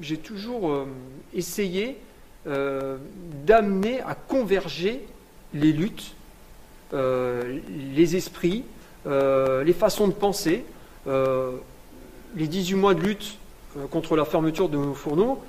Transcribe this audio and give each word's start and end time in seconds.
j'ai 0.00 0.16
toujours 0.16 0.70
euh, 0.70 0.86
essayé 1.34 1.98
euh, 2.46 2.96
d'amener 3.44 4.00
à 4.00 4.14
converger 4.14 5.04
les 5.54 5.72
luttes, 5.72 6.14
euh, 6.94 7.58
les 7.94 8.16
esprits, 8.16 8.64
les 9.04 9.72
façons 9.72 10.06
de 10.06 10.12
penser. 10.12 10.64
les 11.06 12.46
18 12.46 12.74
mois 12.76 12.94
de 12.94 13.00
lutte 13.00 13.36
contre 13.90 14.16
la 14.16 14.24
fermeture 14.24 14.68
de 14.68 14.76
nos 14.76 14.94
fourneaux, 14.94 15.42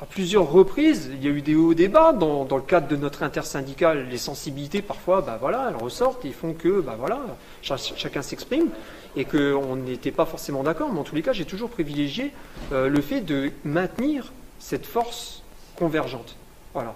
à 0.00 0.06
plusieurs 0.06 0.50
reprises, 0.50 1.10
il 1.12 1.24
y 1.24 1.28
a 1.28 1.30
eu 1.30 1.40
des 1.40 1.54
hauts 1.54 1.74
débats 1.74 2.12
dans, 2.12 2.44
le 2.50 2.62
cadre 2.62 2.88
de 2.88 2.96
notre 2.96 3.22
intersyndicale. 3.22 4.08
Les 4.10 4.18
sensibilités, 4.18 4.82
parfois, 4.82 5.20
bah 5.20 5.38
voilà, 5.40 5.68
elles 5.70 5.82
ressortent 5.82 6.24
et 6.24 6.32
font 6.32 6.52
que, 6.52 6.80
bah 6.80 6.96
voilà, 6.98 7.20
chacun 7.62 8.22
s'exprime 8.22 8.70
et 9.16 9.24
qu'on 9.24 9.76
n'était 9.76 10.10
pas 10.10 10.26
forcément 10.26 10.64
d'accord. 10.64 10.92
Mais 10.92 10.98
en 10.98 11.04
tous 11.04 11.14
les 11.14 11.22
cas, 11.22 11.32
j'ai 11.32 11.44
toujours 11.44 11.70
privilégié 11.70 12.32
euh, 12.72 12.88
le 12.88 13.00
fait 13.00 13.20
de 13.20 13.52
maintenir 13.64 14.32
cette 14.58 14.86
force 14.86 15.42
convergente. 15.76 16.36
Voilà. 16.72 16.94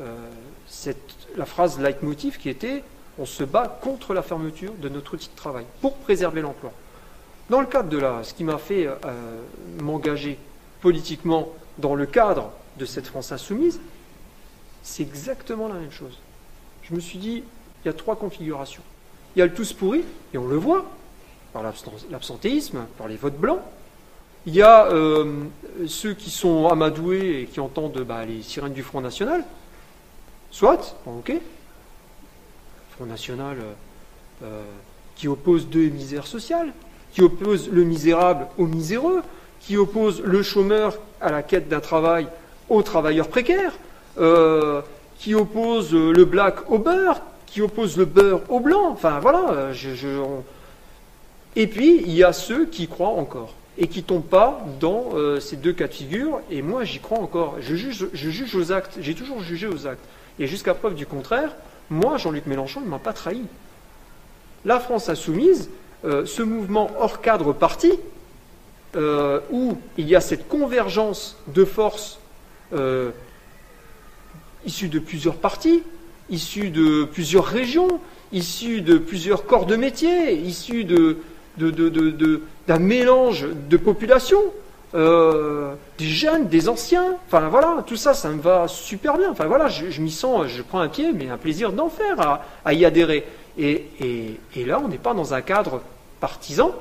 Euh, 0.00 0.16
la 1.36 1.46
phrase 1.46 1.78
leitmotiv 1.80 2.38
qui 2.38 2.48
était 2.48 2.82
on 3.18 3.26
se 3.26 3.42
bat 3.42 3.78
contre 3.80 4.14
la 4.14 4.22
fermeture 4.22 4.72
de 4.74 4.88
notre 4.88 5.14
outil 5.14 5.28
de 5.28 5.36
travail 5.36 5.64
pour 5.80 5.94
préserver 5.96 6.40
l'emploi. 6.40 6.72
Dans 7.50 7.60
le 7.60 7.66
cadre 7.66 7.88
de 7.88 7.98
là, 7.98 8.20
ce 8.22 8.32
qui 8.32 8.44
m'a 8.44 8.58
fait 8.58 8.86
euh, 8.86 8.96
m'engager 9.80 10.38
politiquement 10.80 11.48
dans 11.78 11.94
le 11.94 12.06
cadre 12.06 12.50
de 12.78 12.84
cette 12.84 13.06
France 13.06 13.32
insoumise, 13.32 13.80
c'est 14.82 15.02
exactement 15.02 15.68
la 15.68 15.74
même 15.74 15.90
chose. 15.90 16.18
Je 16.82 16.94
me 16.94 17.00
suis 17.00 17.18
dit, 17.18 17.42
il 17.84 17.86
y 17.86 17.90
a 17.90 17.92
trois 17.92 18.16
configurations. 18.16 18.82
Il 19.36 19.40
y 19.40 19.42
a 19.42 19.46
le 19.46 19.54
tous 19.54 19.72
pourri, 19.72 20.04
et 20.32 20.38
on 20.38 20.46
le 20.46 20.56
voit, 20.56 20.86
par 21.52 21.62
l'absentéisme, 22.10 22.86
par 22.96 23.08
les 23.08 23.16
votes 23.16 23.36
blancs. 23.36 23.60
Il 24.46 24.54
y 24.54 24.62
a 24.62 24.86
euh, 24.86 25.44
ceux 25.86 26.14
qui 26.14 26.30
sont 26.30 26.68
amadoués 26.68 27.42
et 27.42 27.46
qui 27.46 27.60
entendent 27.60 28.00
bah, 28.00 28.24
les 28.24 28.42
sirènes 28.42 28.72
du 28.72 28.82
Front 28.82 29.00
National. 29.00 29.44
Soit, 30.50 30.96
ok. 31.06 31.32
Front 32.96 33.06
National 33.06 33.58
euh, 33.58 33.72
euh, 34.44 34.62
qui 35.16 35.28
oppose 35.28 35.68
deux 35.68 35.88
misères 35.88 36.26
sociales, 36.26 36.72
qui 37.12 37.22
oppose 37.22 37.68
le 37.68 37.84
misérable 37.84 38.46
au 38.56 38.66
miséreux, 38.66 39.22
qui 39.60 39.76
oppose 39.76 40.22
le 40.22 40.42
chômeur 40.42 40.98
à 41.20 41.30
la 41.30 41.42
quête 41.42 41.68
d'un 41.68 41.80
travail 41.80 42.28
aux 42.68 42.82
travailleurs 42.82 43.28
précaires, 43.28 43.72
euh, 44.18 44.82
qui 45.18 45.34
oppose 45.34 45.92
le 45.92 46.24
black 46.24 46.70
au 46.70 46.78
beurre, 46.78 47.20
qui 47.46 47.62
oppose 47.62 47.96
le 47.96 48.04
beurre 48.04 48.42
au 48.48 48.60
blanc. 48.60 48.90
Enfin 48.90 49.18
voilà. 49.20 49.70
Et 51.56 51.66
puis 51.66 52.02
il 52.02 52.12
y 52.12 52.24
a 52.24 52.32
ceux 52.32 52.66
qui 52.66 52.86
croient 52.88 53.08
encore 53.08 53.54
et 53.78 53.86
qui 53.86 54.02
tombent 54.02 54.26
pas 54.26 54.64
dans 54.80 55.10
euh, 55.14 55.40
ces 55.40 55.56
deux 55.56 55.72
cas 55.72 55.86
de 55.86 55.94
figure. 55.94 56.40
Et 56.50 56.62
moi 56.62 56.84
j'y 56.84 56.98
crois 56.98 57.18
encore. 57.18 57.56
Je 57.60 57.74
juge, 57.74 58.08
je 58.12 58.30
juge 58.30 58.54
aux 58.54 58.72
actes. 58.72 58.98
J'ai 59.00 59.14
toujours 59.14 59.40
jugé 59.40 59.66
aux 59.66 59.86
actes. 59.86 60.04
Et 60.38 60.46
jusqu'à 60.46 60.74
preuve 60.74 60.94
du 60.94 61.06
contraire, 61.06 61.54
moi 61.90 62.16
Jean-Luc 62.16 62.46
Mélenchon 62.46 62.80
ne 62.80 62.88
m'a 62.88 62.98
pas 62.98 63.12
trahi. 63.12 63.42
La 64.64 64.80
France 64.80 65.08
insoumise, 65.08 65.70
euh, 66.04 66.26
ce 66.26 66.42
mouvement 66.42 66.90
hors 66.98 67.20
cadre 67.20 67.52
parti, 67.52 67.92
euh, 68.98 69.38
où 69.52 69.78
il 69.96 70.08
y 70.08 70.16
a 70.16 70.20
cette 70.20 70.48
convergence 70.48 71.36
de 71.46 71.64
forces 71.64 72.18
euh, 72.72 73.10
issues 74.66 74.88
de 74.88 74.98
plusieurs 74.98 75.36
partis, 75.36 75.84
issues 76.30 76.70
de 76.70 77.04
plusieurs 77.04 77.44
régions, 77.44 78.00
issues 78.32 78.80
de 78.80 78.98
plusieurs 78.98 79.46
corps 79.46 79.66
de 79.66 79.76
métier, 79.76 80.34
issues 80.34 80.82
de, 80.82 81.18
d'un 82.66 82.78
mélange 82.80 83.46
de 83.70 83.76
populations, 83.76 84.42
euh, 84.96 85.74
des 85.98 86.06
jeunes, 86.06 86.48
des 86.48 86.68
anciens, 86.68 87.14
enfin 87.28 87.48
voilà, 87.48 87.84
tout 87.86 87.94
ça, 87.94 88.14
ça 88.14 88.30
me 88.30 88.42
va 88.42 88.66
super 88.66 89.16
bien. 89.16 89.30
Enfin 89.30 89.46
voilà, 89.46 89.68
je, 89.68 90.00
m'y 90.00 90.10
sens, 90.10 90.48
je 90.48 90.60
prends 90.60 90.80
un 90.80 90.88
pied, 90.88 91.12
mais 91.12 91.30
un 91.30 91.36
plaisir 91.36 91.70
d'en 91.70 91.88
faire, 91.88 92.40
à, 92.64 92.72
y 92.74 92.84
adhérer. 92.84 93.24
et 93.58 94.38
là, 94.66 94.80
on 94.84 94.88
n'est 94.88 94.98
pas 94.98 95.14
dans 95.14 95.34
un 95.34 95.40
cadre 95.40 95.82
partisan, 96.18 96.72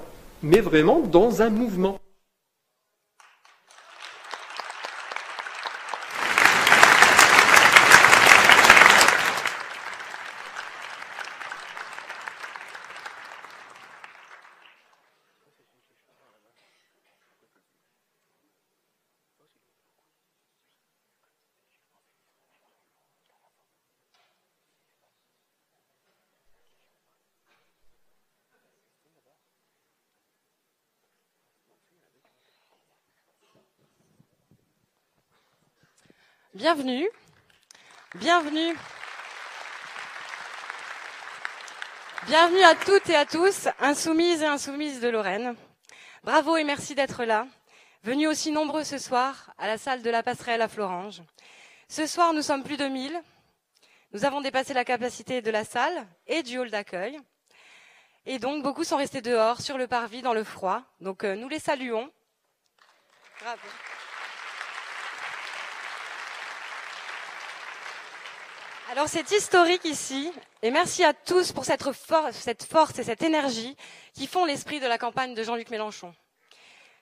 mais 0.41 0.61
vraiment 0.61 0.99
dans 0.99 1.43
un 1.43 1.51
mouvement. 1.51 1.99
Bienvenue. 36.57 37.07
Bienvenue. 38.15 38.75
Bienvenue 42.25 42.63
à 42.63 42.73
toutes 42.73 43.07
et 43.11 43.15
à 43.15 43.27
tous, 43.27 43.67
insoumises 43.79 44.41
et 44.41 44.47
insoumises 44.47 44.99
de 44.99 45.07
Lorraine. 45.07 45.55
Bravo 46.23 46.57
et 46.57 46.63
merci 46.63 46.95
d'être 46.95 47.25
là. 47.25 47.45
Venus 48.01 48.27
aussi 48.27 48.51
nombreux 48.51 48.83
ce 48.83 48.97
soir 48.97 49.53
à 49.59 49.67
la 49.67 49.77
salle 49.77 50.01
de 50.01 50.09
la 50.09 50.23
passerelle 50.23 50.63
à 50.63 50.67
Florange. 50.67 51.21
Ce 51.89 52.07
soir, 52.07 52.33
nous 52.33 52.41
sommes 52.41 52.63
plus 52.63 52.77
de 52.77 52.85
1000. 52.85 53.21
Nous 54.13 54.25
avons 54.25 54.41
dépassé 54.41 54.73
la 54.73 54.83
capacité 54.83 55.43
de 55.43 55.51
la 55.51 55.63
salle 55.63 56.07
et 56.25 56.41
du 56.41 56.57
hall 56.57 56.71
d'accueil. 56.71 57.19
Et 58.25 58.39
donc, 58.39 58.63
beaucoup 58.63 58.83
sont 58.83 58.97
restés 58.97 59.21
dehors, 59.21 59.61
sur 59.61 59.77
le 59.77 59.85
parvis, 59.85 60.23
dans 60.23 60.33
le 60.33 60.43
froid. 60.43 60.81
Donc, 61.01 61.23
euh, 61.23 61.35
nous 61.35 61.49
les 61.49 61.59
saluons. 61.59 62.11
Bravo. 63.41 63.67
Alors 68.89 69.09
c'est 69.09 69.31
historique 69.31 69.83
ici, 69.83 70.31
et 70.61 70.71
merci 70.71 71.03
à 71.03 71.13
tous 71.13 71.51
pour 71.51 71.65
cette, 71.65 71.83
force 71.83 72.99
et 72.99 73.03
cette 73.03 73.21
énergie 73.21 73.75
qui 74.13 74.27
font 74.27 74.45
l'esprit 74.45 74.79
de 74.79 74.87
la 74.87 74.97
campagne 74.97 75.35
de 75.35 75.43
Jean-Luc 75.43 75.69
Mélenchon, 75.69 76.15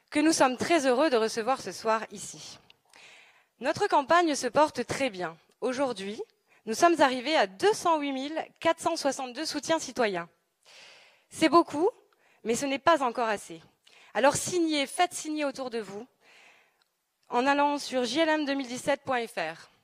que 0.10 0.20
nous 0.20 0.32
sommes 0.32 0.58
très 0.58 0.88
heureux 0.88 1.12
de 1.12 1.16
recevoir 1.16 1.62
ce 1.62 1.72
soir 1.72 2.02
ici. 2.12 2.58
Notre 3.60 3.88
campagne 3.88 4.34
se 4.34 4.48
porte 4.48 4.88
très 4.88 5.12
bien. 5.12 5.38
Aujourd'hui, 5.62 6.20
nous 6.66 6.74
sommes 6.74 7.00
arrivés 7.02 7.38
à 7.38 7.46
208 7.46 8.34
462 8.60 9.46
soutiens 9.46 9.78
citoyens. 9.78 10.28
C'est 11.30 11.50
beaucoup, 11.50 11.90
mais 12.44 12.56
ce 12.56 12.66
n'est 12.66 12.80
pas 12.80 13.04
encore 13.04 13.30
assez. 13.30 13.62
Alors 14.16 14.36
signez, 14.36 14.88
faites 14.88 15.14
signer 15.14 15.46
autour 15.46 15.70
de 15.70 15.80
vous 15.80 16.08
en 17.30 17.46
allant 17.46 17.78
sur 17.78 18.02
jlm2017.fr. 18.02 19.75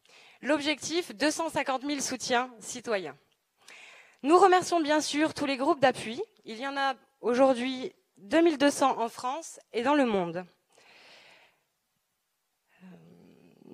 L'objectif, 0.43 1.15
250 1.15 1.83
000 1.83 1.99
soutiens 1.99 2.49
citoyens. 2.59 3.15
Nous 4.23 4.37
remercions 4.37 4.79
bien 4.79 4.99
sûr 4.99 5.33
tous 5.35 5.45
les 5.45 5.57
groupes 5.57 5.79
d'appui. 5.79 6.21
Il 6.45 6.57
y 6.57 6.67
en 6.67 6.75
a 6.77 6.95
aujourd'hui 7.21 7.93
2200 8.17 8.99
en 8.99 9.07
France 9.07 9.59
et 9.71 9.83
dans 9.83 9.93
le 9.93 10.05
monde. 10.05 10.45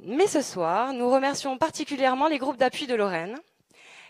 Mais 0.01 0.27
ce 0.27 0.41
soir, 0.41 0.91
nous 0.93 1.09
remercions 1.09 1.57
particulièrement 1.57 2.27
les 2.27 2.37
groupes 2.37 2.57
d'appui 2.57 2.85
de 2.85 2.95
Lorraine. 2.95 3.37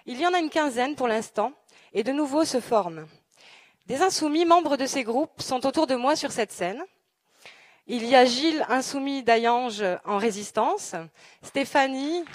Il 0.06 0.20
y 0.20 0.26
en 0.26 0.34
a 0.34 0.40
une 0.40 0.50
quinzaine 0.50 0.96
pour 0.96 1.08
l'instant 1.08 1.54
et 1.94 2.04
de 2.04 2.12
nouveaux 2.12 2.46
se 2.46 2.60
forment. 2.60 3.08
Des 3.86 4.02
insoumis 4.02 4.46
membres 4.46 4.78
de 4.78 4.86
ces 4.86 5.04
groupes 5.04 5.42
sont 5.42 5.66
autour 5.66 5.86
de 5.86 5.96
moi 5.96 6.16
sur 6.16 6.32
cette 6.32 6.52
scène. 6.52 6.84
Il 7.90 8.06
y 8.06 8.18
a 8.18 8.26
Gilles 8.26 8.66
Insoumis 8.68 9.24
d'Ayange 9.24 9.82
en 10.04 10.18
résistance, 10.18 10.94
Stéphanie, 11.42 12.26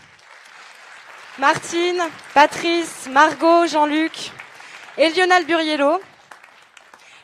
Martine, 1.39 2.03
Patrice, 2.33 3.07
Margot, 3.11 3.67
Jean-Luc 3.67 4.31
et 4.97 5.11
Lionel 5.11 5.45
Buriello. 5.45 6.01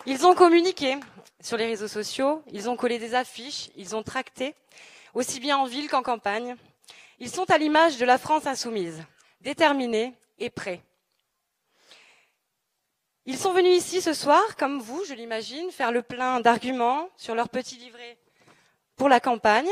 Ils 0.05 0.26
ont 0.26 0.35
communiqué 0.35 0.99
sur 1.41 1.56
les 1.56 1.64
réseaux 1.64 1.88
sociaux, 1.88 2.43
ils 2.52 2.69
ont 2.69 2.76
collé 2.76 2.99
des 2.99 3.14
affiches, 3.14 3.70
ils 3.76 3.97
ont 3.97 4.02
tracté, 4.02 4.55
aussi 5.14 5.41
bien 5.41 5.56
en 5.56 5.64
ville 5.64 5.88
qu'en 5.88 6.02
campagne. 6.02 6.55
Ils 7.20 7.31
sont 7.31 7.50
à 7.50 7.56
l'image 7.56 7.97
de 7.97 8.05
la 8.05 8.19
France 8.19 8.47
insoumise, 8.47 9.02
déterminés 9.41 10.12
et 10.38 10.50
prêts. 10.50 10.82
Ils 13.25 13.37
sont 13.37 13.52
venus 13.52 13.76
ici 13.76 14.00
ce 14.00 14.14
soir, 14.14 14.56
comme 14.56 14.81
vous, 14.81 15.05
je 15.05 15.12
l'imagine, 15.12 15.70
faire 15.70 15.93
le 15.93 16.00
plein 16.02 16.41
d'arguments 16.41 17.11
sur 17.19 17.35
leur 17.35 17.50
petit 17.50 17.76
livret 17.76 18.17
pour 18.99 19.09
la 19.09 19.21
campagne, 19.21 19.71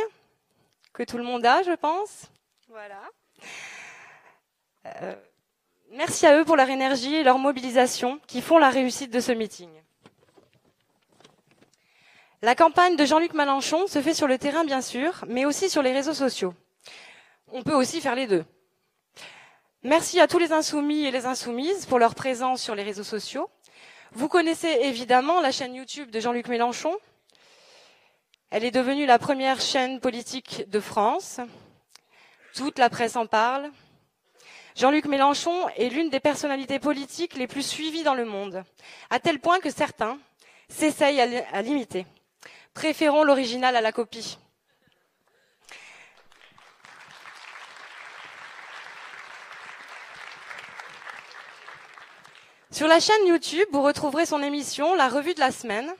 que 0.94 1.02
tout 1.02 1.18
le 1.18 1.24
monde 1.24 1.44
a, 1.44 1.62
je 1.62 1.72
pense. 1.72 2.30
Voilà. 2.68 3.02
Euh, 4.86 5.14
merci 5.90 6.26
à 6.26 6.38
eux 6.38 6.44
pour 6.44 6.56
leur 6.56 6.70
énergie 6.70 7.16
et 7.16 7.24
leur 7.24 7.38
mobilisation 7.38 8.20
qui 8.26 8.40
font 8.40 8.58
la 8.58 8.70
réussite 8.70 9.12
de 9.12 9.20
ce 9.20 9.32
meeting. 9.32 9.68
La 12.40 12.54
campagne 12.54 12.96
de 12.96 13.04
Jean-Luc 13.04 13.34
Mélenchon 13.34 13.88
se 13.88 14.00
fait 14.00 14.14
sur 14.14 14.28
le 14.28 14.38
terrain, 14.38 14.64
bien 14.64 14.80
sûr, 14.80 15.24
mais 15.26 15.44
aussi 15.44 15.68
sur 15.68 15.82
les 15.82 15.92
réseaux 15.92 16.14
sociaux. 16.14 16.54
On 17.48 17.62
peut 17.62 17.74
aussi 17.74 18.00
faire 18.00 18.14
les 18.14 18.26
deux. 18.26 18.44
Merci 19.82 20.20
à 20.20 20.28
tous 20.28 20.38
les 20.38 20.52
insoumis 20.52 21.04
et 21.04 21.10
les 21.10 21.26
insoumises 21.26 21.86
pour 21.86 21.98
leur 21.98 22.14
présence 22.14 22.62
sur 22.62 22.74
les 22.74 22.82
réseaux 22.84 23.04
sociaux. 23.04 23.50
Vous 24.12 24.28
connaissez 24.28 24.78
évidemment 24.82 25.40
la 25.40 25.50
chaîne 25.50 25.74
YouTube 25.74 26.10
de 26.10 26.20
Jean-Luc 26.20 26.48
Mélenchon. 26.48 26.96
Elle 28.56 28.64
est 28.64 28.70
devenue 28.70 29.04
la 29.04 29.18
première 29.18 29.60
chaîne 29.60 30.00
politique 30.00 30.64
de 30.70 30.80
France. 30.80 31.40
Toute 32.54 32.78
la 32.78 32.88
presse 32.88 33.14
en 33.14 33.26
parle. 33.26 33.70
Jean-Luc 34.74 35.04
Mélenchon 35.04 35.68
est 35.76 35.90
l'une 35.90 36.08
des 36.08 36.20
personnalités 36.20 36.78
politiques 36.78 37.34
les 37.34 37.48
plus 37.48 37.60
suivies 37.60 38.02
dans 38.02 38.14
le 38.14 38.24
monde, 38.24 38.64
à 39.10 39.20
tel 39.20 39.40
point 39.40 39.60
que 39.60 39.68
certains 39.68 40.18
s'essayent 40.70 41.20
à 41.20 41.60
l'imiter. 41.60 42.06
Préférons 42.72 43.24
l'original 43.24 43.76
à 43.76 43.82
la 43.82 43.92
copie. 43.92 44.38
Sur 52.70 52.88
la 52.88 53.00
chaîne 53.00 53.26
YouTube, 53.26 53.68
vous 53.70 53.82
retrouverez 53.82 54.24
son 54.24 54.42
émission 54.42 54.94
La 54.94 55.10
Revue 55.10 55.34
de 55.34 55.40
la 55.40 55.52
Semaine, 55.52 55.94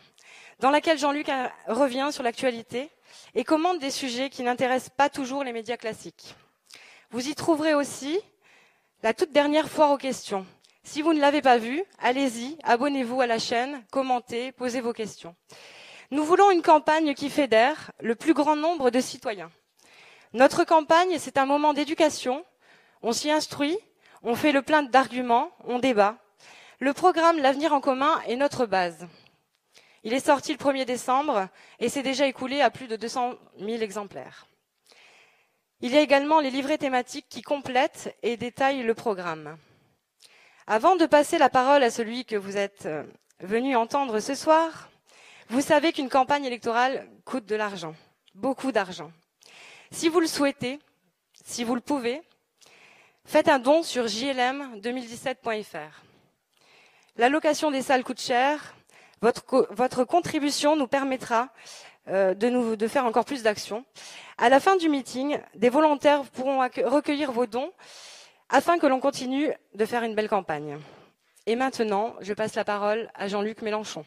dans 0.60 0.70
laquelle 0.70 0.98
Jean-Luc 0.98 1.30
revient 1.66 2.08
sur 2.12 2.22
l'actualité 2.22 2.90
et 3.34 3.44
commente 3.44 3.78
des 3.78 3.90
sujets 3.90 4.30
qui 4.30 4.42
n'intéressent 4.42 4.94
pas 4.96 5.08
toujours 5.08 5.44
les 5.44 5.52
médias 5.52 5.76
classiques. 5.76 6.34
Vous 7.10 7.28
y 7.28 7.34
trouverez 7.34 7.74
aussi 7.74 8.18
la 9.02 9.14
toute 9.14 9.32
dernière 9.32 9.68
foire 9.68 9.92
aux 9.92 9.98
questions. 9.98 10.46
Si 10.82 11.02
vous 11.02 11.12
ne 11.12 11.20
l'avez 11.20 11.42
pas 11.42 11.58
vue, 11.58 11.82
allez-y, 11.98 12.56
abonnez-vous 12.62 13.20
à 13.20 13.26
la 13.26 13.38
chaîne, 13.38 13.84
commentez, 13.90 14.52
posez 14.52 14.80
vos 14.80 14.92
questions. 14.92 15.34
Nous 16.10 16.24
voulons 16.24 16.50
une 16.50 16.62
campagne 16.62 17.14
qui 17.14 17.28
fédère 17.28 17.90
le 18.00 18.14
plus 18.14 18.34
grand 18.34 18.56
nombre 18.56 18.90
de 18.90 19.00
citoyens. 19.00 19.50
Notre 20.32 20.64
campagne, 20.64 21.18
c'est 21.18 21.38
un 21.38 21.46
moment 21.46 21.72
d'éducation. 21.72 22.44
On 23.02 23.12
s'y 23.12 23.30
instruit, 23.30 23.76
on 24.22 24.34
fait 24.34 24.52
le 24.52 24.62
plein 24.62 24.82
d'arguments, 24.82 25.50
on 25.64 25.78
débat. 25.78 26.16
Le 26.78 26.92
programme 26.92 27.38
L'avenir 27.38 27.72
en 27.72 27.80
commun 27.80 28.20
est 28.26 28.36
notre 28.36 28.66
base. 28.66 29.06
Il 30.06 30.14
est 30.14 30.24
sorti 30.24 30.52
le 30.52 30.58
1er 30.58 30.84
décembre 30.84 31.48
et 31.80 31.88
s'est 31.88 32.04
déjà 32.04 32.28
écoulé 32.28 32.60
à 32.60 32.70
plus 32.70 32.86
de 32.86 32.94
200 32.94 33.34
000 33.58 33.82
exemplaires. 33.82 34.46
Il 35.80 35.90
y 35.90 35.96
a 35.96 36.00
également 36.00 36.38
les 36.38 36.52
livrets 36.52 36.78
thématiques 36.78 37.26
qui 37.28 37.42
complètent 37.42 38.16
et 38.22 38.36
détaillent 38.36 38.84
le 38.84 38.94
programme. 38.94 39.58
Avant 40.68 40.94
de 40.94 41.06
passer 41.06 41.38
la 41.38 41.48
parole 41.48 41.82
à 41.82 41.90
celui 41.90 42.24
que 42.24 42.36
vous 42.36 42.56
êtes 42.56 42.86
euh, 42.86 43.02
venu 43.40 43.74
entendre 43.74 44.20
ce 44.20 44.36
soir, 44.36 44.90
vous 45.48 45.60
savez 45.60 45.92
qu'une 45.92 46.08
campagne 46.08 46.44
électorale 46.44 47.08
coûte 47.24 47.46
de 47.46 47.56
l'argent, 47.56 47.96
beaucoup 48.36 48.70
d'argent. 48.70 49.10
Si 49.90 50.08
vous 50.08 50.20
le 50.20 50.28
souhaitez, 50.28 50.78
si 51.44 51.64
vous 51.64 51.74
le 51.74 51.80
pouvez, 51.80 52.22
faites 53.24 53.48
un 53.48 53.58
don 53.58 53.82
sur 53.82 54.04
jlm2017.fr. 54.04 56.04
L'allocation 57.16 57.72
des 57.72 57.82
salles 57.82 58.04
coûte 58.04 58.20
cher, 58.20 58.75
votre, 59.20 60.04
contribution 60.04 60.76
nous 60.76 60.86
permettra 60.86 61.48
euh, 62.08 62.34
de, 62.34 62.74
de 62.74 62.88
faire 62.88 63.04
encore 63.04 63.24
plus 63.24 63.42
d'actions. 63.42 63.84
À 64.38 64.48
la 64.48 64.60
fin 64.60 64.76
du 64.76 64.88
meeting, 64.88 65.38
des 65.54 65.68
volontaires 65.68 66.22
pourront 66.24 66.58
recueillir 66.58 67.32
vos 67.32 67.46
dons 67.46 67.72
afin 68.48 68.78
que 68.78 68.86
l'on 68.86 69.00
continue 69.00 69.52
de 69.74 69.84
faire 69.84 70.02
une 70.02 70.14
belle 70.14 70.28
campagne. 70.28 70.78
Et 71.46 71.56
maintenant, 71.56 72.14
je 72.20 72.32
passe 72.32 72.54
la 72.54 72.64
parole 72.64 73.10
à 73.14 73.28
Jean-Luc 73.28 73.62
Mélenchon. 73.62 74.04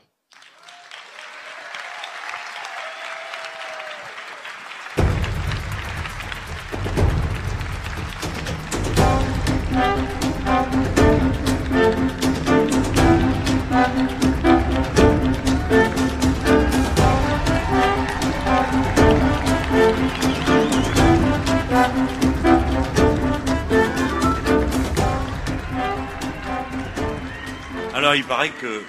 Paraît 28.29 28.51
que. 28.51 28.83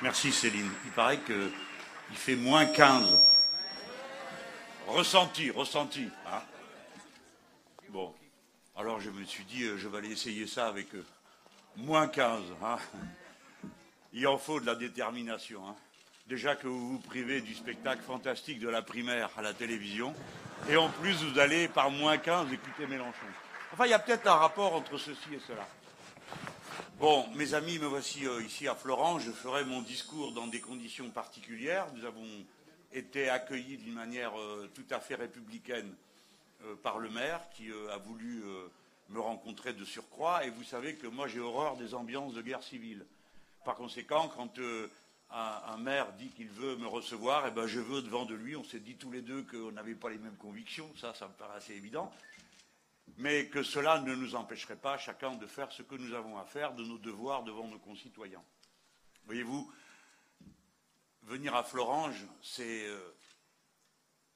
Merci 0.00 0.32
Céline. 0.32 0.70
Il 0.86 0.90
paraît 0.92 1.18
qu'il 1.18 2.16
fait 2.16 2.34
moins 2.34 2.64
15. 2.64 3.20
Ressenti, 4.86 5.50
ressenti. 5.50 6.08
Hein. 6.26 6.40
bon. 7.90 8.14
Alors 8.74 9.00
je 9.00 9.10
me 9.10 9.22
suis 9.24 9.44
dit, 9.44 9.64
euh, 9.64 9.76
je 9.76 9.86
vais 9.86 9.98
aller 9.98 10.12
essayer 10.12 10.46
ça 10.46 10.66
avec 10.66 10.94
eux. 10.94 11.04
Moins 11.76 12.08
15. 12.08 12.42
Hein. 12.64 12.78
Il 14.14 14.26
en 14.26 14.38
faut 14.38 14.60
de 14.60 14.66
la 14.66 14.76
détermination. 14.76 15.60
Hein. 15.68 15.76
Déjà 16.26 16.56
que 16.56 16.68
vous 16.68 16.92
vous 16.92 17.00
privez 17.00 17.42
du 17.42 17.54
spectacle 17.54 18.02
fantastique 18.02 18.60
de 18.60 18.68
la 18.70 18.80
primaire 18.80 19.28
à 19.36 19.42
la 19.42 19.52
télévision. 19.52 20.14
Et 20.70 20.76
en 20.78 20.88
plus, 20.88 21.22
vous 21.22 21.38
allez 21.38 21.68
par 21.68 21.90
moins 21.90 22.16
15 22.16 22.50
écouter 22.50 22.86
Mélenchon. 22.86 23.26
Enfin, 23.74 23.84
il 23.84 23.90
y 23.90 23.94
a 23.94 23.98
peut-être 23.98 24.26
un 24.26 24.36
rapport 24.36 24.74
entre 24.74 24.96
ceci 24.96 25.34
et 25.34 25.40
cela. 25.46 25.68
Bon, 27.00 27.28
mes 27.36 27.54
amis, 27.54 27.78
me 27.78 27.86
voici 27.86 28.26
euh, 28.26 28.42
ici 28.42 28.66
à 28.66 28.74
Florence. 28.74 29.22
Je 29.22 29.30
ferai 29.30 29.64
mon 29.64 29.82
discours 29.82 30.32
dans 30.32 30.48
des 30.48 30.58
conditions 30.58 31.08
particulières. 31.10 31.86
Nous 31.94 32.04
avons 32.04 32.26
été 32.92 33.28
accueillis 33.28 33.76
d'une 33.76 33.94
manière 33.94 34.36
euh, 34.36 34.68
tout 34.74 34.84
à 34.90 34.98
fait 34.98 35.14
républicaine 35.14 35.94
euh, 36.64 36.74
par 36.82 36.98
le 36.98 37.08
maire 37.08 37.40
qui 37.54 37.70
a 37.92 37.98
voulu 37.98 38.42
me 39.10 39.20
rencontrer 39.20 39.74
de 39.74 39.84
surcroît. 39.84 40.44
Et 40.44 40.50
vous 40.50 40.64
savez 40.64 40.96
que 40.96 41.06
moi 41.06 41.28
j'ai 41.28 41.38
horreur 41.38 41.76
des 41.76 41.94
ambiances 41.94 42.34
de 42.34 42.42
guerre 42.42 42.64
civile. 42.64 43.06
Par 43.64 43.76
conséquent, 43.76 44.28
quand 44.36 44.58
un, 45.30 45.76
maire 45.76 46.12
dit 46.14 46.30
qu'il 46.30 46.48
veut 46.48 46.74
me 46.78 46.88
recevoir, 46.88 47.46
eh 47.46 47.52
ben, 47.52 47.68
je 47.68 47.78
veux 47.78 48.02
devant 48.02 48.24
de 48.24 48.34
lui. 48.34 48.56
On 48.56 48.64
s'est 48.64 48.80
dit 48.80 48.96
tous 48.96 49.12
les 49.12 49.22
deux 49.22 49.44
qu'on 49.44 49.70
n'avait 49.70 49.94
pas 49.94 50.10
les 50.10 50.18
mêmes 50.18 50.36
convictions. 50.36 50.90
Ça, 50.96 51.14
ça 51.14 51.28
me 51.28 51.34
paraît 51.34 51.58
assez 51.58 51.74
évident 51.74 52.10
mais 53.16 53.48
que 53.48 53.62
cela 53.62 54.00
ne 54.00 54.14
nous 54.14 54.34
empêcherait 54.34 54.76
pas 54.76 54.98
chacun 54.98 55.34
de 55.34 55.46
faire 55.46 55.72
ce 55.72 55.82
que 55.82 55.94
nous 55.94 56.14
avons 56.14 56.38
à 56.38 56.44
faire, 56.44 56.74
de 56.74 56.84
nos 56.84 56.98
devoirs 56.98 57.42
devant 57.42 57.66
nos 57.66 57.78
concitoyens. 57.78 58.42
Voyez-vous, 59.26 59.72
venir 61.22 61.54
à 61.54 61.62
Florange, 61.62 62.26
c'est 62.42 62.86
euh, 62.86 62.98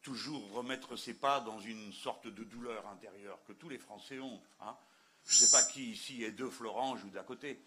toujours 0.03 0.53
remettre 0.53 0.97
ses 0.97 1.15
pas 1.15 1.41
dans 1.41 1.61
une 1.61 1.93
sorte 1.93 2.27
de 2.27 2.45
douleur 2.45 2.87
intérieure 2.89 3.39
que 3.47 3.53
tous 3.53 3.69
les 3.69 3.79
Français 3.79 4.19
ont. 4.19 4.43
Hein. 4.61 4.77
Je 5.25 5.35
ne 5.35 5.47
sais 5.47 5.57
pas 5.57 5.63
qui 5.65 5.93
ici 5.93 6.25
est 6.25 6.33
de 6.33 6.49
Florange 6.49 7.05
ou 7.05 7.11
d'à 7.11 7.23
côté, 7.23 7.61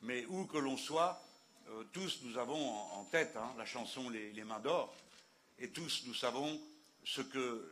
mais 0.00 0.24
où 0.26 0.46
que 0.46 0.58
l'on 0.58 0.76
soit, 0.76 1.22
euh, 1.68 1.84
tous 1.92 2.20
nous 2.22 2.38
avons 2.38 2.72
en, 2.72 3.04
tête 3.04 3.36
hein, 3.36 3.54
la 3.58 3.66
chanson 3.66 4.08
les, 4.10 4.32
les, 4.32 4.44
mains 4.44 4.60
d'or, 4.60 4.94
et 5.58 5.70
tous 5.70 6.04
nous 6.06 6.14
savons 6.14 6.60
ce 7.04 7.20
que 7.20 7.70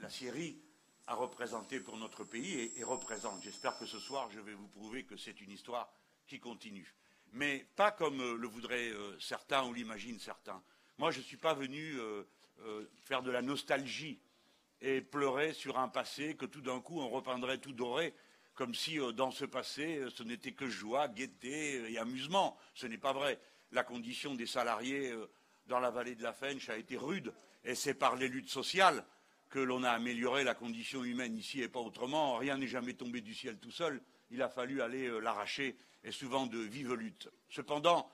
la 0.00 0.10
Syrie 0.10 0.56
à 1.10 1.14
représenter 1.14 1.80
pour 1.80 1.96
notre 1.96 2.22
pays 2.22 2.72
et, 2.76 2.84
représente. 2.84 3.42
J'espère 3.42 3.76
que 3.76 3.84
ce 3.84 3.98
soir, 3.98 4.30
je 4.30 4.38
vais 4.38 4.54
vous 4.54 4.68
prouver 4.68 5.02
que 5.02 5.16
c'est 5.16 5.40
une 5.40 5.50
histoire 5.50 5.92
qui 6.28 6.38
continue. 6.38 6.94
Mais 7.32 7.66
pas 7.74 7.90
comme 7.90 8.20
euh, 8.20 8.36
le 8.36 8.46
voudraient 8.46 8.90
euh, 8.90 9.18
certains 9.18 9.64
ou 9.64 9.74
l'imaginent 9.74 10.20
certains. 10.20 10.62
Moi, 10.98 11.10
je 11.10 11.18
ne 11.18 11.24
suis 11.24 11.36
pas 11.36 11.52
venu 11.52 11.98
euh, 11.98 12.22
faire 13.02 13.24
de 13.24 13.32
la 13.32 13.42
nostalgie 13.42 14.20
et 14.80 15.00
pleurer 15.00 15.52
sur 15.52 15.80
un 15.80 15.88
passé 15.88 16.36
que 16.36 16.46
tout 16.46 16.60
d'un 16.60 16.80
coup 16.80 17.00
on 17.00 17.08
repeindrait 17.08 17.58
tout 17.58 17.72
doré, 17.72 18.14
comme 18.54 18.76
si 18.76 18.98
dans 19.16 19.32
ce 19.32 19.44
passé 19.44 20.04
ce 20.14 20.22
n'était 20.22 20.52
que 20.52 20.68
joie, 20.68 21.08
gaieté 21.08 21.90
et 21.90 21.98
amusement. 21.98 22.56
Ce 22.74 22.86
n'est 22.86 22.98
pas 22.98 23.12
vrai. 23.12 23.40
La 23.72 23.82
condition 23.82 24.34
des 24.34 24.46
salariés 24.46 25.12
dans 25.66 25.80
la 25.80 25.90
vallée 25.90 26.14
de 26.14 26.22
la 26.22 26.32
Fench 26.32 26.68
a 26.68 26.76
été 26.76 26.96
rude, 26.96 27.34
et 27.64 27.74
c'est 27.74 27.94
par 27.94 28.16
les 28.16 28.28
luttes 28.28 28.48
sociales 28.48 29.04
que 29.50 29.58
l'on 29.58 29.82
a 29.82 29.90
amélioré 29.90 30.44
la 30.44 30.54
condition 30.54 31.04
humaine 31.04 31.36
ici 31.36 31.60
et 31.60 31.68
pas 31.68 31.80
autrement. 31.80 32.36
Rien 32.36 32.56
n'est 32.56 32.68
jamais 32.68 32.94
tombé 32.94 33.20
du 33.20 33.34
ciel 33.34 33.58
tout 33.58 33.72
seul. 33.72 34.00
Il 34.30 34.42
a 34.42 34.48
fallu 34.48 34.80
aller 34.80 35.08
euh, 35.08 35.18
l'arracher 35.18 35.76
et 36.04 36.12
souvent 36.12 36.46
de 36.46 36.58
vives 36.58 36.94
luttes. 36.94 37.28
Cependant, 37.48 38.10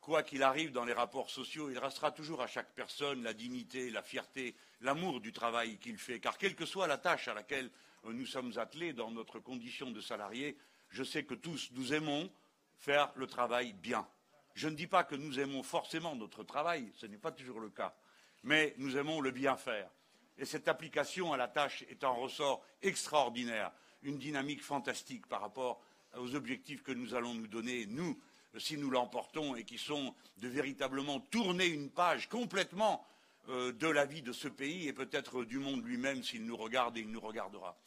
quoi 0.00 0.22
qu'il 0.22 0.44
arrive 0.44 0.70
dans 0.70 0.84
les 0.84 0.92
rapports 0.92 1.28
sociaux, 1.28 1.70
il 1.70 1.78
restera 1.78 2.12
toujours 2.12 2.40
à 2.40 2.46
chaque 2.46 2.72
personne 2.74 3.24
la 3.24 3.34
dignité, 3.34 3.90
la 3.90 4.02
fierté, 4.02 4.54
l'amour 4.80 5.20
du 5.20 5.32
travail 5.32 5.76
qu'il 5.78 5.98
fait. 5.98 6.20
Car 6.20 6.38
quelle 6.38 6.54
que 6.54 6.66
soit 6.66 6.86
la 6.86 6.98
tâche 6.98 7.26
à 7.26 7.34
laquelle 7.34 7.68
euh, 8.04 8.12
nous 8.12 8.26
sommes 8.26 8.52
attelés 8.56 8.92
dans 8.92 9.10
notre 9.10 9.40
condition 9.40 9.90
de 9.90 10.00
salarié, 10.00 10.56
je 10.88 11.02
sais 11.02 11.24
que 11.24 11.34
tous 11.34 11.70
nous 11.72 11.92
aimons 11.92 12.30
faire 12.78 13.12
le 13.16 13.26
travail 13.26 13.72
bien. 13.72 14.06
Je 14.54 14.68
ne 14.68 14.76
dis 14.76 14.86
pas 14.86 15.02
que 15.02 15.16
nous 15.16 15.40
aimons 15.40 15.64
forcément 15.64 16.14
notre 16.14 16.44
travail, 16.44 16.92
ce 16.94 17.06
n'est 17.06 17.18
pas 17.18 17.32
toujours 17.32 17.60
le 17.60 17.70
cas, 17.70 17.94
mais 18.44 18.74
nous 18.78 18.96
aimons 18.96 19.20
le 19.20 19.30
bien 19.30 19.56
faire. 19.56 19.90
Et 20.40 20.46
cette 20.46 20.68
application 20.68 21.34
à 21.34 21.36
la 21.36 21.48
tâche 21.48 21.84
est 21.90 22.02
un 22.02 22.08
ressort 22.08 22.64
extraordinaire, 22.80 23.70
une 24.02 24.16
dynamique 24.16 24.62
fantastique 24.62 25.26
par 25.26 25.42
rapport 25.42 25.82
aux 26.16 26.34
objectifs 26.34 26.82
que 26.82 26.92
nous 26.92 27.14
allons 27.14 27.34
nous 27.34 27.46
donner, 27.46 27.84
nous, 27.84 28.18
si 28.56 28.78
nous 28.78 28.90
l'emportons 28.90 29.54
et 29.54 29.64
qui 29.64 29.76
sont 29.76 30.14
de 30.38 30.48
véritablement 30.48 31.20
tourner 31.20 31.66
une 31.66 31.90
page 31.90 32.30
complètement 32.30 33.06
euh, 33.50 33.70
de 33.72 33.86
la 33.86 34.06
vie 34.06 34.22
de 34.22 34.32
ce 34.32 34.48
pays 34.48 34.88
et 34.88 34.94
peut-être 34.94 35.44
du 35.44 35.58
monde 35.58 35.84
lui-même 35.84 36.22
s'il 36.22 36.46
nous 36.46 36.56
regarde 36.56 36.96
et 36.96 37.00
il 37.00 37.10
nous 37.10 37.20
regardera. 37.20 37.78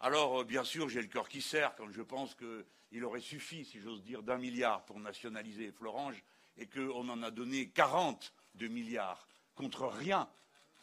Alors, 0.00 0.42
euh, 0.42 0.44
bien 0.44 0.64
sûr, 0.64 0.90
j'ai 0.90 1.00
le 1.00 1.08
cœur 1.08 1.30
qui 1.30 1.40
serre 1.40 1.74
quand 1.76 1.90
je 1.90 2.02
pense 2.02 2.36
qu'il 2.36 3.04
aurait 3.04 3.20
suffi, 3.20 3.64
si 3.64 3.80
j'ose 3.80 4.02
dire, 4.02 4.22
d'un 4.22 4.36
milliard 4.36 4.84
pour 4.84 5.00
nationaliser 5.00 5.72
Florange 5.72 6.22
et 6.58 6.66
qu'on 6.66 7.08
en 7.08 7.22
a 7.22 7.30
donné 7.30 7.68
40 7.70 8.34
de 8.56 8.68
milliards 8.68 9.26
contre 9.54 9.86
rien 9.86 10.28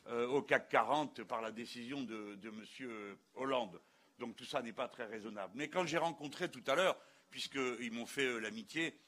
euh, 0.08 0.28
au 0.28 0.42
CAC 0.42 0.68
40 0.68 1.24
par 1.24 1.42
la 1.42 1.52
décision 1.52 2.02
de, 2.02 2.38
M. 2.44 3.16
Hollande. 3.36 3.80
Donc 4.20 4.36
tout 4.36 4.44
ça 4.44 4.62
n'est 4.62 4.74
pas 4.74 4.90
très 4.90 5.06
raisonnable. 5.06 5.54
Mais 5.56 5.70
quand 5.70 5.86
j'ai 5.86 5.98
rencontré 5.98 6.52
tout 6.52 6.64
à 6.68 6.76
l'heure, 6.76 6.98
puisqu'ils 7.30 7.92
m'ont 7.94 8.06
fait 8.06 8.26
euh, 8.26 8.40
l'amitié 8.40 9.00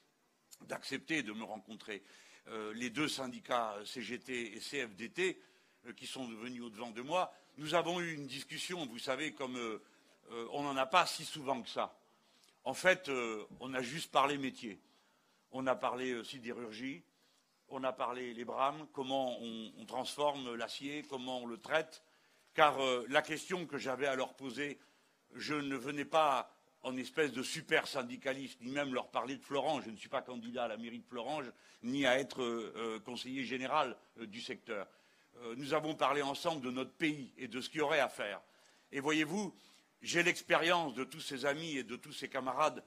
d'accepter 0.62 1.22
de 1.22 1.34
me 1.34 1.44
rencontrer, 1.44 2.02
euh, 2.48 2.74
les 2.76 2.90
deux 2.90 3.10
syndicats 3.10 3.76
CGT 3.84 4.56
et 4.56 4.60
CFDT, 4.60 5.42
qui 5.98 6.08
sont 6.08 6.26
venus 6.26 6.64
au-devant 6.64 6.92
de 6.92 7.02
moi, 7.02 7.34
nous 7.58 7.76
avons 7.76 8.00
eu 8.00 8.14
une 8.14 8.26
discussion, 8.26 8.86
vous 8.88 8.98
savez, 8.98 9.34
comme 9.34 9.60
on 10.52 10.64
n'en 10.64 10.76
a 10.78 10.88
pas 10.88 11.06
si 11.06 11.24
souvent 11.24 11.62
que 11.62 11.70
ça. 11.70 11.96
En 12.64 12.74
fait, 12.74 13.12
on 13.60 13.72
a 13.76 13.84
juste 13.84 14.12
parlé 14.12 14.40
métier. 14.40 14.80
On 15.52 15.68
a 15.68 15.76
parlé 15.76 16.24
sidérurgie, 16.24 17.04
on 17.70 17.84
a 17.84 17.94
parlé 17.94 18.34
les 18.34 18.46
brames, 18.46 18.88
comment 18.94 19.40
on, 19.42 19.86
transforme 19.86 20.56
l'acier, 20.56 21.04
comment 21.10 21.40
on 21.40 21.46
le 21.46 21.58
traite, 21.58 22.04
car 22.54 22.80
euh, 22.80 23.06
la 23.10 23.22
question 23.22 23.66
que 23.66 23.78
j'avais 23.78 24.08
à 24.08 24.16
leur 24.16 24.36
poser, 24.36 24.80
je 25.34 25.56
ne 25.56 25.76
venais 25.76 26.06
pas 26.06 26.52
en 26.84 26.96
espèce 26.98 27.32
de 27.32 27.42
super 27.42 27.88
syndicaliste, 27.88 28.62
ni 28.62 28.72
même 28.72 28.94
leur 28.94 29.10
parler 29.10 29.38
de 29.38 29.42
Florange. 29.42 29.84
Je 29.86 29.90
ne 29.90 29.98
suis 29.98 30.10
pas 30.10 30.22
candidat 30.22 30.66
à 30.66 30.68
la 30.68 30.78
mairie 30.78 31.00
de 31.00 31.06
Florange, 31.06 31.52
ni 31.84 32.06
à 32.06 32.20
être 32.20 32.44
euh, 32.44 32.74
euh, 32.78 33.00
conseiller 33.00 33.44
général 33.44 33.98
du 34.18 34.42
secteur. 34.42 34.88
nous 35.58 35.74
avons 35.74 35.96
parlé 35.96 36.22
ensemble 36.22 36.62
de 36.62 36.72
notre 36.72 36.94
pays 36.94 37.34
et 37.38 37.48
de 37.48 37.60
ce 37.60 37.70
qu'il 37.70 37.80
y 37.80 37.82
aurait 37.82 38.00
à 38.00 38.10
faire. 38.10 38.42
Et 38.92 39.00
voyez-vous, 39.00 39.54
j'ai 40.02 40.24
l'expérience 40.24 40.94
de 40.94 41.04
tous 41.04 41.20
ces 41.20 41.46
amis 41.46 41.78
et 41.78 41.84
de 41.84 41.96
tous 41.96 42.14
ces 42.14 42.30
camarades 42.30 42.84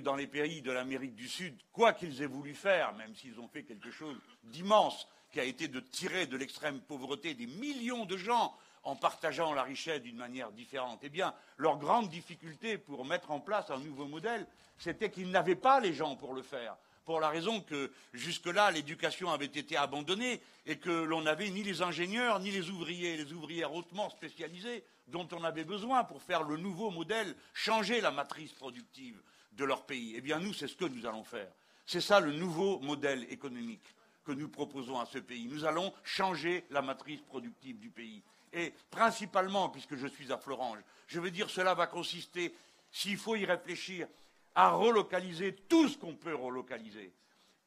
dans 0.00 0.16
les 0.16 0.26
pays 0.26 0.62
de 0.62 0.72
l'Amérique 0.72 1.14
du 1.14 1.28
Sud, 1.28 1.54
quoi 1.72 1.92
qu'ils 1.92 2.22
aient 2.22 2.26
voulu 2.26 2.54
faire, 2.54 2.94
même 2.94 3.14
s'ils 3.14 3.38
ont 3.38 3.48
fait 3.48 3.62
quelque 3.62 3.90
chose 3.90 4.16
d'immense, 4.44 5.06
qui 5.30 5.40
a 5.40 5.44
été 5.44 5.68
de 5.68 5.80
tirer 5.80 6.26
de 6.26 6.36
l'extrême 6.36 6.80
pauvreté 6.80 7.34
des 7.34 7.46
millions 7.46 8.06
de 8.06 8.16
gens 8.16 8.54
en 8.82 8.96
partageant 8.96 9.52
la 9.52 9.62
richesse 9.62 10.02
d'une 10.02 10.16
manière 10.16 10.52
différente. 10.52 11.00
Eh 11.02 11.08
bien, 11.08 11.34
leur 11.56 11.78
grande 11.78 12.08
difficulté 12.08 12.78
pour 12.78 13.04
mettre 13.04 13.30
en 13.30 13.40
place 13.40 13.70
un 13.70 13.78
nouveau 13.78 14.06
modèle, 14.06 14.46
c'était 14.78 15.10
qu'ils 15.10 15.30
n'avaient 15.30 15.54
pas 15.54 15.80
les 15.80 15.92
gens 15.92 16.16
pour 16.16 16.34
le 16.34 16.42
faire, 16.42 16.76
pour 17.04 17.20
la 17.20 17.28
raison 17.28 17.60
que 17.60 17.90
jusque-là, 18.12 18.70
l'éducation 18.70 19.30
avait 19.30 19.46
été 19.46 19.76
abandonnée 19.76 20.40
et 20.66 20.78
que 20.78 20.90
l'on 20.90 21.22
n'avait 21.22 21.50
ni 21.50 21.62
les 21.62 21.82
ingénieurs, 21.82 22.40
ni 22.40 22.50
les 22.50 22.70
ouvriers, 22.70 23.16
les 23.16 23.32
ouvrières 23.32 23.74
hautement 23.74 24.08
spécialisés 24.10 24.84
dont 25.08 25.28
on 25.32 25.44
avait 25.44 25.64
besoin 25.64 26.04
pour 26.04 26.22
faire 26.22 26.42
le 26.42 26.56
nouveau 26.56 26.90
modèle, 26.90 27.34
changer 27.52 28.00
la 28.00 28.10
matrice 28.10 28.52
productive 28.52 29.20
de 29.56 29.64
leur 29.64 29.84
pays. 29.86 30.14
Eh 30.16 30.20
bien, 30.20 30.38
nous, 30.38 30.52
c'est 30.52 30.68
ce 30.68 30.76
que 30.76 30.84
nous 30.84 31.06
allons 31.06 31.24
faire. 31.24 31.50
C'est 31.86 32.00
ça 32.00 32.20
le 32.20 32.32
nouveau 32.32 32.78
modèle 32.80 33.26
économique 33.30 33.94
que 34.24 34.32
nous 34.32 34.48
proposons 34.48 34.98
à 34.98 35.06
ce 35.06 35.18
pays. 35.18 35.46
Nous 35.46 35.64
allons 35.64 35.92
changer 36.02 36.64
la 36.70 36.82
matrice 36.82 37.20
productive 37.20 37.78
du 37.78 37.90
pays. 37.90 38.22
Et 38.52 38.72
principalement, 38.90 39.68
puisque 39.68 39.96
je 39.96 40.06
suis 40.06 40.32
à 40.32 40.38
Florange, 40.38 40.78
je 41.08 41.20
veux 41.20 41.30
dire 41.30 41.50
cela 41.50 41.74
va 41.74 41.86
consister, 41.86 42.54
s'il 42.90 43.18
faut 43.18 43.36
y 43.36 43.44
réfléchir, 43.44 44.06
à 44.54 44.70
relocaliser 44.70 45.54
tout 45.68 45.88
ce 45.88 45.98
qu'on 45.98 46.14
peut 46.14 46.34
relocaliser. 46.34 47.12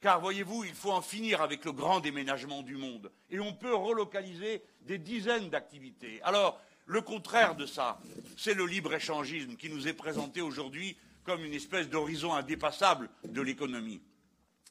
Car 0.00 0.20
voyez-vous, 0.20 0.64
il 0.64 0.74
faut 0.74 0.92
en 0.92 1.02
finir 1.02 1.42
avec 1.42 1.64
le 1.64 1.72
grand 1.72 2.00
déménagement 2.00 2.62
du 2.62 2.76
monde. 2.76 3.10
Et 3.30 3.40
on 3.40 3.52
peut 3.52 3.74
relocaliser 3.74 4.62
des 4.82 4.98
dizaines 4.98 5.50
d'activités. 5.50 6.20
Alors, 6.22 6.60
le 6.86 7.02
contraire 7.02 7.54
de 7.54 7.66
ça, 7.66 8.00
c'est 8.36 8.54
le 8.54 8.64
libre-échangisme 8.64 9.56
qui 9.56 9.68
nous 9.68 9.86
est 9.88 9.92
présenté 9.92 10.40
aujourd'hui 10.40 10.96
comme 11.28 11.44
une 11.44 11.52
espèce 11.52 11.90
d'horizon 11.90 12.32
indépassable 12.32 13.10
de 13.28 13.42
l'économie. 13.42 14.00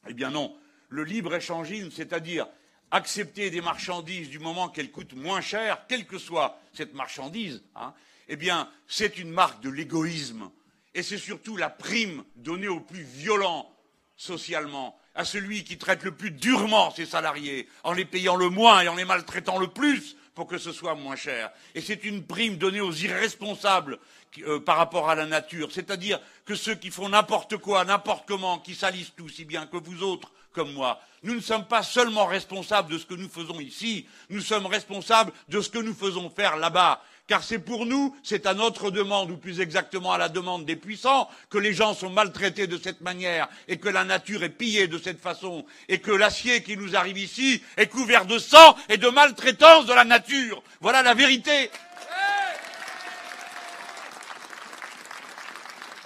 Eh 0.08 0.14
bien 0.14 0.32
non, 0.32 0.58
le 0.90 1.04
libre-échangisme, 1.04 1.92
c'est-à-dire 1.92 2.48
accepter 2.90 3.52
des 3.52 3.62
marchandises 3.62 4.32
du 4.32 4.40
moment 4.40 4.68
qu'elles 4.68 4.90
coûtent 4.90 5.14
moins 5.14 5.40
cher, 5.40 5.86
quelle 5.88 6.08
que 6.08 6.18
soit 6.18 6.60
cette 6.74 6.96
marchandise, 6.96 7.62
hein, 7.76 7.94
eh 8.28 8.36
bien, 8.38 8.72
c'est 8.88 9.20
une 9.20 9.30
marque 9.30 9.62
de 9.62 9.70
l'égoïsme. 9.70 10.50
Et 10.96 11.04
c'est 11.04 11.20
surtout 11.20 11.58
la 11.58 11.70
prime 11.70 12.24
donnée 12.36 12.68
au 12.68 12.80
plus 12.80 13.04
violent 13.04 13.72
socialement, 14.16 14.98
à 15.14 15.26
celui 15.26 15.64
qui 15.64 15.78
traite 15.78 16.02
le 16.02 16.16
plus 16.16 16.32
durement 16.32 16.90
ses 16.90 17.06
salariés, 17.06 17.70
en 17.84 17.94
les 17.94 18.06
payant 18.06 18.36
le 18.36 18.50
moins 18.50 18.82
et 18.82 18.88
en 18.88 18.96
les 18.96 19.06
maltraitant 19.06 19.60
le 19.60 19.68
plus, 19.68 20.18
pour 20.38 20.46
que 20.46 20.60
ce 20.60 20.72
soit 20.72 20.94
moins 20.94 21.16
cher. 21.16 21.50
Et 21.74 21.82
c'est 21.82 22.06
une 22.06 22.24
prime 22.24 22.58
donnée 22.58 22.80
aux 22.80 22.94
irresponsables 22.94 23.98
euh, 24.46 24.60
par 24.60 24.78
rapport 24.78 25.10
à 25.10 25.16
la 25.16 25.26
nature, 25.26 25.72
c'est-à-dire 25.72 26.20
que 26.46 26.54
ceux 26.54 26.76
qui 26.76 26.92
font 26.92 27.10
n'importe 27.10 27.58
quoi, 27.58 27.84
n'importe 27.86 28.28
comment, 28.28 28.60
qui 28.60 28.76
salissent 28.76 29.16
tout, 29.18 29.30
si 29.30 29.46
bien 29.46 29.66
que 29.66 29.78
vous 29.78 30.04
autres 30.04 30.32
comme 30.54 30.74
moi, 30.74 31.02
nous 31.24 31.34
ne 31.34 31.40
sommes 31.40 31.66
pas 31.66 31.82
seulement 31.82 32.28
responsables 32.28 32.92
de 32.92 33.00
ce 33.00 33.08
que 33.08 33.16
nous 33.16 33.30
faisons 33.30 33.60
ici, 33.60 34.08
nous 34.30 34.42
sommes 34.42 34.68
responsables 34.68 35.32
de 35.50 35.60
ce 35.60 35.72
que 35.72 35.80
nous 35.80 35.96
faisons 35.96 36.30
faire 36.30 36.56
là-bas 36.58 37.02
car 37.28 37.44
c'est 37.44 37.60
pour 37.60 37.86
nous, 37.86 38.16
c'est 38.24 38.46
à 38.46 38.54
notre 38.54 38.90
demande, 38.90 39.32
ou 39.32 39.38
plus 39.38 39.60
exactement 39.60 40.14
à 40.14 40.18
la 40.18 40.30
demande 40.30 40.66
des 40.66 40.78
puissants, 40.78 41.30
que 41.50 41.58
les 41.58 41.74
gens 41.74 41.94
sont 41.94 42.10
maltraités 42.10 42.68
de 42.68 42.78
cette 42.78 43.02
manière, 43.02 43.50
et 43.68 43.78
que 43.78 43.90
la 43.90 44.06
nature 44.06 44.44
est 44.44 44.50
pillée 44.50 44.88
de 44.88 44.98
cette 44.98 45.22
façon, 45.22 45.66
et 45.90 46.00
que 46.00 46.12
l'acier 46.12 46.64
qui 46.64 46.78
nous 46.78 46.96
arrive 46.96 47.18
ici 47.18 47.62
est 47.76 47.88
couvert 47.88 48.26
de 48.26 48.40
sang 48.40 48.76
et 48.88 48.98
de 48.98 49.10
maltraitance 49.10 49.86
de 49.86 49.94
la 49.94 50.06
nature. 50.06 50.64
Voilà 50.80 51.04
la 51.04 51.14
vérité. 51.14 51.70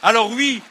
Alors 0.03 0.31
oui, 0.31 0.63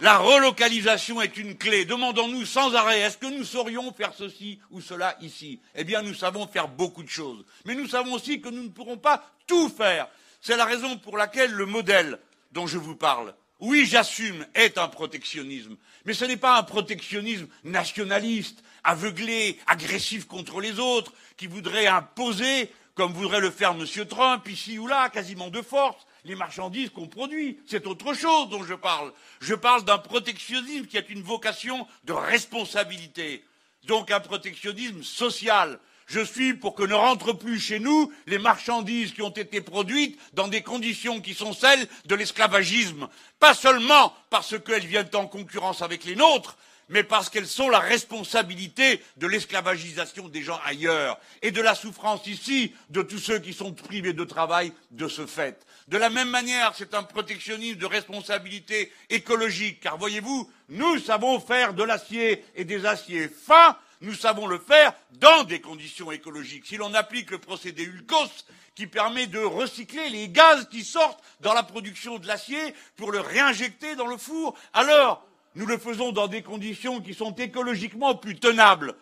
la 0.00 0.18
relocalisation 0.18 1.22
est 1.22 1.36
une 1.36 1.56
clé. 1.56 1.84
Demandons-nous 1.84 2.44
sans 2.44 2.74
arrêt, 2.74 3.00
est-ce 3.00 3.16
que 3.16 3.26
nous 3.26 3.44
saurions 3.44 3.92
faire 3.92 4.12
ceci 4.14 4.58
ou 4.70 4.80
cela 4.80 5.16
ici? 5.20 5.60
Eh 5.74 5.84
bien, 5.84 6.02
nous 6.02 6.14
savons 6.14 6.46
faire 6.46 6.68
beaucoup 6.68 7.02
de 7.02 7.08
choses. 7.08 7.44
Mais 7.64 7.74
nous 7.74 7.88
savons 7.88 8.12
aussi 8.12 8.40
que 8.40 8.48
nous 8.48 8.62
ne 8.62 8.68
pourrons 8.68 8.98
pas 8.98 9.30
tout 9.46 9.68
faire. 9.68 10.08
C'est 10.40 10.56
la 10.56 10.64
raison 10.64 10.98
pour 10.98 11.16
laquelle 11.16 11.52
le 11.52 11.66
modèle 11.66 12.18
dont 12.52 12.66
je 12.66 12.78
vous 12.78 12.96
parle, 12.96 13.34
oui, 13.58 13.86
j'assume, 13.86 14.46
est 14.54 14.76
un 14.76 14.88
protectionnisme. 14.88 15.76
Mais 16.04 16.12
ce 16.12 16.26
n'est 16.26 16.36
pas 16.36 16.58
un 16.58 16.62
protectionnisme 16.62 17.48
nationaliste, 17.64 18.62
aveuglé, 18.84 19.58
agressif 19.66 20.26
contre 20.26 20.60
les 20.60 20.78
autres, 20.78 21.12
qui 21.38 21.46
voudrait 21.46 21.86
imposer, 21.86 22.70
comme 22.94 23.12
voudrait 23.12 23.40
le 23.40 23.50
faire 23.50 23.70
M. 23.70 24.06
Trump, 24.06 24.46
ici 24.48 24.78
ou 24.78 24.86
là, 24.86 25.08
quasiment 25.08 25.48
de 25.48 25.62
force, 25.62 26.06
les 26.26 26.34
marchandises 26.34 26.90
qu'on 26.90 27.06
produit. 27.06 27.58
C'est 27.66 27.86
autre 27.86 28.12
chose 28.14 28.48
dont 28.50 28.64
je 28.64 28.74
parle. 28.74 29.12
Je 29.40 29.54
parle 29.54 29.84
d'un 29.84 29.98
protectionnisme 29.98 30.86
qui 30.86 30.98
a 30.98 31.02
une 31.08 31.22
vocation 31.22 31.86
de 32.04 32.12
responsabilité, 32.12 33.44
donc 33.84 34.10
un 34.10 34.20
protectionnisme 34.20 35.02
social. 35.02 35.78
Je 36.06 36.20
suis 36.20 36.54
pour 36.54 36.74
que 36.74 36.84
ne 36.84 36.94
rentrent 36.94 37.32
plus 37.32 37.58
chez 37.58 37.80
nous 37.80 38.12
les 38.26 38.38
marchandises 38.38 39.12
qui 39.12 39.22
ont 39.22 39.30
été 39.30 39.60
produites 39.60 40.18
dans 40.34 40.46
des 40.46 40.62
conditions 40.62 41.20
qui 41.20 41.34
sont 41.34 41.52
celles 41.52 41.88
de 42.04 42.14
l'esclavagisme, 42.14 43.08
pas 43.40 43.54
seulement 43.54 44.14
parce 44.30 44.58
qu'elles 44.58 44.86
viennent 44.86 45.10
en 45.14 45.26
concurrence 45.26 45.82
avec 45.82 46.04
les 46.04 46.14
nôtres, 46.14 46.56
mais 46.88 47.02
parce 47.02 47.30
qu'elles 47.30 47.46
sont 47.46 47.68
la 47.68 47.78
responsabilité 47.78 49.02
de 49.16 49.26
l'esclavagisation 49.26 50.28
des 50.28 50.42
gens 50.42 50.60
ailleurs 50.64 51.18
et 51.42 51.50
de 51.50 51.60
la 51.60 51.74
souffrance 51.74 52.26
ici 52.26 52.74
de 52.90 53.02
tous 53.02 53.18
ceux 53.18 53.38
qui 53.38 53.52
sont 53.52 53.72
privés 53.72 54.12
de 54.12 54.24
travail 54.24 54.72
de 54.90 55.08
ce 55.08 55.26
fait. 55.26 55.66
De 55.88 55.98
la 55.98 56.10
même 56.10 56.30
manière, 56.30 56.74
c'est 56.76 56.94
un 56.94 57.02
protectionnisme 57.02 57.78
de 57.78 57.86
responsabilité 57.86 58.92
écologique, 59.10 59.80
car 59.80 59.98
voyez-vous, 59.98 60.50
nous 60.68 60.98
savons 60.98 61.40
faire 61.40 61.74
de 61.74 61.82
l'acier 61.82 62.44
et 62.54 62.64
des 62.64 62.86
aciers 62.86 63.28
fins, 63.28 63.76
nous 64.00 64.14
savons 64.14 64.46
le 64.46 64.58
faire 64.58 64.92
dans 65.12 65.44
des 65.44 65.60
conditions 65.60 66.12
écologiques. 66.12 66.66
Si 66.66 66.76
l'on 66.76 66.92
applique 66.94 67.30
le 67.30 67.38
procédé 67.38 67.84
ULCOS, 67.84 68.44
qui 68.76 68.86
permet 68.86 69.26
de 69.26 69.38
recycler 69.38 70.10
les 70.10 70.28
gaz 70.28 70.68
qui 70.68 70.84
sortent 70.84 71.22
dans 71.40 71.54
la 71.54 71.62
production 71.62 72.18
de 72.18 72.26
l'acier 72.26 72.74
pour 72.96 73.10
le 73.10 73.20
réinjecter 73.20 73.96
dans 73.96 74.06
le 74.06 74.18
four, 74.18 74.54
alors 74.74 75.25
nous 75.56 75.66
le 75.66 75.78
faisons 75.78 76.12
dans 76.12 76.28
des 76.28 76.42
conditions 76.42 77.00
qui 77.00 77.14
sont 77.14 77.34
écologiquement 77.34 78.14
plus 78.14 78.36
tenables 78.36 78.94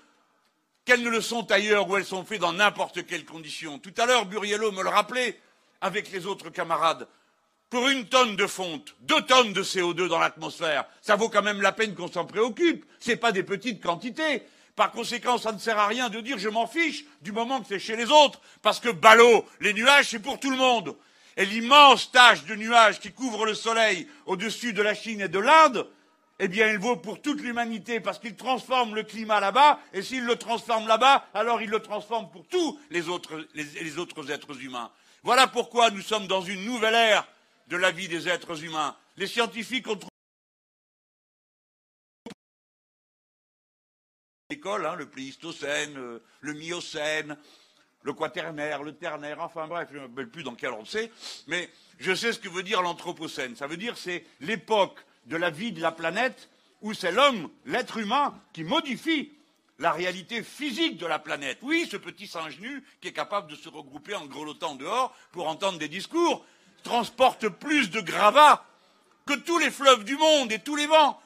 qu'elles 0.84 1.02
ne 1.02 1.10
le 1.10 1.20
sont 1.20 1.50
ailleurs 1.50 1.88
où 1.88 1.96
elles 1.96 2.04
sont 2.04 2.24
faites 2.24 2.40
dans 2.40 2.52
n'importe 2.52 3.06
quelles 3.06 3.24
conditions. 3.24 3.78
Tout 3.78 3.94
à 3.98 4.06
l'heure, 4.06 4.26
Buriello 4.26 4.70
me 4.70 4.82
le 4.82 4.88
rappelait, 4.88 5.40
avec 5.80 6.12
les 6.12 6.26
autres 6.26 6.50
camarades. 6.50 7.08
Pour 7.70 7.88
une 7.88 8.06
tonne 8.06 8.36
de 8.36 8.46
fonte, 8.46 8.94
deux 9.00 9.22
tonnes 9.22 9.52
de 9.52 9.62
CO2 9.62 10.08
dans 10.08 10.20
l'atmosphère, 10.20 10.84
ça 11.00 11.16
vaut 11.16 11.28
quand 11.28 11.42
même 11.42 11.60
la 11.60 11.72
peine 11.72 11.94
qu'on 11.94 12.10
s'en 12.10 12.24
préoccupe. 12.24 12.84
Ce 13.00 13.12
pas 13.12 13.32
des 13.32 13.42
petites 13.42 13.82
quantités. 13.82 14.42
Par 14.76 14.92
conséquent, 14.92 15.38
ça 15.38 15.52
ne 15.52 15.58
sert 15.58 15.78
à 15.78 15.88
rien 15.88 16.08
de 16.08 16.20
dire 16.20 16.38
je 16.38 16.48
m'en 16.48 16.66
fiche 16.66 17.04
du 17.22 17.32
moment 17.32 17.60
que 17.60 17.66
c'est 17.68 17.78
chez 17.78 17.96
les 17.96 18.10
autres, 18.10 18.40
parce 18.62 18.80
que 18.80 18.90
ballot, 18.90 19.44
les 19.60 19.72
nuages, 19.72 20.10
c'est 20.10 20.20
pour 20.20 20.38
tout 20.38 20.50
le 20.50 20.56
monde. 20.56 20.96
Et 21.36 21.46
l'immense 21.46 22.12
tache 22.12 22.44
de 22.44 22.54
nuages 22.54 23.00
qui 23.00 23.10
couvre 23.10 23.44
le 23.44 23.54
soleil 23.54 24.08
au-dessus 24.26 24.72
de 24.72 24.82
la 24.82 24.94
Chine 24.94 25.20
et 25.20 25.28
de 25.28 25.38
l'Inde, 25.40 25.88
eh 26.38 26.48
bien, 26.48 26.68
il 26.68 26.78
vaut 26.78 26.96
pour 26.96 27.22
toute 27.22 27.40
l'humanité 27.40 28.00
parce 28.00 28.18
qu'il 28.18 28.36
transforme 28.36 28.94
le 28.94 29.04
climat 29.04 29.40
là-bas, 29.40 29.78
et 29.92 30.02
s'il 30.02 30.24
le 30.24 30.36
transforme 30.36 30.88
là-bas, 30.88 31.28
alors 31.32 31.62
il 31.62 31.70
le 31.70 31.80
transforme 31.80 32.30
pour 32.30 32.46
tous 32.48 32.78
les 32.90 33.08
autres, 33.08 33.46
êtres 34.30 34.62
humains. 34.62 34.90
Voilà 35.22 35.46
pourquoi 35.46 35.90
nous 35.90 36.02
sommes 36.02 36.26
dans 36.26 36.42
une 36.42 36.64
nouvelle 36.64 36.94
ère 36.94 37.26
de 37.68 37.76
la 37.76 37.90
vie 37.92 38.08
des 38.08 38.28
êtres 38.28 38.64
humains. 38.64 38.96
Les 39.16 39.26
scientifiques 39.26 39.86
ont 39.86 39.96
trouvé 39.96 40.10
l'école, 44.50 44.86
hein, 44.86 44.96
le 44.96 45.08
Pléistocène, 45.08 45.96
euh, 45.96 46.22
le 46.40 46.52
Miocène, 46.54 47.36
le 48.02 48.12
Quaternaire, 48.12 48.82
le 48.82 48.94
Ternaire, 48.94 49.40
enfin 49.40 49.66
bref, 49.66 49.88
je 49.90 49.96
ne 49.96 50.02
me 50.02 50.08
rappelle 50.08 50.28
plus 50.28 50.42
dans 50.42 50.54
quel 50.54 50.70
ordre 50.70 50.86
c'est, 50.86 51.10
mais 51.46 51.70
je 51.98 52.14
sais 52.14 52.32
ce 52.32 52.38
que 52.38 52.48
veut 52.48 52.62
dire 52.62 52.82
l'Anthropocène. 52.82 53.56
Ça 53.56 53.66
veut 53.66 53.78
dire 53.78 53.96
c'est 53.96 54.24
l'époque 54.40 54.98
de 55.26 55.36
la 55.36 55.50
vie 55.50 55.72
de 55.72 55.80
la 55.80 55.92
planète 55.92 56.48
où 56.80 56.92
c'est 56.92 57.12
l'homme, 57.12 57.48
l'être 57.64 57.96
humain, 57.96 58.38
qui 58.52 58.62
modifie 58.62 59.32
la 59.78 59.90
réalité 59.90 60.42
physique 60.42 60.98
de 60.98 61.06
la 61.06 61.18
planète. 61.18 61.58
Oui, 61.62 61.88
ce 61.90 61.96
petit 61.96 62.26
singe 62.26 62.58
nu 62.60 62.84
qui 63.00 63.08
est 63.08 63.12
capable 63.12 63.50
de 63.50 63.56
se 63.56 63.68
regrouper 63.68 64.14
en 64.14 64.26
grelottant 64.26 64.74
dehors 64.74 65.14
pour 65.32 65.48
entendre 65.48 65.78
des 65.78 65.88
discours 65.88 66.44
transporte 66.82 67.48
plus 67.48 67.90
de 67.90 68.00
gravats 68.00 68.64
que 69.26 69.34
tous 69.34 69.58
les 69.58 69.70
fleuves 69.70 70.04
du 70.04 70.16
monde 70.16 70.52
et 70.52 70.58
tous 70.58 70.76
les 70.76 70.86
vents. 70.86 71.18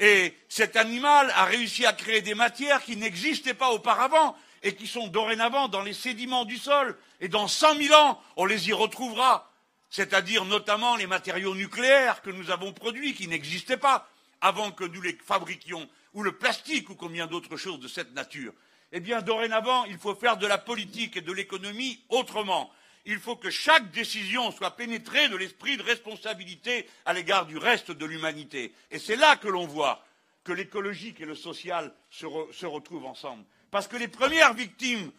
Et 0.00 0.34
cet 0.48 0.76
animal 0.76 1.30
a 1.36 1.44
réussi 1.44 1.86
à 1.86 1.92
créer 1.92 2.22
des 2.22 2.34
matières 2.34 2.82
qui 2.82 2.96
n'existaient 2.96 3.54
pas 3.54 3.70
auparavant 3.70 4.34
et 4.62 4.74
qui 4.74 4.86
sont 4.86 5.06
dorénavant 5.06 5.68
dans 5.68 5.82
les 5.82 5.92
sédiments 5.92 6.46
du 6.46 6.56
sol. 6.56 6.98
Et 7.20 7.28
dans 7.28 7.46
cent 7.46 7.74
mille 7.76 7.94
ans, 7.94 8.20
on 8.36 8.46
les 8.46 8.70
y 8.70 8.72
retrouvera. 8.72 9.52
C'est-à-dire 9.94 10.44
notamment 10.44 10.96
les 10.96 11.06
matériaux 11.06 11.54
nucléaires 11.54 12.20
que 12.20 12.30
nous 12.30 12.50
avons 12.50 12.72
produits, 12.72 13.14
qui 13.14 13.28
n'existaient 13.28 13.76
pas 13.76 14.10
avant 14.40 14.72
que 14.72 14.82
nous 14.82 15.00
les 15.00 15.16
fabriquions, 15.24 15.88
ou 16.14 16.24
le 16.24 16.36
plastique, 16.36 16.90
ou 16.90 16.96
combien 16.96 17.28
d'autres 17.28 17.56
choses 17.56 17.78
de 17.78 17.86
cette 17.86 18.12
nature. 18.12 18.52
Eh 18.90 18.98
bien, 18.98 19.22
dorénavant, 19.22 19.84
il 19.84 19.96
faut 19.96 20.16
faire 20.16 20.36
de 20.36 20.48
la 20.48 20.58
politique 20.58 21.18
et 21.18 21.20
de 21.20 21.30
l'économie 21.30 22.02
autrement. 22.08 22.72
Il 23.06 23.20
faut 23.20 23.36
que 23.36 23.50
chaque 23.50 23.92
décision 23.92 24.50
soit 24.50 24.72
pénétrée 24.72 25.28
de 25.28 25.36
l'esprit 25.36 25.76
de 25.76 25.84
responsabilité 25.84 26.88
à 27.04 27.12
l'égard 27.12 27.46
du 27.46 27.56
reste 27.56 27.92
de 27.92 28.04
l'humanité. 28.04 28.74
Et 28.90 28.98
c'est 28.98 29.14
là 29.14 29.36
que 29.36 29.46
l'on 29.46 29.68
voit 29.68 30.04
que 30.42 30.50
l'écologique 30.50 31.20
et 31.20 31.24
le 31.24 31.36
social 31.36 31.94
se, 32.10 32.26
se 32.50 32.66
retrouvent 32.66 33.06
ensemble. 33.06 33.44
Parce 33.70 33.86
que 33.86 33.96
les 33.96 34.08
premières 34.08 34.54
victimes 34.54 35.12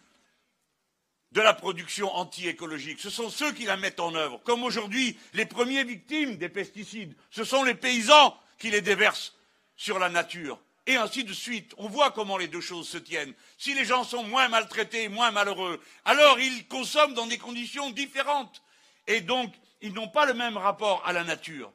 de 1.32 1.40
la 1.40 1.54
production 1.54 2.14
anti-écologique, 2.14 3.00
ce 3.00 3.10
sont 3.10 3.30
ceux 3.30 3.52
qui 3.52 3.64
la 3.64 3.76
mettent 3.76 4.00
en 4.00 4.14
œuvre. 4.14 4.40
Comme 4.44 4.62
aujourd'hui, 4.62 5.18
les 5.34 5.46
premières 5.46 5.84
victimes 5.84 6.36
des 6.36 6.48
pesticides, 6.48 7.14
ce 7.30 7.44
sont 7.44 7.64
les 7.64 7.74
paysans 7.74 8.38
qui 8.58 8.70
les 8.70 8.80
déversent 8.80 9.34
sur 9.76 9.98
la 9.98 10.08
nature. 10.08 10.58
Et 10.86 10.96
ainsi 10.96 11.24
de 11.24 11.32
suite. 11.32 11.74
On 11.78 11.88
voit 11.88 12.12
comment 12.12 12.36
les 12.36 12.46
deux 12.46 12.60
choses 12.60 12.88
se 12.88 12.98
tiennent. 12.98 13.34
Si 13.58 13.74
les 13.74 13.84
gens 13.84 14.04
sont 14.04 14.22
moins 14.22 14.48
maltraités, 14.48 15.08
moins 15.08 15.32
malheureux, 15.32 15.80
alors 16.04 16.38
ils 16.38 16.66
consomment 16.68 17.14
dans 17.14 17.26
des 17.26 17.38
conditions 17.38 17.90
différentes. 17.90 18.62
Et 19.08 19.20
donc, 19.20 19.52
ils 19.80 19.92
n'ont 19.92 20.08
pas 20.08 20.26
le 20.26 20.34
même 20.34 20.56
rapport 20.56 21.02
à 21.04 21.12
la 21.12 21.24
nature. 21.24 21.72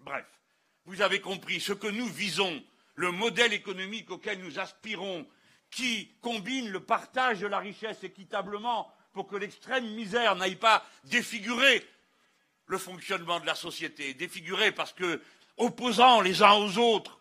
Bref, 0.00 0.26
vous 0.86 1.02
avez 1.02 1.20
compris 1.20 1.60
ce 1.60 1.72
que 1.72 1.86
nous 1.86 2.06
visons, 2.06 2.62
le 2.96 3.12
modèle 3.12 3.52
économique 3.52 4.10
auquel 4.10 4.40
nous 4.40 4.58
aspirons, 4.58 5.26
qui 5.76 6.08
combine 6.22 6.70
le 6.70 6.80
partage 6.80 7.40
de 7.40 7.46
la 7.46 7.58
richesse 7.58 8.02
équitablement 8.02 8.90
pour 9.12 9.28
que 9.28 9.36
l'extrême 9.36 9.86
misère 9.90 10.34
n'aille 10.34 10.56
pas 10.56 10.82
défigurer 11.04 11.86
le 12.64 12.78
fonctionnement 12.78 13.40
de 13.40 13.46
la 13.46 13.54
société, 13.54 14.14
défigurer 14.14 14.72
parce 14.72 14.94
que, 14.94 15.20
opposant 15.58 16.22
les 16.22 16.42
uns 16.42 16.54
aux 16.54 16.78
autres, 16.78 17.20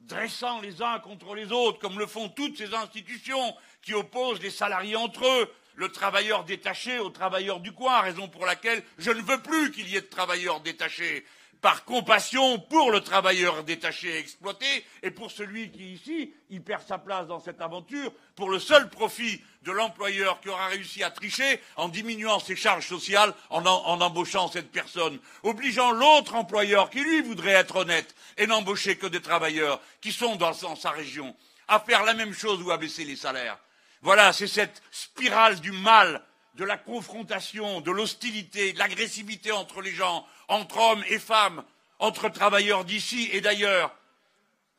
dressant 0.00 0.60
les 0.60 0.82
uns 0.82 0.98
contre 0.98 1.36
les 1.36 1.52
autres, 1.52 1.78
comme 1.78 2.00
le 2.00 2.08
font 2.08 2.28
toutes 2.28 2.58
ces 2.58 2.74
institutions 2.74 3.56
qui 3.82 3.94
opposent 3.94 4.42
les 4.42 4.50
salariés 4.50 4.96
entre 4.96 5.24
eux, 5.24 5.54
le 5.76 5.88
travailleur 5.92 6.42
détaché 6.42 6.98
au 6.98 7.10
travailleur 7.10 7.60
du 7.60 7.70
coin, 7.70 8.00
raison 8.00 8.26
pour 8.26 8.46
laquelle 8.46 8.82
je 8.98 9.12
ne 9.12 9.22
veux 9.22 9.40
plus 9.42 9.70
qu'il 9.70 9.88
y 9.88 9.96
ait 9.96 10.00
de 10.00 10.06
travailleurs 10.06 10.60
détachés 10.60 11.24
par 11.60 11.84
compassion 11.84 12.58
pour 12.58 12.90
le 12.90 13.00
travailleur 13.00 13.64
détaché 13.64 14.08
et 14.08 14.18
exploité 14.18 14.66
et 15.02 15.10
pour 15.10 15.30
celui 15.30 15.70
qui, 15.70 15.94
ici, 15.94 16.32
perd 16.64 16.82
sa 16.86 16.98
place 16.98 17.26
dans 17.26 17.40
cette 17.40 17.60
aventure 17.60 18.12
pour 18.34 18.50
le 18.50 18.58
seul 18.58 18.88
profit 18.90 19.40
de 19.62 19.72
l'employeur 19.72 20.40
qui 20.40 20.48
aura 20.48 20.68
réussi 20.68 21.02
à 21.02 21.10
tricher 21.10 21.60
en 21.76 21.88
diminuant 21.88 22.38
ses 22.38 22.56
charges 22.56 22.86
sociales 22.86 23.34
en, 23.50 23.64
embauchant 23.66 24.48
cette 24.48 24.70
personne, 24.70 25.18
obligeant 25.42 25.92
l'autre 25.92 26.34
employeur 26.34 26.90
qui, 26.90 27.00
lui, 27.00 27.22
voudrait 27.22 27.52
être 27.52 27.76
honnête 27.76 28.14
et 28.36 28.46
n'embaucher 28.46 28.96
que 28.96 29.06
des 29.06 29.22
travailleurs 29.22 29.80
qui 30.00 30.12
sont 30.12 30.36
dans 30.36 30.52
sa 30.52 30.90
région 30.90 31.34
à 31.68 31.80
faire 31.80 32.04
la 32.04 32.14
même 32.14 32.32
chose 32.32 32.62
ou 32.62 32.70
à 32.70 32.78
baisser 32.78 33.04
les 33.04 33.16
salaires. 33.16 33.58
Voilà, 34.02 34.32
c'est 34.32 34.46
cette 34.46 34.82
spirale 34.90 35.60
du 35.60 35.72
mal 35.72 36.22
de 36.54 36.64
la 36.64 36.78
confrontation, 36.78 37.80
de 37.80 37.90
l'hostilité, 37.90 38.72
de 38.72 38.78
l'agressivité 38.78 39.52
entre 39.52 39.82
les 39.82 39.92
gens, 39.92 40.26
entre 40.48 40.78
hommes 40.78 41.04
et 41.08 41.18
femmes, 41.18 41.64
entre 41.98 42.28
travailleurs 42.28 42.84
d'ici 42.84 43.28
et 43.32 43.40
d'ailleurs, 43.40 43.94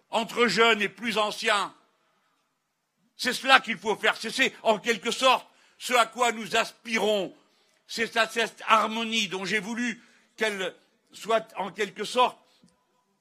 entre 0.09 0.47
jeunes 0.47 0.81
et 0.81 0.89
plus 0.89 1.17
anciens. 1.17 1.73
C'est 3.15 3.33
cela 3.33 3.59
qu'il 3.59 3.77
faut 3.77 3.95
faire 3.95 4.15
cesser, 4.15 4.53
en 4.63 4.77
quelque 4.79 5.11
sorte, 5.11 5.47
ce 5.77 5.93
à 5.93 6.05
quoi 6.05 6.31
nous 6.31 6.55
aspirons. 6.55 7.35
C'est 7.87 8.11
cette 8.29 8.63
harmonie 8.67 9.27
dont 9.27 9.45
j'ai 9.45 9.59
voulu 9.59 10.03
qu'elle 10.35 10.75
soit 11.11 11.47
en 11.57 11.71
quelque 11.71 12.03
sorte 12.03 12.37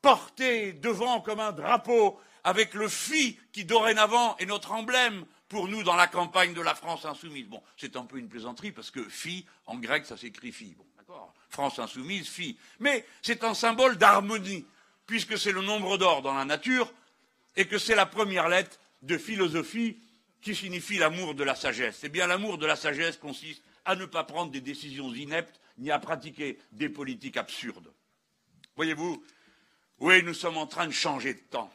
portée 0.03 0.73
devant 0.73 1.21
comme 1.21 1.41
un 1.41 1.53
drapeau 1.53 2.21
avec 2.45 2.75
le 2.75 2.89
FI 2.89 3.39
qui 3.53 3.65
dorénavant 3.65 4.37
est 4.37 4.47
notre 4.47 4.73
emblème 4.73 5.25
pour 5.49 5.69
nous 5.69 5.83
dans 5.83 5.97
la 5.97 6.07
campagne 6.07 6.55
de 6.55 6.61
la 6.61 6.75
France 6.75 7.05
insoumise. 7.05 7.47
Bon, 7.47 7.63
c'est 7.77 7.97
un 7.97 8.05
peu 8.05 8.19
une 8.19 8.29
plaisanterie 8.29 8.73
parce 8.73 8.91
que 8.91 9.03
FI, 9.09 9.47
en 9.67 9.77
grec, 9.77 10.05
ça 10.07 10.17
s'écrit 10.17 10.53
FI. 10.53 10.75
Bon, 10.77 10.87
d'accord 10.97 11.33
France 11.57 11.79
insoumise, 11.79 12.29
FI. 12.29 12.59
Mais 12.81 13.07
c'est 13.23 13.42
un 13.42 13.55
symbole 13.55 13.97
d'harmonie, 13.97 14.66
puisque 15.07 15.38
c'est 15.38 15.53
le 15.53 15.62
nombre 15.62 15.97
d'or 15.97 16.21
dans 16.21 16.35
la 16.35 16.45
nature 16.45 16.92
et 17.57 17.66
que 17.66 17.79
c'est 17.79 17.95
la 17.95 18.05
première 18.05 18.51
lettre 18.51 18.79
de 19.01 19.16
philosophie 19.16 19.97
qui 20.42 20.55
signifie 20.55 20.99
l'amour 20.99 21.35
de 21.35 21.45
la 21.45 21.55
sagesse. 21.55 22.01
Eh 22.03 22.11
bien, 22.11 22.27
l'amour 22.27 22.59
de 22.59 22.66
la 22.66 22.77
sagesse 22.77 23.16
consiste 23.16 23.62
à 23.87 23.97
ne 23.97 24.05
pas 24.05 24.25
prendre 24.25 24.53
des 24.53 24.61
décisions 24.61 25.11
ineptes 25.14 25.59
ni 25.79 25.90
à 25.90 25.99
pratiquer 25.99 26.59
des 26.73 26.90
politiques 26.90 27.38
absurdes. 27.38 27.90
Voyez-vous, 28.77 29.25
oui, 30.01 30.23
nous 30.23 30.35
sommes 30.35 30.59
en 30.59 30.66
train 30.66 30.87
de 30.87 30.92
changer 30.92 31.33
de 31.33 31.40
temps. 31.40 31.73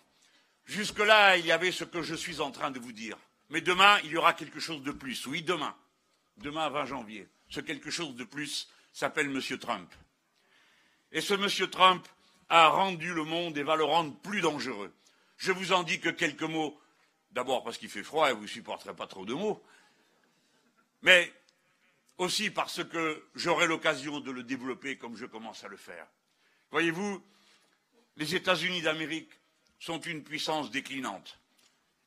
Jusque-là, 0.65 1.37
il 1.37 1.45
y 1.47 1.51
avait 1.51 1.71
ce 1.71 1.85
que 1.85 2.03
je 2.03 2.13
suis 2.13 2.39
en 2.39 2.51
train 2.51 2.69
de 2.69 2.79
vous 2.79 2.91
dire. 2.91 3.17
Mais 3.49 3.61
demain, 3.61 3.97
il 4.03 4.11
y 4.11 4.17
aura 4.17 4.33
quelque 4.33 4.59
chose 4.59 4.83
de 4.83 4.91
plus. 4.91 5.25
Oui, 5.25 5.41
demain. 5.41 5.75
Demain, 6.37 6.69
20 6.69 6.85
janvier. 6.85 7.27
Ce 7.49 7.59
quelque 7.61 7.89
chose 7.89 8.15
de 8.15 8.23
plus 8.23 8.69
s'appelle 8.91 9.27
M. 9.27 9.57
Trump. 9.57 9.93
Et 11.11 11.21
ce 11.21 11.33
M. 11.33 11.69
Trump 11.69 12.07
a 12.49 12.67
rendu 12.69 13.13
le 13.13 13.23
monde 13.23 13.57
et 13.57 13.63
va 13.63 13.75
le 13.75 13.83
rendre 13.83 14.15
plus 14.19 14.41
dangereux. 14.41 14.93
Je 15.37 15.51
vous 15.51 15.71
en 15.71 15.83
dis 15.83 15.99
que 15.99 16.09
quelques 16.09 16.43
mots. 16.43 16.77
D'abord 17.31 17.63
parce 17.63 17.77
qu'il 17.77 17.89
fait 17.89 18.03
froid 18.03 18.29
et 18.29 18.33
vous 18.33 18.41
ne 18.41 18.47
supporterez 18.47 18.93
pas 18.93 19.07
trop 19.07 19.25
de 19.25 19.33
mots. 19.33 19.63
Mais 21.01 21.33
aussi 22.17 22.49
parce 22.51 22.83
que 22.83 23.25
j'aurai 23.35 23.67
l'occasion 23.67 24.19
de 24.19 24.31
le 24.31 24.43
développer 24.43 24.97
comme 24.97 25.15
je 25.15 25.25
commence 25.25 25.63
à 25.63 25.69
le 25.69 25.77
faire. 25.77 26.05
Voyez-vous, 26.71 27.23
les 28.17 28.35
États-Unis 28.35 28.81
d'Amérique 28.81 29.31
sont 29.79 29.99
une 29.99 30.23
puissance 30.23 30.71
déclinante. 30.71 31.39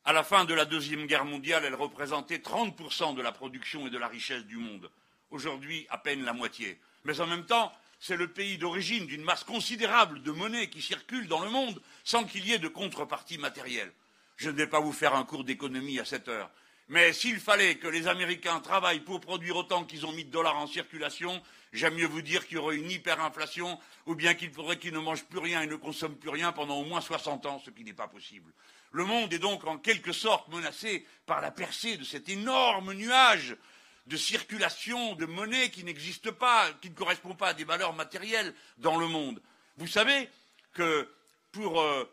À 0.05 0.13
la 0.13 0.23
fin 0.23 0.45
de 0.45 0.53
la 0.53 0.65
Deuxième 0.65 1.07
Guerre 1.07 1.25
mondiale, 1.25 1.65
elle 1.65 1.75
représentait 1.75 2.37
30% 2.37 3.15
de 3.15 3.21
la 3.21 3.31
production 3.31 3.87
et 3.87 3.89
de 3.89 3.97
la 3.97 4.07
richesse 4.07 4.45
du 4.45 4.57
monde. 4.57 4.91
Aujourd'hui, 5.31 5.87
à 5.89 5.97
peine 5.97 6.23
la 6.23 6.33
moitié. 6.33 6.79
Mais 7.03 7.19
en 7.19 7.27
même 7.27 7.45
temps, 7.45 7.71
c'est 7.99 8.17
le 8.17 8.27
pays 8.27 8.57
d'origine 8.57 9.05
d'une 9.05 9.23
masse 9.23 9.43
considérable 9.43 10.21
de 10.21 10.31
monnaie 10.31 10.69
qui 10.69 10.81
circule 10.81 11.27
dans 11.27 11.43
le 11.43 11.49
monde 11.49 11.81
sans 12.03 12.23
qu'il 12.23 12.45
y 12.47 12.53
ait 12.53 12.59
de 12.59 12.67
contrepartie 12.67 13.37
matérielle. 13.37 13.91
Je 14.37 14.49
ne 14.49 14.55
vais 14.55 14.67
pas 14.67 14.79
vous 14.79 14.91
faire 14.91 15.15
un 15.15 15.23
cours 15.23 15.43
d'économie 15.43 15.99
à 15.99 16.05
cette 16.05 16.27
heure. 16.27 16.49
Mais 16.87 17.13
s'il 17.13 17.39
fallait 17.39 17.75
que 17.75 17.87
les 17.87 18.07
Américains 18.07 18.59
travaillent 18.59 18.99
pour 18.99 19.19
produire 19.19 19.55
autant 19.55 19.85
qu'ils 19.85 20.05
ont 20.05 20.11
mis 20.11 20.25
de 20.25 20.29
dollars 20.29 20.57
en 20.57 20.67
circulation, 20.67 21.41
j'aime 21.73 21.95
mieux 21.95 22.05
vous 22.05 22.21
dire 22.21 22.45
qu'il 22.45 22.57
y 22.57 22.59
aurait 22.59 22.75
une 22.75 22.91
hyperinflation, 22.91 23.79
ou 24.05 24.13
bien 24.13 24.35
qu'il 24.35 24.51
faudrait 24.51 24.77
qu'ils 24.77 24.93
ne 24.93 24.99
mangent 24.99 25.25
plus 25.25 25.39
rien 25.39 25.63
et 25.63 25.67
ne 25.67 25.75
consomment 25.75 26.17
plus 26.17 26.29
rien 26.29 26.51
pendant 26.51 26.75
au 26.75 26.85
moins 26.85 27.01
60 27.01 27.47
ans, 27.47 27.61
ce 27.65 27.71
qui 27.71 27.83
n'est 27.83 27.93
pas 27.93 28.07
possible. 28.07 28.51
Le 28.91 29.03
monde 29.03 29.33
est 29.33 29.39
donc 29.39 29.65
en 29.65 29.77
quelque 29.77 30.11
sorte 30.11 30.47
menacé 30.49 31.07
par 31.25 31.41
la 31.41 31.49
percée 31.49 31.97
de 31.97 32.03
cet 32.03 32.29
énorme 32.29 32.93
nuage 32.93 33.57
de 34.05 34.17
circulation 34.17 35.15
de 35.15 35.25
monnaie 35.25 35.69
qui 35.69 35.83
n'existe 35.83 36.31
pas, 36.31 36.71
qui 36.81 36.89
ne 36.89 36.95
correspond 36.95 37.33
pas 37.33 37.49
à 37.49 37.53
des 37.53 37.63
valeurs 37.63 37.93
matérielles 37.93 38.53
dans 38.77 38.97
le 38.97 39.07
monde. 39.07 39.41
Vous 39.77 39.87
savez 39.87 40.29
que 40.73 41.09
pour 41.51 41.81
euh, 41.81 42.09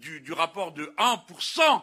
du, 0.00 0.32
rapport 0.32 0.72
de 0.72 0.92
1% 0.98 1.82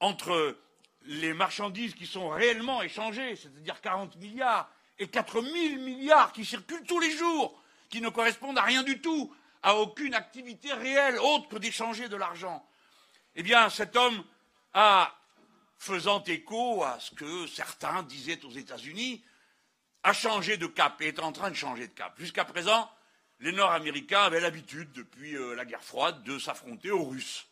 entre 0.00 0.56
les 1.04 1.32
marchandises 1.32 1.94
qui 1.94 2.06
sont 2.06 2.28
réellement 2.28 2.82
échangées, 2.82 3.36
c'est-à-dire 3.36 3.80
40 3.80 4.16
milliards, 4.16 4.70
et 4.98 5.08
4 5.08 5.40
000 5.42 5.54
milliards 5.80 6.32
qui 6.32 6.44
circulent 6.44 6.84
tous 6.86 7.00
les 7.00 7.10
jours, 7.10 7.60
qui 7.88 8.00
ne 8.00 8.08
correspondent 8.08 8.58
à 8.58 8.62
rien 8.62 8.82
du 8.82 9.00
tout, 9.00 9.34
à 9.62 9.76
aucune 9.76 10.14
activité 10.14 10.72
réelle 10.72 11.18
autre 11.18 11.48
que 11.48 11.56
d'échanger 11.56 12.08
de 12.08 12.16
l'argent. 12.16 12.64
Eh 13.34 13.42
bien, 13.42 13.68
cet 13.70 13.96
homme 13.96 14.24
a, 14.74 15.17
faisant 15.78 16.22
écho 16.24 16.82
à 16.82 16.98
ce 17.00 17.14
que 17.14 17.46
certains 17.46 18.02
disaient 18.02 18.44
aux 18.44 18.50
États-Unis, 18.50 19.22
a 20.02 20.12
changé 20.12 20.56
de 20.56 20.66
cap 20.66 21.00
et 21.00 21.08
est 21.08 21.20
en 21.20 21.32
train 21.32 21.50
de 21.50 21.56
changer 21.56 21.86
de 21.86 21.92
cap. 21.92 22.14
Jusqu'à 22.18 22.44
présent, 22.44 22.90
les 23.40 23.52
Nord-Américains 23.52 24.22
avaient 24.22 24.40
l'habitude, 24.40 24.90
depuis 24.92 25.36
euh, 25.36 25.54
la 25.54 25.64
guerre 25.64 25.82
froide, 25.82 26.22
de 26.24 26.38
s'affronter 26.38 26.90
aux 26.90 27.04
Russes. 27.04 27.46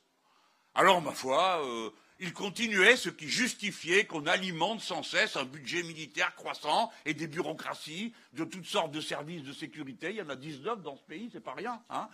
Alors, 0.75 1.01
ma 1.01 1.13
foi, 1.13 1.65
euh, 1.65 1.91
ils 2.19 2.33
continuaient 2.33 2.97
ce 2.97 3.09
qui 3.09 3.29
justifiait 3.29 4.05
qu'on 4.05 4.27
alimente 4.27 4.81
sans 4.81 5.03
cesse 5.03 5.37
un 5.37 5.45
budget 5.45 5.83
militaire 5.83 6.35
croissant 6.35 6.91
et 7.05 7.15
des 7.15 7.27
bureaucraties 7.27 8.13
de 8.33 8.45
toutes 8.45 8.67
sortes 8.67 8.91
de 8.91 9.01
services 9.01 9.43
de 9.43 9.53
sécurité. 9.53 10.11
Il 10.11 10.17
y 10.17 10.23
en 10.23 10.29
a 10.29 10.37
19 10.37 10.83
dans 10.83 10.97
ce 10.97 11.03
pays, 11.03 11.31
c'est 11.33 11.41
pas 11.41 11.55
rien. 11.55 11.81
Hein 11.91 12.09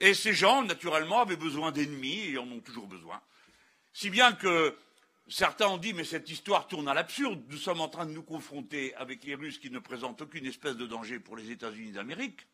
et 0.00 0.14
ces 0.14 0.32
gens, 0.32 0.62
naturellement, 0.62 1.20
avaient 1.20 1.36
besoin 1.36 1.72
d'ennemis 1.72 2.30
et 2.30 2.38
en 2.38 2.50
ont 2.50 2.60
toujours 2.60 2.86
besoin. 2.86 3.20
Si 3.92 4.10
bien 4.10 4.32
que 4.32 4.76
certains 5.28 5.68
ont 5.68 5.78
dit, 5.78 5.92
mais 5.92 6.04
cette 6.04 6.28
histoire 6.30 6.68
tourne 6.68 6.88
à 6.88 6.94
l'absurde. 6.94 7.42
Nous 7.48 7.56
sommes 7.56 7.80
en 7.80 7.88
train 7.88 8.06
de 8.06 8.12
nous 8.12 8.22
confronter 8.22 8.94
avec 8.96 9.24
les 9.24 9.34
Russes 9.34 9.58
qui 9.58 9.70
ne 9.70 9.78
présentent 9.78 10.20
aucune 10.22 10.46
espèce 10.46 10.76
de 10.76 10.86
danger 10.86 11.18
pour 11.18 11.36
les 11.36 11.50
États-Unis 11.50 11.92
d'Amérique. 11.92 12.46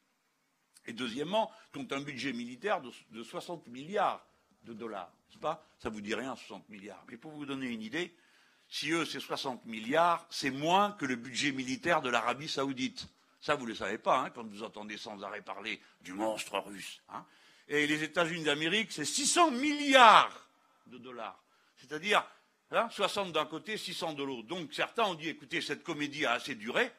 Et 0.87 0.93
deuxièmement, 0.93 1.51
qui 1.73 1.79
ont 1.79 1.89
un 1.91 2.01
budget 2.01 2.33
militaire 2.33 2.81
de, 2.81 3.23
60 3.23 3.69
milliards 3.69 4.25
de 4.65 4.73
dollars. 4.73 5.13
Pas? 5.41 5.65
Ça 5.79 5.89
vous 5.89 6.03
dit 6.03 6.15
rien, 6.15 6.37
60 6.37 6.69
milliards. 6.69 7.03
Mais 7.09 7.17
pour 7.17 7.31
vous 7.33 7.47
donner 7.47 7.69
une 7.69 7.81
idée, 7.81 8.15
si 8.69 8.91
eux, 8.91 9.07
c'est 9.07 9.21
60 9.21 9.65
milliards, 9.65 10.27
c'est 10.29 10.51
moins 10.51 10.93
que 10.93 11.07
le 11.07 11.17
budget 11.17 11.53
militaire 11.53 12.03
de 12.03 12.11
l'Arabie 12.11 12.49
saoudite. 12.49 13.09
Ça, 13.41 13.55
vous 13.55 13.65
ne 13.65 13.71
le 13.71 13.75
savez 13.75 13.97
pas, 13.97 14.19
hein, 14.19 14.31
quand 14.31 14.47
vous 14.47 14.63
entendez 14.63 14.99
sans 14.99 15.23
arrêt 15.23 15.41
parler 15.41 15.81
du 16.03 16.13
monstre 16.13 16.59
russe. 16.59 17.01
Hein. 17.09 17.25
Et 17.69 17.87
les 17.87 18.03
États-Unis 18.03 18.45
d'Amérique, 18.45 18.93
c'est 18.93 19.07
600 19.07 19.53
milliards 19.53 20.47
de 20.87 20.99
dollars. 20.99 21.43
C'est-à-dire 21.77 22.23
60 22.71 23.29
hein, 23.29 23.31
d'un 23.31 23.47
côté, 23.47 23.77
600 23.77 24.15
de 24.15 24.23
l'autre. 24.23 24.49
Donc 24.49 24.73
certains 24.73 25.05
ont 25.05 25.15
dit, 25.15 25.29
écoutez, 25.29 25.61
cette 25.61 25.83
comédie 25.83 26.25
a 26.27 26.33
assez 26.33 26.55
duré, 26.55 26.91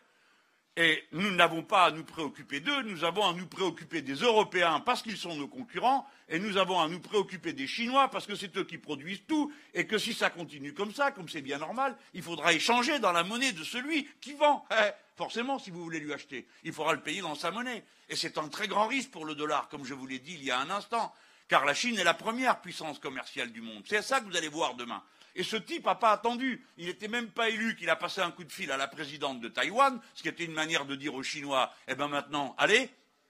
et 0.77 1.03
nous 1.11 1.31
n'avons 1.31 1.63
pas 1.63 1.85
à 1.85 1.91
nous 1.91 2.05
préoccuper 2.05 2.61
d'eux, 2.61 2.81
nous 2.83 3.03
avons 3.03 3.27
à 3.27 3.33
nous 3.33 3.45
préoccuper 3.45 4.01
des 4.01 4.15
Européens 4.15 4.79
parce 4.79 5.01
qu'ils 5.01 5.17
sont 5.17 5.35
nos 5.35 5.47
concurrents, 5.47 6.07
et 6.29 6.39
nous 6.39 6.57
avons 6.57 6.79
à 6.79 6.87
nous 6.87 7.01
préoccuper 7.01 7.51
des 7.51 7.67
Chinois 7.67 8.07
parce 8.09 8.25
que 8.25 8.35
c'est 8.35 8.55
eux 8.57 8.63
qui 8.63 8.77
produisent 8.77 9.25
tout, 9.27 9.51
et 9.73 9.85
que 9.85 9.97
si 9.97 10.13
ça 10.13 10.29
continue 10.29 10.73
comme 10.73 10.93
ça, 10.93 11.11
comme 11.11 11.27
c'est 11.27 11.41
bien 11.41 11.57
normal, 11.57 11.97
il 12.13 12.21
faudra 12.21 12.53
échanger 12.53 12.99
dans 12.99 13.11
la 13.11 13.23
monnaie 13.23 13.51
de 13.51 13.63
celui 13.63 14.07
qui 14.21 14.33
vend. 14.33 14.65
Eh, 14.81 14.91
forcément, 15.15 15.59
si 15.59 15.69
vous 15.69 15.83
voulez 15.83 15.99
lui 15.99 16.13
acheter, 16.13 16.47
il 16.63 16.73
faudra 16.73 16.93
le 16.93 17.01
payer 17.01 17.21
dans 17.21 17.35
sa 17.35 17.51
monnaie. 17.51 17.83
Et 18.09 18.15
c'est 18.15 18.39
un 18.39 18.47
très 18.47 18.67
grand 18.67 18.87
risque 18.87 19.11
pour 19.11 19.25
le 19.25 19.35
dollar, 19.35 19.69
comme 19.69 19.85
je 19.85 19.93
vous 19.93 20.07
l'ai 20.07 20.19
dit 20.19 20.33
il 20.33 20.43
y 20.43 20.49
a 20.49 20.59
un 20.59 20.69
instant, 20.71 21.13
car 21.47 21.65
la 21.65 21.73
Chine 21.73 21.99
est 21.99 22.03
la 22.03 22.13
première 22.13 22.61
puissance 22.61 22.97
commerciale 22.97 23.51
du 23.51 23.61
monde. 23.61 23.83
C'est 23.85 24.01
ça 24.01 24.21
que 24.21 24.25
vous 24.25 24.37
allez 24.37 24.47
voir 24.47 24.73
demain. 24.75 25.03
Et 25.35 25.43
ce 25.43 25.55
type 25.55 25.85
n'a 25.85 25.95
pas 25.95 26.11
attendu. 26.11 26.65
Il 26.77 26.87
n'était 26.87 27.07
même 27.07 27.29
pas 27.29 27.49
élu 27.49 27.75
qu'il 27.75 27.89
a 27.89 27.95
passé 27.95 28.21
un 28.21 28.31
coup 28.31 28.43
de 28.43 28.51
fil 28.51 28.71
à 28.71 28.77
la 28.77 28.87
présidente 28.87 29.39
de 29.39 29.47
Taïwan, 29.47 29.99
ce 30.13 30.21
qui 30.21 30.29
était 30.29 30.45
une 30.45 30.53
manière 30.53 30.85
de 30.85 30.95
dire 30.95 31.13
aux 31.13 31.23
Chinois, 31.23 31.73
eh 31.87 31.95
bien 31.95 32.07
maintenant, 32.07 32.55
allez, 32.57 32.89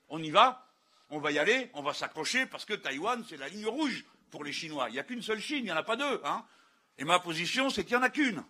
on 0.09 0.21
y 0.21 0.31
va, 0.31 0.67
on 1.09 1.19
va 1.19 1.31
y 1.31 1.39
aller, 1.39 1.69
on 1.73 1.83
va 1.83 1.93
s'accrocher, 1.93 2.45
parce 2.45 2.65
que 2.65 2.73
Taïwan, 2.73 3.23
c'est 3.27 3.37
la 3.37 3.49
ligne 3.49 3.67
rouge 3.67 4.03
pour 4.31 4.43
les 4.43 4.53
Chinois. 4.53 4.89
Il 4.89 4.93
n'y 4.93 4.99
a 4.99 5.03
qu'une 5.03 5.21
seule 5.21 5.41
Chine, 5.41 5.59
il 5.59 5.63
n'y 5.63 5.71
en 5.71 5.77
a 5.77 5.83
pas 5.83 5.95
deux. 5.95 6.21
Hein. 6.23 6.43
Et 6.97 7.03
ma 7.03 7.19
position, 7.19 7.69
c'est 7.69 7.83
qu'il 7.83 7.95
n'y 7.95 8.01
en 8.01 8.05
a 8.05 8.09
qu'une. 8.09 8.43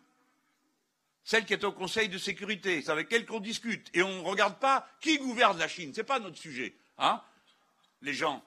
Celle 1.24 1.46
qui 1.46 1.54
est 1.54 1.64
au 1.64 1.72
Conseil 1.72 2.10
de 2.10 2.18
sécurité. 2.18 2.82
C'est 2.82 2.92
avec 2.92 3.12
elle 3.14 3.26
qu'on 3.26 3.40
discute. 3.40 3.90
Et 3.94 4.02
on 4.02 4.18
ne 4.18 4.28
regarde 4.28 4.60
pas 4.60 4.88
qui 5.02 5.18
gouverne 5.18 5.58
la 5.58 5.68
Chine. 5.68 5.94
Ce 5.94 6.00
n'est 6.00 6.06
pas 6.06 6.20
notre 6.20 6.38
sujet. 6.38 6.76
Hein 6.98 7.22
les 8.02 8.14
gens. 8.14 8.44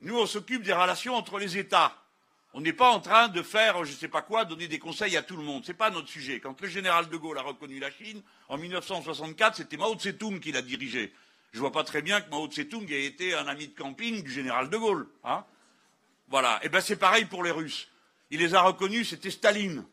Nous, 0.00 0.16
on 0.16 0.26
s'occupe 0.26 0.62
des 0.62 0.72
relations 0.72 1.14
entre 1.14 1.38
les 1.38 1.58
États. 1.58 1.94
On 2.58 2.62
n'est 2.62 2.72
pas 2.72 2.88
en 2.88 3.00
train 3.00 3.28
de 3.28 3.42
faire, 3.42 3.84
je 3.84 3.92
ne 3.92 3.96
sais 3.96 4.08
pas 4.08 4.22
quoi, 4.22 4.46
donner 4.46 4.66
des 4.66 4.78
conseils 4.78 5.14
à 5.18 5.22
tout 5.22 5.36
le 5.36 5.42
monde. 5.42 5.62
Ce 5.66 5.72
n'est 5.72 5.76
pas 5.76 5.90
notre 5.90 6.08
sujet. 6.08 6.40
Quand 6.40 6.58
le 6.58 6.66
général 6.66 7.10
de 7.10 7.16
Gaulle 7.18 7.36
a 7.36 7.42
reconnu 7.42 7.78
la 7.78 7.90
Chine, 7.90 8.22
en 8.48 8.56
1964, 8.56 9.56
c'était 9.56 9.76
Mao 9.76 9.94
Tse-tung 9.94 10.40
qui 10.40 10.52
l'a 10.52 10.62
dirigé. 10.62 11.12
Je 11.52 11.58
ne 11.58 11.60
vois 11.60 11.70
pas 11.70 11.84
très 11.84 12.00
bien 12.00 12.18
que 12.22 12.30
Mao 12.30 12.48
Tse-tung 12.48 12.90
ait 12.90 13.04
été 13.04 13.34
un 13.34 13.46
ami 13.46 13.68
de 13.68 13.74
camping 13.74 14.22
du 14.22 14.32
général 14.32 14.70
de 14.70 14.76
Gaulle. 14.78 15.06
Hein 15.24 15.44
voilà. 16.28 16.58
Et 16.62 16.66
eh 16.66 16.68
bien 16.70 16.80
c'est 16.80 16.96
pareil 16.96 17.26
pour 17.26 17.44
les 17.44 17.50
Russes. 17.50 17.88
Il 18.30 18.40
les 18.40 18.54
a 18.54 18.62
reconnus, 18.62 19.10
c'était 19.10 19.30
Staline. 19.30 19.84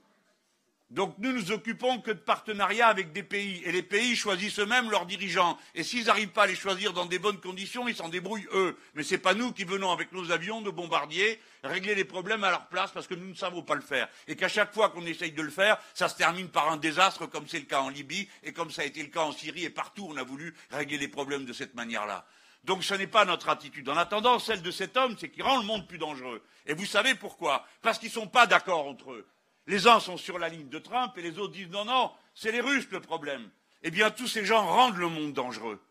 Donc 0.94 1.16
nous 1.18 1.34
nous 1.34 1.52
occupons 1.52 2.02
que 2.02 2.12
de 2.12 2.20
partenariats 2.20 2.88
avec 2.88 3.14
des 3.14 3.24
pays. 3.24 3.64
Et 3.66 3.72
les 3.72 3.82
pays 3.82 4.16
choisissent 4.16 4.60
eux-mêmes 4.60 4.92
leurs 4.92 5.08
dirigeants. 5.08 5.58
Et 5.74 5.82
s'ils 5.82 6.06
n'arrivent 6.06 6.30
pas 6.30 6.44
à 6.44 6.48
les 6.48 6.56
choisir 6.56 6.94
dans 6.94 7.08
des 7.08 7.18
bonnes 7.18 7.40
conditions, 7.40 7.88
ils 7.88 7.96
s'en 7.96 8.10
débrouillent 8.10 8.48
eux. 8.54 8.78
Mais 8.94 9.02
ce 9.02 9.16
n'est 9.16 9.20
pas 9.20 9.34
nous 9.34 9.52
qui 9.54 9.64
venons 9.64 9.92
avec 9.92 10.12
nos 10.12 10.30
avions, 10.30 10.62
nos 10.62 10.72
bombardiers, 10.72 11.42
régler 11.64 11.96
les 11.96 12.04
problèmes 12.04 12.44
à 12.44 12.52
leur 12.52 12.68
place 12.68 12.92
parce 12.92 13.08
que 13.08 13.16
nous 13.16 13.28
ne 13.28 13.34
savons 13.34 13.64
pas 13.64 13.74
le 13.74 13.82
faire. 13.82 14.08
Et 14.28 14.36
qu'à 14.36 14.48
chaque 14.48 14.72
fois 14.72 14.92
qu'on 14.92 15.04
essaye 15.08 15.32
de 15.32 15.42
le 15.42 15.50
faire, 15.50 15.80
ça 15.96 16.10
se 16.10 16.16
termine 16.16 16.50
par 16.50 16.72
un 16.72 16.78
désastre 16.78 17.26
comme 17.26 17.48
c'est 17.48 17.60
le 17.60 17.66
cas 17.66 17.82
en 17.82 17.90
Libye 17.90 18.30
et 18.44 18.54
comme 18.54 18.70
ça 18.70 18.84
a 18.84 18.86
été 18.86 19.02
le 19.02 19.10
cas 19.10 19.22
en 19.22 19.32
Syrie 19.32 19.64
et 19.64 19.72
partout 19.72 20.08
on 20.12 20.18
a 20.18 20.24
voulu 20.24 20.54
régler 20.70 21.00
les 21.00 21.08
problèmes 21.08 21.46
de 21.46 21.54
cette 21.54 21.74
manière-là. 21.74 22.24
Donc 22.66 22.84
ce 22.84 22.94
n'est 22.94 23.08
pas 23.08 23.26
notre 23.26 23.50
attitude. 23.50 23.90
En 23.90 23.98
attendant, 23.98 24.38
celle 24.38 24.62
de 24.62 24.72
cet 24.72 24.96
homme, 24.96 25.16
c'est 25.20 25.30
qu'il 25.30 25.42
rend 25.42 25.58
le 25.58 25.66
monde 25.66 25.88
plus 25.88 25.98
dangereux. 25.98 26.44
Et 26.68 26.76
vous 26.76 26.86
savez 26.86 27.16
pourquoi? 27.16 27.66
Parce 27.82 27.98
qu'ils 27.98 28.10
ne 28.10 28.14
sont 28.14 28.28
pas 28.28 28.46
d'accord 28.46 28.88
entre 28.88 29.12
eux. 29.12 29.26
Les 29.68 29.88
uns 29.88 30.00
sont 30.00 30.18
sur 30.18 30.40
la 30.40 30.50
ligne 30.50 30.70
de 30.70 30.80
Trump 30.80 31.18
et 31.18 31.22
les 31.22 31.40
autres 31.40 31.54
disent 31.54 31.70
non, 31.70 31.86
non, 31.86 32.12
c'est 32.36 32.52
les 32.52 32.62
Russes 32.62 32.88
le 32.92 33.00
problème. 33.00 33.50
Eh 33.84 33.92
bien, 33.92 34.12
tous 34.12 34.28
ces 34.28 34.46
gens 34.46 34.66
rendent 34.66 34.98
le 34.98 35.08
monde 35.08 35.34
dangereux. 35.34 35.82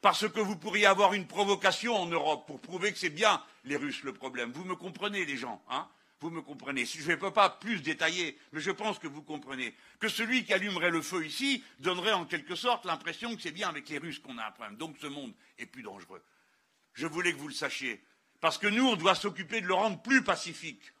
Parce 0.00 0.28
que 0.28 0.40
vous 0.40 0.56
pourriez 0.56 0.86
avoir 0.86 1.14
une 1.14 1.26
provocation 1.26 1.96
en 1.96 2.06
Europe 2.06 2.46
pour 2.46 2.60
prouver 2.60 2.92
que 2.92 2.98
c'est 2.98 3.10
bien 3.10 3.42
les 3.64 3.76
Russes 3.76 4.02
le 4.02 4.12
problème. 4.12 4.50
Vous 4.52 4.64
me 4.64 4.74
comprenez, 4.74 5.24
les 5.24 5.36
gens, 5.36 5.62
hein? 5.70 5.88
Vous 6.20 6.30
me 6.30 6.40
comprenez. 6.40 6.84
Je 6.84 7.10
ne 7.10 7.16
peux 7.16 7.32
pas 7.32 7.50
plus 7.50 7.82
détailler, 7.82 8.38
mais 8.52 8.60
je 8.60 8.70
pense 8.70 8.98
que 8.98 9.08
vous 9.08 9.22
comprenez. 9.22 9.74
Que 9.98 10.08
celui 10.08 10.44
qui 10.44 10.52
allumerait 10.52 10.90
le 10.90 11.02
feu 11.02 11.26
ici 11.26 11.64
donnerait 11.80 12.12
en 12.12 12.24
quelque 12.24 12.54
sorte 12.54 12.84
l'impression 12.84 13.34
que 13.34 13.42
c'est 13.42 13.50
bien 13.50 13.68
avec 13.68 13.88
les 13.88 13.98
Russes 13.98 14.20
qu'on 14.20 14.38
a 14.38 14.46
un 14.46 14.50
problème. 14.52 14.76
Donc 14.76 14.96
ce 15.00 15.08
monde 15.08 15.32
est 15.58 15.66
plus 15.66 15.82
dangereux. 15.82 16.22
Je 16.94 17.06
voulais 17.06 17.32
que 17.32 17.38
vous 17.38 17.48
le 17.48 17.54
sachiez. 17.54 18.04
Parce 18.40 18.58
que 18.58 18.68
nous, 18.68 18.86
on 18.86 18.96
doit 18.96 19.16
s'occuper 19.16 19.60
de 19.60 19.66
le 19.66 19.74
rendre 19.74 20.00
plus 20.00 20.22
pacifique. 20.22 20.92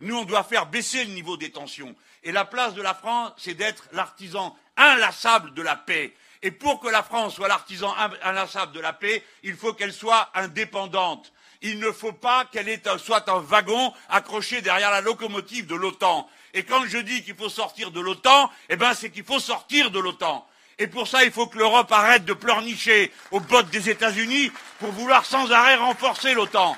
Nous, 0.00 0.16
on 0.16 0.24
doit 0.24 0.44
faire 0.44 0.66
baisser 0.66 1.04
le 1.04 1.12
niveau 1.12 1.36
des 1.36 1.50
tensions. 1.50 1.94
Et 2.22 2.32
la 2.32 2.44
place 2.44 2.74
de 2.74 2.82
la 2.82 2.94
France, 2.94 3.32
c'est 3.36 3.54
d'être 3.54 3.84
l'artisan 3.92 4.56
inlassable 4.76 5.54
de 5.54 5.62
la 5.62 5.76
paix. 5.76 6.14
Et 6.42 6.50
pour 6.50 6.80
que 6.80 6.88
la 6.88 7.02
France 7.02 7.34
soit 7.34 7.48
l'artisan 7.48 7.94
inlassable 8.22 8.72
de 8.72 8.80
la 8.80 8.94
paix, 8.94 9.22
il 9.42 9.56
faut 9.56 9.74
qu'elle 9.74 9.92
soit 9.92 10.30
indépendante. 10.34 11.32
Il 11.62 11.78
ne 11.78 11.92
faut 11.92 12.12
pas 12.12 12.46
qu'elle 12.46 12.80
soit 12.98 13.28
un 13.28 13.40
wagon 13.40 13.92
accroché 14.08 14.62
derrière 14.62 14.90
la 14.90 15.02
locomotive 15.02 15.66
de 15.66 15.74
l'OTAN. 15.74 16.28
Et 16.54 16.64
quand 16.64 16.84
je 16.86 16.98
dis 16.98 17.22
qu'il 17.22 17.36
faut 17.36 17.50
sortir 17.50 17.90
de 17.90 18.00
l'OTAN, 18.00 18.50
eh 18.70 18.76
ben 18.76 18.94
c'est 18.94 19.10
qu'il 19.10 19.24
faut 19.24 19.38
sortir 19.38 19.90
de 19.90 19.98
l'OTAN. 19.98 20.46
Et 20.78 20.86
pour 20.86 21.06
ça, 21.06 21.24
il 21.24 21.30
faut 21.30 21.46
que 21.46 21.58
l'Europe 21.58 21.92
arrête 21.92 22.24
de 22.24 22.32
pleurnicher 22.32 23.12
aux 23.30 23.40
bottes 23.40 23.68
des 23.68 23.90
États-Unis 23.90 24.50
pour 24.78 24.90
vouloir 24.92 25.26
sans 25.26 25.52
arrêt 25.52 25.76
renforcer 25.76 26.32
l'OTAN. 26.32 26.74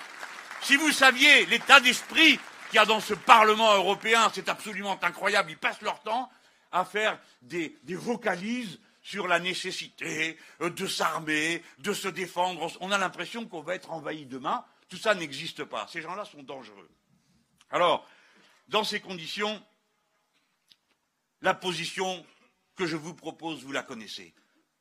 Si 0.62 0.74
vous 0.76 0.90
saviez 0.90 1.46
l'état 1.46 1.78
d'esprit 1.78 2.40
qu'il 2.72 2.78
y 2.78 2.82
a 2.82 2.86
dans 2.86 3.00
ce 3.00 3.12
Parlement 3.12 3.74
européen, 3.74 4.30
c'est 4.34 4.48
absolument 4.48 4.98
incroyable. 5.04 5.50
Ils 5.50 5.58
passent 5.58 5.82
leur 5.82 6.00
temps 6.00 6.30
à 6.70 6.86
faire 6.86 7.20
des, 7.42 7.78
vocalises 7.86 8.80
sur 9.02 9.28
la 9.28 9.38
nécessité 9.40 10.38
euh, 10.62 10.70
de 10.70 10.86
s'armer, 10.86 11.62
de 11.80 11.92
se 11.92 12.08
défendre. 12.08 12.72
On 12.80 12.90
a 12.90 12.96
l'impression 12.96 13.46
qu'on 13.46 13.60
va 13.60 13.74
être 13.74 13.90
envahi 13.92 14.24
demain. 14.24 14.64
Tout 14.88 14.96
ça 14.96 15.14
n'existe 15.14 15.64
pas. 15.64 15.86
Ces 15.86 16.00
gens-là 16.00 16.24
sont 16.24 16.42
dangereux. 16.42 16.88
Alors, 17.70 18.08
dans 18.68 18.84
ces 18.84 19.00
conditions, 19.00 19.62
la 21.42 21.52
position 21.52 22.24
que 22.74 22.86
je 22.86 22.96
vous 22.96 23.12
propose, 23.12 23.62
vous 23.64 23.72
la 23.72 23.82
connaissez 23.82 24.32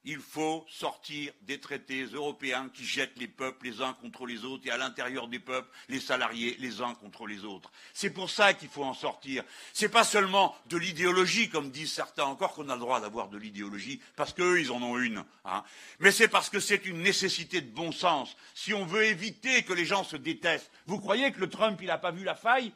il 0.03 0.19
faut 0.19 0.65
sortir 0.69 1.31
des 1.41 1.59
traités 1.59 2.03
européens 2.03 2.69
qui 2.73 2.85
jettent 2.85 3.17
les 3.17 3.27
peuples 3.27 3.65
les 3.65 3.81
uns 3.81 3.93
contre 3.93 4.25
les 4.25 4.43
autres 4.45 4.67
et 4.67 4.71
à 4.71 4.77
l'intérieur 4.77 5.27
des 5.27 5.39
peuples 5.39 5.69
les 5.89 5.99
salariés 5.99 6.55
les 6.59 6.81
uns 6.81 6.95
contre 6.95 7.27
les 7.27 7.45
autres. 7.45 7.71
C'est 7.93 8.09
pour 8.09 8.29
ça 8.29 8.53
qu'il 8.53 8.69
faut 8.69 8.83
en 8.83 8.93
sortir. 8.93 9.43
Ce 9.73 9.85
n'est 9.85 9.91
pas 9.91 10.03
seulement 10.03 10.55
de 10.67 10.77
l'idéologie, 10.77 11.49
comme 11.49 11.71
disent 11.71 11.93
certains 11.93 12.25
encore 12.25 12.53
qu'on 12.53 12.69
a 12.69 12.75
le 12.75 12.79
droit 12.79 12.99
d'avoir 12.99 13.29
de 13.29 13.37
l'idéologie, 13.37 14.01
parce 14.15 14.33
qu'eux, 14.33 14.59
ils 14.59 14.71
en 14.71 14.81
ont 14.81 14.97
une. 14.97 15.23
Hein. 15.45 15.63
Mais 15.99 16.11
c'est 16.11 16.27
parce 16.27 16.49
que 16.49 16.59
c'est 16.59 16.85
une 16.85 17.01
nécessité 17.01 17.61
de 17.61 17.71
bon 17.71 17.91
sens. 17.91 18.35
Si 18.55 18.73
on 18.73 18.85
veut 18.85 19.05
éviter 19.05 19.63
que 19.63 19.73
les 19.73 19.85
gens 19.85 20.03
se 20.03 20.17
détestent. 20.17 20.71
Vous 20.87 20.99
croyez 20.99 21.31
que 21.31 21.39
le 21.39 21.49
Trump, 21.49 21.77
il 21.81 21.87
n'a 21.87 21.97
pas 21.97 22.11
vu 22.11 22.23
la 22.23 22.35
faille 22.35 22.73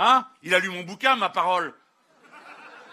Hein? 0.00 0.24
Il 0.44 0.54
a 0.54 0.60
lu 0.60 0.68
mon 0.68 0.84
bouquin, 0.84 1.16
ma 1.16 1.28
parole. 1.28 1.74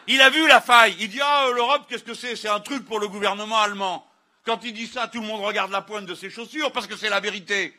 Il 0.07 0.21
a 0.21 0.29
vu 0.29 0.47
la 0.47 0.61
faille. 0.61 0.95
Il 0.99 1.09
dit 1.09 1.21
Ah, 1.21 1.49
l'Europe, 1.53 1.85
qu'est-ce 1.89 2.03
que 2.03 2.13
c'est? 2.13 2.35
C'est 2.35 2.49
un 2.49 2.59
truc 2.59 2.85
pour 2.85 2.99
le 2.99 3.07
gouvernement 3.07 3.59
allemand. 3.59 4.07
Quand 4.45 4.63
il 4.63 4.73
dit 4.73 4.87
ça, 4.87 5.07
tout 5.07 5.21
le 5.21 5.27
monde 5.27 5.41
regarde 5.43 5.71
la 5.71 5.81
pointe 5.81 6.05
de 6.05 6.13
ses 6.13 6.29
chaussures 6.29 6.71
parce 6.71 6.85
que 6.85 6.95
c'est 6.95 7.09
la 7.09 7.19
vérité. 7.19 7.75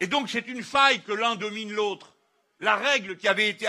Et 0.00 0.06
donc, 0.06 0.28
c'est 0.28 0.46
une 0.46 0.62
faille 0.62 1.02
que 1.02 1.12
l'un 1.12 1.36
domine 1.36 1.72
l'autre. 1.72 2.14
La 2.60 2.76
règle 2.76 3.16
qui 3.16 3.28
avait 3.28 3.48
été 3.48 3.66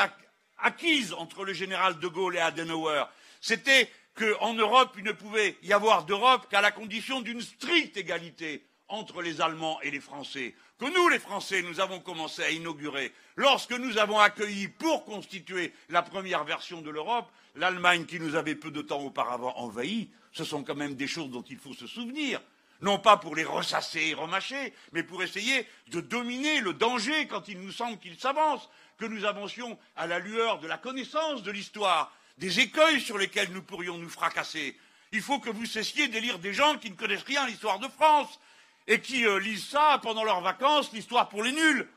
acquise 0.57 1.13
entre 1.13 1.45
le 1.45 1.53
général 1.53 1.99
de 1.99 2.07
Gaulle 2.07 2.35
et 2.35 2.39
Adenauer, 2.39 3.03
c'était 3.39 3.89
qu'en 4.15 4.53
Europe, 4.53 4.93
il 4.97 5.03
ne 5.03 5.11
pouvait 5.11 5.57
y 5.63 5.71
avoir 5.71 6.03
d'Europe 6.03 6.47
qu'à 6.49 6.59
la 6.59 6.71
condition 6.71 7.21
d'une 7.21 7.41
stricte 7.41 7.95
égalité 7.95 8.65
entre 8.89 9.21
les 9.21 9.41
Allemands 9.41 9.79
et 9.81 9.91
les 9.91 9.99
Français, 9.99 10.55
que 10.79 10.85
nous, 10.85 11.09
les 11.09 11.19
Français, 11.19 11.61
nous 11.61 11.79
avons 11.79 11.99
commencé 11.99 12.43
à 12.43 12.51
inaugurer 12.51 13.11
lorsque 13.35 13.73
nous 13.73 13.97
avons 13.97 14.19
accueilli 14.19 14.67
pour 14.67 15.05
constituer 15.05 15.73
la 15.89 16.01
première 16.01 16.43
version 16.43 16.81
de 16.81 16.89
l'Europe 16.89 17.29
l'Allemagne 17.57 18.05
qui 18.05 18.19
nous 18.19 18.35
avait 18.35 18.55
peu 18.55 18.71
de 18.71 18.81
temps 18.81 19.01
auparavant 19.01 19.53
envahi, 19.57 20.09
ce 20.31 20.43
sont 20.43 20.63
quand 20.63 20.75
même 20.75 20.95
des 20.95 21.07
choses 21.07 21.31
dont 21.31 21.43
il 21.49 21.57
faut 21.57 21.73
se 21.73 21.87
souvenir. 21.87 22.41
Non 22.81 22.99
pas 22.99 23.17
pour 23.17 23.35
les 23.35 23.43
ressasser 23.43 24.09
et 24.09 24.13
remâcher, 24.13 24.73
mais 24.91 25.01
pour 25.01 25.23
essayer 25.23 25.67
de 25.87 25.99
dominer 25.99 26.61
le 26.61 26.73
danger 26.73 27.25
quand 27.27 27.47
il 27.47 27.59
nous 27.59 27.71
semble 27.71 27.97
qu'il 27.97 28.19
s'avance, 28.19 28.69
que 28.99 29.05
nous 29.05 29.25
avancions 29.25 29.77
à 29.95 30.05
la 30.05 30.19
lueur 30.19 30.59
de 30.59 30.67
la 30.67 30.77
connaissance 30.77 31.41
de 31.41 31.51
l'histoire, 31.51 32.11
des 32.37 32.59
écueils 32.59 33.01
sur 33.01 33.17
lesquels 33.17 33.51
nous 33.51 33.63
pourrions 33.63 33.97
nous 33.97 34.09
fracasser. 34.09 34.77
Il 35.11 35.21
faut 35.21 35.39
que 35.39 35.49
vous 35.49 35.65
cessiez 35.65 36.07
d'élire 36.07 36.37
des 36.37 36.53
gens 36.53 36.77
qui 36.77 36.91
ne 36.91 36.95
connaissent 36.95 37.23
rien 37.23 37.43
à 37.43 37.47
l'histoire 37.47 37.79
de 37.79 37.87
France 37.87 38.39
et 38.87 39.01
qui 39.01 39.25
euh, 39.25 39.39
lisent 39.39 39.67
ça 39.67 39.99
pendant 40.01 40.23
leurs 40.23 40.41
vacances, 40.41 40.91
l'histoire 40.93 41.29
pour 41.29 41.43
les 41.43 41.51
nuls. 41.51 41.87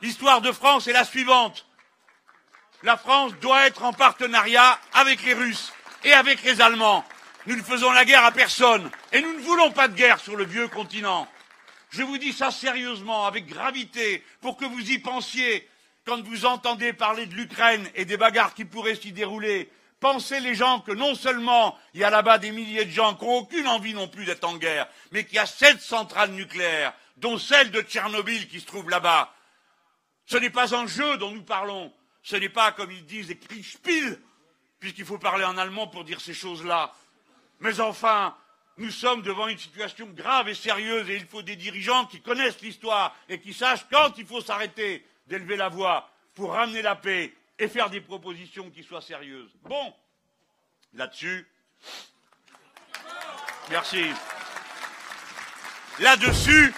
L'histoire 0.00 0.40
de 0.40 0.50
France 0.50 0.86
est 0.88 0.92
la 0.92 1.04
suivante. 1.04 1.66
La 2.82 2.96
France 2.96 3.32
doit 3.40 3.66
être 3.66 3.84
en 3.84 3.92
partenariat 3.92 4.78
avec 4.92 5.22
les 5.22 5.34
Russes 5.34 5.72
et 6.02 6.12
avec 6.12 6.42
les 6.42 6.60
Allemands. 6.60 7.04
Nous 7.46 7.56
ne 7.56 7.62
faisons 7.62 7.92
la 7.92 8.04
guerre 8.04 8.24
à 8.24 8.32
personne 8.32 8.90
et 9.12 9.20
nous 9.20 9.32
ne 9.32 9.42
voulons 9.42 9.70
pas 9.70 9.88
de 9.88 9.94
guerre 9.94 10.18
sur 10.18 10.36
le 10.36 10.44
vieux 10.44 10.68
continent. 10.68 11.28
Je 11.90 12.02
vous 12.02 12.18
dis 12.18 12.32
ça 12.32 12.50
sérieusement, 12.50 13.26
avec 13.26 13.46
gravité, 13.46 14.24
pour 14.40 14.56
que 14.56 14.64
vous 14.64 14.90
y 14.90 14.98
pensiez 14.98 15.68
quand 16.04 16.20
vous 16.22 16.46
entendez 16.46 16.92
parler 16.92 17.26
de 17.26 17.34
l'Ukraine 17.34 17.88
et 17.94 18.04
des 18.04 18.16
bagarres 18.16 18.54
qui 18.54 18.64
pourraient 18.64 18.96
s'y 18.96 19.12
dérouler. 19.12 19.70
Pensez 20.02 20.40
les 20.40 20.56
gens 20.56 20.80
que 20.80 20.90
non 20.90 21.14
seulement 21.14 21.78
il 21.94 22.00
y 22.00 22.04
a 22.04 22.10
là-bas 22.10 22.38
des 22.38 22.50
milliers 22.50 22.84
de 22.84 22.90
gens 22.90 23.14
qui 23.14 23.24
n'ont 23.24 23.36
aucune 23.36 23.68
envie 23.68 23.94
non 23.94 24.08
plus 24.08 24.24
d'être 24.24 24.42
en 24.42 24.56
guerre, 24.56 24.88
mais 25.12 25.24
qu'il 25.24 25.36
y 25.36 25.38
a 25.38 25.46
sept 25.46 25.80
centrales 25.80 26.32
nucléaires, 26.32 26.92
dont 27.18 27.38
celle 27.38 27.70
de 27.70 27.82
Tchernobyl 27.82 28.48
qui 28.48 28.58
se 28.58 28.66
trouve 28.66 28.90
là-bas. 28.90 29.32
Ce 30.26 30.36
n'est 30.36 30.50
pas 30.50 30.74
un 30.74 30.88
jeu 30.88 31.18
dont 31.18 31.30
nous 31.30 31.44
parlons. 31.44 31.92
Ce 32.24 32.34
n'est 32.34 32.48
pas, 32.48 32.72
comme 32.72 32.90
ils 32.90 33.06
disent, 33.06 33.28
des 33.28 33.38
Kriegspiel, 33.38 34.20
puisqu'il 34.80 35.04
faut 35.04 35.18
parler 35.18 35.44
en 35.44 35.56
allemand 35.56 35.86
pour 35.86 36.02
dire 36.02 36.20
ces 36.20 36.34
choses-là. 36.34 36.92
Mais 37.60 37.78
enfin, 37.78 38.36
nous 38.78 38.90
sommes 38.90 39.22
devant 39.22 39.46
une 39.46 39.58
situation 39.58 40.08
grave 40.08 40.48
et 40.48 40.54
sérieuse 40.54 41.08
et 41.10 41.14
il 41.14 41.26
faut 41.26 41.42
des 41.42 41.54
dirigeants 41.54 42.06
qui 42.06 42.20
connaissent 42.20 42.60
l'histoire 42.60 43.14
et 43.28 43.40
qui 43.40 43.54
sachent 43.54 43.86
quand 43.88 44.18
il 44.18 44.26
faut 44.26 44.40
s'arrêter 44.40 45.06
d'élever 45.28 45.54
la 45.54 45.68
voix 45.68 46.10
pour 46.34 46.54
ramener 46.54 46.82
la 46.82 46.96
paix 46.96 47.32
et 47.62 47.68
faire 47.68 47.90
des 47.90 48.00
propositions 48.00 48.70
qui 48.70 48.82
soient 48.82 49.00
sérieuses. 49.00 49.52
Bon, 49.62 49.94
là-dessus, 50.94 51.46
merci. 53.70 54.04
Là-dessus, 56.00 56.74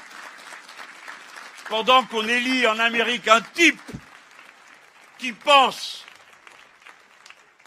pendant 1.70 2.04
qu'on 2.04 2.28
élit 2.28 2.66
en 2.66 2.78
Amérique 2.78 3.28
un 3.28 3.40
type 3.40 3.80
qui 5.16 5.32
pense 5.32 6.04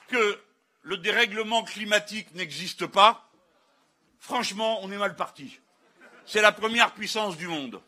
que 0.10 0.40
le 0.84 0.98
dérèglement 0.98 1.64
climatique 1.64 2.32
n'existe 2.36 2.86
pas, 2.86 3.32
franchement, 4.20 4.84
on 4.84 4.92
est 4.92 4.98
mal 4.98 5.16
parti. 5.16 5.60
C'est 6.28 6.42
la 6.42 6.52
première 6.52 6.94
puissance 6.94 7.36
du 7.36 7.48
monde. 7.48 7.82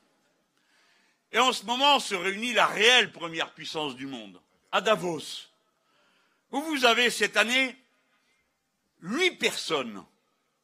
Et 1.31 1.37
en 1.37 1.53
ce 1.53 1.65
moment 1.65 1.99
se 1.99 2.15
réunit 2.15 2.53
la 2.53 2.65
réelle 2.65 3.11
première 3.11 3.53
puissance 3.53 3.95
du 3.95 4.07
monde, 4.07 4.41
à 4.71 4.82
Davos, 4.82 5.47
où 6.51 6.62
vous 6.62 6.86
avez 6.86 7.10
cette 7.10 7.38
année 7.38 7.75
huit 9.01 9.32
personnes 9.32 10.03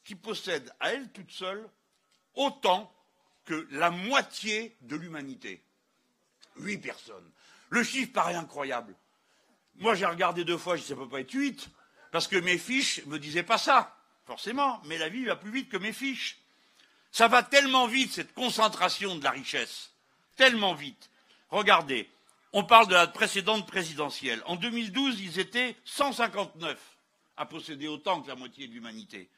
qui 0.03 0.15
possèdent 0.15 0.73
à 0.79 0.93
elles 0.93 1.11
toutes 1.11 1.31
seules 1.31 1.67
autant 2.35 2.91
que 3.45 3.67
la 3.71 3.91
moitié 3.91 4.75
de 4.81 4.95
l'humanité. 4.95 5.61
Huit 6.57 6.77
personnes. 6.77 7.29
Le 7.69 7.83
chiffre 7.83 8.13
paraît 8.13 8.35
incroyable. 8.35 8.95
Moi, 9.75 9.95
j'ai 9.95 10.05
regardé 10.05 10.43
deux 10.43 10.57
fois, 10.57 10.75
je 10.75 10.81
dis 10.81 10.87
ça 10.87 10.95
peut 10.95 11.07
pas 11.07 11.21
être 11.21 11.33
huit, 11.33 11.69
parce 12.11 12.27
que 12.27 12.37
mes 12.37 12.57
fiches 12.57 13.05
me 13.07 13.19
disaient 13.19 13.43
pas 13.43 13.57
ça, 13.57 13.97
forcément, 14.25 14.81
mais 14.85 14.97
la 14.97 15.09
vie 15.09 15.25
va 15.25 15.35
plus 15.35 15.51
vite 15.51 15.69
que 15.69 15.77
mes 15.77 15.93
fiches. 15.93 16.39
Ça 17.11 17.27
va 17.27 17.43
tellement 17.43 17.87
vite, 17.87 18.13
cette 18.13 18.33
concentration 18.33 19.15
de 19.15 19.23
la 19.23 19.31
richesse, 19.31 19.91
tellement 20.35 20.73
vite. 20.73 21.09
Regardez, 21.49 22.09
on 22.55 22.63
parle 22.63 22.87
de 22.87 22.93
la 22.93 23.05
précédente 23.05 23.67
présidentielle. 23.67 24.41
En 24.45 24.55
2012, 24.55 25.19
ils 25.19 25.39
étaient 25.39 25.75
159 25.83 26.79
à 27.35 27.45
posséder 27.45 27.89
autant 27.89 28.21
que 28.21 28.29
la 28.29 28.35
moitié 28.35 28.65
de 28.69 28.73
l'humanité. 28.73 29.29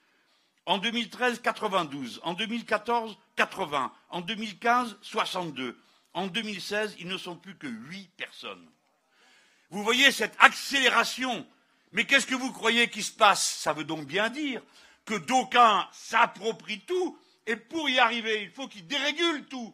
En 0.67 0.77
2013, 0.77 1.41
92. 1.41 2.19
En 2.23 2.36
2014, 2.36 3.17
80. 3.36 3.91
En 4.10 4.21
2015, 4.21 4.97
62. 5.01 5.82
En 6.13 6.27
2016, 6.27 6.97
ils 6.99 7.08
ne 7.08 7.17
sont 7.17 7.36
plus 7.36 7.58
que 7.58 7.65
huit 7.65 8.12
personnes. 8.17 8.69
Vous 9.71 9.84
voyez 9.84 10.12
cette 10.12 10.36
accélération. 10.38 11.47
Mais 11.93 12.06
qu'est-ce 12.06 12.27
que 12.27 12.36
vous 12.36 12.51
croyez 12.51 12.88
qui 12.88 13.01
se 13.01 13.12
passe? 13.12 13.43
Ça 13.43 13.73
veut 13.73 13.84
donc 13.84 14.06
bien 14.06 14.30
dire 14.30 14.62
que 15.06 15.15
d'aucuns 15.15 15.89
s'approprient 15.91 16.82
tout, 16.82 17.17
et 17.47 17.56
pour 17.56 17.89
y 17.89 17.97
arriver, 17.97 18.43
il 18.43 18.51
faut 18.51 18.67
qu'ils 18.67 18.86
dérégulent 18.86 19.47
tout. 19.47 19.73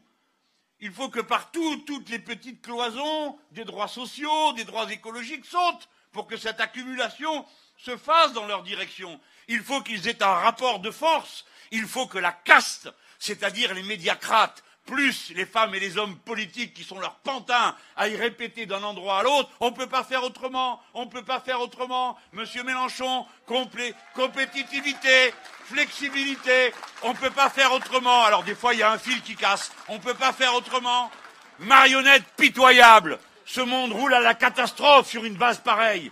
Il 0.85 0.91
faut 0.91 1.07
que 1.07 1.21
partout, 1.21 1.77
toutes 1.87 2.09
les 2.09 2.19
petites 2.19 2.61
cloisons 2.61 3.39
des 3.51 3.63
droits 3.63 3.87
sociaux, 3.87 4.51
des 4.51 4.65
droits 4.65 4.91
écologiques 4.91 5.45
sautent 5.45 5.87
pour 6.11 6.27
que 6.27 6.35
cette 6.35 6.59
accumulation 6.59 7.45
se 7.77 7.95
fasse 7.95 8.33
dans 8.33 8.45
leur 8.47 8.63
direction. 8.63 9.17
Il 9.47 9.61
faut 9.61 9.79
qu'ils 9.79 10.09
aient 10.09 10.21
un 10.21 10.33
rapport 10.33 10.79
de 10.79 10.91
force. 10.91 11.45
Il 11.71 11.87
faut 11.87 12.07
que 12.07 12.17
la 12.17 12.33
caste, 12.33 12.89
c'est-à-dire 13.17 13.73
les 13.73 13.83
médiacrates, 13.83 14.61
plus 14.85 15.31
les 15.35 15.45
femmes 15.45 15.73
et 15.75 15.79
les 15.79 15.97
hommes 15.97 16.17
politiques 16.17 16.73
qui 16.73 16.83
sont 16.83 16.99
leurs 16.99 17.15
pantins 17.15 17.75
à 17.95 18.09
y 18.09 18.15
répéter 18.15 18.65
d'un 18.65 18.83
endroit 18.83 19.19
à 19.19 19.23
l'autre, 19.23 19.49
on 19.59 19.71
ne 19.71 19.75
peut 19.75 19.87
pas 19.87 20.03
faire 20.03 20.23
autrement, 20.23 20.81
on 20.93 21.05
ne 21.05 21.09
peut 21.09 21.23
pas 21.23 21.39
faire 21.39 21.61
autrement. 21.61 22.17
Monsieur 22.33 22.63
Mélenchon, 22.63 23.25
compétitivité, 23.45 25.33
flexibilité, 25.65 26.73
on 27.03 27.13
ne 27.13 27.17
peut 27.17 27.31
pas 27.31 27.49
faire 27.49 27.71
autrement. 27.71 28.23
Alors 28.23 28.43
des 28.43 28.55
fois, 28.55 28.73
il 28.73 28.79
y 28.79 28.83
a 28.83 28.91
un 28.91 28.97
fil 28.97 29.21
qui 29.21 29.35
casse, 29.35 29.71
on 29.87 29.95
ne 29.95 30.01
peut 30.01 30.13
pas 30.13 30.33
faire 30.33 30.53
autrement. 30.53 31.09
Marionnette 31.59 32.25
pitoyable, 32.35 33.19
ce 33.45 33.61
monde 33.61 33.93
roule 33.93 34.13
à 34.13 34.19
la 34.19 34.33
catastrophe 34.33 35.07
sur 35.07 35.23
une 35.23 35.35
base 35.35 35.59
pareille. 35.59 36.11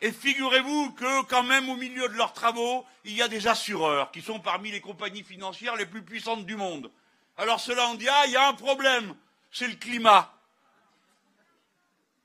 Et 0.00 0.10
figurez-vous 0.10 0.90
que 0.92 1.22
quand 1.26 1.44
même 1.44 1.68
au 1.68 1.76
milieu 1.76 2.08
de 2.08 2.14
leurs 2.14 2.32
travaux, 2.32 2.84
il 3.04 3.12
y 3.12 3.22
a 3.22 3.28
des 3.28 3.46
assureurs 3.46 4.10
qui 4.10 4.20
sont 4.20 4.40
parmi 4.40 4.72
les 4.72 4.80
compagnies 4.80 5.22
financières 5.22 5.76
les 5.76 5.86
plus 5.86 6.02
puissantes 6.02 6.44
du 6.44 6.56
monde. 6.56 6.90
Alors 7.36 7.60
cela 7.60 7.88
on 7.88 7.94
dit 7.94 8.08
ah 8.08 8.24
il 8.26 8.32
y 8.32 8.36
a 8.36 8.48
un 8.48 8.54
problème, 8.54 9.14
c'est 9.50 9.68
le 9.68 9.74
climat. 9.74 10.32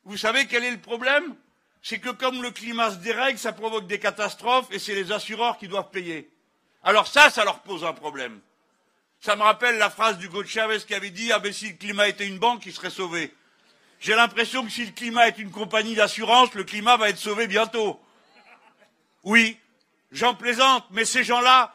Vous 0.04 0.18
savez 0.18 0.48
quel 0.48 0.64
est 0.64 0.72
le 0.72 0.80
problème? 0.80 1.36
C'est 1.82 2.00
que 2.00 2.10
comme 2.10 2.42
le 2.42 2.52
climat 2.52 2.92
se 2.92 2.98
dérègle, 2.98 3.40
ça 3.40 3.54
provoque 3.54 3.88
des 3.88 4.00
catastrophes 4.00 4.68
et 4.72 4.80
c'est 4.80 4.96
les 4.96 5.12
assureurs 5.12 5.58
qui 5.58 5.68
doivent 5.68 5.90
payer. 5.90 6.30
Alors 6.84 7.08
ça, 7.08 7.30
ça 7.30 7.44
leur 7.44 7.60
pose 7.60 7.84
un 7.84 7.94
problème. 7.94 8.40
Ça 9.20 9.36
me 9.36 9.42
rappelle 9.42 9.78
la 9.78 9.90
phrase 9.90 10.18
d'Hugo 10.18 10.44
Chavez 10.44 10.80
qui 10.80 10.94
avait 10.94 11.10
dit 11.10 11.32
ah 11.32 11.40
ben 11.40 11.52
si 11.52 11.70
le 11.70 11.76
climat 11.76 12.08
était 12.08 12.28
une 12.28 12.40
banque, 12.40 12.66
il 12.66 12.74
serait 12.74 12.90
sauvé. 12.90 13.34
J'ai 14.00 14.16
l'impression 14.16 14.64
que 14.64 14.70
si 14.70 14.86
le 14.86 14.92
climat 14.92 15.28
est 15.28 15.40
une 15.40 15.52
compagnie 15.52 15.96
d'assurance, 15.96 16.54
le 16.54 16.64
climat 16.64 16.98
va 16.98 17.10
être 17.10 17.18
sauvé 17.18 17.48
bientôt. 17.48 18.00
Oui, 19.24 19.58
j'en 20.12 20.36
plaisante, 20.36 20.86
mais 20.92 21.04
ces 21.04 21.24
gens-là 21.24 21.74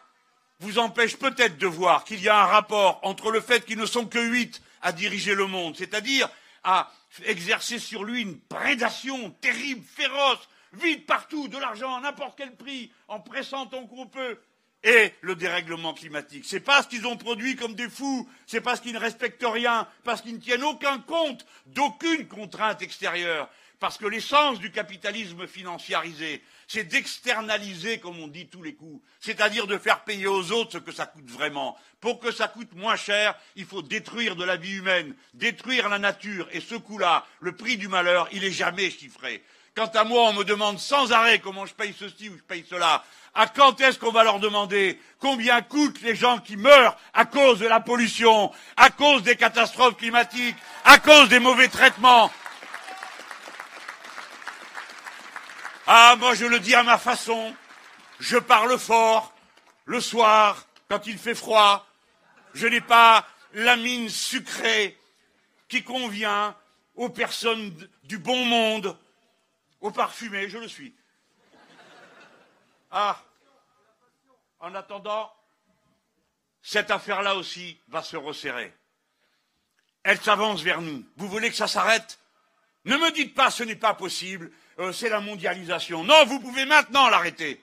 vous 0.63 0.79
empêchent 0.79 1.17
peut-être 1.17 1.59
de 1.59 1.67
voir 1.67 2.05
qu'il 2.05 2.23
y 2.23 2.29
a 2.29 2.41
un 2.41 2.47
rapport 2.47 3.01
entre 3.03 3.31
le 3.31 3.41
fait 3.41 3.65
qu'ils 3.65 3.79
ne 3.79 3.87
sont 3.87 4.07
que 4.07 4.19
huit 4.19 4.63
à 4.81 4.93
diriger 4.93 5.35
le 5.35 5.47
monde, 5.47 5.77
c'est-à-dire 5.77 6.29
à 6.65 6.91
exercer 7.25 7.79
sur 7.79 8.05
lui 8.05 8.23
une 8.23 8.39
prédation 8.39 9.31
terrible, 9.41 9.85
féroce, 9.85 10.49
vite 10.73 11.07
partout, 11.07 11.49
de 11.49 11.59
l'argent 11.59 11.95
à 11.97 12.01
n'importe 12.01 12.39
quel 12.39 12.55
prix, 12.55 12.93
en 13.09 13.21
pressant 13.21 13.67
tant 13.67 13.87
qu'on 13.87 14.07
peut, 14.07 14.39
et 14.85 15.13
le 15.21 15.35
dérèglement 15.35 15.95
climatique. 15.95 16.45
C'est 16.47 16.61
parce 16.61 16.87
qu'ils 16.87 17.07
ont 17.07 17.17
produit 17.17 17.57
comme 17.57 17.75
des 17.75 17.89
fous, 17.89 18.29
c'est 18.47 18.61
parce 18.61 18.81
qu'ils 18.81 18.95
ne 18.95 18.99
respectent 18.99 19.45
rien, 19.47 19.87
parce 20.05 20.23
qu'ils 20.23 20.35
ne 20.35 20.41
tiennent 20.41 20.65
aucun 20.65 20.99
compte 20.99 21.45
d'aucune 21.67 22.27
contrainte 22.27 22.83
extérieure, 22.83 23.49
parce 23.83 23.99
que 23.99 24.07
l'essence 24.07 24.61
du 24.61 24.71
capitalisme 24.71 25.49
financiarisé, 25.49 26.41
c'est 26.69 26.85
d'externaliser, 26.85 27.99
comme 27.99 28.21
on 28.21 28.29
dit 28.29 28.47
tous 28.47 28.63
les 28.63 28.75
coups, 28.77 29.03
c'est-à-dire 29.19 29.67
de 29.67 29.77
faire 29.77 30.05
payer 30.05 30.29
aux 30.29 30.53
autres 30.53 30.75
ce 30.75 30.79
que 30.79 30.93
ça 30.93 31.05
coûte 31.05 31.29
vraiment. 31.29 31.77
Pour 32.01 32.21
que 32.21 32.31
ça 32.31 32.47
coûte 32.47 32.73
moins 32.77 32.95
cher, 32.95 33.35
il 33.57 33.65
faut 33.65 33.83
détruire 33.83 34.37
de 34.37 34.45
la 34.45 34.55
vie 34.55 34.75
humaine, 34.75 35.17
détruire 35.35 35.89
la 35.89 35.99
nature, 35.99 36.47
et 36.53 36.61
ce 36.61 36.77
coup-là, 36.77 37.27
le 37.41 37.57
prix 37.57 37.77
du 37.77 37.89
malheur, 37.89 38.29
il 38.31 38.43
n'est 38.43 38.53
jamais 38.53 38.89
chiffré. 38.89 39.43
Quant 39.75 39.87
à 39.87 40.05
moi, 40.05 40.29
on 40.29 40.33
me 40.35 40.45
demande 40.45 40.79
sans 40.79 41.11
arrêt 41.11 41.41
comment 41.41 41.67
je 41.67 41.75
paye 41.75 41.93
ceci 41.99 42.29
ou 42.29 42.37
je 42.37 42.43
paye 42.43 42.65
cela. 42.71 43.03
À 43.35 43.49
quand 43.49 43.81
est-ce 43.81 43.99
qu'on 43.99 44.13
va 44.13 44.23
leur 44.23 44.39
demander 44.39 45.01
combien 45.19 45.61
coûtent 45.61 46.03
les 46.03 46.15
gens 46.15 46.39
qui 46.39 46.57
meurent 46.57 46.97
à 47.15 47.25
cause 47.25 47.59
de 47.59 47.67
la 47.67 47.81
pollution, 47.81 48.53
à 48.77 48.91
cause 48.91 49.25
des 49.25 49.35
catastrophes 49.35 49.97
climatiques, 49.97 50.57
à 50.85 50.99
cause 50.99 51.29
des 51.31 51.41
mauvais 51.41 51.69
traitements 51.69 52.31
Ah, 55.95 56.17
moi 56.17 56.35
je 56.35 56.47
le 56.47 56.59
dis 56.59 56.75
à 56.75 56.83
ma 56.83 56.97
façon. 56.97 57.55
Je 58.19 58.39
parle 58.39 58.79
fort 58.79 59.31
le 59.85 60.01
soir 60.01 60.67
quand 60.89 61.07
il 61.07 61.19
fait 61.19 61.35
froid. 61.35 61.87
Je 62.55 62.67
n'ai 62.67 62.81
pas 62.81 63.29
la 63.53 63.77
mine 63.77 64.09
sucrée 64.09 64.99
qui 65.69 65.85
convient 65.85 66.57
aux 66.95 67.11
personnes 67.11 67.77
du 68.05 68.17
bon 68.17 68.43
monde, 68.47 68.97
aux 69.83 69.91
parfumés, 69.91 70.49
je 70.49 70.57
le 70.57 70.67
suis. 70.67 70.95
Ah, 72.91 73.23
en 74.61 74.75
attendant, 74.75 75.31
cette 76.63 76.91
affaire-là 76.91 77.37
aussi 77.37 77.79
va 77.89 78.03
se 78.03 78.17
resserrer. 78.17 78.73
Elle 80.05 80.23
s'avance 80.23 80.63
vers 80.63 80.81
nous. 80.81 81.05
Vous 81.19 81.29
voulez 81.29 81.51
que 81.51 81.57
ça 81.57 81.69
s'arrête? 81.69 82.19
Ne 82.87 82.97
me 82.97 83.11
dites 83.11 83.35
pas 83.35 83.51
ce 83.51 83.63
n'est 83.63 83.77
pas 83.77 83.93
possible, 83.93 84.51
euh, 84.83 84.93
c'est 84.93 85.09
la 85.09 85.21
mondialisation. 85.21 86.03
Non, 86.05 86.25
vous 86.27 86.41
pouvez 86.41 86.65
maintenant 86.65 87.09
l'arrêter. 87.09 87.63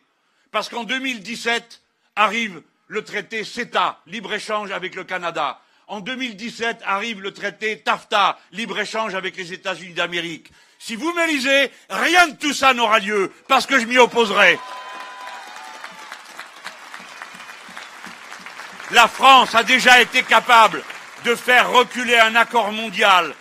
Parce 0.51 0.69
qu'en 0.69 0.85
2017 0.85 1.81
arrive 2.15 2.61
le 2.87 3.03
traité 3.03 3.43
CETA, 3.43 3.99
libre-échange 4.07 4.71
avec 4.71 4.95
le 4.95 5.03
Canada. 5.03 5.59
En 5.87 5.99
2017 5.99 6.77
arrive 6.85 7.21
le 7.21 7.33
traité 7.33 7.79
TAFTA, 7.79 8.37
libre-échange 8.51 9.15
avec 9.15 9.35
les 9.37 9.53
États-Unis 9.53 9.93
d'Amérique. 9.93 10.51
Si 10.79 10.95
vous 10.95 11.11
me 11.13 11.27
lisez, 11.27 11.71
rien 11.89 12.27
de 12.27 12.35
tout 12.35 12.53
ça 12.53 12.73
n'aura 12.73 12.99
lieu, 12.99 13.31
parce 13.47 13.65
que 13.65 13.79
je 13.79 13.85
m'y 13.85 13.97
opposerai. 13.97 14.57
La 18.91 19.07
France 19.07 19.53
a 19.55 19.63
déjà 19.63 20.01
été 20.01 20.23
capable 20.23 20.83
de 21.25 21.35
faire 21.35 21.69
reculer 21.71 22.17
un 22.17 22.35
accord 22.35 22.71
mondial, 22.71 23.35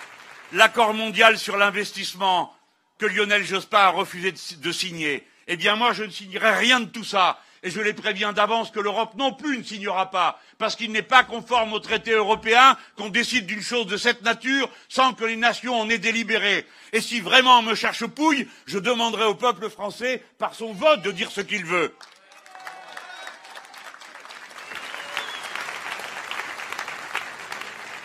l'accord 0.53 0.95
mondial 0.95 1.39
sur 1.39 1.57
l'investissement 1.57 2.58
que 2.99 3.07
Lionel 3.07 3.45
Jospin 3.45 3.79
a 3.79 3.89
refusé 3.89 4.33
de 4.33 4.73
signer. 4.73 5.27
Eh 5.47 5.57
bien, 5.57 5.77
moi, 5.77 5.93
je 5.93 6.05
ne 6.05 6.11
signerai 6.11 6.57
rien 6.57 6.81
de 6.81 6.91
tout 6.91 7.05
ça. 7.05 7.41
Et 7.63 7.71
je 7.71 7.81
les 7.81 7.93
préviens 7.93 8.33
d'avance 8.33 8.71
que 8.71 8.79
l'Europe 8.79 9.15
non 9.17 9.33
plus 9.33 9.59
ne 9.59 9.65
signera 9.65 10.11
pas, 10.11 10.41
parce 10.59 10.77
qu'il 10.77 10.93
n'est 10.93 11.03
pas 11.03 11.25
conforme 11.25 11.73
au 11.73 11.81
traité 11.81 12.13
européen 12.13 12.77
qu'on 12.97 13.09
décide 13.09 13.47
d'une 13.47 13.63
chose 13.63 13.87
de 13.87 13.97
cette 13.97 14.23
nature 14.23 14.71
sans 14.89 15.13
que 15.13 15.25
les 15.25 15.35
nations 15.35 15.81
en 15.81 15.89
aient 15.91 15.99
délibéré. 15.99 16.67
Et 16.93 17.01
si 17.01 17.21
vraiment 17.21 17.59
on 17.59 17.63
me 17.63 17.75
cherche 17.75 18.07
pouille, 18.07 18.49
je 18.67 18.79
demanderai 18.79 19.25
au 19.25 19.35
peuple 19.35 19.69
français, 19.71 20.23
par 20.39 20.55
son 20.55 20.73
vote, 20.73 21.03
de 21.03 21.11
dire 21.11 21.33
ce 21.33 21.41
qu'il 21.41 21.65
veut. 21.65 21.93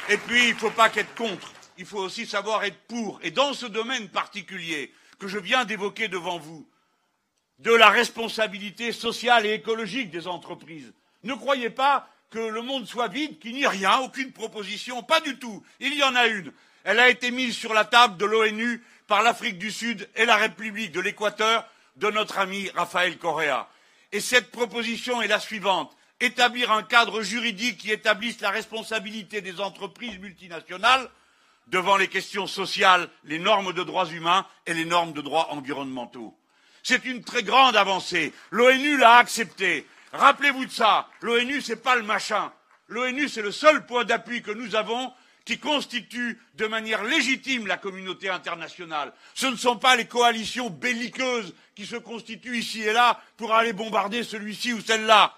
Et 0.09 0.17
puis, 0.17 0.49
il 0.49 0.53
ne 0.55 0.59
faut 0.59 0.71
pas 0.71 0.89
qu'être 0.89 1.13
contre, 1.15 1.51
il 1.83 1.85
faut 1.85 1.99
aussi 1.99 2.25
savoir 2.25 2.63
être 2.63 2.79
pour. 2.87 3.19
Et 3.23 3.31
dans 3.31 3.53
ce 3.53 3.65
domaine 3.65 4.07
particulier 4.07 4.93
que 5.19 5.27
je 5.27 5.37
viens 5.37 5.65
d'évoquer 5.65 6.07
devant 6.07 6.39
vous, 6.39 6.65
de 7.59 7.73
la 7.73 7.89
responsabilité 7.89 8.93
sociale 8.93 9.45
et 9.45 9.55
écologique 9.55 10.09
des 10.09 10.29
entreprises, 10.29 10.93
ne 11.23 11.33
croyez 11.33 11.69
pas 11.69 12.07
que 12.29 12.39
le 12.39 12.61
monde 12.61 12.87
soit 12.87 13.09
vide, 13.09 13.37
qu'il 13.37 13.51
n'y 13.51 13.63
ait 13.63 13.67
rien, 13.67 13.97
aucune 13.97 14.31
proposition, 14.31 15.03
pas 15.03 15.19
du 15.19 15.37
tout. 15.39 15.61
Il 15.81 15.93
y 15.93 16.03
en 16.03 16.15
a 16.15 16.27
une. 16.27 16.53
Elle 16.85 17.01
a 17.01 17.09
été 17.09 17.31
mise 17.31 17.53
sur 17.53 17.73
la 17.73 17.83
table 17.83 18.15
de 18.15 18.23
l'ONU 18.23 18.81
par 19.07 19.21
l'Afrique 19.21 19.57
du 19.57 19.69
Sud 19.69 20.09
et 20.15 20.25
la 20.25 20.37
République 20.37 20.93
de 20.93 21.01
l'Équateur 21.01 21.67
de 21.97 22.09
notre 22.09 22.39
ami 22.39 22.69
Raphaël 22.69 23.17
Correa. 23.17 23.67
Et 24.13 24.21
cette 24.21 24.51
proposition 24.51 25.21
est 25.21 25.27
la 25.27 25.41
suivante 25.41 25.93
établir 26.21 26.71
un 26.71 26.83
cadre 26.83 27.23
juridique 27.23 27.79
qui 27.79 27.91
établisse 27.91 28.39
la 28.39 28.51
responsabilité 28.51 29.41
des 29.41 29.59
entreprises 29.59 30.17
multinationales 30.19 31.09
devant 31.67 31.97
les 31.97 32.07
questions 32.07 32.47
sociales, 32.47 33.09
les 33.23 33.39
normes 33.39 33.73
de 33.73 33.83
droits 33.83 34.07
humains 34.07 34.45
et 34.65 34.73
les 34.73 34.85
normes 34.85 35.13
de 35.13 35.21
droits 35.21 35.51
environnementaux. 35.51 36.35
C'est 36.83 37.05
une 37.05 37.23
très 37.23 37.43
grande 37.43 37.75
avancée. 37.75 38.33
L'ONU 38.51 38.97
l'a 38.97 39.17
accepté. 39.17 39.87
Rappelez-vous 40.11 40.65
de 40.65 40.71
ça. 40.71 41.07
L'ONU, 41.21 41.61
ce 41.61 41.71
n'est 41.71 41.79
pas 41.79 41.95
le 41.95 42.03
machin. 42.03 42.51
L'ONU, 42.87 43.29
c'est 43.29 43.41
le 43.41 43.51
seul 43.51 43.85
point 43.85 44.03
d'appui 44.03 44.41
que 44.41 44.51
nous 44.51 44.75
avons 44.75 45.13
qui 45.45 45.59
constitue 45.59 46.39
de 46.55 46.67
manière 46.67 47.03
légitime 47.03 47.67
la 47.67 47.77
communauté 47.77 48.29
internationale. 48.29 49.13
Ce 49.33 49.47
ne 49.47 49.55
sont 49.55 49.77
pas 49.77 49.95
les 49.95 50.05
coalitions 50.05 50.69
belliqueuses 50.69 51.53
qui 51.75 51.85
se 51.85 51.97
constituent 51.97 52.57
ici 52.57 52.81
et 52.81 52.93
là 52.93 53.19
pour 53.35 53.53
aller 53.53 53.73
bombarder 53.73 54.23
celui-ci 54.23 54.73
ou 54.73 54.81
celle-là 54.81 55.33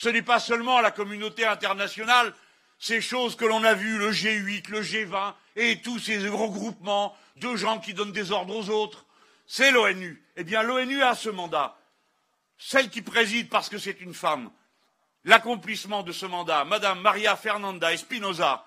ce 0.00 0.08
n'est 0.08 0.22
pas 0.22 0.40
seulement 0.40 0.80
la 0.80 0.90
communauté 0.90 1.44
internationale, 1.44 2.32
ces 2.80 3.02
choses 3.02 3.36
que 3.36 3.44
l'on 3.44 3.62
a 3.62 3.74
vues, 3.74 3.98
le 3.98 4.10
G8, 4.10 4.70
le 4.70 4.80
G20 4.80 5.34
et 5.56 5.82
tous 5.82 5.98
ces 5.98 6.26
regroupements 6.28 7.14
de 7.36 7.54
gens 7.54 7.78
qui 7.78 7.92
donnent 7.92 8.10
des 8.10 8.32
ordres 8.32 8.56
aux 8.56 8.70
autres. 8.70 9.04
C'est 9.46 9.70
l'ONU. 9.70 10.24
Eh 10.36 10.44
bien, 10.44 10.62
l'ONU 10.62 11.02
a 11.02 11.14
ce 11.14 11.28
mandat. 11.28 11.76
Celle 12.56 12.88
qui 12.88 13.02
préside, 13.02 13.50
parce 13.50 13.68
que 13.68 13.78
c'est 13.78 14.00
une 14.00 14.14
femme, 14.14 14.50
l'accomplissement 15.24 16.02
de 16.02 16.12
ce 16.12 16.24
mandat, 16.24 16.64
Madame 16.64 17.00
Maria 17.00 17.36
Fernanda 17.36 17.92
Espinosa, 17.92 18.66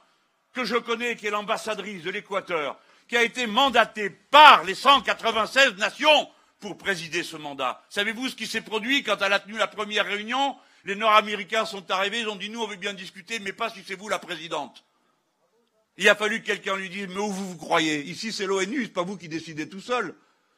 que 0.54 0.64
je 0.64 0.76
connais, 0.76 1.16
qui 1.16 1.26
est 1.28 1.32
l'ambassadrice 1.32 2.04
de 2.04 2.12
l'Équateur, 2.12 2.78
qui 3.08 3.18
a 3.18 3.24
été 3.24 3.48
mandatée 3.48 4.12
par 4.12 4.64
les 4.64 4.76
196 4.76 5.76
nations 5.78 6.30
pour 6.60 6.78
présider 6.78 7.24
ce 7.24 7.36
mandat. 7.36 7.84
Savez-vous 7.90 8.30
ce 8.30 8.36
qui 8.36 8.46
s'est 8.46 8.62
produit 8.62 9.04
quand 9.04 9.22
elle 9.22 9.34
a 9.34 9.40
tenu 9.40 9.58
la 9.58 9.68
première 9.68 10.06
réunion? 10.06 10.56
Les 10.86 10.96
Nord-Américains 10.96 11.66
sont 11.66 11.90
arrivés, 11.92 12.22
ils 12.22 12.30
ont 12.30 12.36
dit 12.36 12.50
nous 12.50 12.62
on 12.62 12.68
veut 12.68 12.76
bien 12.76 12.94
discuter, 12.94 13.40
mais 13.40 13.54
pas 13.54 13.70
si 13.70 13.84
c'est 13.86 13.96
vous 13.96 14.10
la 14.10 14.20
présidente. 14.20 14.84
Il 15.98 16.10
a 16.10 16.16
fallu 16.16 16.42
que 16.42 16.48
quelqu'un 16.48 16.76
lui 16.76 16.90
dise 16.90 17.08
mais 17.08 17.20
où 17.20 17.32
vous 17.32 17.50
vous 17.50 17.58
croyez? 17.58 18.04
Ici 18.04 18.32
c'est 18.32 18.46
l'ONU, 18.46 18.84
c'est 18.84 18.94
pas 18.94 19.04
vous 19.04 19.18
qui 19.18 19.30
décidez 19.30 19.70
tout 19.70 19.82
seul. 19.82 20.16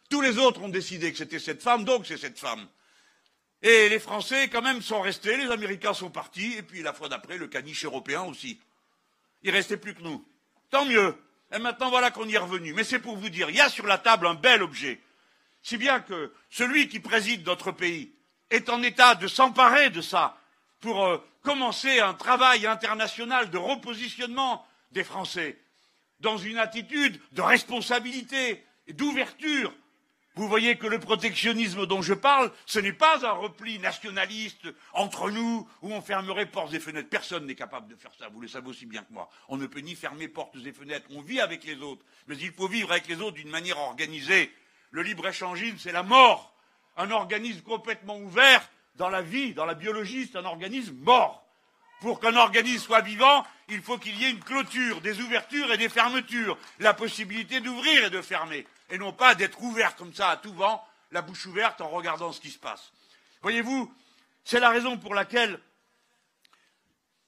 Tous 0.10 0.22
les 0.22 0.38
autres 0.38 0.62
ont 0.62 0.70
décidé 0.70 1.12
que 1.12 1.18
c'était 1.18 1.40
cette 1.40 1.64
femme, 1.64 1.84
donc 1.84 2.06
c'est 2.06 2.18
cette 2.18 2.40
femme. 2.40 2.68
Et 3.62 3.90
les 3.90 4.00
Français, 4.00 4.48
quand 4.50 4.62
même, 4.62 4.82
sont 4.82 5.02
restés, 5.02 5.38
les 5.38 5.50
Américains 5.50 5.94
sont 5.94 6.12
partis, 6.12 6.54
et 6.54 6.62
puis 6.62 6.84
la 6.84 6.94
fois 6.94 7.10
d'après, 7.10 7.38
le 7.38 7.48
caniche 7.48 7.84
européen 7.86 8.22
aussi. 8.24 8.60
Il 9.42 9.52
restait 9.52 9.78
plus 9.78 9.96
que 9.96 10.04
nous. 10.04 10.24
Tant 10.70 10.86
mieux. 10.86 11.16
Et 11.52 11.60
maintenant, 11.60 11.90
voilà 11.90 12.12
qu'on 12.12 12.28
y 12.28 12.36
est 12.36 12.40
revenu. 12.40 12.74
Mais 12.74 12.84
c'est 12.84 13.00
pour 13.00 13.18
vous 13.18 13.30
dire, 13.30 13.50
il 13.50 13.56
y 13.56 13.62
a 13.62 13.70
sur 13.70 13.88
la 13.88 13.98
table 13.98 14.28
un 14.28 14.36
bel 14.36 14.62
objet. 14.62 15.02
Si 15.64 15.78
bien 15.78 16.00
que 16.00 16.32
celui 16.52 16.90
qui 16.90 17.00
préside 17.00 17.46
notre 17.46 17.72
pays, 17.72 18.14
est 18.50 18.70
en 18.70 18.82
état 18.84 19.16
de 19.16 19.28
s'emparer 19.28 19.90
de 19.90 20.02
ça 20.02 20.38
pour 20.80 21.04
euh, 21.04 21.18
commencer 21.44 22.00
un 22.00 22.14
travail 22.14 22.68
international 22.68 23.50
de 23.50 23.58
repositionnement 23.58 24.66
des 24.92 25.04
Français 25.04 25.60
dans 26.20 26.38
une 26.38 26.58
attitude 26.58 27.20
de 27.34 27.42
responsabilité 27.42 28.64
et 28.88 28.94
d'ouverture. 28.94 29.74
Vous 30.36 30.50
voyez 30.50 30.78
que 30.78 30.88
le 30.88 31.00
protectionnisme 31.00 31.86
dont 31.86 32.02
je 32.02 32.14
parle, 32.14 32.52
ce 32.66 32.80
n'est 32.80 32.92
pas 32.92 33.26
un 33.26 33.32
repli 33.32 33.80
nationaliste 33.80 34.68
entre 34.92 35.32
nous 35.32 35.68
où 35.82 35.94
on 35.94 36.02
fermerait 36.02 36.46
portes 36.46 36.74
et 36.74 36.80
fenêtres. 36.82 37.10
Personne 37.10 37.46
n'est 37.46 37.56
capable 37.56 37.88
de 37.88 37.96
faire 37.96 38.12
ça, 38.20 38.28
vous 38.28 38.42
le 38.42 38.48
savez 38.50 38.68
aussi 38.68 38.86
bien 38.86 39.04
que 39.04 39.14
moi. 39.14 39.30
On 39.48 39.56
ne 39.56 39.66
peut 39.66 39.80
ni 39.80 39.96
fermer 39.96 40.28
portes 40.28 40.56
et 40.66 40.74
fenêtres, 40.74 41.08
on 41.12 41.22
vit 41.22 41.40
avec 41.40 41.64
les 41.64 41.78
autres, 41.78 42.04
mais 42.28 42.36
il 42.38 42.52
faut 42.52 42.68
vivre 42.68 42.92
avec 42.92 43.08
les 43.08 43.22
autres 43.22 43.36
d'une 43.36 43.50
manière 43.50 43.80
organisée. 43.80 44.52
Le 44.92 45.04
libre-échangisme, 45.04 45.78
c'est 45.80 45.94
la 45.94 46.04
mort 46.04 46.55
un 46.98 47.12
organisme 47.12 47.62
complètement 47.62 48.18
ouvert 48.18 48.68
dans 48.96 49.10
la 49.10 49.22
vie, 49.22 49.54
dans 49.54 49.66
la 49.66 49.74
biologie, 49.74 50.30
c'est 50.32 50.38
un 50.38 50.46
organisme 50.46 50.96
mort. 51.02 51.46
Pour 52.02 52.20
qu'un 52.20 52.36
organisme 52.36 52.86
soit 52.86 53.02
vivant, 53.02 53.46
il 53.70 53.82
faut 53.82 53.98
qu'il 53.98 54.20
y 54.20 54.26
ait 54.26 54.30
une 54.30 54.44
clôture, 54.44 55.02
des 55.02 55.22
ouvertures 55.22 55.72
et 55.72 55.78
des 55.78 55.90
fermetures, 55.90 56.58
la 56.80 56.94
possibilité 56.94 57.62
d'ouvrir 57.62 58.06
et 58.06 58.10
de 58.10 58.22
fermer, 58.22 58.68
et 58.90 58.98
non 58.98 59.14
pas 59.14 59.36
d'être 59.36 59.62
ouvert 59.62 59.96
comme 59.96 60.14
ça 60.14 60.30
à 60.30 60.38
tout 60.38 60.54
vent, 60.54 60.86
la 61.12 61.22
bouche 61.22 61.46
ouverte 61.46 61.82
en 61.82 61.90
regardant 61.90 62.32
ce 62.32 62.42
qui 62.42 62.52
se 62.52 62.60
passe. 62.60 62.92
Voyez-vous, 63.42 63.94
c'est 64.44 64.60
la 64.60 64.70
raison 64.70 64.98
pour 64.98 65.16
laquelle 65.16 65.60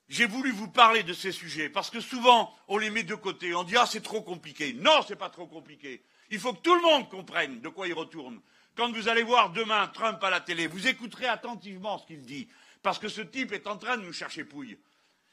j'ai 0.09 0.25
voulu 0.25 0.51
vous 0.51 0.69
parler 0.69 1.03
de 1.03 1.13
ces 1.13 1.31
sujets, 1.31 1.69
parce 1.69 1.89
que 1.89 1.99
souvent 1.99 2.55
on 2.67 2.77
les 2.77 2.89
met 2.89 3.03
de 3.03 3.15
côté, 3.15 3.53
on 3.55 3.63
dit 3.63 3.75
ah 3.77 3.85
c'est 3.85 4.03
trop 4.03 4.21
compliqué. 4.21 4.73
Non, 4.73 5.01
c'est 5.07 5.15
pas 5.15 5.29
trop 5.29 5.47
compliqué. 5.47 6.03
Il 6.29 6.39
faut 6.39 6.53
que 6.53 6.61
tout 6.61 6.75
le 6.75 6.81
monde 6.81 7.09
comprenne 7.09 7.61
de 7.61 7.69
quoi 7.69 7.87
il 7.87 7.93
retourne. 7.93 8.39
Quand 8.77 8.91
vous 8.91 9.09
allez 9.09 9.23
voir 9.23 9.49
demain 9.49 9.87
Trump 9.87 10.23
à 10.23 10.29
la 10.29 10.39
télé, 10.39 10.67
vous 10.67 10.87
écouterez 10.87 11.25
attentivement 11.25 11.97
ce 11.97 12.05
qu'il 12.05 12.21
dit, 12.21 12.47
parce 12.83 12.99
que 12.99 13.09
ce 13.09 13.21
type 13.21 13.51
est 13.51 13.65
en 13.65 13.75
train 13.75 13.97
de 13.97 14.03
nous 14.03 14.13
chercher 14.13 14.43
pouille. 14.43 14.77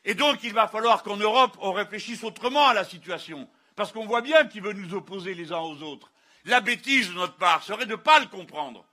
Et 0.06 0.14
donc, 0.14 0.38
il 0.44 0.54
va 0.54 0.66
falloir 0.66 1.02
qu'en 1.02 1.18
Europe, 1.18 1.54
on 1.60 1.74
réfléchisse 1.74 2.24
autrement 2.24 2.66
à 2.66 2.72
la 2.72 2.84
situation, 2.84 3.46
parce 3.76 3.92
qu'on 3.92 4.06
voit 4.06 4.22
bien 4.22 4.46
qu'il 4.46 4.62
veut 4.62 4.72
nous 4.72 4.94
opposer 4.94 5.34
les 5.34 5.52
uns 5.52 5.58
aux 5.58 5.82
autres. 5.82 6.10
La 6.46 6.62
bêtise 6.62 7.10
de 7.10 7.14
notre 7.14 7.36
part 7.36 7.62
serait 7.62 7.84
de 7.84 7.90
ne 7.90 7.96
pas 7.96 8.18
le 8.18 8.28
comprendre. 8.28 8.86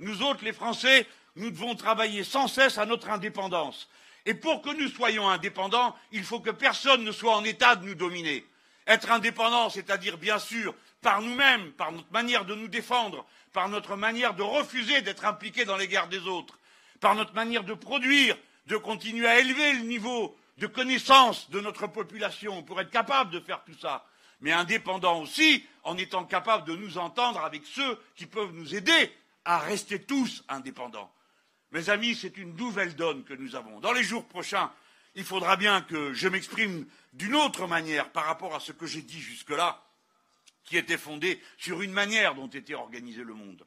Nous 0.00 0.22
autres, 0.22 0.44
les 0.44 0.52
Français, 0.52 1.06
nous 1.36 1.52
devons 1.52 1.76
travailler 1.76 2.24
sans 2.24 2.48
cesse 2.48 2.78
à 2.78 2.86
notre 2.86 3.10
indépendance. 3.10 3.88
Et 4.26 4.34
pour 4.34 4.60
que 4.60 4.70
nous 4.70 4.88
soyons 4.88 5.28
indépendants, 5.28 5.94
il 6.10 6.24
faut 6.24 6.40
que 6.40 6.50
personne 6.50 7.04
ne 7.04 7.12
soit 7.12 7.36
en 7.36 7.44
état 7.44 7.76
de 7.76 7.86
nous 7.86 7.94
dominer. 7.94 8.44
Être 8.88 9.12
indépendant, 9.12 9.70
c'est-à-dire, 9.70 10.18
bien 10.18 10.40
sûr, 10.40 10.74
par 11.04 11.20
nous-mêmes, 11.20 11.70
par 11.72 11.92
notre 11.92 12.10
manière 12.12 12.46
de 12.46 12.54
nous 12.54 12.66
défendre, 12.66 13.26
par 13.52 13.68
notre 13.68 13.94
manière 13.94 14.34
de 14.34 14.42
refuser 14.42 15.02
d'être 15.02 15.26
impliqués 15.26 15.66
dans 15.66 15.76
les 15.76 15.86
guerres 15.86 16.08
des 16.08 16.26
autres, 16.26 16.58
par 16.98 17.14
notre 17.14 17.34
manière 17.34 17.62
de 17.62 17.74
produire, 17.74 18.36
de 18.66 18.78
continuer 18.78 19.28
à 19.28 19.38
élever 19.38 19.74
le 19.74 19.82
niveau 19.82 20.34
de 20.56 20.66
connaissance 20.66 21.50
de 21.50 21.60
notre 21.60 21.86
population 21.86 22.62
pour 22.62 22.80
être 22.80 22.90
capable 22.90 23.30
de 23.30 23.40
faire 23.40 23.62
tout 23.64 23.78
ça, 23.78 24.06
mais 24.40 24.50
indépendant 24.50 25.20
aussi 25.20 25.66
en 25.82 25.98
étant 25.98 26.24
capable 26.24 26.66
de 26.66 26.74
nous 26.74 26.96
entendre 26.96 27.44
avec 27.44 27.66
ceux 27.66 28.00
qui 28.16 28.24
peuvent 28.24 28.54
nous 28.54 28.74
aider 28.74 29.12
à 29.44 29.58
rester 29.58 30.00
tous 30.00 30.42
indépendants. 30.48 31.12
Mes 31.72 31.90
amis, 31.90 32.14
c'est 32.14 32.38
une 32.38 32.56
nouvelle 32.56 32.96
donne 32.96 33.24
que 33.24 33.34
nous 33.34 33.56
avons. 33.56 33.78
Dans 33.80 33.92
les 33.92 34.04
jours 34.04 34.24
prochains, 34.24 34.72
il 35.16 35.24
faudra 35.24 35.56
bien 35.56 35.82
que 35.82 36.14
je 36.14 36.28
m'exprime 36.28 36.86
d'une 37.12 37.34
autre 37.34 37.66
manière 37.66 38.10
par 38.10 38.24
rapport 38.24 38.54
à 38.54 38.60
ce 38.60 38.72
que 38.72 38.86
j'ai 38.86 39.02
dit 39.02 39.20
jusque-là, 39.20 39.84
qui 40.64 40.76
était 40.76 40.98
fondé 40.98 41.40
sur 41.58 41.82
une 41.82 41.92
manière 41.92 42.34
dont 42.34 42.48
était 42.48 42.74
organisé 42.74 43.22
le 43.22 43.34
monde. 43.34 43.64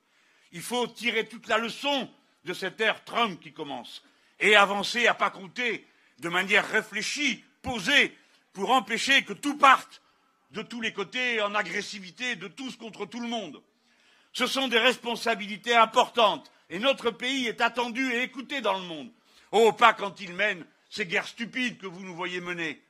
Il 0.52 0.62
faut 0.62 0.88
tirer 0.88 1.28
toute 1.28 1.48
la 1.48 1.58
leçon 1.58 2.10
de 2.46 2.54
cette 2.54 2.80
ère 2.82 3.04
Trump 3.04 3.40
qui 3.40 3.54
commence 3.54 4.04
et 4.40 4.56
avancer 4.56 5.08
à 5.08 5.14
pas 5.14 5.30
compter 5.30 5.86
de 6.20 6.30
manière 6.30 6.68
réfléchie, 6.68 7.44
posée, 7.62 8.18
pour 8.54 8.72
empêcher 8.72 9.24
que 9.24 9.34
tout 9.34 9.58
parte 9.58 10.02
de 10.52 10.62
tous 10.62 10.82
les 10.82 10.94
côtés 10.94 11.42
en 11.42 11.54
agressivité 11.54 12.36
de 12.36 12.48
tous 12.48 12.76
contre 12.76 13.06
tout 13.06 13.20
le 13.20 13.28
monde. 13.28 13.62
Ce 14.34 14.48
sont 14.48 14.68
des 14.68 14.80
responsabilités 14.80 15.76
importantes 15.76 16.52
et 16.70 16.80
notre 16.80 17.12
pays 17.12 17.48
est 17.48 17.62
attendu 17.62 18.12
et 18.12 18.24
écouté 18.24 18.62
dans 18.62 18.78
le 18.78 18.86
monde. 18.86 19.12
Oh, 19.52 19.72
pas 19.74 19.94
quand 19.94 20.20
il 20.22 20.34
mène 20.34 20.66
ces 20.90 21.06
guerres 21.06 21.28
stupides 21.28 21.78
que 21.78 21.88
vous 21.88 22.04
nous 22.04 22.16
voyez 22.16 22.42
mener, 22.42 22.82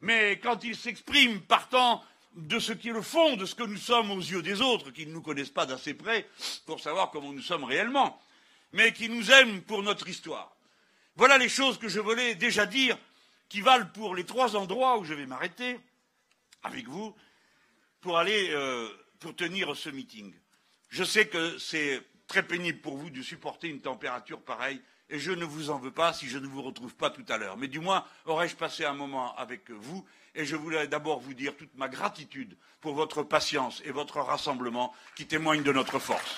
mais 0.00 0.38
quand 0.38 0.64
il 0.64 0.76
s'exprime 0.76 1.40
partant 1.40 2.02
de 2.34 2.58
ce 2.58 2.72
qui 2.72 2.88
est 2.88 2.92
le 2.92 3.02
fond 3.02 3.36
de 3.36 3.46
ce 3.46 3.54
que 3.54 3.62
nous 3.62 3.76
sommes 3.76 4.10
aux 4.10 4.20
yeux 4.20 4.42
des 4.42 4.60
autres, 4.60 4.90
qui 4.90 5.06
ne 5.06 5.12
nous 5.12 5.22
connaissent 5.22 5.50
pas 5.50 5.66
d'assez 5.66 5.94
près 5.94 6.28
pour 6.66 6.80
savoir 6.80 7.10
comment 7.10 7.32
nous 7.32 7.42
sommes 7.42 7.64
réellement, 7.64 8.20
mais 8.72 8.92
qui 8.92 9.08
nous 9.08 9.30
aiment 9.30 9.62
pour 9.62 9.82
notre 9.82 10.08
histoire. 10.08 10.54
Voilà 11.16 11.38
les 11.38 11.48
choses 11.48 11.78
que 11.78 11.88
je 11.88 12.00
voulais 12.00 12.34
déjà 12.34 12.66
dire, 12.66 12.98
qui 13.48 13.60
valent 13.60 13.88
pour 13.94 14.14
les 14.14 14.24
trois 14.24 14.56
endroits 14.56 14.98
où 14.98 15.04
je 15.04 15.14
vais 15.14 15.26
m'arrêter 15.26 15.78
avec 16.64 16.88
vous 16.88 17.14
pour 18.00 18.18
aller 18.18 18.50
euh, 18.50 18.88
pour 19.20 19.36
tenir 19.36 19.76
ce 19.76 19.90
meeting. 19.90 20.34
Je 20.88 21.04
sais 21.04 21.28
que 21.28 21.58
c'est 21.58 22.02
très 22.26 22.42
pénible 22.42 22.80
pour 22.80 22.96
vous 22.96 23.10
de 23.10 23.22
supporter 23.22 23.68
une 23.68 23.80
température 23.80 24.40
pareille 24.40 24.80
et 25.08 25.18
je 25.18 25.30
ne 25.30 25.44
vous 25.44 25.70
en 25.70 25.78
veux 25.78 25.92
pas 25.92 26.12
si 26.12 26.28
je 26.28 26.38
ne 26.38 26.46
vous 26.46 26.62
retrouve 26.62 26.94
pas 26.96 27.10
tout 27.10 27.24
à 27.28 27.38
l'heure. 27.38 27.56
Mais 27.56 27.68
du 27.68 27.78
moins, 27.78 28.04
aurais-je 28.24 28.56
passé 28.56 28.84
un 28.84 28.94
moment 28.94 29.36
avec 29.36 29.70
vous 29.70 30.04
et 30.34 30.44
je 30.44 30.56
voulais 30.56 30.86
d'abord 30.86 31.20
vous 31.20 31.34
dire 31.34 31.56
toute 31.56 31.74
ma 31.76 31.88
gratitude 31.88 32.56
pour 32.80 32.94
votre 32.94 33.22
patience 33.22 33.82
et 33.84 33.92
votre 33.92 34.20
rassemblement 34.20 34.92
qui 35.16 35.26
témoignent 35.26 35.62
de 35.62 35.72
notre 35.72 35.98
force. 35.98 36.36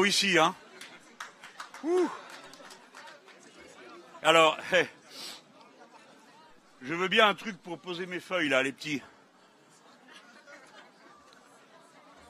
Ici, 0.00 0.38
hein 0.38 0.54
Alors, 4.22 4.56
je 6.82 6.94
veux 6.94 7.08
bien 7.08 7.28
un 7.28 7.34
truc 7.34 7.58
pour 7.62 7.78
poser 7.78 8.06
mes 8.06 8.20
feuilles, 8.20 8.48
là, 8.48 8.62
les 8.62 8.72
petits. 8.72 9.02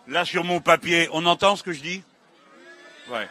Là, 0.09 0.25
sur 0.25 0.43
mon 0.43 0.61
papier, 0.61 1.09
on 1.13 1.25
entend 1.25 1.55
ce 1.55 1.63
que 1.63 1.73
je 1.73 1.81
dis? 1.81 2.03
Ouais. 3.09 3.29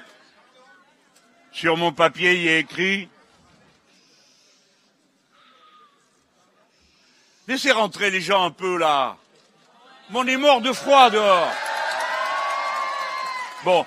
Sur 1.51 1.75
mon 1.75 1.91
papier, 1.91 2.35
il 2.35 2.43
y 2.43 2.49
a 2.49 2.57
écrit 2.57 3.09
Laissez 7.47 7.71
rentrer 7.71 8.11
les 8.11 8.21
gens 8.21 8.45
un 8.45 8.51
peu 8.51 8.77
là. 8.77 9.17
On 10.13 10.25
est 10.25 10.37
mort 10.37 10.61
de 10.61 10.71
froid 10.71 11.09
dehors. 11.09 11.51
Bon, 13.65 13.85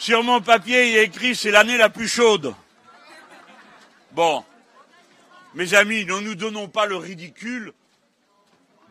sur 0.00 0.24
mon 0.24 0.40
papier, 0.40 0.88
il 0.88 0.96
est 0.96 1.04
écrit 1.04 1.36
c'est 1.36 1.50
l'année 1.50 1.76
la 1.76 1.90
plus 1.90 2.08
chaude. 2.08 2.54
Bon, 4.12 4.42
mes 5.54 5.74
amis, 5.74 6.06
ne 6.06 6.18
nous 6.20 6.34
donnons 6.34 6.68
pas 6.68 6.86
le 6.86 6.96
ridicule 6.96 7.74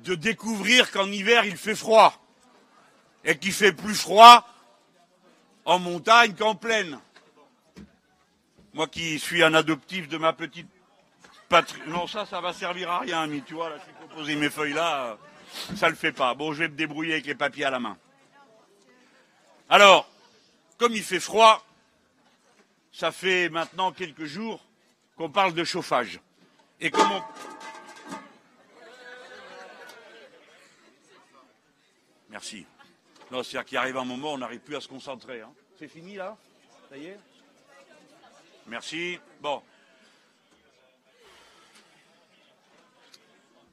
de 0.04 0.14
découvrir 0.14 0.92
qu'en 0.92 1.08
hiver 1.08 1.46
il 1.46 1.58
fait 1.58 1.76
froid 1.76 2.14
et 3.26 3.36
qu'il 3.38 3.52
fait 3.52 3.74
plus 3.74 3.96
froid 3.96 4.48
en 5.66 5.80
montagne 5.80 6.36
qu'en 6.36 6.54
plaine. 6.54 7.00
Moi 8.76 8.88
qui 8.88 9.18
suis 9.18 9.44
un 9.44 9.56
adoptif 9.56 10.08
de 10.10 10.18
ma 10.18 10.32
petite 10.32 10.70
patrie. 11.50 11.82
Non, 11.88 12.06
ça, 12.06 12.28
ça 12.28 12.40
va 12.40 12.54
servir 12.54 12.92
à 12.92 13.00
rien, 13.00 13.24
ami. 13.24 13.42
Tu 13.42 13.56
vois, 13.56 13.70
là, 13.70 13.78
je 13.78 13.82
suis 13.82 14.16
poser 14.16 14.36
mes 14.36 14.52
feuilles 14.52 14.74
là, 14.74 15.18
ça 15.76 15.90
le 15.90 15.96
fait 15.96 16.12
pas. 16.12 16.36
Bon, 16.36 16.54
je 16.54 16.60
vais 16.60 16.68
me 16.68 16.76
débrouiller 16.76 17.14
avec 17.14 17.26
les 17.26 17.36
papiers 17.36 17.66
à 17.66 17.72
la 17.72 17.80
main. 17.80 17.98
Alors, 19.70 20.08
comme 20.80 20.94
il 20.94 21.04
fait 21.04 21.20
froid, 21.20 21.64
ça 22.92 23.12
fait 23.12 23.50
maintenant 23.50 23.92
quelques 23.92 24.24
jours 24.24 24.66
qu'on 25.16 25.30
parle 25.30 25.54
de 25.54 25.64
chauffage. 25.64 26.20
Et 26.80 26.90
comment 26.90 27.24
Merci. 32.30 32.66
Non, 33.30 33.44
c'est-à-dire 33.44 33.66
qu'il 33.66 33.78
arrive 33.78 33.98
un 33.98 34.06
moment 34.06 34.34
on 34.34 34.38
n'arrive 34.38 34.62
plus 34.62 34.78
à 34.78 34.82
se 34.82 34.88
concentrer. 34.88 35.42
Hein. 35.42 35.52
C'est 35.78 35.90
fini 35.90 36.16
là? 36.16 36.38
Ça 36.90 36.98
y 36.98 37.08
est? 37.08 37.20
Merci. 38.68 39.20
Bon. 39.42 39.62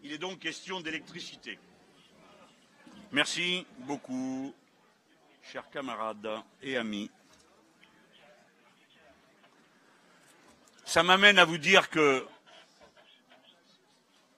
Il 0.03 0.13
est 0.13 0.19
donc 0.19 0.41
question 0.41 0.81
d'électricité. 0.81 1.59
Merci 3.13 3.65
beaucoup 3.79 4.53
chers 5.53 5.71
camarades 5.71 6.29
et 6.61 6.77
amis, 6.77 7.09
ça 10.85 11.05
m'amène 11.05 11.39
à 11.39 11.45
vous 11.45 11.59
dire 11.59 11.89
que 11.89 12.27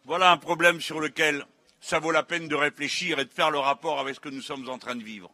voilà 0.04 0.30
un 0.30 0.36
problème 0.36 0.82
sur 0.82 1.00
lequel 1.00 1.46
ça 1.80 1.98
vaut 1.98 2.10
la 2.10 2.22
peine 2.22 2.46
de 2.46 2.54
réfléchir 2.54 3.18
et 3.18 3.24
de 3.24 3.32
faire 3.32 3.50
le 3.50 3.58
rapport 3.58 4.00
avec 4.00 4.16
ce 4.16 4.20
que 4.20 4.28
nous 4.28 4.42
sommes 4.42 4.68
en 4.68 4.78
train 4.78 4.96
de 4.96 5.02
vivre. 5.02 5.30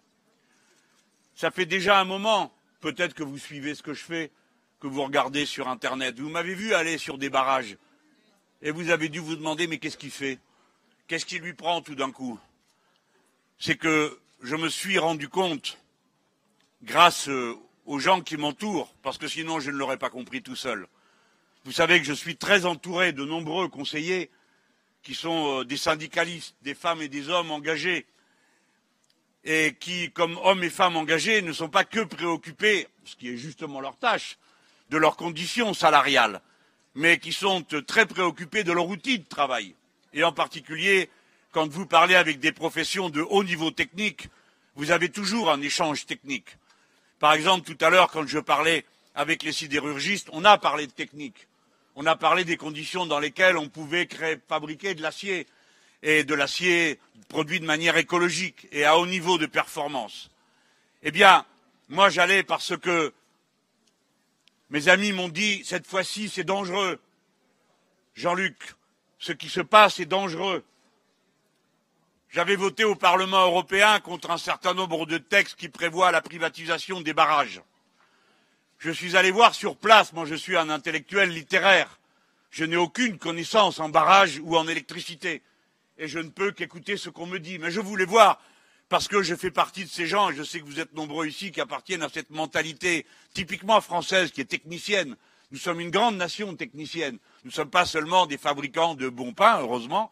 Ça 1.35 1.51
fait 1.51 1.67
déjà 1.67 1.99
un 1.99 2.05
moment, 2.05 2.53
peut-être 2.81 3.15
que 3.15 3.25
vous 3.25 3.39
suivez 3.39 3.75
ce 3.75 3.83
que 3.83 3.95
je 3.95 4.05
fais, 4.05 4.31
que 4.79 4.87
vous 4.87 5.03
regardez 5.03 5.45
sur 5.45 5.67
Internet. 5.69 6.21
Vous 6.21 6.29
m'avez 6.29 6.55
vu 6.55 6.73
aller 6.73 6.99
sur 6.99 7.19
des 7.19 7.31
barrages 7.31 7.77
et 8.63 8.71
vous 8.71 8.91
avez 8.91 9.09
dû 9.09 9.19
vous 9.19 9.35
demander 9.35 9.67
mais 9.67 9.79
qu'est-ce 9.79 9.99
qu'il 9.99 10.13
fait? 10.13 10.39
Qu'est-ce 11.09 11.27
qui 11.27 11.41
lui 11.41 11.55
prend 11.55 11.83
tout 11.83 11.97
d'un 11.97 12.13
coup? 12.13 12.39
C'est 13.59 13.77
que 13.77 14.21
je 14.45 14.57
me 14.57 14.69
suis 14.69 14.99
rendu 14.99 15.31
compte, 15.31 15.79
grâce 16.83 17.29
euh, 17.29 17.57
aux 17.87 17.99
gens 17.99 18.21
qui 18.21 18.37
m'entourent, 18.37 18.95
parce 19.03 19.17
que 19.17 19.27
sinon 19.27 19.59
je 19.59 19.71
ne 19.71 19.77
l'aurais 19.77 19.97
pas 19.97 20.11
compris 20.11 20.43
tout 20.43 20.55
seul. 20.55 20.87
Vous 21.65 21.73
savez 21.73 21.99
que 21.99 22.05
je 22.05 22.13
suis 22.13 22.37
très 22.37 22.67
entouré 22.67 23.13
de 23.13 23.25
nombreux 23.25 23.69
conseillers 23.69 24.31
qui 25.03 25.15
sont 25.15 25.61
euh, 25.61 25.65
des 25.65 25.79
syndicalistes, 25.79 26.57
des 26.61 26.75
femmes 26.75 27.01
et 27.01 27.09
des 27.09 27.31
hommes 27.31 27.51
engagés, 27.51 28.05
et 29.45 29.77
qui, 29.81 30.11
comme 30.11 30.39
hommes 30.43 30.63
et 30.63 30.71
femmes 30.71 30.97
engagés, 30.97 31.41
ne 31.41 31.53
sont 31.53 31.71
pas 31.71 31.85
que 31.85 32.01
préoccupés, 32.01 32.87
ce 33.05 33.17
qui 33.17 33.31
est 33.31 33.39
justement 33.39 33.81
leur 33.81 33.97
tâche, 33.97 34.37
de 34.91 34.99
leurs 34.99 35.17
conditions 35.17 35.73
salariales, 35.73 36.43
mais 36.95 37.19
qui 37.19 37.33
sont 37.33 37.63
très 37.87 38.05
préoccupés 38.05 38.63
de 38.63 38.73
leur 38.73 38.89
outil 38.89 39.21
de 39.21 39.27
travail, 39.27 39.75
et 40.13 40.23
en 40.23 40.33
particulier 40.33 41.09
quand 41.55 41.71
vous 41.71 41.87
parlez 41.87 42.17
avec 42.17 42.41
des 42.41 42.51
professions 42.51 43.11
de 43.11 43.23
haut 43.23 43.45
niveau 43.45 43.71
technique, 43.71 44.29
vous 44.75 44.91
avez 44.91 45.09
toujours 45.09 45.53
un 45.53 45.63
échange 45.63 46.05
technique. 46.05 46.59
Par 47.21 47.33
exemple, 47.33 47.73
tout 47.73 47.83
à 47.83 47.91
l'heure, 47.91 48.11
quand 48.11 48.27
je 48.27 48.41
parlais 48.41 48.85
avec 49.15 49.45
les 49.45 49.53
sidérurgistes, 49.53 50.29
on 50.33 50.45
a 50.45 50.59
parlé 50.59 50.89
de 50.89 50.93
technique. 50.93 51.47
On 51.95 52.07
a 52.07 52.17
parlé 52.17 52.45
des 52.45 52.57
conditions 52.57 53.07
dans 53.07 53.21
lesquelles 53.21 53.57
on 53.57 53.69
pouvait 53.69 54.09
fabriquer 54.49 54.97
de 54.97 55.03
l'acier 55.03 55.47
et 56.03 56.25
de 56.25 56.35
l'acier 56.35 56.99
produit 57.29 57.61
de 57.61 57.67
manière 57.67 57.97
écologique 57.97 58.67
et 58.73 58.85
à 58.85 58.99
haut 58.99 59.07
niveau 59.07 59.39
de 59.39 59.47
performance. 59.47 60.31
Eh 61.05 61.13
bien, 61.13 61.47
moi 61.89 62.11
j'allais 62.11 62.43
parce 62.43 62.77
que 62.77 63.15
mes 64.71 64.89
amis 64.89 65.13
m'ont 65.13 65.29
dit 65.29 65.63
cette 65.65 65.87
fois-ci 65.87 66.29
c'est 66.29 66.43
dangereux. 66.43 66.99
Jean-Luc, 68.17 68.57
ce 69.21 69.31
qui 69.31 69.49
se 69.49 69.61
passe 69.61 70.01
est 70.01 70.07
dangereux. 70.07 70.65
J'avais 72.35 72.57
voté 72.57 72.83
au 72.83 72.97
Parlement 72.97 73.47
européen 73.47 74.01
contre 74.01 74.33
un 74.33 74.39
certain 74.39 74.75
nombre 74.75 75.07
de 75.07 75.19
textes 75.19 75.55
qui 75.55 75.69
prévoient 75.69 76.11
la 76.11 76.21
privatisation 76.21 77.01
des 77.01 77.13
barrages. 77.13 77.63
Je 78.79 78.91
suis 78.91 79.17
allé 79.17 79.31
voir 79.31 79.55
sur 79.55 79.77
place, 79.77 80.13
moi 80.13 80.25
je 80.25 80.35
suis 80.35 80.57
un 80.57 80.69
intellectuel 80.69 81.31
littéraire. 81.31 82.01
Je 82.51 82.65
n'ai 82.65 82.75
aucune 82.75 83.19
connaissance 83.19 83.79
en 83.79 83.89
barrage 83.89 84.41
ou 84.43 84.57
en 84.57 84.67
électricité. 84.67 85.43
Et 85.97 86.09
je 86.09 86.19
ne 86.19 86.29
peux 86.29 86.51
qu'écouter 86.51 86.97
ce 86.97 87.09
qu'on 87.09 87.27
me 87.27 87.39
dit. 87.39 87.61
Mais 87.61 87.71
je 87.71 87.79
voulais 87.79 88.05
voir, 88.05 88.41
parce 88.89 89.07
que 89.07 89.23
je 89.23 89.37
fais 89.37 89.53
partie 89.53 89.85
de 89.85 89.91
ces 89.91 90.09
gens, 90.09 90.31
et 90.31 90.35
je 90.35 90.43
sais 90.43 90.59
que 90.59 90.67
vous 90.67 90.81
êtes 90.81 90.93
nombreux 90.95 91.29
ici 91.29 91.53
qui 91.53 91.61
appartiennent 91.61 92.03
à 92.03 92.09
cette 92.09 92.31
mentalité 92.31 93.07
typiquement 93.33 93.81
française, 93.81 94.33
qui 94.33 94.41
est 94.41 94.47
technicienne. 94.47 95.17
Nous 95.53 95.59
sommes 95.59 95.79
une 95.79 95.91
grande 95.93 96.17
nation 96.17 96.57
technicienne. 96.57 97.19
Nous 97.45 97.51
ne 97.51 97.55
sommes 97.55 97.71
pas 97.71 97.87
seulement 97.87 98.27
des 98.27 98.39
fabricants 98.39 98.97
de 98.97 99.09
bons 99.09 99.35
pains, 99.35 99.61
heureusement, 99.61 100.11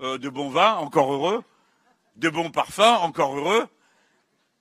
euh, 0.00 0.18
de 0.18 0.28
bons 0.28 0.50
vins, 0.50 0.74
encore 0.74 1.12
heureux, 1.12 1.44
de 2.16 2.28
bons 2.28 2.50
parfums, 2.50 2.80
encore 2.80 3.36
heureux, 3.36 3.66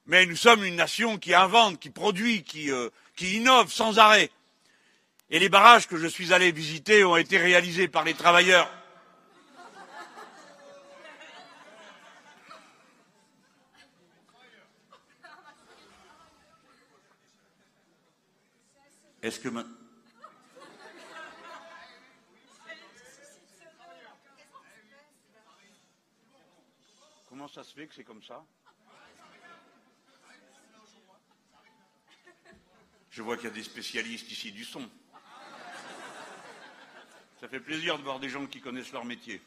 mais 0.06 0.26
nous 0.26 0.36
sommes 0.36 0.64
une 0.64 0.76
nation 0.76 1.18
qui 1.18 1.34
invente, 1.34 1.80
qui 1.80 1.90
produit, 1.90 2.44
qui, 2.44 2.72
euh, 2.72 2.90
innove 3.22 3.72
sans 3.72 4.00
arrêt. 4.00 4.32
Et 5.30 5.40
les 5.40 5.48
barrages 5.48 5.88
que 5.88 5.98
je 5.98 6.08
suis 6.08 6.34
allé 6.34 6.52
visiter 6.52 7.04
ont 7.04 7.16
été 7.16 7.38
réalisés 7.38 7.88
par 7.88 8.04
les 8.04 8.14
travailleurs. 8.14 8.70
Est-ce 19.22 19.40
que 19.40 19.50
Comment 27.42 27.52
ça 27.52 27.64
se 27.64 27.74
fait 27.74 27.88
que 27.88 27.96
c'est 27.96 28.04
comme 28.04 28.22
ça? 28.22 28.46
Je 33.10 33.24
vois 33.24 33.36
qu'il 33.36 33.46
y 33.46 33.52
a 33.52 33.56
des 33.56 33.64
spécialistes 33.64 34.30
ici 34.30 34.52
du 34.52 34.64
son. 34.64 34.88
Ça 37.40 37.48
fait 37.48 37.60
plaisir 37.60 37.98
de 37.98 38.04
voir 38.04 38.20
des 38.20 38.30
gens 38.30 38.46
qui 38.46 38.62
connaissent 38.62 38.92
leur 38.92 39.06
métier. 39.06 39.42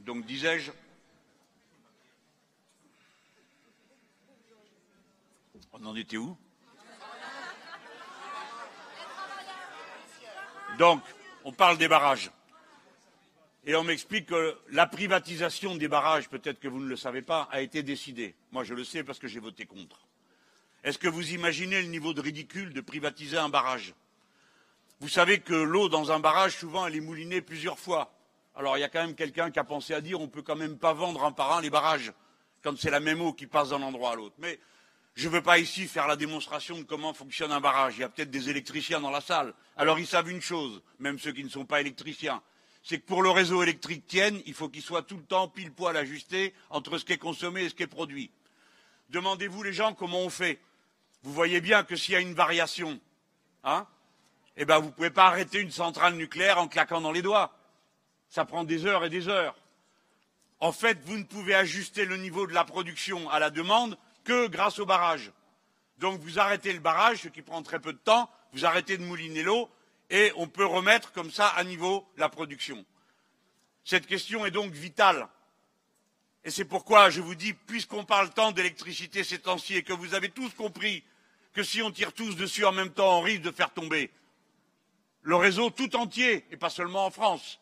Donc 0.00 0.26
disais-je, 0.26 0.72
on 5.72 5.86
en 5.86 5.94
était 5.94 6.16
où? 6.16 6.36
Donc, 10.78 11.00
on 11.44 11.52
parle 11.52 11.78
des 11.78 11.86
barrages. 11.86 12.32
Et 13.66 13.74
on 13.76 13.84
m'explique 13.84 14.26
que 14.26 14.58
la 14.70 14.86
privatisation 14.86 15.74
des 15.76 15.88
barrages, 15.88 16.28
peut-être 16.28 16.60
que 16.60 16.68
vous 16.68 16.80
ne 16.80 16.88
le 16.88 16.96
savez 16.96 17.22
pas, 17.22 17.48
a 17.50 17.62
été 17.62 17.82
décidée. 17.82 18.34
Moi, 18.52 18.62
je 18.62 18.74
le 18.74 18.84
sais 18.84 19.04
parce 19.04 19.18
que 19.18 19.26
j'ai 19.26 19.40
voté 19.40 19.64
contre. 19.64 20.06
Est-ce 20.82 20.98
que 20.98 21.08
vous 21.08 21.32
imaginez 21.32 21.80
le 21.80 21.88
niveau 21.88 22.12
de 22.12 22.20
ridicule 22.20 22.74
de 22.74 22.82
privatiser 22.82 23.38
un 23.38 23.48
barrage? 23.48 23.94
Vous 25.00 25.08
savez 25.08 25.40
que 25.40 25.54
l'eau 25.54 25.88
dans 25.88 26.12
un 26.12 26.20
barrage, 26.20 26.58
souvent, 26.58 26.86
elle 26.86 26.94
est 26.94 27.00
moulinée 27.00 27.40
plusieurs 27.40 27.78
fois. 27.78 28.12
Alors, 28.54 28.76
il 28.76 28.82
y 28.82 28.84
a 28.84 28.90
quand 28.90 29.00
même 29.00 29.14
quelqu'un 29.14 29.50
qui 29.50 29.58
a 29.58 29.64
pensé 29.64 29.94
à 29.94 30.02
dire 30.02 30.20
on 30.20 30.28
peut 30.28 30.42
quand 30.42 30.56
même 30.56 30.76
pas 30.76 30.92
vendre 30.92 31.24
un 31.24 31.32
par 31.32 31.52
un 31.52 31.62
les 31.62 31.70
barrages, 31.70 32.12
quand 32.62 32.78
c'est 32.78 32.90
la 32.90 33.00
même 33.00 33.22
eau 33.22 33.32
qui 33.32 33.46
passe 33.46 33.70
d'un 33.70 33.80
endroit 33.80 34.12
à 34.12 34.14
l'autre. 34.14 34.36
Mais 34.38 34.60
je 35.14 35.26
ne 35.26 35.32
veux 35.32 35.42
pas 35.42 35.58
ici 35.58 35.88
faire 35.88 36.06
la 36.06 36.16
démonstration 36.16 36.76
de 36.76 36.82
comment 36.82 37.14
fonctionne 37.14 37.50
un 37.50 37.60
barrage. 37.60 37.96
Il 37.96 38.00
y 38.00 38.04
a 38.04 38.10
peut-être 38.10 38.30
des 38.30 38.50
électriciens 38.50 39.00
dans 39.00 39.10
la 39.10 39.22
salle. 39.22 39.54
Alors, 39.78 39.98
ils 39.98 40.06
savent 40.06 40.30
une 40.30 40.42
chose, 40.42 40.82
même 40.98 41.18
ceux 41.18 41.32
qui 41.32 41.44
ne 41.44 41.48
sont 41.48 41.64
pas 41.64 41.80
électriciens 41.80 42.42
c'est 42.84 42.98
que 42.98 43.06
pour 43.06 43.22
le 43.22 43.30
réseau 43.30 43.62
électrique 43.62 44.06
tienne, 44.06 44.40
il 44.44 44.52
faut 44.52 44.68
qu'il 44.68 44.82
soit 44.82 45.02
tout 45.02 45.16
le 45.16 45.24
temps 45.24 45.48
pile 45.48 45.72
poil 45.72 45.96
ajusté 45.96 46.54
entre 46.68 46.98
ce 46.98 47.06
qui 47.06 47.14
est 47.14 47.18
consommé 47.18 47.62
et 47.62 47.68
ce 47.70 47.74
qui 47.74 47.82
est 47.82 47.88
produit. 47.88 48.30
Demandez-vous 49.08 49.62
les 49.62 49.72
gens 49.72 49.94
comment 49.94 50.20
on 50.20 50.28
fait. 50.28 50.60
Vous 51.22 51.32
voyez 51.32 51.62
bien 51.62 51.82
que 51.82 51.96
s'il 51.96 52.12
y 52.12 52.16
a 52.16 52.20
une 52.20 52.34
variation, 52.34 53.00
hein, 53.64 53.86
eh 54.58 54.66
ben 54.66 54.78
vous 54.80 54.88
ne 54.88 54.92
pouvez 54.92 55.10
pas 55.10 55.26
arrêter 55.26 55.60
une 55.60 55.70
centrale 55.70 56.14
nucléaire 56.14 56.58
en 56.58 56.68
claquant 56.68 57.00
dans 57.00 57.10
les 57.10 57.22
doigts. 57.22 57.56
Ça 58.28 58.44
prend 58.44 58.64
des 58.64 58.84
heures 58.84 59.06
et 59.06 59.10
des 59.10 59.28
heures. 59.28 59.56
En 60.60 60.72
fait, 60.72 60.98
vous 61.04 61.16
ne 61.16 61.24
pouvez 61.24 61.54
ajuster 61.54 62.04
le 62.04 62.18
niveau 62.18 62.46
de 62.46 62.52
la 62.52 62.64
production 62.64 63.30
à 63.30 63.38
la 63.38 63.48
demande 63.48 63.96
que 64.24 64.46
grâce 64.46 64.78
au 64.78 64.84
barrage. 64.84 65.32
Donc 65.98 66.20
vous 66.20 66.38
arrêtez 66.38 66.74
le 66.74 66.80
barrage, 66.80 67.22
ce 67.22 67.28
qui 67.28 67.40
prend 67.40 67.62
très 67.62 67.80
peu 67.80 67.94
de 67.94 67.98
temps, 67.98 68.28
vous 68.52 68.66
arrêtez 68.66 68.98
de 68.98 69.04
mouliner 69.04 69.42
l'eau, 69.42 69.70
et 70.14 70.32
on 70.36 70.46
peut 70.46 70.64
remettre 70.64 71.10
comme 71.10 71.32
ça 71.32 71.48
à 71.48 71.64
niveau 71.64 72.08
la 72.16 72.28
production. 72.28 72.86
Cette 73.82 74.06
question 74.06 74.46
est 74.46 74.52
donc 74.52 74.70
vitale. 74.72 75.28
Et 76.44 76.52
c'est 76.52 76.64
pourquoi 76.64 77.10
je 77.10 77.20
vous 77.20 77.34
dis, 77.34 77.52
puisqu'on 77.52 78.04
parle 78.04 78.30
tant 78.30 78.52
d'électricité 78.52 79.24
ces 79.24 79.40
temps-ci 79.40 79.74
et 79.74 79.82
que 79.82 79.92
vous 79.92 80.14
avez 80.14 80.28
tous 80.28 80.50
compris 80.50 81.02
que 81.52 81.64
si 81.64 81.82
on 81.82 81.90
tire 81.90 82.12
tous 82.12 82.36
dessus 82.36 82.64
en 82.64 82.70
même 82.70 82.92
temps, 82.92 83.18
on 83.18 83.22
risque 83.22 83.42
de 83.42 83.50
faire 83.50 83.72
tomber 83.72 84.12
le 85.22 85.34
réseau 85.34 85.70
tout 85.70 85.96
entier, 85.96 86.46
et 86.52 86.56
pas 86.56 86.70
seulement 86.70 87.06
en 87.06 87.10
France, 87.10 87.58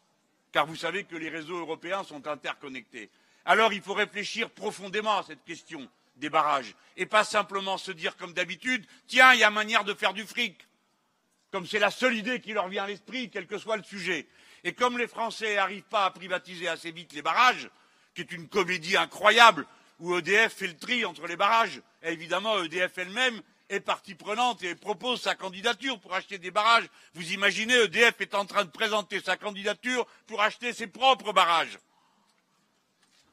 car 0.50 0.66
vous 0.66 0.76
savez 0.76 1.04
que 1.04 1.16
les 1.16 1.30
réseaux 1.30 1.56
européens 1.56 2.04
sont 2.04 2.26
interconnectés. 2.26 3.08
Alors 3.46 3.72
il 3.72 3.80
faut 3.80 3.94
réfléchir 3.94 4.50
profondément 4.50 5.16
à 5.16 5.22
cette 5.22 5.44
question 5.44 5.88
des 6.16 6.28
barrages, 6.28 6.74
et 6.98 7.06
pas 7.06 7.24
simplement 7.24 7.78
se 7.78 7.92
dire 7.92 8.18
comme 8.18 8.34
d'habitude, 8.34 8.84
tiens, 9.06 9.32
il 9.32 9.40
y 9.40 9.44
a 9.44 9.50
manière 9.50 9.84
de 9.84 9.94
faire 9.94 10.12
du 10.12 10.26
fric 10.26 10.66
comme 11.52 11.66
c'est 11.66 11.78
la 11.78 11.90
seule 11.90 12.16
idée 12.16 12.40
qui 12.40 12.54
leur 12.54 12.68
vient 12.68 12.84
à 12.84 12.86
l'esprit, 12.86 13.30
quel 13.30 13.46
que 13.46 13.58
soit 13.58 13.76
le 13.76 13.84
sujet. 13.84 14.26
Et 14.64 14.72
comme 14.72 14.96
les 14.96 15.06
Français 15.06 15.54
n'arrivent 15.54 15.82
pas 15.82 16.06
à 16.06 16.10
privatiser 16.10 16.66
assez 16.66 16.90
vite 16.90 17.12
les 17.12 17.20
barrages, 17.20 17.68
qui 18.14 18.22
est 18.22 18.32
une 18.32 18.48
comédie 18.48 18.96
incroyable, 18.96 19.66
où 20.00 20.16
EDF 20.16 20.54
fait 20.54 20.66
le 20.66 20.76
tri 20.76 21.04
entre 21.04 21.26
les 21.26 21.36
barrages, 21.36 21.82
et 22.02 22.12
évidemment 22.12 22.60
EDF 22.62 22.96
elle-même 22.96 23.40
est 23.68 23.80
partie 23.80 24.14
prenante 24.14 24.62
et 24.62 24.74
propose 24.74 25.20
sa 25.20 25.34
candidature 25.34 26.00
pour 26.00 26.14
acheter 26.14 26.38
des 26.38 26.50
barrages. 26.50 26.88
Vous 27.14 27.32
imaginez, 27.32 27.74
EDF 27.74 28.20
est 28.20 28.34
en 28.34 28.46
train 28.46 28.64
de 28.64 28.70
présenter 28.70 29.20
sa 29.20 29.36
candidature 29.36 30.06
pour 30.26 30.40
acheter 30.40 30.72
ses 30.72 30.86
propres 30.86 31.32
barrages. 31.32 31.78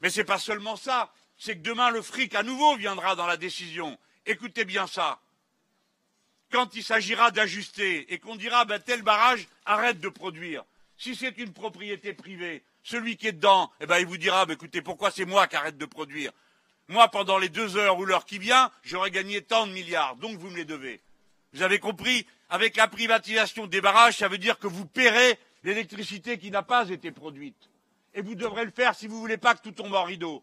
Mais 0.02 0.10
ce 0.10 0.20
n'est 0.20 0.24
pas 0.24 0.38
seulement 0.38 0.76
ça, 0.76 1.12
c'est 1.38 1.56
que 1.56 1.62
demain 1.62 1.90
le 1.90 2.02
fric 2.02 2.34
à 2.34 2.42
nouveau 2.42 2.76
viendra 2.76 3.16
dans 3.16 3.26
la 3.26 3.38
décision. 3.38 3.98
Écoutez 4.26 4.66
bien 4.66 4.86
ça 4.86 5.20
quand 6.50 6.74
il 6.74 6.82
s'agira 6.82 7.30
d'ajuster 7.30 8.12
et 8.12 8.18
qu'on 8.18 8.36
dira 8.36 8.64
ben, 8.64 8.78
tel 8.78 9.02
barrage 9.02 9.46
arrête 9.64 10.00
de 10.00 10.08
produire, 10.08 10.64
si 10.96 11.16
c'est 11.16 11.38
une 11.38 11.52
propriété 11.52 12.12
privée, 12.12 12.62
celui 12.82 13.16
qui 13.16 13.28
est 13.28 13.32
dedans, 13.32 13.70
eh 13.80 13.86
ben, 13.86 13.98
il 13.98 14.06
vous 14.06 14.16
dira 14.16 14.46
ben, 14.46 14.54
écoutez, 14.54 14.82
pourquoi 14.82 15.10
c'est 15.10 15.24
moi 15.24 15.46
qui 15.46 15.56
arrête 15.56 15.78
de 15.78 15.86
produire? 15.86 16.32
Moi, 16.88 17.08
pendant 17.08 17.38
les 17.38 17.48
deux 17.48 17.76
heures 17.76 17.98
ou 17.98 18.04
l'heure 18.04 18.24
qui 18.24 18.38
vient, 18.38 18.70
j'aurais 18.82 19.10
gagné 19.10 19.42
tant 19.42 19.66
de 19.66 19.72
milliards, 19.72 20.16
donc 20.16 20.36
vous 20.38 20.50
me 20.50 20.56
les 20.56 20.64
devez. 20.64 21.00
Vous 21.52 21.62
avez 21.62 21.78
compris? 21.78 22.26
Avec 22.52 22.74
la 22.74 22.88
privatisation 22.88 23.68
des 23.68 23.80
barrages, 23.80 24.16
ça 24.16 24.26
veut 24.26 24.38
dire 24.38 24.58
que 24.58 24.66
vous 24.66 24.84
paierez 24.84 25.38
l'électricité 25.62 26.36
qui 26.36 26.50
n'a 26.50 26.62
pas 26.62 26.88
été 26.88 27.12
produite. 27.12 27.70
Et 28.12 28.22
vous 28.22 28.34
devrez 28.34 28.64
le 28.64 28.72
faire 28.72 28.96
si 28.96 29.06
vous 29.06 29.14
ne 29.14 29.20
voulez 29.20 29.36
pas 29.36 29.54
que 29.54 29.62
tout 29.62 29.70
tombe 29.70 29.94
en 29.94 30.02
rideau. 30.02 30.42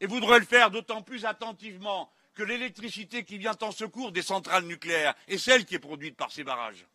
Et 0.00 0.06
vous 0.06 0.20
devrez 0.20 0.38
le 0.38 0.46
faire 0.46 0.70
d'autant 0.70 1.02
plus 1.02 1.24
attentivement 1.24 2.08
que 2.34 2.42
l'électricité 2.42 3.24
qui 3.24 3.38
vient 3.38 3.56
en 3.60 3.72
secours 3.72 4.12
des 4.12 4.22
centrales 4.22 4.64
nucléaires 4.64 5.14
est 5.28 5.38
celle 5.38 5.64
qui 5.64 5.74
est 5.74 5.80
produite 5.80 6.16
par 6.16 6.30
ces 6.30 6.44
barrages. 6.44 6.86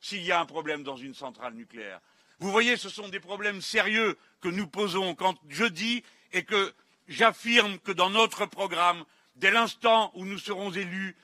S'il 0.00 0.22
y 0.22 0.32
a 0.32 0.40
un 0.40 0.46
problème 0.46 0.82
dans 0.82 0.96
une 0.96 1.14
centrale 1.14 1.54
nucléaire. 1.54 2.00
Vous 2.38 2.50
voyez, 2.50 2.76
ce 2.76 2.88
sont 2.88 3.08
des 3.08 3.20
problèmes 3.20 3.62
sérieux 3.62 4.18
que 4.40 4.48
nous 4.48 4.66
posons 4.66 5.14
quand 5.14 5.36
je 5.48 5.64
dis 5.64 6.02
et 6.32 6.44
que 6.44 6.74
j'affirme 7.08 7.78
que 7.78 7.92
dans 7.92 8.10
notre 8.10 8.46
programme, 8.46 9.04
dès 9.36 9.50
l'instant 9.50 10.10
où 10.14 10.24
nous 10.24 10.38
serons 10.38 10.72
élus, 10.72 11.16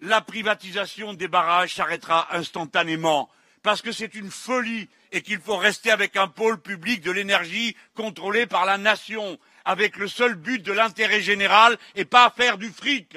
la 0.00 0.20
privatisation 0.20 1.14
des 1.14 1.28
barrages 1.28 1.74
s'arrêtera 1.74 2.34
instantanément. 2.36 3.30
Parce 3.62 3.82
que 3.82 3.92
c'est 3.92 4.14
une 4.14 4.30
folie 4.30 4.88
et 5.12 5.22
qu'il 5.22 5.40
faut 5.40 5.56
rester 5.56 5.90
avec 5.90 6.16
un 6.16 6.26
pôle 6.26 6.60
public 6.60 7.00
de 7.00 7.12
l'énergie 7.12 7.76
contrôlé 7.94 8.46
par 8.46 8.64
la 8.64 8.78
nation 8.78 9.38
avec 9.64 9.96
le 9.96 10.08
seul 10.08 10.34
but 10.34 10.62
de 10.62 10.72
l'intérêt 10.72 11.20
général 11.20 11.78
et 11.94 12.04
pas 12.04 12.30
faire 12.30 12.58
du 12.58 12.70
fric. 12.70 13.16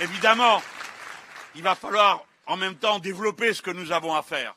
Évidemment, 0.00 0.62
il 1.54 1.62
va 1.62 1.74
falloir 1.74 2.24
en 2.46 2.56
même 2.56 2.76
temps 2.76 2.98
développer 2.98 3.52
ce 3.52 3.60
que 3.60 3.70
nous 3.70 3.92
avons 3.92 4.14
à 4.14 4.22
faire. 4.22 4.56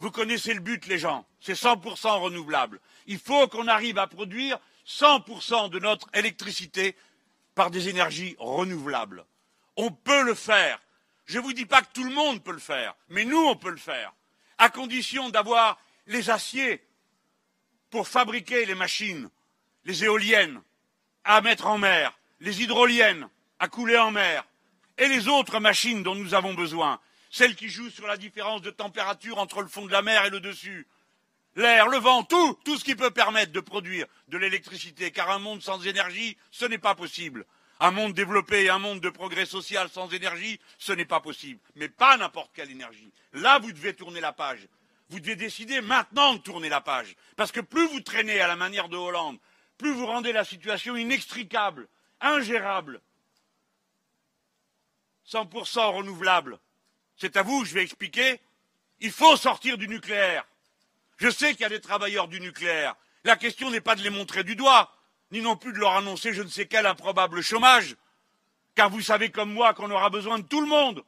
Vous 0.00 0.10
connaissez 0.10 0.52
le 0.52 0.60
but, 0.60 0.86
les 0.86 0.98
gens, 0.98 1.24
c'est 1.40 1.54
100% 1.54 2.20
renouvelable. 2.20 2.80
Il 3.06 3.18
faut 3.18 3.48
qu'on 3.48 3.68
arrive 3.68 3.98
à 3.98 4.06
produire 4.06 4.58
100% 4.86 5.70
de 5.70 5.78
notre 5.78 6.08
électricité 6.12 6.96
par 7.54 7.70
des 7.70 7.88
énergies 7.88 8.36
renouvelables. 8.38 9.24
On 9.76 9.90
peut 9.90 10.22
le 10.22 10.34
faire 10.34 10.78
je 11.32 11.38
ne 11.38 11.44
vous 11.44 11.54
dis 11.54 11.64
pas 11.64 11.80
que 11.80 11.92
tout 11.94 12.04
le 12.04 12.12
monde 12.12 12.44
peut 12.44 12.52
le 12.52 12.58
faire, 12.58 12.94
mais 13.08 13.24
nous, 13.24 13.42
on 13.42 13.56
peut 13.56 13.70
le 13.70 13.78
faire, 13.78 14.12
à 14.58 14.68
condition 14.68 15.30
d'avoir 15.30 15.80
les 16.06 16.28
aciers 16.28 16.82
pour 17.88 18.06
fabriquer 18.06 18.66
les 18.66 18.74
machines, 18.74 19.30
les 19.86 20.04
éoliennes 20.04 20.60
à 21.24 21.40
mettre 21.40 21.68
en 21.68 21.78
mer, 21.78 22.12
les 22.40 22.62
hydroliennes 22.62 23.30
à 23.58 23.68
couler 23.68 23.96
en 23.96 24.10
mer, 24.10 24.44
et 24.98 25.08
les 25.08 25.26
autres 25.26 25.58
machines 25.58 26.02
dont 26.02 26.14
nous 26.14 26.34
avons 26.34 26.52
besoin, 26.52 27.00
celles 27.30 27.56
qui 27.56 27.70
jouent 27.70 27.88
sur 27.88 28.06
la 28.06 28.18
différence 28.18 28.60
de 28.60 28.70
température 28.70 29.38
entre 29.38 29.62
le 29.62 29.68
fond 29.68 29.86
de 29.86 29.92
la 29.92 30.02
mer 30.02 30.26
et 30.26 30.30
le 30.30 30.40
dessus. 30.40 30.86
l'air, 31.56 31.88
le 31.88 31.96
vent, 31.96 32.24
tout, 32.24 32.58
tout 32.66 32.76
ce 32.76 32.84
qui 32.84 32.94
peut 32.94 33.10
permettre 33.10 33.52
de 33.52 33.60
produire 33.60 34.06
de 34.28 34.36
l'électricité, 34.36 35.10
car 35.12 35.30
un 35.30 35.38
monde 35.38 35.62
sans 35.62 35.86
énergie, 35.86 36.36
ce 36.50 36.66
n'est 36.66 36.76
pas 36.76 36.94
possible. 36.94 37.46
Un 37.84 37.90
monde 37.90 38.12
développé 38.12 38.62
et 38.62 38.70
un 38.70 38.78
monde 38.78 39.00
de 39.00 39.10
progrès 39.10 39.44
social 39.44 39.88
sans 39.88 40.08
énergie, 40.10 40.60
ce 40.78 40.92
n'est 40.92 41.04
pas 41.04 41.18
possible. 41.18 41.58
Mais 41.74 41.88
pas 41.88 42.16
n'importe 42.16 42.52
quelle 42.54 42.70
énergie. 42.70 43.12
Là, 43.32 43.58
vous 43.58 43.72
devez 43.72 43.92
tourner 43.92 44.20
la 44.20 44.32
page. 44.32 44.68
Vous 45.08 45.18
devez 45.18 45.34
décider 45.34 45.80
maintenant 45.80 46.34
de 46.34 46.38
tourner 46.38 46.68
la 46.68 46.80
page. 46.80 47.16
Parce 47.34 47.50
que 47.50 47.58
plus 47.58 47.88
vous 47.88 48.00
traînez 48.00 48.40
à 48.40 48.46
la 48.46 48.54
manière 48.54 48.88
de 48.88 48.96
Hollande, 48.96 49.36
plus 49.78 49.92
vous 49.92 50.06
rendez 50.06 50.30
la 50.30 50.44
situation 50.44 50.94
inextricable, 50.94 51.88
ingérable. 52.20 53.00
100% 55.28 55.96
renouvelable. 55.96 56.60
C'est 57.16 57.36
à 57.36 57.42
vous 57.42 57.62
que 57.62 57.68
je 57.68 57.74
vais 57.74 57.82
expliquer. 57.82 58.38
Il 59.00 59.10
faut 59.10 59.36
sortir 59.36 59.76
du 59.76 59.88
nucléaire. 59.88 60.46
Je 61.16 61.30
sais 61.30 61.50
qu'il 61.50 61.62
y 61.62 61.64
a 61.64 61.68
des 61.68 61.80
travailleurs 61.80 62.28
du 62.28 62.40
nucléaire. 62.40 62.94
La 63.24 63.34
question 63.34 63.72
n'est 63.72 63.80
pas 63.80 63.96
de 63.96 64.02
les 64.02 64.10
montrer 64.10 64.44
du 64.44 64.54
doigt 64.54 64.94
ni 65.32 65.40
non 65.40 65.56
plus 65.56 65.72
de 65.72 65.78
leur 65.78 65.96
annoncer 65.96 66.32
je 66.34 66.42
ne 66.42 66.48
sais 66.48 66.66
quel 66.66 66.86
improbable 66.86 67.40
chômage, 67.40 67.96
car 68.74 68.90
vous 68.90 69.00
savez 69.00 69.30
comme 69.30 69.52
moi 69.52 69.74
qu'on 69.74 69.90
aura 69.90 70.10
besoin 70.10 70.38
de 70.38 70.46
tout 70.46 70.60
le 70.60 70.66
monde, 70.66 71.02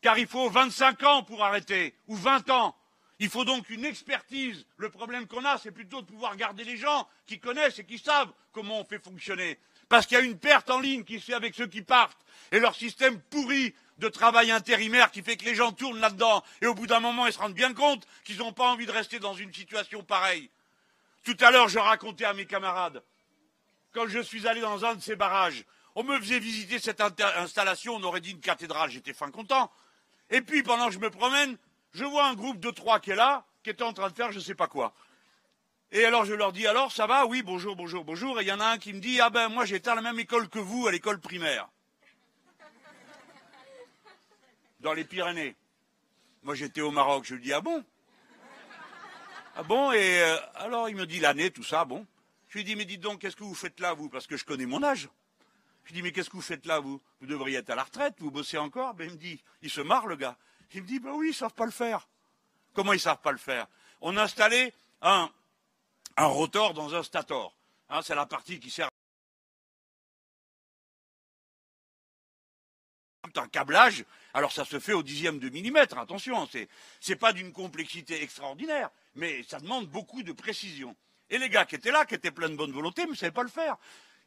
car 0.00 0.18
il 0.18 0.26
faut 0.26 0.48
25 0.50 1.02
ans 1.04 1.22
pour 1.22 1.44
arrêter, 1.44 1.94
ou 2.08 2.16
20 2.16 2.50
ans. 2.50 2.74
Il 3.18 3.28
faut 3.28 3.44
donc 3.44 3.70
une 3.70 3.84
expertise. 3.84 4.66
Le 4.78 4.90
problème 4.90 5.28
qu'on 5.28 5.44
a, 5.44 5.56
c'est 5.56 5.70
plutôt 5.70 6.02
de 6.02 6.06
pouvoir 6.06 6.34
garder 6.34 6.64
les 6.64 6.76
gens 6.76 7.06
qui 7.26 7.38
connaissent 7.38 7.78
et 7.78 7.84
qui 7.84 7.98
savent 7.98 8.32
comment 8.50 8.80
on 8.80 8.84
fait 8.84 8.98
fonctionner. 8.98 9.60
Parce 9.88 10.06
qu'il 10.06 10.16
y 10.16 10.20
a 10.20 10.24
une 10.24 10.38
perte 10.38 10.70
en 10.70 10.80
ligne 10.80 11.04
qui 11.04 11.20
se 11.20 11.26
fait 11.26 11.34
avec 11.34 11.54
ceux 11.54 11.68
qui 11.68 11.82
partent, 11.82 12.18
et 12.50 12.58
leur 12.58 12.74
système 12.74 13.20
pourri 13.20 13.74
de 13.98 14.08
travail 14.08 14.50
intérimaire 14.50 15.10
qui 15.12 15.22
fait 15.22 15.36
que 15.36 15.44
les 15.44 15.54
gens 15.54 15.70
tournent 15.70 16.00
là-dedans, 16.00 16.42
et 16.62 16.66
au 16.66 16.74
bout 16.74 16.86
d'un 16.86 17.00
moment, 17.00 17.26
ils 17.26 17.32
se 17.32 17.38
rendent 17.38 17.54
bien 17.54 17.74
compte 17.74 18.08
qu'ils 18.24 18.38
n'ont 18.38 18.52
pas 18.52 18.70
envie 18.70 18.86
de 18.86 18.92
rester 18.92 19.20
dans 19.20 19.34
une 19.34 19.52
situation 19.52 20.02
pareille. 20.02 20.50
Tout 21.22 21.36
à 21.40 21.50
l'heure, 21.50 21.68
je 21.68 21.78
racontais 21.78 22.24
à 22.24 22.32
mes 22.32 22.46
camarades 22.46 23.04
quand 23.92 24.06
je 24.08 24.20
suis 24.20 24.46
allé 24.46 24.60
dans 24.60 24.84
un 24.84 24.94
de 24.94 25.00
ces 25.00 25.16
barrages. 25.16 25.64
On 25.94 26.02
me 26.02 26.18
faisait 26.18 26.38
visiter 26.38 26.78
cette 26.78 27.00
installation, 27.00 27.94
on 27.96 28.02
aurait 28.02 28.20
dit 28.20 28.30
une 28.30 28.40
cathédrale, 28.40 28.90
j'étais 28.90 29.12
fin 29.12 29.30
content. 29.30 29.70
Et 30.30 30.40
puis, 30.40 30.62
pendant 30.62 30.86
que 30.86 30.94
je 30.94 30.98
me 30.98 31.10
promène, 31.10 31.58
je 31.92 32.04
vois 32.04 32.26
un 32.26 32.34
groupe 32.34 32.58
de 32.58 32.70
trois 32.70 33.00
qui 33.00 33.10
est 33.10 33.16
là, 33.16 33.44
qui 33.62 33.70
est 33.70 33.82
en 33.82 33.92
train 33.92 34.08
de 34.08 34.14
faire 34.14 34.32
je 34.32 34.38
ne 34.38 34.42
sais 34.42 34.54
pas 34.54 34.66
quoi. 34.66 34.94
Et 35.94 36.06
alors 36.06 36.24
je 36.24 36.32
leur 36.32 36.52
dis 36.52 36.66
alors 36.66 36.90
ça 36.90 37.06
va? 37.06 37.26
Oui, 37.26 37.42
bonjour, 37.42 37.76
bonjour, 37.76 38.02
bonjour. 38.02 38.40
Et 38.40 38.44
il 38.44 38.48
y 38.48 38.52
en 38.52 38.60
a 38.60 38.64
un 38.64 38.78
qui 38.78 38.94
me 38.94 39.00
dit 39.00 39.20
ah 39.20 39.28
ben 39.28 39.50
moi 39.50 39.66
j'étais 39.66 39.90
à 39.90 39.94
la 39.94 40.00
même 40.00 40.18
école 40.18 40.48
que 40.48 40.58
vous, 40.58 40.86
à 40.86 40.90
l'école 40.90 41.20
primaire. 41.20 41.68
Dans 44.80 44.94
les 44.94 45.04
Pyrénées. 45.04 45.54
Moi 46.42 46.54
j'étais 46.54 46.80
au 46.80 46.90
Maroc. 46.90 47.24
Je 47.26 47.34
lui 47.34 47.42
dis 47.42 47.52
ah 47.52 47.60
bon? 47.60 47.84
Ah 49.54 49.62
bon? 49.62 49.92
Et 49.92 50.22
euh, 50.22 50.38
alors 50.54 50.88
il 50.88 50.96
me 50.96 51.04
dit 51.04 51.20
l'année, 51.20 51.50
tout 51.50 51.62
ça, 51.62 51.84
bon. 51.84 52.06
Je 52.52 52.58
lui 52.58 52.64
dis, 52.64 52.76
mais 52.76 52.84
dites 52.84 53.00
donc, 53.00 53.22
qu'est-ce 53.22 53.34
que 53.34 53.44
vous 53.44 53.54
faites 53.54 53.80
là, 53.80 53.94
vous? 53.94 54.10
Parce 54.10 54.26
que 54.26 54.36
je 54.36 54.44
connais 54.44 54.66
mon 54.66 54.82
âge. 54.82 55.08
Je 55.84 55.88
lui 55.88 55.94
dis, 55.94 56.02
mais 56.02 56.12
qu'est-ce 56.12 56.28
que 56.28 56.36
vous 56.36 56.42
faites 56.42 56.66
là, 56.66 56.80
vous? 56.80 57.00
Vous 57.22 57.26
devriez 57.26 57.56
être 57.56 57.70
à 57.70 57.74
la 57.74 57.82
retraite, 57.82 58.16
vous 58.18 58.30
bossez 58.30 58.58
encore 58.58 58.92
ben, 58.92 59.08
Il 59.08 59.12
me 59.12 59.16
dit, 59.16 59.42
il 59.62 59.70
se 59.70 59.80
marre, 59.80 60.06
le 60.06 60.16
gars. 60.16 60.36
Il 60.74 60.82
me 60.82 60.86
dit, 60.86 61.00
ben 61.00 61.12
oui, 61.12 61.28
ils 61.30 61.34
savent 61.34 61.54
pas 61.54 61.64
le 61.64 61.70
faire. 61.70 62.06
Comment 62.74 62.92
ils 62.92 63.00
savent 63.00 63.22
pas 63.22 63.32
le 63.32 63.38
faire? 63.38 63.66
On 64.02 64.18
a 64.18 64.22
installé 64.24 64.74
un, 65.00 65.32
un 66.18 66.26
rotor 66.26 66.74
dans 66.74 66.94
un 66.94 67.02
stator. 67.02 67.56
Hein, 67.88 68.02
c'est 68.02 68.14
la 68.14 68.26
partie 68.26 68.60
qui 68.60 68.70
sert 68.70 68.90
un 73.34 73.48
câblage, 73.48 74.04
alors 74.34 74.52
ça 74.52 74.66
se 74.66 74.78
fait 74.78 74.92
au 74.92 75.02
dixième 75.02 75.38
de 75.38 75.48
millimètre, 75.48 75.96
attention, 75.96 76.46
c'est, 76.48 76.68
n'est 77.08 77.16
pas 77.16 77.32
d'une 77.32 77.50
complexité 77.50 78.22
extraordinaire, 78.22 78.90
mais 79.14 79.42
ça 79.44 79.58
demande 79.58 79.86
beaucoup 79.86 80.22
de 80.22 80.32
précision. 80.32 80.94
Et 81.30 81.38
les 81.38 81.48
gars 81.48 81.64
qui 81.64 81.76
étaient 81.76 81.90
là, 81.90 82.04
qui 82.04 82.14
étaient 82.14 82.30
pleins 82.30 82.50
de 82.50 82.56
bonne 82.56 82.72
volonté, 82.72 83.06
ne 83.06 83.14
savaient 83.14 83.32
pas 83.32 83.42
le 83.42 83.48
faire. 83.48 83.76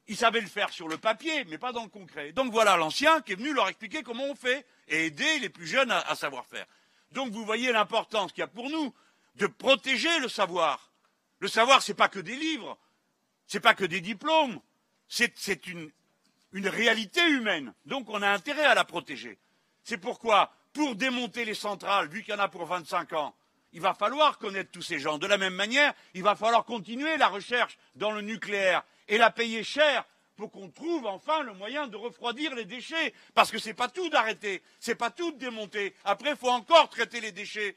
Ils 0.08 0.18
savaient 0.18 0.42
le 0.42 0.48
faire 0.48 0.70
sur 0.70 0.88
le 0.88 0.98
papier, 0.98 1.46
mais 1.46 1.58
pas 1.58 1.72
dans 1.72 1.84
le 1.84 1.90
concret. 1.90 2.32
Donc 2.32 2.52
voilà 2.52 2.78
l'ancien 2.78 3.22
qui 3.22 3.34
est 3.34 3.36
venu 3.36 3.54
leur 3.54 3.68
expliquer 3.68 4.04
comment 4.04 4.26
on 4.26 4.36
fait 4.36 4.66
et 4.88 5.08
aider 5.08 5.40
les 5.40 5.50
plus 5.50 5.66
jeunes 5.66 5.92
à, 5.92 6.16
savoir 6.16 6.46
faire. 6.46 6.66
Donc 7.12 7.32
vous 7.32 7.44
voyez 7.44 7.72
l'importance 7.72 8.32
qu'il 8.32 8.42
y 8.42 8.44
a 8.44 8.48
pour 8.48 8.70
nous 8.70 8.94
de 9.36 9.48
protéger 9.48 10.20
le 10.20 10.30
savoir. 10.30 10.92
Le 11.40 11.48
savoir, 11.48 11.82
ce 11.82 11.92
n'est 11.92 11.96
pas 11.96 12.08
que 12.08 12.20
des 12.20 12.36
livres, 12.36 12.78
ce 13.48 13.58
n'est 13.58 13.62
pas 13.62 13.74
que 13.74 13.86
des 13.86 14.02
diplômes, 14.02 14.60
c'est 15.08 15.68
une, 15.68 15.92
réalité 16.54 17.22
humaine. 17.28 17.74
Donc 17.86 18.10
on 18.10 18.22
a 18.22 18.30
intérêt 18.30 18.66
à 18.66 18.76
la 18.76 18.86
protéger. 18.86 19.38
C'est 19.84 19.98
pourquoi, 19.98 20.52
pour 20.72 20.96
démonter 20.96 21.46
les 21.46 21.54
centrales, 21.54 22.08
vu 22.08 22.24
qu'il 22.24 22.34
y 22.34 22.38
en 22.38 22.40
a 22.40 22.48
pour 22.48 22.66
25 22.66 23.14
ans, 23.14 23.36
il 23.76 23.82
va 23.82 23.94
falloir 23.94 24.38
connaître 24.38 24.72
tous 24.72 24.82
ces 24.82 25.00
gens. 25.00 25.18
De 25.18 25.28
la 25.28 25.38
même 25.38 25.54
manière, 25.54 25.94
il 26.14 26.24
va 26.24 26.38
falloir 26.38 26.64
continuer 26.64 27.18
la 27.18 27.28
recherche 27.28 27.78
dans 27.96 28.12
le 28.12 28.22
nucléaire 28.22 28.84
et 29.10 29.18
la 29.18 29.32
payer 29.32 29.66
cher 29.66 30.06
pour 30.38 30.50
qu'on 30.50 30.70
trouve 30.70 31.06
enfin 31.06 31.44
le 31.44 31.54
moyen 31.54 31.86
de 31.88 31.98
refroidir 31.98 32.56
les 32.56 32.64
déchets. 32.64 33.14
Parce 33.34 33.52
que 33.52 33.58
ce 33.58 33.68
n'est 33.68 33.74
pas 33.74 33.90
tout 33.90 34.08
d'arrêter, 34.08 34.64
ce 34.80 34.92
n'est 34.92 34.96
pas 34.96 35.12
tout 35.12 35.30
de 35.34 35.38
démonter. 35.38 35.94
Après, 36.06 36.30
il 36.30 36.36
faut 36.38 36.50
encore 36.50 36.90
traiter 36.90 37.20
les 37.20 37.34
déchets 37.34 37.76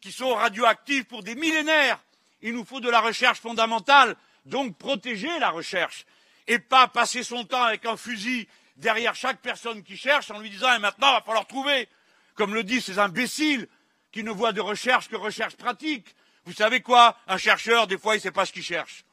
qui 0.00 0.12
sont 0.12 0.34
radioactifs 0.34 1.04
pour 1.04 1.22
des 1.22 1.34
millénaires. 1.34 2.02
Il 2.40 2.54
nous 2.54 2.64
faut 2.64 2.80
de 2.80 2.88
la 2.88 3.02
recherche 3.02 3.40
fondamentale, 3.40 4.16
donc 4.46 4.78
protéger 4.78 5.38
la 5.40 5.50
recherche 5.50 6.06
et 6.46 6.58
pas 6.58 6.88
passer 6.88 7.22
son 7.22 7.44
temps 7.44 7.64
avec 7.64 7.84
un 7.84 7.98
fusil 7.98 8.48
derrière 8.76 9.14
chaque 9.14 9.42
personne 9.42 9.82
qui 9.82 9.98
cherche 9.98 10.30
en 10.30 10.38
lui 10.38 10.48
disant 10.48 10.72
et 10.74 10.78
maintenant 10.78 11.10
il 11.10 11.16
va 11.16 11.22
falloir 11.22 11.46
trouver. 11.46 11.86
Comme 12.34 12.54
le 12.54 12.64
disent 12.64 12.86
ces 12.86 12.98
imbéciles 12.98 13.68
qui 14.14 14.22
ne 14.22 14.30
voit 14.30 14.52
de 14.52 14.60
recherche 14.60 15.08
que 15.08 15.16
recherche 15.16 15.56
pratique. 15.56 16.14
Vous 16.44 16.52
savez 16.52 16.80
quoi? 16.80 17.16
Un 17.26 17.36
chercheur, 17.36 17.88
des 17.88 17.98
fois, 17.98 18.14
il 18.14 18.18
ne 18.18 18.22
sait 18.22 18.30
pas 18.30 18.46
ce 18.46 18.52
qu'il 18.52 18.62
cherche. 18.62 19.04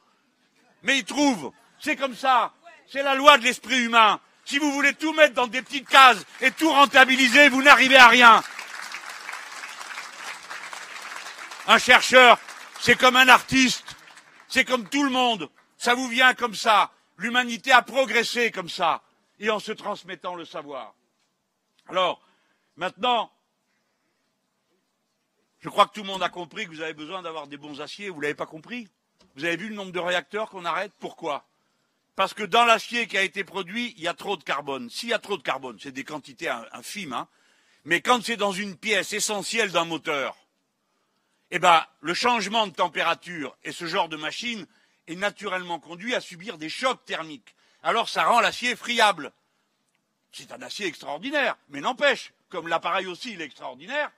Mais 0.84 0.98
il 0.98 1.04
trouve. 1.04 1.52
C'est 1.80 1.96
comme 1.96 2.14
ça. 2.14 2.52
C'est 2.86 3.02
la 3.02 3.16
loi 3.16 3.36
de 3.36 3.42
l'esprit 3.42 3.80
humain. 3.80 4.20
Si 4.44 4.60
vous 4.60 4.70
voulez 4.70 4.94
tout 4.94 5.12
mettre 5.12 5.34
dans 5.34 5.48
des 5.48 5.60
petites 5.60 5.88
cases 5.88 6.24
et 6.40 6.52
tout 6.52 6.70
rentabiliser, 6.70 7.48
vous 7.48 7.64
n'arrivez 7.64 7.96
à 7.96 8.06
rien. 8.06 8.44
Un 11.66 11.78
chercheur, 11.78 12.38
c'est 12.78 12.96
comme 12.96 13.16
un 13.16 13.28
artiste. 13.28 13.96
C'est 14.46 14.64
comme 14.64 14.88
tout 14.88 15.02
le 15.02 15.10
monde. 15.10 15.50
Ça 15.78 15.96
vous 15.96 16.06
vient 16.06 16.32
comme 16.34 16.54
ça. 16.54 16.92
L'humanité 17.16 17.72
a 17.72 17.82
progressé 17.82 18.52
comme 18.52 18.68
ça. 18.68 19.02
Et 19.40 19.50
en 19.50 19.58
se 19.58 19.72
transmettant 19.72 20.36
le 20.36 20.44
savoir. 20.44 20.94
Alors, 21.88 22.22
maintenant, 22.76 23.32
je 25.62 25.68
crois 25.68 25.86
que 25.86 25.92
tout 25.92 26.02
le 26.02 26.08
monde 26.08 26.22
a 26.24 26.28
compris 26.28 26.66
que 26.66 26.70
vous 26.70 26.80
avez 26.80 26.92
besoin 26.92 27.22
d'avoir 27.22 27.46
des 27.46 27.56
bons 27.56 27.80
aciers. 27.80 28.10
Vous 28.10 28.16
ne 28.16 28.22
l'avez 28.22 28.34
pas 28.34 28.46
compris 28.46 28.88
Vous 29.36 29.44
avez 29.44 29.56
vu 29.56 29.68
le 29.68 29.76
nombre 29.76 29.92
de 29.92 30.00
réacteurs 30.00 30.50
qu'on 30.50 30.64
arrête 30.64 30.92
Pourquoi 30.98 31.46
Parce 32.16 32.34
que 32.34 32.42
dans 32.42 32.64
l'acier 32.64 33.06
qui 33.06 33.16
a 33.16 33.22
été 33.22 33.44
produit, 33.44 33.94
il 33.96 34.02
y 34.02 34.08
a 34.08 34.14
trop 34.14 34.36
de 34.36 34.42
carbone. 34.42 34.90
S'il 34.90 35.10
y 35.10 35.14
a 35.14 35.20
trop 35.20 35.36
de 35.36 35.42
carbone, 35.42 35.78
c'est 35.80 35.92
des 35.92 36.02
quantités 36.02 36.48
infimes, 36.72 37.12
hein, 37.12 37.28
mais 37.84 38.00
quand 38.00 38.24
c'est 38.24 38.36
dans 38.36 38.52
une 38.52 38.76
pièce 38.76 39.12
essentielle 39.12 39.70
d'un 39.70 39.84
moteur, 39.84 40.36
eh 41.52 41.60
ben, 41.60 41.84
le 42.00 42.14
changement 42.14 42.66
de 42.66 42.72
température 42.72 43.56
et 43.62 43.70
ce 43.70 43.86
genre 43.86 44.08
de 44.08 44.16
machine 44.16 44.66
est 45.06 45.16
naturellement 45.16 45.78
conduit 45.78 46.14
à 46.16 46.20
subir 46.20 46.58
des 46.58 46.68
chocs 46.68 47.04
thermiques. 47.04 47.54
Alors 47.84 48.08
ça 48.08 48.24
rend 48.24 48.40
l'acier 48.40 48.74
friable. 48.74 49.32
C'est 50.32 50.50
un 50.50 50.62
acier 50.62 50.86
extraordinaire, 50.86 51.56
mais 51.68 51.80
n'empêche, 51.80 52.32
comme 52.48 52.66
l'appareil 52.66 53.06
aussi 53.06 53.32
il 53.32 53.42
est 53.42 53.44
extraordinaire, 53.44 54.10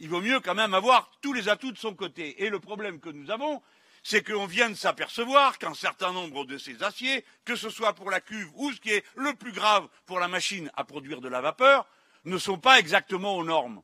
il 0.00 0.08
vaut 0.08 0.22
mieux 0.22 0.40
quand 0.40 0.54
même 0.54 0.74
avoir 0.74 1.10
tous 1.20 1.32
les 1.32 1.48
atouts 1.48 1.72
de 1.72 1.78
son 1.78 1.94
côté. 1.94 2.42
Et 2.42 2.48
le 2.48 2.58
problème 2.58 3.00
que 3.00 3.10
nous 3.10 3.30
avons, 3.30 3.62
c'est 4.02 4.26
qu'on 4.26 4.46
vient 4.46 4.70
de 4.70 4.74
s'apercevoir 4.74 5.58
qu'un 5.58 5.74
certain 5.74 6.12
nombre 6.12 6.46
de 6.46 6.56
ces 6.56 6.82
aciers, 6.82 7.24
que 7.44 7.54
ce 7.54 7.68
soit 7.68 7.92
pour 7.92 8.10
la 8.10 8.20
cuve 8.20 8.50
ou 8.54 8.72
ce 8.72 8.80
qui 8.80 8.90
est 8.90 9.04
le 9.14 9.34
plus 9.34 9.52
grave 9.52 9.86
pour 10.06 10.18
la 10.18 10.26
machine 10.26 10.70
à 10.74 10.84
produire 10.84 11.20
de 11.20 11.28
la 11.28 11.42
vapeur, 11.42 11.86
ne 12.24 12.38
sont 12.38 12.58
pas 12.58 12.78
exactement 12.78 13.36
aux 13.36 13.44
normes. 13.44 13.82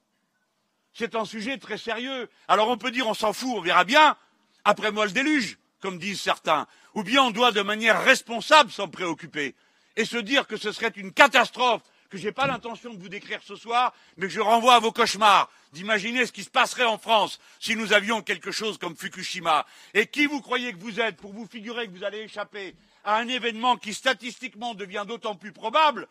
C'est 0.94 1.14
un 1.14 1.26
sujet 1.26 1.58
très 1.58 1.76
sérieux. 1.76 2.30
Alors 2.48 2.68
on 2.70 2.78
peut 2.78 2.90
dire 2.90 3.06
on 3.06 3.14
s'en 3.14 3.34
fout, 3.34 3.52
on 3.54 3.60
verra 3.60 3.84
bien, 3.84 4.16
après 4.64 4.90
moi 4.90 5.04
le 5.04 5.12
déluge, 5.12 5.58
comme 5.80 5.98
disent 5.98 6.22
certains. 6.22 6.66
Ou 6.94 7.02
bien 7.02 7.24
on 7.24 7.30
doit 7.30 7.52
de 7.52 7.60
manière 7.60 8.02
responsable 8.02 8.70
s'en 8.70 8.88
préoccuper 8.88 9.54
et 9.96 10.06
se 10.06 10.16
dire 10.16 10.46
que 10.46 10.56
ce 10.56 10.72
serait 10.72 10.92
une 10.96 11.12
catastrophe 11.12 11.82
que 12.08 12.18
je 12.18 12.26
n'ai 12.26 12.32
pas 12.32 12.46
l'intention 12.46 12.92
de 12.92 12.98
vous 12.98 13.08
décrire 13.08 13.40
ce 13.42 13.56
soir, 13.56 13.94
mais 14.16 14.26
que 14.26 14.32
je 14.32 14.40
renvoie 14.40 14.74
à 14.74 14.78
vos 14.78 14.92
cauchemars, 14.92 15.50
d'imaginer 15.72 16.26
ce 16.26 16.32
qui 16.32 16.44
se 16.44 16.50
passerait 16.50 16.84
en 16.84 16.98
France 16.98 17.40
si 17.60 17.76
nous 17.76 17.92
avions 17.92 18.22
quelque 18.22 18.52
chose 18.52 18.78
comme 18.78 18.96
Fukushima. 18.96 19.66
Et 19.94 20.06
qui 20.06 20.26
vous 20.26 20.40
croyez 20.40 20.72
que 20.72 20.78
vous 20.78 21.00
êtes 21.00 21.16
pour 21.16 21.32
vous 21.32 21.46
figurer 21.46 21.86
que 21.86 21.92
vous 21.92 22.04
allez 22.04 22.20
échapper 22.20 22.74
à 23.04 23.16
un 23.16 23.28
événement 23.28 23.76
qui 23.76 23.94
statistiquement 23.94 24.74
devient 24.74 25.04
d'autant 25.06 25.34
plus 25.34 25.52
probable 25.52 26.08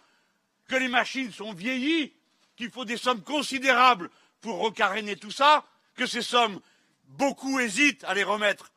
que 0.67 0.75
les 0.75 0.87
machines 0.87 1.31
sont 1.31 1.53
vieillies, 1.53 2.13
qu'il 2.55 2.71
faut 2.71 2.85
des 2.85 2.97
sommes 2.97 3.21
considérables 3.21 4.09
pour 4.41 4.59
recaréner 4.59 5.15
tout 5.15 5.31
ça, 5.31 5.65
que 5.95 6.05
ces 6.05 6.21
sommes, 6.21 6.59
beaucoup 7.07 7.59
hésitent 7.59 8.03
à 8.05 8.13
les 8.13 8.23
remettre 8.23 8.71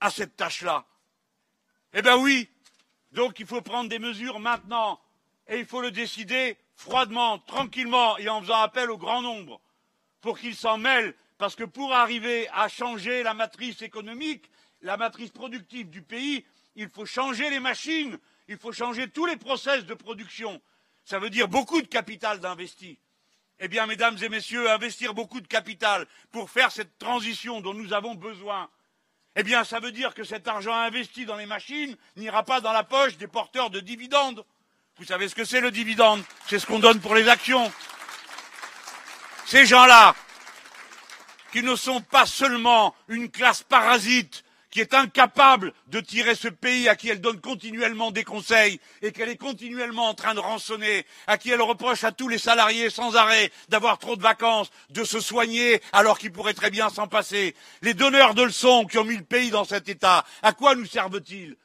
à 0.00 0.10
cette 0.10 0.36
tâche-là. 0.36 0.86
Eh 1.92 2.02
bien 2.02 2.16
oui, 2.16 2.48
donc 3.12 3.40
il 3.40 3.46
faut 3.46 3.62
prendre 3.62 3.88
des 3.88 3.98
mesures 3.98 4.38
maintenant 4.38 5.00
et 5.48 5.58
il 5.58 5.66
faut 5.66 5.80
le 5.80 5.90
décider 5.90 6.56
froidement, 6.74 7.38
tranquillement 7.38 8.18
et 8.18 8.28
en 8.28 8.40
faisant 8.40 8.60
appel 8.60 8.90
au 8.90 8.98
grand 8.98 9.22
nombre 9.22 9.60
pour 10.20 10.38
qu'ils 10.38 10.56
s'en 10.56 10.78
mêlent, 10.78 11.14
Parce 11.38 11.54
que 11.54 11.64
pour 11.64 11.94
arriver 11.94 12.48
à 12.52 12.68
changer 12.68 13.22
la 13.22 13.32
matrice 13.32 13.82
économique, 13.82 14.50
la 14.82 14.96
matrice 14.96 15.30
productive 15.30 15.88
du 15.88 16.02
pays, 16.02 16.44
il 16.74 16.88
faut 16.88 17.06
changer 17.06 17.48
les 17.48 17.60
machines, 17.60 18.18
il 18.48 18.58
faut 18.58 18.72
changer 18.72 19.08
tous 19.08 19.24
les 19.24 19.36
process 19.36 19.86
de 19.86 19.94
production. 19.94 20.60
Ça 21.04 21.20
veut 21.20 21.30
dire 21.30 21.46
beaucoup 21.46 21.80
de 21.80 21.86
capital 21.86 22.40
d'investi. 22.40 22.98
Eh 23.60 23.68
bien, 23.68 23.86
mesdames 23.86 24.18
et 24.20 24.28
messieurs, 24.28 24.70
investir 24.70 25.14
beaucoup 25.14 25.40
de 25.40 25.46
capital 25.46 26.06
pour 26.32 26.50
faire 26.50 26.72
cette 26.72 26.98
transition 26.98 27.60
dont 27.60 27.74
nous 27.74 27.92
avons 27.92 28.14
besoin, 28.14 28.68
eh 29.36 29.44
bien, 29.44 29.62
ça 29.62 29.78
veut 29.78 29.92
dire 29.92 30.14
que 30.14 30.24
cet 30.24 30.48
argent 30.48 30.74
investi 30.74 31.24
dans 31.24 31.36
les 31.36 31.46
machines 31.46 31.96
n'ira 32.16 32.42
pas 32.42 32.60
dans 32.60 32.72
la 32.72 32.82
poche 32.82 33.16
des 33.16 33.28
porteurs 33.28 33.70
de 33.70 33.78
dividendes. 33.78 34.44
Vous 34.98 35.04
savez 35.04 35.28
ce 35.28 35.36
que 35.36 35.44
c'est 35.44 35.60
le 35.60 35.70
dividende? 35.70 36.24
C'est 36.48 36.58
ce 36.58 36.66
qu'on 36.66 36.80
donne 36.80 36.98
pour 36.98 37.14
les 37.14 37.28
actions. 37.28 37.70
Ces 39.46 39.64
gens-là, 39.64 40.16
qui 41.52 41.62
ne 41.62 41.76
sont 41.76 42.00
pas 42.00 42.26
seulement 42.26 42.96
une 43.06 43.30
classe 43.30 43.62
parasite 43.62 44.42
qui 44.70 44.80
est 44.80 44.94
incapable 44.94 45.72
de 45.86 46.00
tirer 46.00 46.34
ce 46.34 46.48
pays 46.48 46.88
à 46.88 46.96
qui 46.96 47.08
elle 47.10 47.20
donne 47.20 47.40
continuellement 47.40 48.10
des 48.10 48.24
conseils 48.24 48.80
et 49.00 49.12
qu'elle 49.12 49.28
est 49.28 49.36
continuellement 49.36 50.08
en 50.08 50.14
train 50.14 50.34
de 50.34 50.40
rançonner, 50.40 51.06
à 51.28 51.38
qui 51.38 51.50
elle 51.50 51.62
reproche 51.62 52.02
à 52.02 52.10
tous 52.10 52.28
les 52.28 52.36
salariés 52.36 52.90
sans 52.90 53.14
arrêt 53.14 53.52
d'avoir 53.68 53.98
trop 53.98 54.16
de 54.16 54.22
vacances, 54.22 54.70
de 54.90 55.04
se 55.04 55.20
soigner 55.20 55.80
alors 55.92 56.18
qu'ils 56.18 56.32
pourraient 56.32 56.54
très 56.54 56.70
bien 56.70 56.90
s'en 56.90 57.06
passer. 57.06 57.54
Les 57.82 57.94
donneurs 57.94 58.34
de 58.34 58.42
leçons 58.42 58.84
qui 58.84 58.98
ont 58.98 59.04
mis 59.04 59.16
le 59.16 59.24
pays 59.24 59.50
dans 59.50 59.64
cet 59.64 59.88
état, 59.88 60.24
à 60.42 60.52
quoi 60.52 60.74
nous 60.74 60.86
servent-ils? 60.86 61.56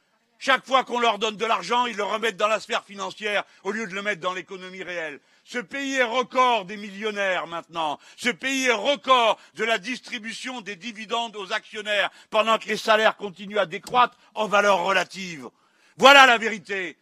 Chaque 0.44 0.66
fois 0.66 0.84
qu'on 0.84 1.00
leur 1.00 1.20
donne 1.20 1.38
de 1.38 1.46
l'argent, 1.46 1.86
ils 1.86 1.96
le 1.96 2.04
remettent 2.04 2.36
dans 2.36 2.50
la 2.50 2.60
sphère 2.60 2.84
financière 2.84 3.46
au 3.64 3.72
lieu 3.72 3.88
de 3.88 3.94
le 3.94 4.02
mettre 4.02 4.20
dans 4.20 4.34
l'économie 4.34 4.84
réelle. 4.84 5.22
Ce 5.46 5.58
pays 5.58 5.96
est 5.96 6.04
record 6.04 6.66
des 6.66 6.76
millionnaires 6.76 7.48
maintenant. 7.48 7.98
Ce 8.18 8.28
pays 8.28 8.66
est 8.66 8.74
record 8.74 9.39
de 9.56 9.64
la 9.64 9.78
distribution 9.78 10.60
des 10.60 10.76
dividendes 10.76 11.38
aux 11.38 11.54
actionnaires 11.54 12.10
pendant 12.30 12.58
que 12.58 12.68
les 12.68 12.76
salaires 12.76 13.16
continuent 13.16 13.58
à 13.58 13.66
décroître 13.66 14.18
en 14.34 14.48
valeur 14.48 14.80
relative. 14.80 15.48
Voilà 15.96 16.26
la 16.26 16.38
vérité. 16.38 16.98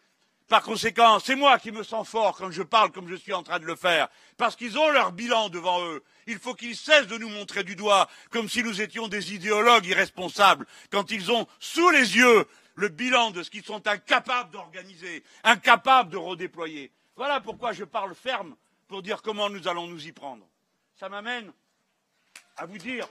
Par 0.47 0.61
conséquent, 0.61 1.17
c'est 1.19 1.35
moi 1.35 1.57
qui 1.57 1.71
me 1.71 1.81
sens 1.81 2.07
fort 2.07 2.35
quand 2.37 2.51
je 2.51 2.61
parle 2.61 2.91
comme 2.91 3.07
je 3.07 3.15
suis 3.15 3.33
en 3.33 3.41
train 3.41 3.57
de 3.57 3.65
le 3.65 3.75
faire, 3.75 4.09
parce 4.37 4.55
qu'ils 4.55 4.77
ont 4.77 4.89
leur 4.89 5.13
bilan 5.13 5.49
devant 5.49 5.81
eux. 5.85 6.03
Il 6.27 6.37
faut 6.37 6.53
qu'ils 6.53 6.75
cessent 6.75 7.07
de 7.07 7.17
nous 7.17 7.29
montrer 7.29 7.63
du 7.63 7.75
doigt 7.75 8.07
comme 8.29 8.49
si 8.49 8.61
nous 8.61 8.81
étions 8.81 9.07
des 9.07 9.33
idéologues 9.33 9.85
irresponsables, 9.85 10.67
quand 10.91 11.09
ils 11.09 11.31
ont 11.31 11.47
sous 11.59 11.89
les 11.89 12.17
yeux 12.17 12.45
le 12.81 12.89
bilan 12.89 13.29
de 13.29 13.43
ce 13.43 13.51
qu'ils 13.51 13.63
sont 13.63 13.87
incapables 13.87 14.49
d'organiser, 14.49 15.23
incapables 15.43 16.09
de 16.09 16.17
redéployer. 16.17 16.91
Voilà 17.15 17.39
pourquoi 17.39 17.73
je 17.73 17.83
parle 17.83 18.15
ferme 18.15 18.55
pour 18.87 19.03
dire 19.03 19.21
comment 19.21 19.49
nous 19.51 19.67
allons 19.67 19.85
nous 19.85 20.07
y 20.07 20.11
prendre. 20.11 20.47
Ça 20.99 21.07
m'amène 21.07 21.53
à 22.57 22.65
vous 22.65 22.79
dire 22.79 23.07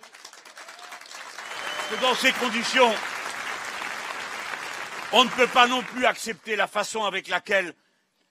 que 1.88 2.00
dans 2.02 2.16
ces 2.16 2.32
conditions, 2.32 2.92
on 5.12 5.24
ne 5.24 5.30
peut 5.30 5.46
pas 5.46 5.68
non 5.68 5.82
plus 5.82 6.04
accepter 6.04 6.56
la 6.56 6.66
façon 6.66 7.04
avec 7.04 7.28
laquelle 7.28 7.72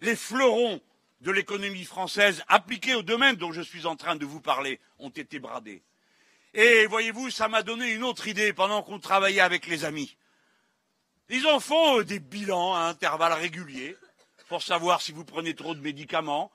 les 0.01 0.17
fleurons 0.17 0.81
de 1.21 1.31
l'économie 1.31 1.85
française 1.85 2.43
appliqués 2.49 2.95
au 2.95 3.01
domaine 3.01 3.37
dont 3.37 3.53
je 3.53 3.61
suis 3.61 3.85
en 3.85 3.95
train 3.95 4.17
de 4.17 4.25
vous 4.25 4.41
parler 4.41 4.81
ont 4.99 5.09
été 5.09 5.39
bradés. 5.39 5.83
Et 6.53 6.85
voyez-vous, 6.87 7.29
ça 7.29 7.47
m'a 7.47 7.63
donné 7.63 7.93
une 7.93 8.03
autre 8.03 8.27
idée 8.27 8.51
pendant 8.51 8.83
qu'on 8.83 8.99
travaillait 8.99 9.39
avec 9.39 9.67
les 9.67 9.85
amis. 9.85 10.17
Ils 11.29 11.45
en 11.45 11.59
font 11.59 11.99
euh, 11.99 12.03
des 12.03 12.19
bilans 12.19 12.73
à 12.73 12.81
intervalles 12.81 13.33
réguliers 13.33 13.95
pour 14.47 14.63
savoir 14.63 15.01
si 15.01 15.11
vous 15.11 15.23
prenez 15.23 15.53
trop 15.53 15.75
de 15.75 15.79
médicaments 15.79 16.51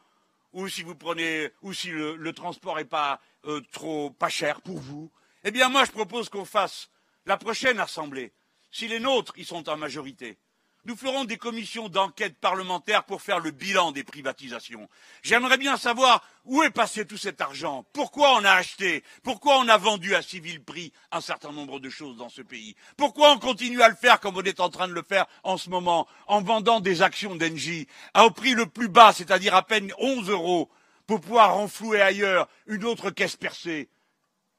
ou 0.52 0.68
si 0.68 0.82
le, 0.84 2.32
transport 2.32 2.76
n'est 2.76 2.84
pas 2.84 3.20
euh, 3.46 3.60
trop 3.72 4.10
pas 4.10 4.28
cher 4.28 4.60
pour 4.60 4.78
vous. 4.78 5.10
Eh 5.44 5.50
bien, 5.50 5.68
moi, 5.68 5.84
je 5.84 5.92
propose 5.92 6.28
qu'on 6.28 6.44
fasse 6.44 6.90
la 7.26 7.36
prochaine 7.36 7.78
assemblée, 7.78 8.32
si 8.70 8.88
les 8.88 9.00
nôtres 9.00 9.36
y 9.36 9.44
sont 9.44 9.68
en 9.68 9.76
majorité, 9.76 10.38
nous 10.84 10.96
ferons 10.96 11.24
des 11.24 11.36
commissions 11.36 11.88
d'enquête 11.88 12.38
parlementaire 12.38 13.04
pour 13.04 13.22
faire 13.22 13.38
le 13.38 13.50
bilan 13.50 13.92
des 13.92 14.04
privatisations. 14.04 14.88
J'aimerais 15.22 15.56
bien 15.56 15.76
savoir 15.76 16.22
où 16.44 16.62
est 16.62 16.70
passé 16.70 17.06
tout 17.06 17.16
cet 17.16 17.40
argent, 17.40 17.86
pourquoi 17.92 18.34
on 18.34 18.44
a 18.44 18.52
acheté, 18.52 19.02
pourquoi 19.22 19.58
on 19.58 19.68
a 19.68 19.78
vendu 19.78 20.14
à 20.14 20.22
si 20.22 20.40
vil 20.40 20.62
prix 20.62 20.92
un 21.10 21.20
certain 21.20 21.52
nombre 21.52 21.80
de 21.80 21.88
choses 21.88 22.16
dans 22.16 22.28
ce 22.28 22.42
pays, 22.42 22.76
pourquoi 22.96 23.32
on 23.32 23.38
continue 23.38 23.82
à 23.82 23.88
le 23.88 23.96
faire 23.96 24.20
comme 24.20 24.36
on 24.36 24.42
est 24.42 24.60
en 24.60 24.68
train 24.68 24.88
de 24.88 24.92
le 24.92 25.02
faire 25.02 25.26
en 25.42 25.56
ce 25.56 25.70
moment, 25.70 26.06
en 26.26 26.42
vendant 26.42 26.80
des 26.80 27.02
actions 27.02 27.34
d'Engie 27.34 27.88
au 28.16 28.30
prix 28.30 28.52
le 28.52 28.66
plus 28.66 28.88
bas, 28.88 29.12
c'est-à-dire 29.12 29.54
à 29.54 29.62
peine 29.62 29.92
11 29.98 30.28
euros, 30.28 30.70
pour 31.06 31.20
pouvoir 31.20 31.54
renflouer 31.54 32.00
ailleurs 32.00 32.48
une 32.66 32.84
autre 32.84 33.10
caisse 33.10 33.36
percée, 33.36 33.88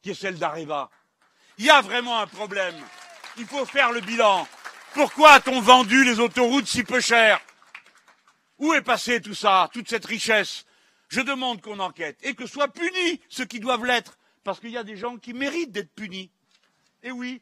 qui 0.02 0.12
est 0.12 0.16
celle 0.16 0.38
d'Areva? 0.38 0.90
Il 1.58 1.66
y 1.66 1.70
a 1.70 1.82
vraiment 1.82 2.20
un 2.20 2.28
problème. 2.28 2.76
Il 3.38 3.46
faut 3.46 3.66
faire 3.66 3.92
le 3.92 4.02
bilan. 4.02 4.48
Pourquoi 4.96 5.32
a-t-on 5.34 5.60
vendu 5.60 6.06
les 6.06 6.22
autoroutes 6.22 6.68
si 6.68 6.86
peu 6.86 7.02
cher 7.02 7.42
Où 8.60 8.74
est 8.74 8.82
passé 8.82 9.20
tout 9.20 9.36
ça, 9.36 9.70
toute 9.74 9.90
cette 9.90 10.06
richesse 10.06 10.66
Je 11.10 11.20
demande 11.20 11.62
qu'on 11.62 11.80
enquête 11.80 12.18
et 12.24 12.34
que 12.34 12.48
soient 12.48 12.70
punis 12.70 13.20
ceux 13.28 13.44
qui 13.44 13.60
doivent 13.60 13.84
l'être, 13.84 14.18
parce 14.46 14.62
qu'il 14.62 14.70
y 14.70 14.78
a 14.78 14.86
des 14.86 14.96
gens 14.96 15.18
qui 15.18 15.34
méritent 15.34 15.74
d'être 15.74 15.94
punis. 15.94 16.32
Et 17.04 17.12
oui, 17.12 17.42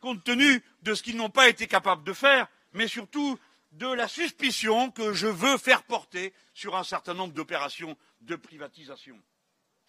compte 0.00 0.24
tenu 0.24 0.64
de 0.82 0.94
ce 0.94 1.04
qu'ils 1.04 1.16
n'ont 1.16 1.30
pas 1.30 1.48
été 1.48 1.68
capables 1.68 2.02
de 2.02 2.12
faire, 2.12 2.48
mais 2.72 2.88
surtout 2.88 3.38
de 3.70 3.86
la 3.86 4.08
suspicion 4.08 4.90
que 4.90 5.12
je 5.12 5.28
veux 5.28 5.58
faire 5.58 5.84
porter 5.84 6.34
sur 6.54 6.74
un 6.74 6.82
certain 6.82 7.14
nombre 7.14 7.34
d'opérations 7.34 7.96
de 8.22 8.34
privatisation. 8.34 9.16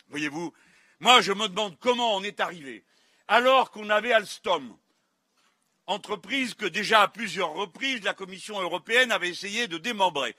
Voyez-vous, 0.10 0.54
moi 1.00 1.22
je 1.22 1.34
me 1.34 1.48
demande 1.48 1.80
comment 1.80 2.16
on 2.16 2.22
est 2.22 2.40
arrivé, 2.40 2.86
alors 3.28 3.72
qu'on 3.72 3.90
avait 3.90 4.14
Alstom, 4.14 4.78
entreprise 5.88 6.54
que 6.54 6.66
déjà 6.66 7.02
à 7.02 7.08
plusieurs 7.08 7.54
reprises 7.54 8.04
la 8.04 8.14
Commission 8.14 8.60
européenne 8.60 9.12
avait 9.12 9.30
essayé 9.30 9.68
de 9.68 9.78
démembrer. 9.78 10.36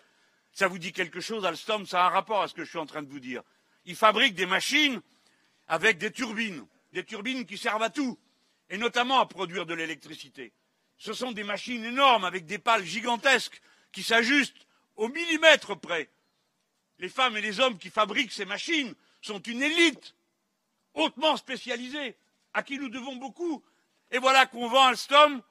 Ça 0.52 0.68
vous 0.68 0.78
dit 0.78 0.92
quelque 0.92 1.20
chose, 1.20 1.44
Alstom? 1.44 1.86
Ça 1.86 2.04
a 2.04 2.08
un 2.08 2.10
rapport 2.10 2.42
à 2.42 2.48
ce 2.48 2.54
que 2.54 2.64
je 2.64 2.70
suis 2.70 2.78
en 2.78 2.86
train 2.86 3.02
de 3.02 3.10
vous 3.10 3.20
dire. 3.20 3.42
Ils 3.84 3.96
fabriquent 3.96 4.34
des 4.34 4.46
machines 4.46 5.00
avec 5.66 5.98
des 5.98 6.12
turbines, 6.12 6.66
des 6.92 7.04
turbines 7.04 7.46
qui 7.46 7.58
servent 7.58 7.82
à 7.82 7.90
tout, 7.90 8.18
et 8.68 8.78
notamment 8.78 9.20
à 9.20 9.26
produire 9.26 9.66
de 9.66 9.74
l'électricité. 9.74 10.52
Ce 10.98 11.12
sont 11.12 11.32
des 11.32 11.44
machines 11.44 11.84
énormes 11.84 12.24
avec 12.24 12.46
des 12.46 12.58
pales 12.58 12.84
gigantesques 12.84 13.60
qui 13.90 14.02
s'ajustent 14.02 14.66
au 14.96 15.08
millimètre 15.08 15.78
près. 15.78 16.10
Les 16.98 17.08
femmes 17.08 17.36
et 17.36 17.40
les 17.40 17.60
hommes 17.60 17.78
qui 17.78 17.90
fabriquent 17.90 18.32
ces 18.32 18.44
machines 18.44 18.94
sont 19.20 19.40
une 19.40 19.62
élite 19.62 20.14
hautement 20.94 21.36
spécialisée, 21.36 22.16
à 22.54 22.62
qui 22.62 22.78
nous 22.78 22.88
devons 22.88 23.16
beaucoup, 23.16 23.64
et 24.12 24.18
voilà 24.18 24.46
qu'on 24.46 24.68
vend 24.68 24.84
Alstom 24.84 25.42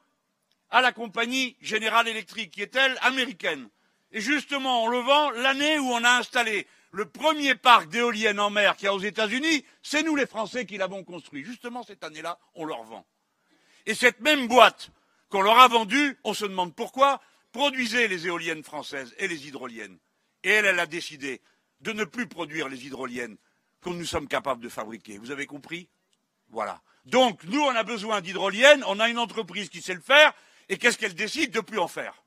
à 0.70 0.80
la 0.80 0.92
compagnie 0.92 1.56
General 1.60 2.06
Electric, 2.08 2.50
qui 2.50 2.62
est 2.62 2.74
elle 2.74 2.96
américaine. 3.02 3.68
Et 4.12 4.20
justement, 4.20 4.84
on 4.84 4.88
le 4.88 4.98
vend 4.98 5.30
l'année 5.30 5.78
où 5.78 5.86
on 5.86 6.02
a 6.02 6.18
installé 6.18 6.66
le 6.92 7.06
premier 7.06 7.54
parc 7.54 7.88
d'éoliennes 7.88 8.40
en 8.40 8.50
mer 8.50 8.76
qu'il 8.76 8.84
y 8.84 8.88
a 8.88 8.94
aux 8.94 9.00
États-Unis, 9.00 9.64
c'est 9.82 10.02
nous 10.02 10.14
les 10.14 10.26
Français 10.26 10.66
qui 10.66 10.76
l'avons 10.76 11.04
construit. 11.04 11.44
Justement, 11.44 11.82
cette 11.82 12.04
année-là, 12.04 12.38
on 12.54 12.64
leur 12.64 12.84
vend. 12.84 13.06
Et 13.86 13.94
cette 13.94 14.20
même 14.20 14.46
boîte 14.46 14.90
qu'on 15.28 15.42
leur 15.42 15.58
a 15.58 15.68
vendue, 15.68 16.18
on 16.24 16.34
se 16.34 16.44
demande 16.44 16.74
pourquoi, 16.74 17.20
produisait 17.52 18.08
les 18.08 18.26
éoliennes 18.26 18.62
françaises 18.62 19.14
et 19.18 19.28
les 19.28 19.48
hydroliennes. 19.48 19.98
Et 20.44 20.50
elle, 20.50 20.66
elle 20.66 20.80
a 20.80 20.86
décidé 20.86 21.40
de 21.80 21.92
ne 21.92 22.04
plus 22.04 22.28
produire 22.28 22.68
les 22.68 22.86
hydroliennes 22.86 23.36
que 23.80 23.90
nous 23.90 24.04
sommes 24.04 24.28
capables 24.28 24.62
de 24.62 24.68
fabriquer. 24.68 25.18
Vous 25.18 25.30
avez 25.30 25.46
compris? 25.46 25.88
Voilà. 26.50 26.80
Donc, 27.04 27.42
nous, 27.44 27.60
on 27.60 27.74
a 27.74 27.82
besoin 27.82 28.20
d'hydroliennes, 28.20 28.84
on 28.86 29.00
a 29.00 29.08
une 29.08 29.18
entreprise 29.18 29.68
qui 29.68 29.82
sait 29.82 29.94
le 29.94 30.00
faire, 30.00 30.32
et 30.68 30.78
qu'est-ce 30.78 30.98
qu'elle 30.98 31.14
décide 31.14 31.50
de 31.50 31.60
plus 31.60 31.78
en 31.78 31.88
faire? 31.88 32.22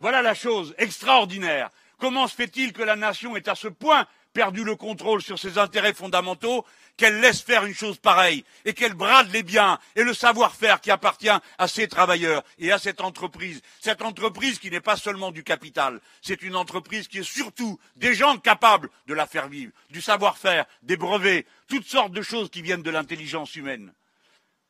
Voilà 0.00 0.22
la 0.22 0.34
chose 0.34 0.74
extraordinaire. 0.78 1.70
Comment 1.98 2.26
se 2.26 2.34
fait-il 2.34 2.72
que 2.72 2.82
la 2.82 2.96
nation 2.96 3.36
ait 3.36 3.48
à 3.48 3.54
ce 3.54 3.68
point 3.68 4.06
perdu 4.32 4.64
le 4.64 4.76
contrôle 4.76 5.22
sur 5.22 5.38
ses 5.38 5.58
intérêts 5.58 5.94
fondamentaux 5.94 6.64
qu'elle 6.96 7.20
laisse 7.20 7.40
faire 7.40 7.64
une 7.64 7.74
chose 7.74 7.98
pareille 7.98 8.44
et 8.64 8.74
qu'elle 8.74 8.94
brade 8.94 9.30
les 9.32 9.42
biens 9.42 9.78
et 9.96 10.04
le 10.04 10.14
savoir-faire 10.14 10.80
qui 10.80 10.90
appartient 10.90 11.28
à 11.28 11.68
ces 11.68 11.88
travailleurs 11.88 12.42
et 12.58 12.72
à 12.72 12.78
cette 12.78 13.00
entreprise. 13.00 13.62
Cette 13.80 14.02
entreprise 14.02 14.58
qui 14.58 14.70
n'est 14.70 14.80
pas 14.80 14.96
seulement 14.96 15.32
du 15.32 15.42
capital, 15.42 16.00
c'est 16.20 16.42
une 16.42 16.56
entreprise 16.56 17.08
qui 17.08 17.18
est 17.18 17.22
surtout 17.22 17.78
des 17.96 18.14
gens 18.14 18.38
capables 18.38 18.90
de 19.06 19.14
la 19.14 19.26
faire 19.26 19.48
vivre, 19.48 19.72
du 19.90 20.00
savoir-faire, 20.00 20.66
des 20.82 20.96
brevets, 20.96 21.46
toutes 21.68 21.86
sortes 21.86 22.12
de 22.12 22.22
choses 22.22 22.50
qui 22.50 22.62
viennent 22.62 22.82
de 22.82 22.90
l'intelligence 22.90 23.54
humaine. 23.56 23.92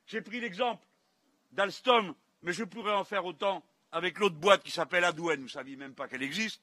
J'ai 0.06 0.20
pris 0.20 0.40
l'exemple 0.40 0.84
d'Alstom, 1.52 2.14
mais 2.42 2.52
je 2.52 2.64
pourrais 2.64 2.94
en 2.94 3.04
faire 3.04 3.24
autant 3.24 3.64
avec 3.92 4.18
l'autre 4.18 4.36
boîte 4.36 4.62
qui 4.62 4.70
s'appelle 4.70 5.04
Adouane, 5.04 5.40
vous 5.40 5.44
ne 5.44 5.50
saviez 5.50 5.76
même 5.76 5.94
pas 5.94 6.08
qu'elle 6.08 6.22
existe. 6.22 6.62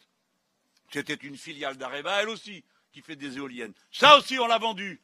C'était 0.91 1.13
une 1.13 1.37
filiale 1.37 1.77
d'Areva, 1.77 2.21
elle 2.21 2.29
aussi, 2.29 2.63
qui 2.91 3.01
fait 3.01 3.15
des 3.15 3.37
éoliennes. 3.37 3.73
Ça 3.91 4.17
aussi, 4.17 4.39
on 4.39 4.47
l'a 4.47 4.57
vendu 4.57 5.01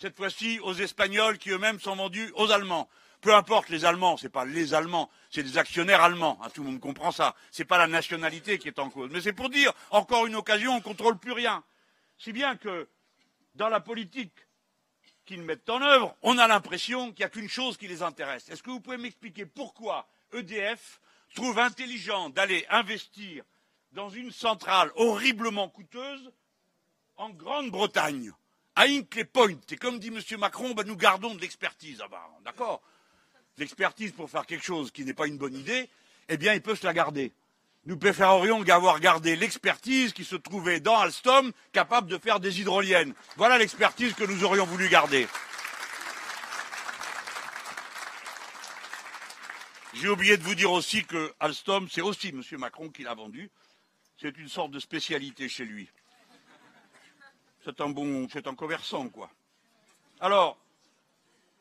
cette 0.00 0.16
fois-ci 0.16 0.60
aux 0.60 0.74
Espagnols 0.74 1.38
qui 1.38 1.50
eux-mêmes 1.50 1.80
sont 1.80 1.96
vendus 1.96 2.30
aux 2.36 2.50
Allemands. 2.50 2.88
Peu 3.20 3.34
importe 3.34 3.68
les 3.68 3.84
Allemands, 3.84 4.16
ce 4.16 4.24
n'est 4.24 4.30
pas 4.30 4.44
les 4.44 4.74
Allemands, 4.74 5.10
c'est 5.30 5.42
des 5.42 5.58
actionnaires 5.58 6.02
allemands. 6.02 6.38
Hein, 6.40 6.50
tout 6.54 6.62
le 6.62 6.70
monde 6.70 6.80
comprend 6.80 7.10
ça. 7.10 7.34
Ce 7.50 7.62
n'est 7.62 7.66
pas 7.66 7.78
la 7.78 7.88
nationalité 7.88 8.58
qui 8.58 8.68
est 8.68 8.78
en 8.78 8.90
cause. 8.90 9.10
Mais 9.10 9.20
c'est 9.20 9.32
pour 9.32 9.50
dire, 9.50 9.72
encore 9.90 10.26
une 10.26 10.36
occasion, 10.36 10.72
on 10.72 10.76
ne 10.76 10.80
contrôle 10.80 11.18
plus 11.18 11.32
rien. 11.32 11.64
Si 12.16 12.32
bien 12.32 12.56
que 12.56 12.88
dans 13.56 13.68
la 13.68 13.80
politique 13.80 14.32
qu'ils 15.24 15.42
mettent 15.42 15.68
en 15.68 15.82
œuvre, 15.82 16.16
on 16.22 16.38
a 16.38 16.46
l'impression 16.46 17.08
qu'il 17.08 17.18
n'y 17.18 17.24
a 17.24 17.28
qu'une 17.28 17.48
chose 17.48 17.76
qui 17.76 17.88
les 17.88 18.02
intéresse. 18.02 18.48
Est-ce 18.48 18.62
que 18.62 18.70
vous 18.70 18.80
pouvez 18.80 18.96
m'expliquer 18.96 19.46
pourquoi 19.46 20.08
EDF 20.32 21.00
trouve 21.34 21.58
intelligent 21.58 22.30
d'aller 22.30 22.64
investir 22.70 23.44
dans 23.92 24.10
une 24.10 24.30
centrale 24.30 24.92
horriblement 24.94 25.68
coûteuse 25.68 26.32
en 27.18 27.30
Grande-Bretagne, 27.30 28.32
à 28.76 28.84
Hinkley 28.84 29.24
Point 29.24 29.58
Et 29.70 29.76
comme 29.76 29.98
dit 29.98 30.08
M. 30.08 30.20
Macron, 30.38 30.72
ben 30.72 30.86
nous 30.86 30.96
gardons 30.96 31.34
de 31.34 31.40
l'expertise. 31.40 31.98
Ben, 32.10 32.18
d'accord? 32.44 32.80
L'expertise 33.58 34.12
pour 34.12 34.30
faire 34.30 34.46
quelque 34.46 34.64
chose 34.64 34.92
qui 34.92 35.04
n'est 35.04 35.14
pas 35.14 35.26
une 35.26 35.36
bonne 35.36 35.54
idée, 35.54 35.90
eh 36.28 36.36
bien, 36.36 36.54
il 36.54 36.62
peut 36.62 36.76
se 36.76 36.86
la 36.86 36.94
garder. 36.94 37.32
Nous 37.86 37.96
préférerions 37.96 38.62
avoir 38.68 39.00
gardé 39.00 39.34
l'expertise 39.34 40.12
qui 40.12 40.24
se 40.24 40.36
trouvait 40.36 40.78
dans 40.78 40.96
Alstom, 40.96 41.52
capable 41.72 42.08
de 42.08 42.18
faire 42.18 42.38
des 42.38 42.60
hydroliennes. 42.60 43.14
Voilà 43.36 43.58
l'expertise 43.58 44.14
que 44.14 44.24
nous 44.24 44.44
aurions 44.44 44.64
voulu 44.64 44.88
garder. 44.88 45.26
J'ai 49.94 50.08
oublié 50.08 50.36
de 50.36 50.42
vous 50.42 50.54
dire 50.54 50.70
aussi 50.70 51.04
que 51.04 51.32
Alstom, 51.40 51.88
c'est 51.90 52.02
aussi 52.02 52.28
M. 52.28 52.42
Macron 52.58 52.90
qui 52.90 53.02
l'a 53.02 53.14
vendu. 53.14 53.50
C'est 54.20 54.36
une 54.38 54.48
sorte 54.48 54.70
de 54.70 54.78
spécialité 54.78 55.48
chez 55.48 55.64
lui. 55.64 55.88
C'est 57.68 57.82
un 57.82 57.90
bon, 57.90 58.26
commerçant, 58.56 59.10
quoi. 59.10 59.30
Alors, 60.20 60.56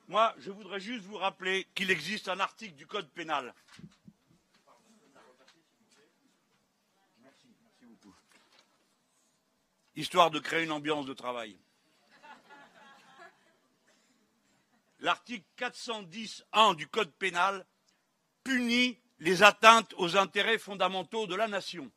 moi, 0.08 0.34
je 0.40 0.52
voudrais 0.52 0.80
juste 0.80 1.04
vous 1.04 1.18
rappeler 1.18 1.68
qu'il 1.76 1.92
existe 1.92 2.30
un 2.30 2.40
article 2.40 2.76
du 2.76 2.88
Code 2.88 3.10
pénal 3.10 3.54
histoire 9.98 10.32
de 10.32 10.40
créer 10.40 10.64
une 10.64 10.72
ambiance 10.72 11.06
de 11.06 11.14
travail. 11.14 11.58
L'article 15.02 15.44
410.1 15.58 16.76
du 16.78 16.88
Code 16.88 17.12
pénal 17.16 17.66
punit 18.46 18.98
les 19.20 19.44
atteintes 19.44 19.94
aux 19.98 20.16
intérêts 20.16 20.60
fondamentaux 20.60 21.28
de 21.28 21.36
la 21.36 21.50
nation. 21.50 21.92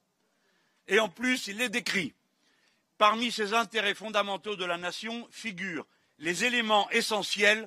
Et 0.88 0.98
en 0.98 1.08
plus, 1.08 1.46
il 1.46 1.60
est 1.60 1.68
décrit. 1.68 2.12
Parmi 3.00 3.32
ces 3.32 3.54
intérêts 3.54 3.94
fondamentaux 3.94 4.56
de 4.56 4.64
la 4.66 4.76
nation 4.76 5.26
figurent 5.30 5.86
les 6.18 6.44
éléments 6.44 6.86
essentiels 6.90 7.66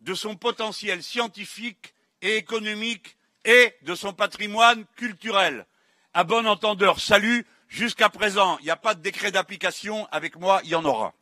de 0.00 0.14
son 0.14 0.34
potentiel 0.34 1.00
scientifique 1.00 1.94
et 2.22 2.38
économique 2.38 3.16
et 3.44 3.72
de 3.82 3.94
son 3.94 4.12
patrimoine 4.12 4.84
culturel. 4.96 5.64
À 6.12 6.24
bon 6.24 6.44
entendeur, 6.44 6.98
salut 6.98 7.46
Jusqu'à 7.68 8.08
présent, 8.08 8.58
il 8.58 8.64
n'y 8.64 8.70
a 8.72 8.76
pas 8.76 8.96
de 8.96 9.00
décret 9.00 9.30
d'application. 9.30 10.08
Avec 10.10 10.34
moi, 10.34 10.60
il 10.64 10.70
y 10.70 10.74
en 10.74 10.84
aura. 10.84 11.14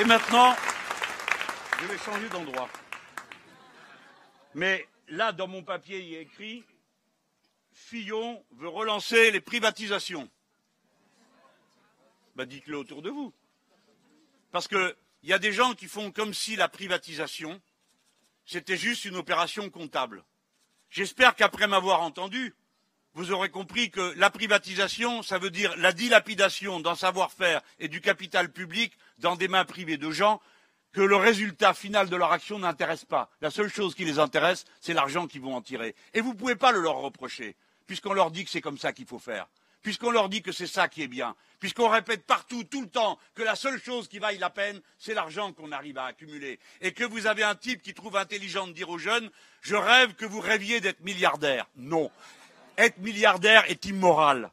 Et 0.00 0.04
maintenant, 0.04 0.56
je 1.82 1.86
vais 1.88 1.98
changer 1.98 2.28
d'endroit. 2.28 2.68
Mais 4.54 4.86
là, 5.08 5.32
dans 5.32 5.48
mon 5.48 5.64
papier, 5.64 5.98
il 6.00 6.14
est 6.14 6.22
écrit 6.22 6.64
Fillon 7.72 8.44
veut 8.52 8.68
relancer 8.68 9.32
les 9.32 9.40
privatisations. 9.40 10.30
Ben, 12.36 12.44
dites-le 12.44 12.78
autour 12.78 13.02
de 13.02 13.10
vous. 13.10 13.32
Parce 14.52 14.68
que 14.68 14.96
il 15.24 15.30
y 15.30 15.32
a 15.32 15.38
des 15.38 15.52
gens 15.52 15.74
qui 15.74 15.86
font 15.86 16.12
comme 16.12 16.34
si 16.34 16.56
la 16.56 16.68
privatisation, 16.68 17.60
c'était 18.44 18.76
juste 18.76 19.04
une 19.04 19.16
opération 19.16 19.68
comptable. 19.68 20.24
J'espère 20.90 21.34
qu'après 21.34 21.66
m'avoir 21.66 22.02
entendu, 22.02 22.54
vous 23.14 23.32
aurez 23.32 23.50
compris 23.50 23.90
que 23.90 24.14
la 24.16 24.30
privatisation, 24.30 25.22
ça 25.22 25.38
veut 25.38 25.50
dire 25.50 25.76
la 25.76 25.92
dilapidation 25.92 26.80
d'un 26.80 26.94
savoir-faire 26.94 27.60
et 27.78 27.88
du 27.88 28.00
capital 28.00 28.52
public 28.52 28.92
dans 29.18 29.36
des 29.36 29.48
mains 29.48 29.64
privées 29.64 29.96
de 29.96 30.10
gens 30.10 30.40
que 30.92 31.00
le 31.00 31.16
résultat 31.16 31.74
final 31.74 32.08
de 32.08 32.16
leur 32.16 32.32
action 32.32 32.58
n'intéresse 32.58 33.04
pas. 33.04 33.30
La 33.40 33.50
seule 33.50 33.72
chose 33.72 33.94
qui 33.94 34.04
les 34.04 34.18
intéresse, 34.18 34.64
c'est 34.80 34.94
l'argent 34.94 35.26
qu'ils 35.26 35.40
vont 35.40 35.56
en 35.56 35.62
tirer. 35.62 35.94
Et 36.14 36.20
vous 36.20 36.32
ne 36.32 36.38
pouvez 36.38 36.56
pas 36.56 36.72
le 36.72 36.80
leur 36.80 36.96
reprocher, 36.96 37.56
puisqu'on 37.86 38.12
leur 38.12 38.30
dit 38.30 38.44
que 38.44 38.50
c'est 38.50 38.60
comme 38.60 38.78
ça 38.78 38.92
qu'il 38.92 39.06
faut 39.06 39.18
faire 39.18 39.46
puisqu'on 39.82 40.10
leur 40.10 40.28
dit 40.28 40.42
que 40.42 40.52
c'est 40.52 40.66
ça 40.66 40.88
qui 40.88 41.02
est 41.02 41.08
bien, 41.08 41.34
puisqu'on 41.58 41.88
répète 41.88 42.24
partout, 42.24 42.64
tout 42.64 42.82
le 42.82 42.88
temps, 42.88 43.18
que 43.34 43.42
la 43.42 43.56
seule 43.56 43.82
chose 43.82 44.08
qui 44.08 44.18
vaille 44.18 44.38
la 44.38 44.50
peine, 44.50 44.80
c'est 44.98 45.14
l'argent 45.14 45.52
qu'on 45.52 45.72
arrive 45.72 45.98
à 45.98 46.06
accumuler, 46.06 46.58
et 46.80 46.92
que 46.92 47.04
vous 47.04 47.26
avez 47.26 47.42
un 47.42 47.54
type 47.54 47.82
qui 47.82 47.92
trouve 47.92 48.16
intelligent 48.16 48.66
de 48.66 48.72
dire 48.72 48.88
aux 48.88 48.98
jeunes 48.98 49.30
Je 49.60 49.76
rêve 49.76 50.14
que 50.14 50.24
vous 50.24 50.40
rêviez 50.40 50.80
d'être 50.80 51.00
milliardaire. 51.00 51.66
Non. 51.76 52.10
Être 52.78 52.98
milliardaire 52.98 53.68
est 53.70 53.84
immoral. 53.84 54.50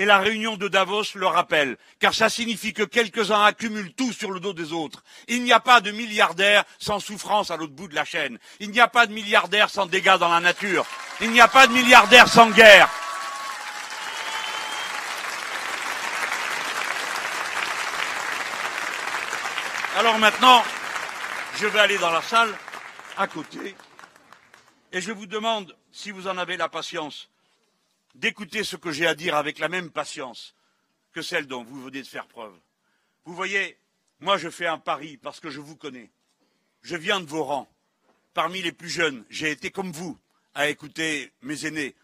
Et 0.00 0.06
la 0.06 0.18
réunion 0.18 0.56
de 0.56 0.66
Davos 0.66 1.14
le 1.14 1.26
rappelle, 1.26 1.76
car 1.98 2.14
ça 2.14 2.30
signifie 2.30 2.72
que 2.72 2.84
quelques-uns 2.84 3.44
accumulent 3.44 3.92
tout 3.92 4.14
sur 4.14 4.30
le 4.30 4.40
dos 4.40 4.54
des 4.54 4.72
autres. 4.72 5.04
Il 5.28 5.44
n'y 5.44 5.52
a 5.52 5.60
pas 5.60 5.82
de 5.82 5.90
milliardaire 5.90 6.64
sans 6.78 7.00
souffrance 7.00 7.50
à 7.50 7.58
l'autre 7.58 7.74
bout 7.74 7.86
de 7.86 7.94
la 7.94 8.06
chaîne. 8.06 8.38
Il 8.60 8.70
n'y 8.70 8.80
a 8.80 8.88
pas 8.88 9.06
de 9.06 9.12
milliardaire 9.12 9.68
sans 9.68 9.84
dégâts 9.84 10.16
dans 10.16 10.30
la 10.30 10.40
nature. 10.40 10.86
Il 11.20 11.30
n'y 11.32 11.40
a 11.42 11.48
pas 11.48 11.66
de 11.66 11.74
milliardaire 11.74 12.28
sans 12.28 12.48
guerre. 12.48 12.88
Alors 19.98 20.18
maintenant, 20.18 20.64
je 21.58 21.66
vais 21.66 21.78
aller 21.78 21.98
dans 21.98 22.10
la 22.10 22.22
salle 22.22 22.56
à 23.18 23.26
côté 23.26 23.76
et 24.92 25.02
je 25.02 25.12
vous 25.12 25.26
demande, 25.26 25.76
si 25.92 26.10
vous 26.10 26.26
en 26.26 26.38
avez 26.38 26.56
la 26.56 26.70
patience, 26.70 27.29
d'écouter 28.14 28.64
ce 28.64 28.76
que 28.76 28.90
j'ai 28.90 29.06
à 29.06 29.14
dire 29.14 29.36
avec 29.36 29.58
la 29.58 29.68
même 29.68 29.90
patience 29.90 30.54
que 31.12 31.22
celle 31.22 31.46
dont 31.46 31.64
vous 31.64 31.82
venez 31.82 32.02
de 32.02 32.06
faire 32.06 32.26
preuve. 32.26 32.54
Vous 33.24 33.34
voyez, 33.34 33.78
moi 34.20 34.38
je 34.38 34.50
fais 34.50 34.66
un 34.66 34.78
pari 34.78 35.16
parce 35.16 35.40
que 35.40 35.50
je 35.50 35.60
vous 35.60 35.76
connais. 35.76 36.10
Je 36.82 36.96
viens 36.96 37.20
de 37.20 37.26
vos 37.26 37.44
rangs. 37.44 37.68
Parmi 38.34 38.62
les 38.62 38.72
plus 38.72 38.88
jeunes, 38.88 39.24
j'ai 39.28 39.50
été 39.50 39.70
comme 39.70 39.92
vous 39.92 40.18
à 40.54 40.68
écouter 40.68 41.32
mes 41.42 41.66
aînés, 41.66 41.94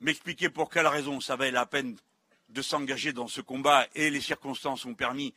m'expliquer 0.00 0.50
pour 0.50 0.70
quelle 0.70 0.86
raison 0.86 1.20
ça 1.20 1.36
valait 1.36 1.50
la 1.50 1.66
peine 1.66 1.96
de 2.48 2.62
s'engager 2.62 3.12
dans 3.12 3.28
ce 3.28 3.40
combat 3.40 3.86
et 3.94 4.10
les 4.10 4.20
circonstances 4.20 4.84
ont 4.84 4.94
permis 4.94 5.34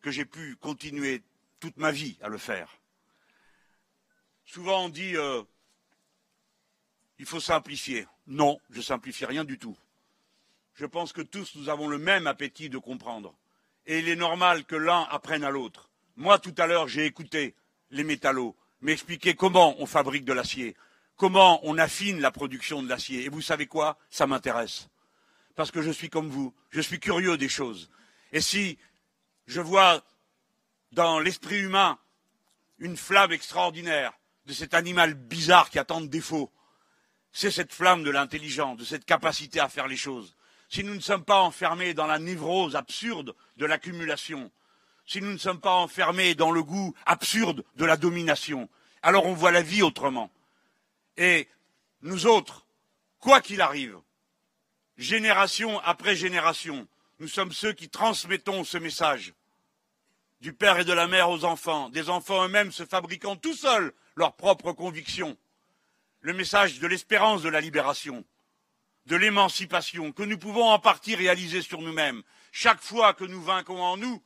que 0.00 0.10
j'ai 0.10 0.24
pu 0.24 0.56
continuer 0.56 1.22
toute 1.60 1.76
ma 1.76 1.90
vie 1.90 2.16
à 2.20 2.28
le 2.28 2.38
faire. 2.38 2.78
Souvent 4.44 4.84
on 4.84 4.88
dit 4.88 5.16
euh, 5.16 5.42
il 7.18 7.26
faut 7.26 7.40
simplifier. 7.40 8.06
Non, 8.28 8.60
je 8.70 8.80
simplifie 8.80 9.24
rien 9.24 9.44
du 9.44 9.58
tout. 9.58 9.76
Je 10.74 10.86
pense 10.86 11.12
que 11.12 11.22
tous 11.22 11.56
nous 11.56 11.68
avons 11.68 11.88
le 11.88 11.98
même 11.98 12.26
appétit 12.26 12.68
de 12.68 12.78
comprendre. 12.78 13.34
Et 13.86 13.98
il 13.98 14.08
est 14.08 14.16
normal 14.16 14.64
que 14.64 14.76
l'un 14.76 15.02
apprenne 15.10 15.42
à 15.42 15.50
l'autre. 15.50 15.90
Moi, 16.16 16.38
tout 16.38 16.54
à 16.58 16.66
l'heure, 16.66 16.88
j'ai 16.88 17.06
écouté 17.06 17.54
les 17.90 18.04
métallos 18.04 18.54
m'expliquer 18.80 19.34
comment 19.34 19.74
on 19.80 19.86
fabrique 19.86 20.24
de 20.24 20.32
l'acier, 20.32 20.76
comment 21.16 21.60
on 21.64 21.78
affine 21.78 22.20
la 22.20 22.30
production 22.30 22.82
de 22.82 22.88
l'acier. 22.88 23.24
Et 23.24 23.28
vous 23.28 23.42
savez 23.42 23.66
quoi? 23.66 23.98
Ça 24.10 24.26
m'intéresse. 24.26 24.88
Parce 25.56 25.70
que 25.70 25.82
je 25.82 25.90
suis 25.90 26.10
comme 26.10 26.28
vous, 26.28 26.54
je 26.70 26.80
suis 26.80 27.00
curieux 27.00 27.36
des 27.36 27.48
choses. 27.48 27.90
Et 28.32 28.40
si 28.40 28.78
je 29.46 29.60
vois 29.60 30.04
dans 30.92 31.18
l'esprit 31.18 31.60
humain 31.60 31.98
une 32.78 32.96
flamme 32.96 33.32
extraordinaire 33.32 34.12
de 34.46 34.52
cet 34.52 34.74
animal 34.74 35.14
bizarre 35.14 35.70
qui 35.70 35.78
a 35.78 35.84
tant 35.84 36.00
de 36.00 36.06
défauts. 36.06 36.50
C'est 37.32 37.50
cette 37.50 37.72
flamme 37.72 38.04
de 38.04 38.10
l'intelligence, 38.10 38.78
de 38.78 38.84
cette 38.84 39.04
capacité 39.04 39.60
à 39.60 39.68
faire 39.68 39.86
les 39.86 39.96
choses. 39.96 40.34
Si 40.68 40.84
nous 40.84 40.94
ne 40.94 41.00
sommes 41.00 41.24
pas 41.24 41.40
enfermés 41.40 41.94
dans 41.94 42.06
la 42.06 42.18
névrose 42.18 42.76
absurde 42.76 43.34
de 43.56 43.66
l'accumulation, 43.66 44.50
si 45.06 45.22
nous 45.22 45.32
ne 45.32 45.38
sommes 45.38 45.60
pas 45.60 45.74
enfermés 45.74 46.34
dans 46.34 46.50
le 46.50 46.62
goût 46.62 46.94
absurde 47.06 47.64
de 47.76 47.84
la 47.84 47.96
domination, 47.96 48.68
alors 49.02 49.26
on 49.26 49.34
voit 49.34 49.52
la 49.52 49.62
vie 49.62 49.82
autrement. 49.82 50.30
Et 51.16 51.48
nous 52.02 52.26
autres, 52.26 52.66
quoi 53.18 53.40
qu'il 53.40 53.60
arrive, 53.60 53.98
génération 54.98 55.80
après 55.80 56.16
génération, 56.16 56.86
nous 57.18 57.28
sommes 57.28 57.52
ceux 57.52 57.72
qui 57.72 57.88
transmettons 57.88 58.64
ce 58.64 58.78
message 58.78 59.32
du 60.40 60.52
père 60.52 60.78
et 60.78 60.84
de 60.84 60.92
la 60.92 61.08
mère 61.08 61.30
aux 61.30 61.44
enfants, 61.44 61.88
des 61.88 62.10
enfants 62.10 62.44
eux-mêmes 62.44 62.70
se 62.70 62.84
fabriquant 62.84 63.36
tout 63.36 63.54
seuls 63.54 63.92
leurs 64.14 64.36
propres 64.36 64.72
convictions, 64.72 65.36
le 66.20 66.32
message 66.32 66.80
de 66.80 66.86
l'espérance 66.86 67.42
de 67.42 67.48
la 67.48 67.60
libération, 67.60 68.24
de 69.06 69.16
l'émancipation, 69.16 70.12
que 70.12 70.22
nous 70.22 70.38
pouvons 70.38 70.70
en 70.70 70.78
partie 70.78 71.14
réaliser 71.14 71.62
sur 71.62 71.80
nous-mêmes, 71.80 72.22
chaque 72.52 72.82
fois 72.82 73.14
que 73.14 73.24
nous 73.24 73.42
vainquons 73.42 73.80
en 73.80 73.96
nous 73.96 74.22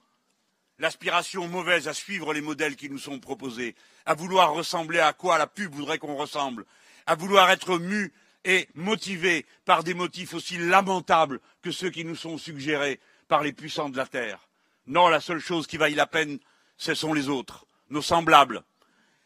l'aspiration 0.79 1.47
mauvaise 1.47 1.87
à 1.87 1.95
suivre 1.95 2.35
les 2.35 2.41
modèles 2.41 2.77
qui 2.77 2.91
nous 2.91 2.99
sont 2.99 3.21
proposés, 3.21 3.77
à 4.05 4.15
vouloir 4.15 4.53
ressembler 4.53 4.99
à 4.99 5.13
quoi 5.13 5.39
la 5.39 5.47
pub 5.47 5.73
voudrait 5.73 5.99
qu'on 5.99 6.17
ressemble, 6.17 6.65
à 7.07 7.15
vouloir 7.15 7.51
être 7.51 7.79
mu 7.79 8.13
et 8.45 8.69
motivé 8.75 9.47
par 9.65 9.85
des 9.85 9.95
motifs 9.95 10.35
aussi 10.35 10.59
lamentables 10.59 11.41
que 11.63 11.71
ceux 11.71 11.91
qui 11.91 12.05
nous 12.05 12.17
sont 12.17 12.39
suggérés 12.39 12.99
par 13.29 13.43
les 13.43 13.53
puissants 13.53 13.91
de 13.91 13.97
la 13.97 14.07
terre. 14.07 14.49
Non, 14.87 15.09
la 15.09 15.21
seule 15.21 15.39
chose 15.39 15.69
qui 15.69 15.77
vaille 15.77 15.95
la 15.95 16.09
peine, 16.09 16.41
ce 16.77 16.95
sont 16.95 17.15
les 17.15 17.29
autres, 17.29 17.67
nos 17.91 18.03
semblables. 18.03 18.65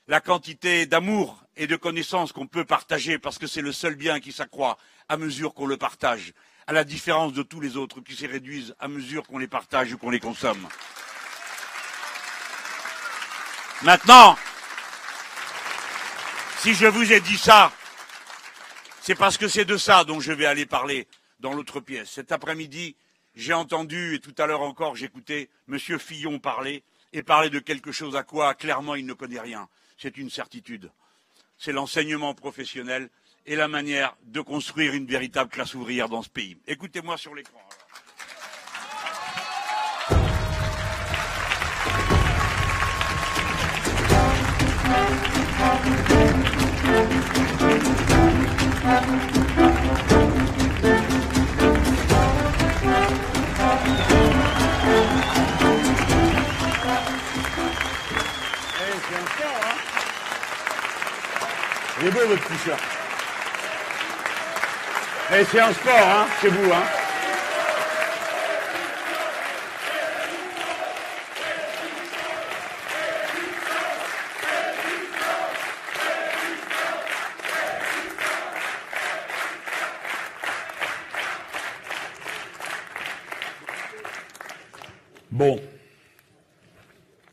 La 0.09 0.21
quantité 0.21 0.85
d'amour 0.85 1.45
et 1.57 1.67
de 1.67 1.77
connaissances 1.77 2.33
qu'on 2.33 2.47
peut 2.47 2.65
partager 2.65 3.19
parce 3.19 3.39
que 3.39 3.47
c'est 3.47 3.63
le 3.63 3.73
seul 3.73 3.95
bien 3.95 4.21
qui 4.21 4.33
s'accroît 4.33 4.79
à 5.09 5.17
mesure 5.17 5.55
qu'on 5.55 5.67
le 5.67 5.77
partage, 5.77 6.33
à 6.67 6.73
la 6.73 6.85
différence 6.85 7.33
de 7.33 7.43
tous 7.43 7.61
les 7.61 7.77
autres 7.77 8.01
qui 8.01 8.15
se 8.15 8.27
réduisent 8.27 8.75
à 8.79 8.89
mesure 8.89 9.27
qu'on 9.27 9.39
les 9.39 9.49
partage 9.49 9.93
ou 9.93 9.99
qu'on 9.99 10.11
les 10.11 10.21
consomme. 10.21 10.69
Maintenant, 13.83 14.37
si 16.59 16.75
je 16.75 16.87
vous 16.87 17.13
ai 17.13 17.21
dit 17.21 17.39
ça, 17.39 17.73
c'est 19.03 19.15
parce 19.15 19.39
que 19.39 19.49
c'est 19.49 19.65
de 19.65 19.77
ça 19.77 20.05
dont 20.05 20.21
je 20.21 20.33
vais 20.33 20.47
aller 20.47 20.67
parler 20.67 21.07
dans 21.41 21.53
l'autre 21.53 21.81
pièce. 21.81 22.11
Cet 22.11 22.33
après-midi, 22.33 22.97
j'ai 23.35 23.53
entendu, 23.53 24.15
et 24.15 24.21
tout 24.21 24.35
à 24.39 24.47
l'heure 24.47 24.63
encore, 24.63 24.97
j'écoutais 24.97 25.51
M. 25.69 25.79
Fillon 25.79 26.39
parler, 26.39 26.83
et 27.13 27.23
parler 27.23 27.51
de 27.51 27.59
quelque 27.59 27.93
chose 27.93 28.17
à 28.17 28.23
quoi, 28.23 28.55
clairement, 28.55 28.95
il 28.95 29.07
ne 29.07 29.13
connaît 29.13 29.41
rien. 29.41 29.69
C'est 29.99 30.17
une 30.17 30.31
certitude. 30.31 30.91
C'est 31.59 31.73
l'enseignement 31.73 32.35
professionnel 32.35 33.09
et 33.47 33.57
la 33.57 33.69
manière 33.69 34.17
de 34.25 34.41
construire 34.41 34.93
une 34.93 35.07
véritable 35.07 35.51
classe 35.51 35.75
ouvrière 35.75 36.09
dans 36.09 36.23
ce 36.23 36.29
pays. 36.29 36.59
Écoutez-moi 36.67 37.17
sur 37.17 37.35
l'écran. 37.35 37.61
Il 62.07 62.11
est 62.11 62.13
beau 62.13 62.25
votre 62.29 62.47
t-shirt. 62.47 62.81
Mais 65.29 65.45
c'est 65.45 65.59
un 65.59 65.73
sport, 65.73 65.93
hein, 65.93 66.27
chez 66.41 66.47
vous, 66.47 66.73
hein. 66.73 66.85
Bon. 85.33 85.61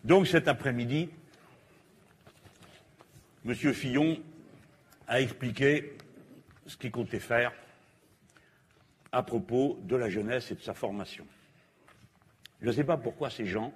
Donc 0.04 0.26
cet 0.26 0.48
après-midi, 0.48 1.12
M. 3.46 3.54
Fillon 3.54 4.18
a 5.08 5.22
expliqué 5.22 5.98
ce 6.66 6.78
qu'il 6.78 6.92
comptait 6.92 7.20
faire 7.20 7.52
à 9.12 9.24
propos 9.24 9.80
de 9.84 9.96
la 9.96 10.10
jeunesse 10.10 10.52
et 10.52 10.56
de 10.56 10.62
sa 10.62 10.74
formation. 10.74 11.26
Je 12.62 12.68
ne 12.68 12.72
sais 12.72 12.84
pas 12.84 12.98
pourquoi 12.98 13.30
ces 13.30 13.46
gens 13.46 13.74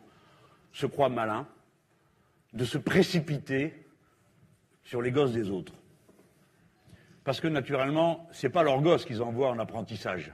se 0.72 0.86
croient 0.86 1.10
malins 1.10 1.48
de 2.54 2.66
se 2.66 2.78
précipiter 2.78 3.74
sur 4.84 5.02
les 5.02 5.12
gosses 5.12 5.34
des 5.34 5.50
autres. 5.50 5.74
Parce 7.24 7.42
que 7.42 7.48
naturellement, 7.48 8.28
ce 8.32 8.48
n'est 8.48 8.54
pas 8.54 8.64
leurs 8.64 8.82
gosses 8.82 9.06
qu'ils 9.06 9.22
envoient 9.22 9.50
en 9.50 9.60
apprentissage, 9.60 10.32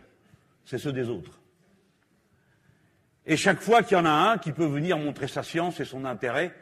c'est 0.63 0.77
ceux 0.77 0.93
des 0.93 1.09
autres. 1.09 1.39
Et 3.25 3.35
chaque 3.35 3.61
fois 3.61 3.83
qu'il 3.83 3.97
y 3.97 3.99
en 3.99 4.05
a 4.05 4.11
un 4.11 4.37
qui 4.37 4.51
peut 4.51 4.65
venir 4.65 4.97
montrer 4.97 5.27
sa 5.27 5.43
science 5.43 5.79
et 5.79 5.85
son 5.85 6.05
intérêt, 6.05 6.53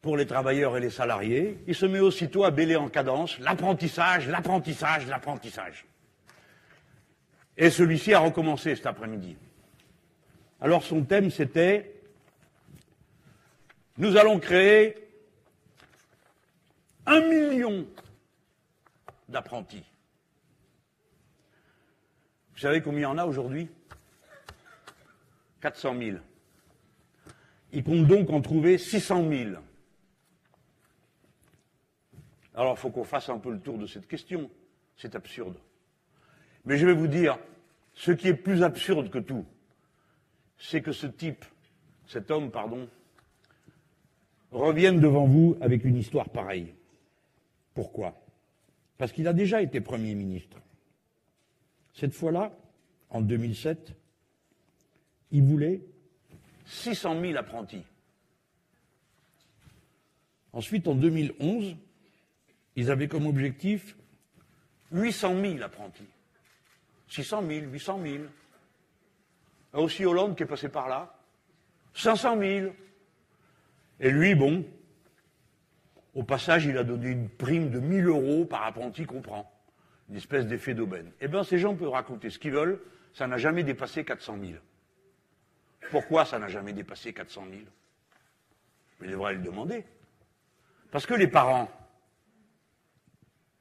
pour 0.00 0.16
les 0.16 0.26
travailleurs 0.26 0.76
et 0.76 0.80
les 0.80 0.90
salariés, 0.90 1.58
il 1.66 1.74
se 1.74 1.86
met 1.86 2.00
aussitôt 2.00 2.44
à 2.44 2.50
bêler 2.50 2.76
en 2.76 2.88
cadence 2.88 3.38
l'apprentissage, 3.40 4.28
l'apprentissage, 4.28 5.06
l'apprentissage. 5.06 5.86
Et 7.56 7.70
celui-ci 7.70 8.14
a 8.14 8.20
recommencé 8.20 8.76
cet 8.76 8.86
après-midi. 8.86 9.36
Alors 10.60 10.84
son 10.84 11.02
thème 11.04 11.30
c'était 11.30 11.94
Nous 13.96 14.16
allons 14.16 14.38
créer 14.38 14.94
un 17.06 17.20
million 17.20 17.86
d'apprentis. 19.28 19.84
Vous 22.54 22.60
savez 22.60 22.80
combien 22.80 23.00
il 23.00 23.02
y 23.02 23.06
en 23.06 23.18
a 23.18 23.24
aujourd'hui? 23.24 23.68
400 25.60 25.96
000. 25.98 26.18
Il 27.72 27.82
compte 27.82 28.06
donc 28.06 28.30
en 28.30 28.40
trouver 28.40 28.78
600 28.78 29.28
000. 29.28 29.50
Alors 32.58 32.74
il 32.76 32.80
faut 32.80 32.90
qu'on 32.90 33.04
fasse 33.04 33.28
un 33.28 33.38
peu 33.38 33.52
le 33.52 33.60
tour 33.60 33.78
de 33.78 33.86
cette 33.86 34.08
question. 34.08 34.50
C'est 34.96 35.14
absurde. 35.14 35.56
Mais 36.64 36.76
je 36.76 36.86
vais 36.86 36.92
vous 36.92 37.06
dire, 37.06 37.38
ce 37.94 38.10
qui 38.10 38.26
est 38.26 38.34
plus 38.34 38.64
absurde 38.64 39.10
que 39.10 39.20
tout, 39.20 39.46
c'est 40.58 40.82
que 40.82 40.90
ce 40.90 41.06
type, 41.06 41.44
cet 42.08 42.32
homme, 42.32 42.50
pardon, 42.50 42.88
revienne 44.50 44.98
devant 44.98 45.24
vous 45.24 45.56
avec 45.60 45.84
une 45.84 45.96
histoire 45.96 46.30
pareille. 46.30 46.74
Pourquoi? 47.74 48.20
Parce 48.96 49.12
qu'il 49.12 49.28
a 49.28 49.32
déjà 49.32 49.62
été 49.62 49.80
Premier 49.80 50.16
ministre. 50.16 50.58
Cette 51.94 52.12
fois-là, 52.12 52.52
en 53.10 53.20
2007, 53.20 53.94
il 55.30 55.44
voulait 55.44 55.80
600 56.66 57.20
000 57.20 57.36
apprentis. 57.36 57.84
Ensuite, 60.52 60.88
en 60.88 60.96
2011, 60.96 61.76
ils 62.78 62.92
avaient 62.92 63.08
comme 63.08 63.26
objectif 63.26 63.96
800 64.92 65.40
000 65.40 65.62
apprentis. 65.62 66.06
600 67.08 67.42
000, 67.44 67.66
800 67.66 68.00
000. 68.04 68.24
a 69.72 69.80
aussi 69.80 70.06
Hollande 70.06 70.36
qui 70.36 70.44
est 70.44 70.46
passé 70.46 70.68
par 70.68 70.88
là. 70.88 71.12
500 71.94 72.38
000. 72.38 72.72
Et 73.98 74.12
lui, 74.12 74.36
bon, 74.36 74.64
au 76.14 76.22
passage, 76.22 76.66
il 76.66 76.78
a 76.78 76.84
donné 76.84 77.08
une 77.08 77.28
prime 77.28 77.68
de 77.68 77.80
1000 77.80 78.06
euros 78.06 78.44
par 78.44 78.62
apprenti 78.62 79.06
qu'on 79.06 79.22
prend. 79.22 79.52
Une 80.08 80.14
espèce 80.14 80.46
d'effet 80.46 80.74
d'aubaine. 80.74 81.10
Eh 81.20 81.26
bien, 81.26 81.42
ces 81.42 81.58
gens 81.58 81.74
peuvent 81.74 81.90
raconter 81.90 82.30
ce 82.30 82.38
qu'ils 82.38 82.52
veulent, 82.52 82.80
ça 83.12 83.26
n'a 83.26 83.38
jamais 83.38 83.64
dépassé 83.64 84.04
400 84.04 84.38
000. 84.40 84.52
Pourquoi 85.90 86.24
ça 86.24 86.38
n'a 86.38 86.46
jamais 86.46 86.72
dépassé 86.72 87.12
400 87.12 87.44
000 87.50 87.62
Mais 89.00 89.08
il 89.08 89.10
devrait 89.10 89.34
le 89.34 89.40
demander. 89.40 89.84
Parce 90.92 91.06
que 91.06 91.14
les 91.14 91.26
parents, 91.26 91.68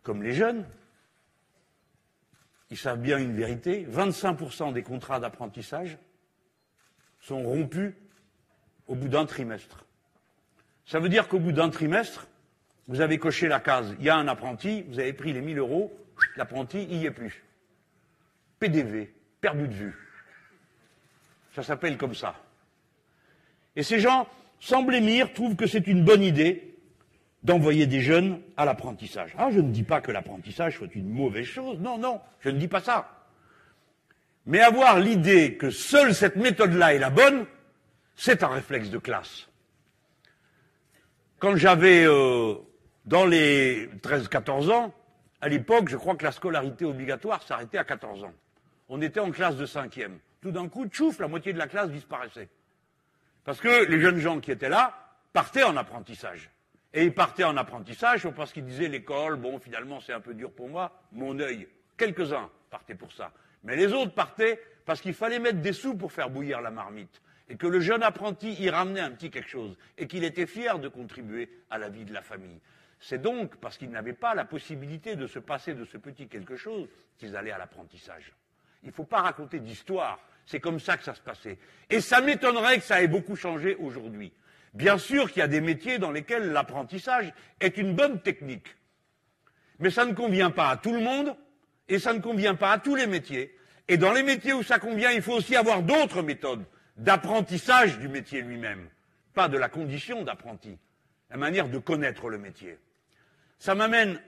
comme 0.08 0.24
les 0.24 0.32
jeunes, 0.32 0.66
ils 2.70 2.78
savent 2.78 3.02
bien 3.02 3.18
une 3.18 3.34
vérité, 3.34 3.86
25% 3.92 4.72
des 4.72 4.82
contrats 4.82 5.20
d'apprentissage 5.20 5.98
sont 7.20 7.44
rompus 7.44 7.94
au 8.88 8.96
bout 8.96 9.10
d'un 9.10 9.26
trimestre. 9.26 9.84
Ça 10.86 11.02
veut 11.02 11.10
dire 11.10 11.28
qu'au 11.28 11.40
bout 11.40 11.52
d'un 11.52 11.70
trimestre, 11.70 12.26
vous 12.88 13.02
avez 13.02 13.18
coché 13.18 13.50
la 13.50 13.60
case, 13.60 13.98
il 14.00 14.06
y 14.06 14.10
a 14.10 14.16
un 14.16 14.30
apprenti, 14.30 14.84
vous 14.84 15.00
avez 15.00 15.12
pris 15.12 15.34
les 15.34 15.42
1000 15.42 15.58
euros, 15.58 15.94
l'apprenti, 16.38 16.88
n'y 16.88 17.06
est 17.06 17.12
plus. 17.12 17.44
PDV, 18.60 19.14
perdu 19.42 19.68
de 19.68 19.74
vue. 19.74 19.96
Ça 21.54 21.64
s'appelle 21.64 21.98
comme 21.98 22.16
ça. 22.16 22.42
Et 23.76 23.84
ces 23.84 24.00
gens, 24.00 24.26
sans 24.62 24.84
blêmir, 24.84 25.34
trouvent 25.34 25.58
que 25.58 25.68
c'est 25.68 25.86
une 25.86 26.06
bonne 26.06 26.24
idée 26.24 26.77
d'envoyer 27.48 27.88
des 27.88 28.02
jeunes 28.02 28.42
à 28.58 28.66
l'apprentissage. 28.66 29.34
Ah, 29.38 29.50
je 29.52 29.62
ne 29.62 29.72
dis 29.72 29.84
pas 29.84 30.02
que 30.02 30.12
l'apprentissage 30.12 30.78
soit 30.78 30.94
une 30.94 31.10
mauvaise 31.10 31.46
chose, 31.46 31.80
non, 31.80 31.98
non, 31.98 32.20
je 32.42 32.50
ne 32.50 32.60
dis 32.60 32.68
pas 32.68 32.82
ça. 32.82 33.10
Mais 34.46 34.60
avoir 34.60 35.00
l'idée 35.00 35.56
que 35.56 35.70
seule 35.70 36.14
cette 36.14 36.36
méthode-là 36.36 36.94
est 36.94 37.00
la 37.00 37.10
bonne, 37.10 37.46
c'est 38.16 38.44
un 38.44 38.50
réflexe 38.50 38.90
de 38.90 38.98
classe. 38.98 39.48
Quand 41.40 41.56
j'avais 41.56 42.06
euh, 42.06 42.56
dans 43.06 43.26
les 43.26 43.88
13-14 44.04 44.70
ans, 44.72 44.94
à 45.40 45.48
l'époque, 45.48 45.88
je 45.88 45.96
crois 45.96 46.16
que 46.16 46.26
la 46.26 46.34
scolarité 46.34 46.84
obligatoire 46.84 47.44
s'arrêtait 47.44 47.78
à 47.78 47.86
14 47.86 48.26
ans. 48.26 48.34
On 48.90 49.02
était 49.02 49.22
en 49.22 49.32
classe 49.32 49.56
de 49.56 49.66
cinquième. 49.66 50.20
Tout 50.42 50.52
d'un 50.52 50.68
coup, 50.68 50.86
tchouf, 50.88 51.20
la 51.20 51.30
moitié 51.30 51.54
de 51.54 51.60
la 51.60 51.68
classe 51.68 51.92
disparaissait. 51.92 52.50
Parce 53.46 53.62
que 53.62 53.86
les 53.86 54.02
jeunes 54.02 54.20
gens 54.20 54.42
qui 54.42 54.52
étaient 54.52 54.68
là 54.68 55.14
partaient 55.32 55.64
en 55.64 55.78
apprentissage. 55.78 56.50
Et 56.94 57.04
ils 57.04 57.14
partaient 57.14 57.44
en 57.44 57.58
apprentissage 57.58 58.28
parce 58.30 58.54
qu'ils 58.54 58.66
disaient 58.66 58.88
l'école, 58.88 59.36
bon, 59.36 59.60
finalement, 59.60 60.00
c'est 60.00 60.14
un 60.14 60.22
peu 60.22 60.34
dur 60.34 60.52
pour 60.52 60.70
moi, 60.70 61.04
mon 61.12 61.40
œil. 61.40 61.68
Quelques-uns 61.98 62.50
partaient 62.70 62.96
pour 62.96 63.12
ça. 63.12 63.32
Mais 63.64 63.76
les 63.76 63.92
autres 63.94 64.14
partaient 64.14 64.62
parce 64.86 65.02
qu'il 65.02 65.14
fallait 65.14 65.40
mettre 65.40 65.60
des 65.60 65.74
sous 65.74 65.96
pour 65.96 66.12
faire 66.12 66.30
bouillir 66.30 66.62
la 66.62 66.72
marmite. 66.72 67.22
Et 67.50 67.56
que 67.56 67.68
le 67.68 67.80
jeune 67.80 68.04
apprenti 68.04 68.54
y 68.54 68.70
ramenait 68.70 69.02
un 69.02 69.12
petit 69.12 69.30
quelque 69.30 69.50
chose. 69.50 69.78
Et 69.98 70.08
qu'il 70.08 70.24
était 70.24 70.46
fier 70.46 70.80
de 70.80 70.88
contribuer 70.88 71.50
à 71.70 71.78
la 71.78 71.90
vie 71.90 72.06
de 72.06 72.14
la 72.14 72.22
famille. 72.22 72.60
C'est 73.00 73.22
donc 73.22 73.58
parce 73.58 73.78
qu'ils 73.78 73.92
n'avaient 73.92 74.14
pas 74.14 74.34
la 74.34 74.46
possibilité 74.46 75.16
de 75.16 75.28
se 75.28 75.40
passer 75.40 75.74
de 75.74 75.86
ce 75.86 75.98
petit 75.98 76.28
quelque 76.28 76.56
chose 76.56 76.88
qu'ils 77.18 77.36
allaient 77.36 77.52
à 77.52 77.58
l'apprentissage. 77.58 78.34
Il 78.84 78.90
ne 78.90 78.94
faut 78.94 79.04
pas 79.04 79.22
raconter 79.22 79.60
d'histoire. 79.60 80.20
C'est 80.46 80.60
comme 80.60 80.80
ça 80.80 80.98
que 80.98 81.04
ça 81.04 81.14
se 81.14 81.22
passait. 81.22 81.58
Et 81.90 82.00
ça 82.00 82.22
m'étonnerait 82.22 82.78
que 82.78 82.84
ça 82.84 83.02
ait 83.02 83.08
beaucoup 83.08 83.36
changé 83.36 83.76
aujourd'hui. 83.76 84.32
Bien 84.74 84.98
sûr 84.98 85.32
qu'il 85.32 85.40
y 85.40 85.44
a 85.44 85.48
des 85.48 85.62
métiers 85.62 86.00
dans 86.00 86.12
lesquels 86.12 86.52
l'apprentissage 86.52 87.34
est 87.60 87.78
une 87.78 87.96
bonne 87.96 88.22
technique. 88.22 88.76
Mais 89.80 89.90
ça 89.90 90.06
ne 90.06 90.14
convient 90.14 90.52
pas 90.52 90.70
à 90.70 90.78
tout 90.78 90.94
le 90.94 91.00
monde 91.00 91.36
et 91.88 92.00
ça 92.00 92.14
ne 92.14 92.20
convient 92.20 92.56
pas 92.56 92.72
à 92.72 92.80
tous 92.80 92.96
les 92.96 93.08
métiers. 93.08 93.56
Et 93.88 93.98
dans 93.98 94.12
les 94.12 94.24
métiers 94.24 94.54
où 94.54 94.64
ça 94.64 94.80
convient, 94.80 95.12
il 95.12 95.22
faut 95.22 95.34
aussi 95.34 95.56
avoir 95.56 95.82
d'autres 95.82 96.22
méthodes 96.22 96.66
d'apprentissage 96.98 98.00
du 98.00 98.08
métier 98.08 98.42
lui-même, 98.42 98.90
pas 99.34 99.48
de 99.48 99.58
la 99.58 99.70
condition 99.70 100.24
d'apprenti, 100.24 100.78
la 101.30 101.38
manière 101.38 101.70
de 101.70 101.78
connaître 101.78 102.30
le 102.30 102.38
métier. 102.38 102.78
Ça 103.60 103.76
m'amène 103.76 104.20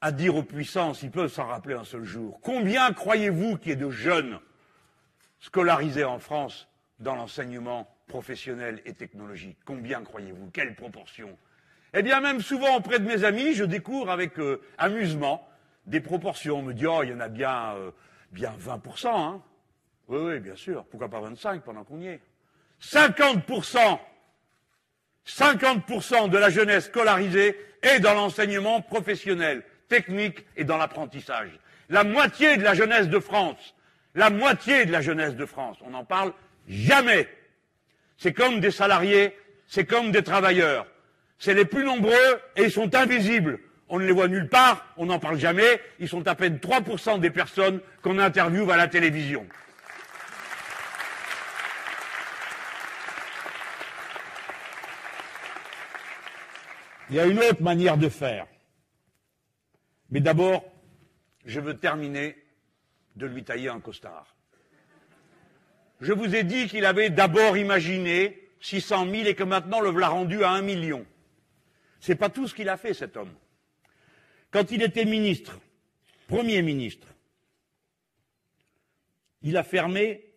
à 0.00 0.12
dire 0.12 0.36
aux 0.36 0.42
puissants, 0.42 0.92
s'ils 0.92 1.10
peuvent 1.10 1.32
s'en 1.32 1.46
rappeler 1.46 1.74
un 1.74 1.84
seul 1.84 2.04
jour, 2.04 2.38
combien 2.42 2.92
croyez-vous 2.92 3.56
qu'il 3.56 3.70
y 3.70 3.72
ait 3.72 3.76
de 3.76 3.88
jeunes 3.88 4.38
scolarisés 5.40 6.04
en 6.04 6.18
France 6.18 6.68
dans 6.98 7.14
l'enseignement 7.14 7.93
professionnel 8.06 8.80
et 8.84 8.94
technologique 8.94 9.58
Combien 9.64 10.02
croyez-vous? 10.02 10.50
Quelle 10.52 10.74
proportion? 10.74 11.36
Eh 11.92 12.02
bien, 12.02 12.20
même 12.20 12.40
souvent 12.40 12.76
auprès 12.76 12.98
de 12.98 13.06
mes 13.06 13.24
amis, 13.24 13.54
je 13.54 13.64
découvre 13.64 14.10
avec 14.10 14.38
euh, 14.38 14.60
amusement 14.78 15.46
des 15.86 16.00
proportions. 16.00 16.58
On 16.58 16.62
me 16.62 16.74
dit, 16.74 16.86
oh, 16.86 17.02
il 17.02 17.10
y 17.10 17.14
en 17.14 17.20
a 17.20 17.28
bien, 17.28 17.74
euh, 17.76 17.90
bien 18.32 18.52
20%. 18.60 19.08
Hein 19.08 19.42
oui, 20.08 20.18
oui, 20.20 20.40
bien 20.40 20.56
sûr. 20.56 20.84
Pourquoi 20.86 21.08
pas 21.08 21.20
25 21.20 21.62
pendant 21.62 21.84
qu'on 21.84 22.00
y 22.00 22.08
est? 22.08 22.20
50% 22.82 23.98
50% 25.26 26.28
de 26.28 26.38
la 26.38 26.50
jeunesse 26.50 26.86
scolarisée 26.86 27.56
est 27.82 28.00
dans 28.00 28.14
l'enseignement 28.14 28.80
professionnel, 28.82 29.62
technique 29.88 30.44
et 30.56 30.64
dans 30.64 30.76
l'apprentissage. 30.76 31.50
La 31.88 32.04
moitié 32.04 32.56
de 32.56 32.62
la 32.62 32.74
jeunesse 32.74 33.08
de 33.08 33.18
France, 33.18 33.74
la 34.14 34.30
moitié 34.30 34.86
de 34.86 34.92
la 34.92 35.00
jeunesse 35.00 35.34
de 35.34 35.46
France, 35.46 35.78
on 35.82 35.90
n'en 35.90 36.04
parle 36.04 36.32
jamais. 36.68 37.28
C'est 38.24 38.32
comme 38.32 38.58
des 38.58 38.70
salariés, 38.70 39.36
c'est 39.66 39.84
comme 39.84 40.10
des 40.10 40.22
travailleurs. 40.22 40.86
C'est 41.38 41.52
les 41.52 41.66
plus 41.66 41.84
nombreux 41.84 42.40
et 42.56 42.62
ils 42.62 42.70
sont 42.70 42.94
invisibles. 42.94 43.60
On 43.90 43.98
ne 43.98 44.06
les 44.06 44.12
voit 44.12 44.28
nulle 44.28 44.48
part, 44.48 44.94
on 44.96 45.04
n'en 45.04 45.18
parle 45.18 45.38
jamais. 45.38 45.82
Ils 45.98 46.08
sont 46.08 46.26
à 46.26 46.34
peine 46.34 46.56
3% 46.56 47.20
des 47.20 47.28
personnes 47.28 47.82
qu'on 48.00 48.18
interviewe 48.18 48.70
à 48.70 48.78
la 48.78 48.88
télévision. 48.88 49.46
Il 57.10 57.16
y 57.16 57.20
a 57.20 57.26
une 57.26 57.40
autre 57.40 57.62
manière 57.62 57.98
de 57.98 58.08
faire. 58.08 58.46
Mais 60.08 60.20
d'abord, 60.20 60.64
je 61.44 61.60
veux 61.60 61.76
terminer 61.76 62.42
de 63.16 63.26
lui 63.26 63.44
tailler 63.44 63.68
un 63.68 63.80
costard. 63.80 64.33
Je 66.04 66.12
vous 66.12 66.36
ai 66.36 66.44
dit 66.44 66.68
qu'il 66.68 66.84
avait 66.84 67.08
d'abord 67.08 67.56
imaginé 67.56 68.50
600 68.60 69.10
000 69.10 69.26
et 69.26 69.34
que 69.34 69.42
maintenant 69.42 69.80
le 69.80 69.88
voilà 69.88 70.08
rendu 70.08 70.44
à 70.44 70.50
un 70.50 70.60
million. 70.60 71.06
C'est 71.98 72.14
pas 72.14 72.28
tout 72.28 72.46
ce 72.46 72.54
qu'il 72.54 72.68
a 72.68 72.76
fait, 72.76 72.92
cet 72.92 73.16
homme. 73.16 73.32
Quand 74.50 74.70
il 74.70 74.82
était 74.82 75.06
ministre, 75.06 75.58
Premier 76.28 76.60
ministre, 76.60 77.08
il 79.40 79.56
a 79.56 79.62
fermé 79.62 80.30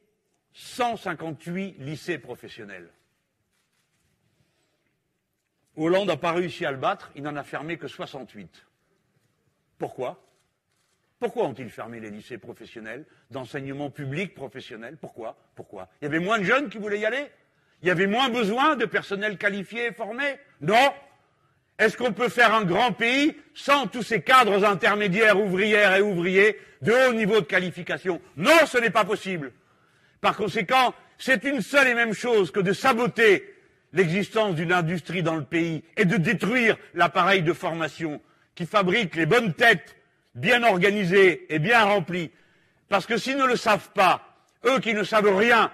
158 0.54 1.80
lycées 1.80 2.18
professionnels. 2.18 2.90
Hollande 5.76 6.08
n'a 6.08 6.16
pas 6.16 6.32
réussi 6.32 6.66
à 6.66 6.72
le 6.72 6.78
battre, 6.78 7.12
il 7.14 7.24
n'en 7.24 7.36
a 7.36 7.44
fermé 7.44 7.78
que 7.78 7.90
68. 7.90 8.66
Pourquoi? 9.78 10.27
Pourquoi 11.20 11.46
ont-ils 11.46 11.70
fermé 11.70 12.00
les 12.00 12.12
lycées 12.12 12.38
professionnels 12.38 13.06
d'enseignement 13.32 13.90
public 13.90 14.36
professionnel? 14.36 14.98
Pourquoi? 15.02 15.36
Pourquoi? 15.56 15.90
Il 16.02 16.06
y 16.06 16.08
avait 16.08 16.20
moins 16.20 16.38
de 16.38 16.44
jeunes 16.44 16.70
qui 16.70 16.78
voulaient 16.78 17.00
y 17.00 17.06
aller? 17.06 17.26
Il 17.82 17.88
y 17.88 17.92
avait 17.92 18.08
moins 18.08 18.30
besoin 18.30 18.76
de 18.76 18.86
personnel 18.86 19.38
qualifié 19.38 19.88
et 19.88 19.92
formé? 19.94 20.38
Non. 20.62 20.94
Est-ce 21.80 21.98
qu'on 21.98 22.14
peut 22.14 22.30
faire 22.30 22.54
un 22.54 22.66
grand 22.66 22.92
pays 22.92 23.36
sans 23.54 23.88
tous 23.88 24.04
ces 24.04 24.22
cadres 24.22 24.64
intermédiaires, 24.64 25.40
ouvrières 25.40 25.96
et 25.96 26.02
ouvriers 26.02 26.60
de 26.82 26.92
haut 26.92 27.14
niveau 27.14 27.42
de 27.42 27.46
qualification? 27.46 28.22
Non, 28.36 28.66
ce 28.66 28.78
n'est 28.78 28.90
pas 28.90 29.06
possible. 29.06 29.52
Par 30.22 30.36
conséquent, 30.36 30.94
c'est 31.18 31.44
une 31.44 31.62
seule 31.62 31.88
et 31.88 31.94
même 31.96 32.14
chose 32.14 32.52
que 32.52 32.60
de 32.60 32.74
saboter 32.74 33.56
l'existence 33.94 34.56
d'une 34.56 34.74
industrie 34.74 35.24
dans 35.24 35.36
le 35.36 35.44
pays 35.44 35.84
et 35.96 36.06
de 36.06 36.18
détruire 36.18 36.78
l'appareil 36.94 37.42
de 37.42 37.54
formation 37.54 38.22
qui 38.54 38.66
fabrique 38.66 39.16
les 39.16 39.26
bonnes 39.26 39.54
têtes 39.54 39.96
bien 40.38 40.64
organisées 40.64 41.54
et 41.54 41.60
bien 41.60 41.84
remplies. 41.84 42.32
Parce 42.90 43.06
que 43.06 43.18
s'ils 43.18 43.38
ne 43.38 43.46
le 43.46 43.58
savent 43.58 43.90
pas, 43.94 44.38
eux 44.66 44.80
qui 44.80 44.94
ne 44.94 45.04
savent 45.04 45.36
rien 45.36 45.72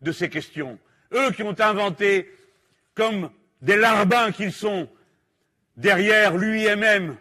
de 0.00 0.12
ces 0.12 0.30
questions, 0.30 0.78
eux 1.12 1.30
qui 1.32 1.42
ont 1.42 1.60
inventé, 1.60 2.32
comme 2.94 3.30
des 3.62 3.76
larbins 3.76 4.32
qu'ils 4.32 4.52
sont, 4.52 4.88
derrière 5.76 6.36
l'UIMM, 6.36 7.16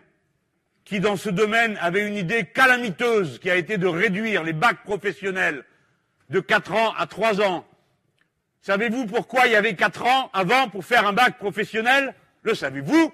qui 0.86 1.00
dans 1.00 1.18
ce 1.18 1.30
domaine 1.30 1.78
avait 1.82 2.08
une 2.08 2.16
idée 2.16 2.46
calamiteuse 2.46 3.40
qui 3.40 3.50
a 3.50 3.56
été 3.56 3.78
de 3.78 3.88
réduire 3.88 4.44
les 4.44 4.54
bacs 4.54 4.84
professionnels 4.84 5.66
de 6.30 6.40
quatre 6.40 6.74
ans 6.74 6.94
à 6.98 7.08
trois 7.08 7.42
ans, 7.42 7.66
Savez-vous 8.66 9.06
pourquoi 9.06 9.46
il 9.46 9.52
y 9.52 9.56
avait 9.56 9.76
quatre 9.76 10.04
ans 10.08 10.32
avant 10.34 10.70
pour 10.70 10.84
faire 10.84 11.06
un 11.06 11.14
bac 11.14 11.38
professionnel? 11.38 12.16
Le 12.42 12.56
savez-vous? 12.56 13.14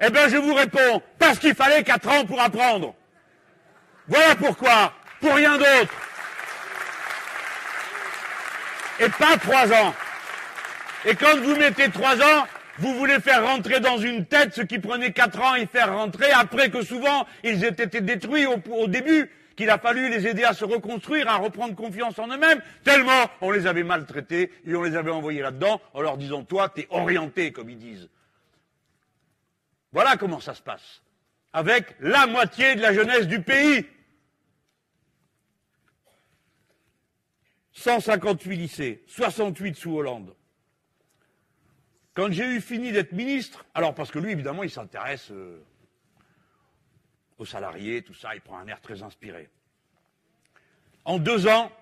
Eh 0.00 0.10
bien, 0.10 0.28
je 0.28 0.36
vous 0.36 0.54
réponds, 0.54 1.02
parce 1.18 1.38
qu'il 1.38 1.54
fallait 1.54 1.82
quatre 1.82 2.08
ans 2.08 2.24
pour 2.24 2.40
apprendre. 2.40 2.94
Voilà 4.08 4.34
pourquoi, 4.34 4.92
pour 5.20 5.34
rien 5.34 5.58
d'autre. 5.58 5.94
Et 8.98 9.08
pas 9.10 9.36
trois 9.38 9.70
ans. 9.72 9.94
Et 11.04 11.14
quand 11.14 11.36
vous 11.38 11.56
mettez 11.56 11.90
trois 11.90 12.16
ans, 12.16 12.46
vous 12.78 12.94
voulez 12.94 13.20
faire 13.20 13.46
rentrer 13.46 13.80
dans 13.80 13.98
une 13.98 14.26
tête 14.26 14.54
ce 14.54 14.62
qui 14.62 14.78
prenait 14.78 15.12
quatre 15.12 15.40
ans 15.40 15.54
et 15.54 15.66
faire 15.66 15.94
rentrer 15.94 16.30
après 16.30 16.70
que 16.70 16.82
souvent 16.82 17.26
ils 17.44 17.62
aient 17.64 17.68
été 17.68 18.00
détruits 18.00 18.46
au, 18.46 18.56
au 18.72 18.86
début 18.86 19.30
qu'il 19.56 19.68
a 19.68 19.78
fallu 19.78 20.08
les 20.08 20.26
aider 20.26 20.44
à 20.44 20.54
se 20.54 20.64
reconstruire, 20.64 21.28
à 21.28 21.36
reprendre 21.36 21.74
confiance 21.74 22.18
en 22.18 22.28
eux-mêmes, 22.28 22.62
tellement 22.82 23.26
on 23.42 23.50
les 23.50 23.66
avait 23.66 23.82
maltraités 23.82 24.50
et 24.66 24.74
on 24.74 24.82
les 24.82 24.96
avait 24.96 25.10
envoyés 25.10 25.42
là-dedans 25.42 25.80
en 25.92 26.00
leur 26.00 26.16
disant 26.16 26.42
Toi, 26.42 26.70
t'es 26.70 26.86
orienté, 26.90 27.52
comme 27.52 27.68
ils 27.68 27.78
disent. 27.78 28.08
Voilà 29.92 30.16
comment 30.16 30.40
ça 30.40 30.54
se 30.54 30.62
passe. 30.62 31.02
Avec 31.52 31.96
la 32.00 32.26
moitié 32.26 32.76
de 32.76 32.80
la 32.80 32.92
jeunesse 32.92 33.26
du 33.26 33.42
pays. 33.42 33.86
158 37.72 38.56
lycées, 38.56 39.04
68 39.06 39.74
sous 39.74 39.96
Hollande. 39.96 40.34
Quand 42.14 42.30
j'ai 42.30 42.44
eu 42.44 42.60
fini 42.60 42.92
d'être 42.92 43.12
ministre, 43.12 43.64
alors 43.74 43.94
parce 43.94 44.10
que 44.10 44.18
lui, 44.18 44.32
évidemment, 44.32 44.62
il 44.62 44.70
s'intéresse 44.70 45.30
euh, 45.30 45.64
aux 47.38 47.46
salariés, 47.46 48.02
tout 48.02 48.14
ça, 48.14 48.34
il 48.34 48.42
prend 48.42 48.58
un 48.58 48.66
air 48.66 48.80
très 48.80 49.02
inspiré. 49.02 49.48
En 51.04 51.18
deux 51.18 51.46
ans, 51.46 51.72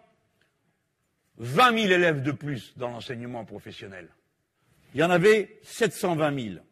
20 1.38 1.78
000 1.78 1.92
élèves 1.92 2.22
de 2.22 2.32
plus 2.32 2.76
dans 2.76 2.88
l'enseignement 2.90 3.44
professionnel. 3.44 4.08
Il 4.94 5.00
y 5.00 5.04
en 5.04 5.10
avait 5.10 5.58
720 5.62 6.40
000. 6.54 6.64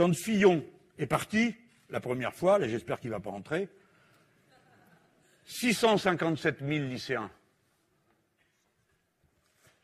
Quand 0.00 0.14
Fillon 0.14 0.64
est 0.96 1.04
parti, 1.04 1.54
la 1.90 2.00
première 2.00 2.32
fois, 2.32 2.58
là 2.58 2.66
j'espère 2.66 3.00
qu'il 3.00 3.10
ne 3.10 3.16
va 3.16 3.20
pas 3.20 3.28
rentrer, 3.28 3.68
657 5.44 6.60
000 6.60 6.70
lycéens. 6.86 7.30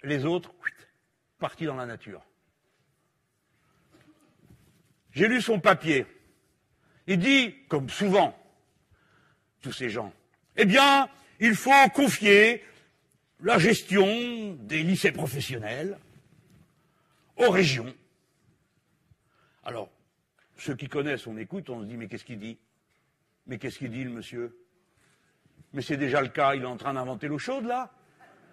Les 0.04 0.24
autres, 0.24 0.54
partis 1.38 1.66
dans 1.66 1.76
la 1.76 1.84
nature. 1.84 2.24
J'ai 5.10 5.28
lu 5.28 5.42
son 5.42 5.60
papier. 5.60 6.06
Il 7.06 7.18
dit, 7.18 7.54
comme 7.68 7.90
souvent, 7.90 8.34
tous 9.60 9.72
ces 9.72 9.90
gens, 9.90 10.14
eh 10.56 10.64
bien, 10.64 11.10
il 11.40 11.54
faut 11.54 11.90
confier 11.94 12.64
la 13.40 13.58
gestion 13.58 14.54
des 14.60 14.82
lycées 14.82 15.12
professionnels 15.12 15.98
aux 17.36 17.50
régions. 17.50 17.94
Alors, 19.62 19.90
ceux 20.56 20.74
qui 20.74 20.88
connaissent, 20.88 21.26
on 21.26 21.36
écoute, 21.36 21.70
on 21.70 21.80
se 21.80 21.86
dit, 21.86 21.96
mais 21.96 22.08
qu'est-ce 22.08 22.24
qu'il 22.24 22.38
dit? 22.38 22.58
Mais 23.46 23.58
qu'est-ce 23.58 23.78
qu'il 23.78 23.90
dit, 23.90 24.04
le 24.04 24.10
monsieur? 24.10 24.56
Mais 25.72 25.82
c'est 25.82 25.96
déjà 25.96 26.20
le 26.20 26.28
cas, 26.28 26.54
il 26.54 26.62
est 26.62 26.66
en 26.66 26.76
train 26.76 26.94
d'inventer 26.94 27.28
l'eau 27.28 27.38
chaude, 27.38 27.66
là? 27.66 27.92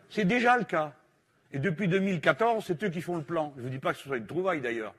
C'est 0.09 0.25
déjà 0.25 0.57
le 0.57 0.65
cas. 0.65 0.93
Et 1.51 1.59
depuis 1.59 1.87
2014, 1.87 2.65
c'est 2.65 2.83
eux 2.83 2.89
qui 2.89 3.01
font 3.01 3.15
le 3.15 3.23
plan. 3.23 3.53
Je 3.55 3.61
ne 3.61 3.67
vous 3.67 3.71
dis 3.71 3.79
pas 3.79 3.93
que 3.93 3.99
ce 3.99 4.05
soit 4.05 4.17
une 4.17 4.27
trouvaille, 4.27 4.61
d'ailleurs. 4.61 4.93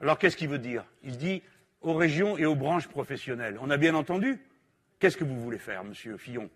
Alors, 0.00 0.18
qu'est-ce 0.18 0.36
qu'il 0.36 0.48
veut 0.48 0.58
dire? 0.58 0.84
Il 1.02 1.16
dit, 1.16 1.42
aux 1.80 1.94
régions 1.94 2.36
et 2.36 2.46
aux 2.46 2.54
branches 2.54 2.88
professionnelles. 2.88 3.58
On 3.60 3.70
a 3.70 3.76
bien 3.76 3.94
entendu? 3.94 4.40
Qu'est-ce 4.98 5.16
que 5.16 5.24
vous 5.24 5.40
voulez 5.40 5.58
faire, 5.58 5.84
monsieur 5.84 6.16
Fillon? 6.16 6.50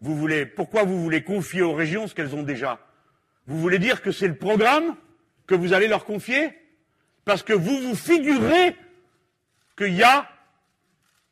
Vous 0.00 0.16
voulez, 0.16 0.46
Pourquoi 0.46 0.84
vous 0.84 1.02
voulez 1.02 1.24
confier 1.24 1.62
aux 1.62 1.74
régions 1.74 2.06
ce 2.06 2.14
qu'elles 2.14 2.34
ont 2.34 2.44
déjà? 2.44 2.78
Vous 3.46 3.58
voulez 3.58 3.78
dire 3.78 4.02
que 4.02 4.12
c'est 4.12 4.28
le 4.28 4.36
programme 4.36 4.94
que 5.46 5.54
vous 5.54 5.72
allez 5.72 5.88
leur 5.88 6.04
confier? 6.04 6.52
Parce 7.28 7.42
que 7.42 7.52
vous 7.52 7.78
vous 7.82 7.94
figurez 7.94 8.74
qu'il 9.76 9.92
y 9.92 10.02
a 10.02 10.30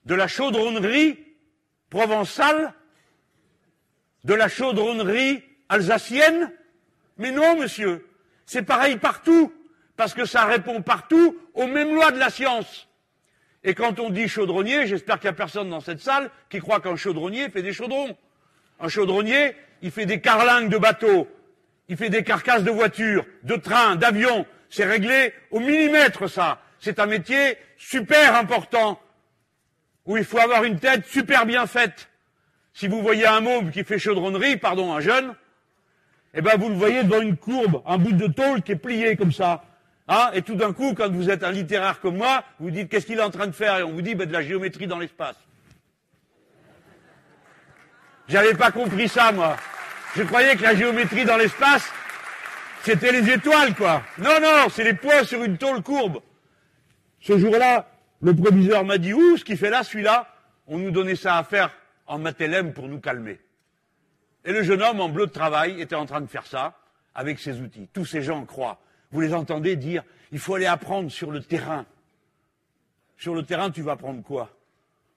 de 0.05 0.15
la 0.15 0.29
chaudronnerie 0.29 1.19
provençale, 1.89 2.75
de 4.23 4.35
la 4.35 4.51
chaudronnerie 4.51 5.43
alsacienne 5.71 6.53
Mais 7.17 7.31
non, 7.31 7.59
monsieur, 7.59 8.07
c'est 8.45 8.61
pareil 8.61 8.99
partout 8.99 9.55
parce 9.97 10.13
que 10.13 10.27
ça 10.27 10.45
répond 10.45 10.83
partout 10.83 11.35
aux 11.55 11.67
mêmes 11.67 11.95
lois 11.95 12.13
de 12.13 12.19
la 12.19 12.29
science. 12.29 12.89
Et 13.65 13.75
quand 13.75 13.99
on 13.99 14.11
dit 14.11 14.29
chaudronnier, 14.29 14.87
j'espère 14.87 15.19
qu'il 15.19 15.31
n'y 15.31 15.35
a 15.35 15.39
personne 15.39 15.71
dans 15.71 15.81
cette 15.81 16.01
salle 16.01 16.31
qui 16.51 16.59
croit 16.59 16.81
qu'un 16.81 16.97
chaudronnier 16.97 17.49
fait 17.49 17.63
des 17.63 17.73
chaudrons. 17.73 18.19
Un 18.81 18.89
chaudronnier, 18.89 19.57
il 19.81 19.91
fait 19.91 20.05
des 20.05 20.21
carlingues 20.21 20.69
de 20.69 20.77
bateaux, 20.77 21.27
il 21.89 21.97
fait 21.97 22.11
des 22.11 22.23
carcasses 22.23 22.65
de 22.65 22.71
voitures, 22.71 23.25
de 23.45 23.57
trains, 23.57 23.97
d'avions. 23.97 24.45
C'est 24.77 24.85
réglé 24.85 25.33
au 25.51 25.59
millimètre, 25.59 26.29
ça. 26.29 26.59
C'est 26.81 26.99
un 26.99 27.07
métier 27.07 27.57
super 27.79 28.37
important, 28.37 29.01
où 30.05 30.19
il 30.19 30.25
faut 30.25 30.39
avoir 30.39 30.65
une 30.65 30.79
tête 30.79 31.07
super 31.07 31.47
bien 31.47 31.67
faite. 31.67 32.11
Si 32.75 32.87
vous 32.87 33.01
voyez 33.01 33.27
un 33.27 33.41
môme 33.41 33.71
qui 33.71 33.85
fait 33.85 33.99
chaudronnerie, 33.99 34.59
pardon, 34.59 34.93
un 34.93 35.01
jeune, 35.01 35.35
eh 36.35 36.43
ben 36.43 36.59
vous 36.59 36.69
le 36.69 36.75
voyez 36.75 37.05
devant 37.05 37.23
une 37.23 37.39
courbe, 37.39 37.83
un 37.87 37.97
bout 37.97 38.13
de 38.13 38.27
tôle 38.27 38.61
qui 38.61 38.73
est 38.73 38.77
plié 38.77 39.17
comme 39.17 39.33
ça. 39.33 39.65
Hein 40.09 40.29
et 40.35 40.43
tout 40.43 40.57
d'un 40.57 40.75
coup, 40.75 40.93
quand 40.93 41.11
vous 41.11 41.31
êtes 41.31 41.43
un 41.43 41.53
littéraire 41.53 41.99
comme 42.01 42.19
moi, 42.19 42.45
vous 42.61 42.71
dites 42.71 42.91
qu'est-ce 42.91 43.07
qu'il 43.07 43.19
est 43.19 43.23
en 43.23 43.31
train 43.31 43.47
de 43.47 43.53
faire? 43.53 43.79
Et 43.79 43.83
on 43.83 43.93
vous 43.93 44.03
dit 44.03 44.15
ben, 44.15 44.29
de 44.29 44.33
la 44.35 44.43
géométrie 44.43 44.87
dans 44.87 44.99
l'espace. 44.99 45.37
J'avais 48.29 48.53
pas 48.53 48.73
compris 48.73 49.09
ça, 49.09 49.33
moi. 49.33 49.57
Je 50.15 50.23
croyais 50.23 50.55
que 50.55 50.63
la 50.63 50.75
géométrie 50.75 51.25
dans 51.25 51.39
l'espace, 51.39 51.91
c'était 52.87 53.11
les 53.11 53.33
étoiles, 53.33 53.75
quoi. 53.75 54.05
Non, 54.19 54.41
non, 54.41 54.69
c'est 54.71 54.85
les 54.85 54.95
points 54.95 55.25
sur 55.25 55.43
une 55.43 55.59
tôle 55.59 55.83
courbe. 55.83 56.21
Ce 57.21 57.37
jour-là, 57.37 57.91
le 58.21 58.33
proviseur 58.33 58.85
m'a 58.85 58.97
dit, 58.97 59.13
ouh, 59.13 59.37
ce 59.37 59.45
qu'il 59.45 59.57
fait 59.57 59.71
là, 59.71 59.83
celui-là, 59.83 60.33
on 60.69 60.79
nous 60.79 60.93
donnait 60.93 61.17
ça 61.17 61.37
à 61.37 61.43
faire 61.43 61.73
en 62.07 62.21
matélème 62.21 62.73
pour 62.73 62.87
nous 62.87 63.01
calmer. 63.01 63.41
Et 64.45 64.53
le 64.53 64.63
jeune 64.63 64.83
homme 64.83 65.01
en 65.01 65.09
bleu 65.09 65.27
de 65.27 65.33
travail 65.33 65.81
était 65.81 65.97
en 65.97 66.07
train 66.07 66.21
de 66.21 66.29
faire 66.29 66.47
ça 66.47 66.79
avec 67.13 67.41
ses 67.41 67.61
outils. 67.61 67.89
Tous 67.93 68.05
ces 68.05 68.23
gens 68.23 68.45
croient. 68.45 68.79
Vous 69.11 69.21
les 69.21 69.35
entendez 69.35 69.75
dire, 69.75 70.05
il 70.31 70.39
faut 70.39 70.55
aller 70.55 70.67
apprendre 70.67 71.11
sur 71.11 71.33
le 71.33 71.43
terrain. 71.43 71.87
Sur 73.17 73.35
le 73.35 73.43
terrain, 73.43 73.73
tu 73.73 73.83
vas 73.83 73.93
apprendre 73.93 74.23
quoi? 74.23 74.51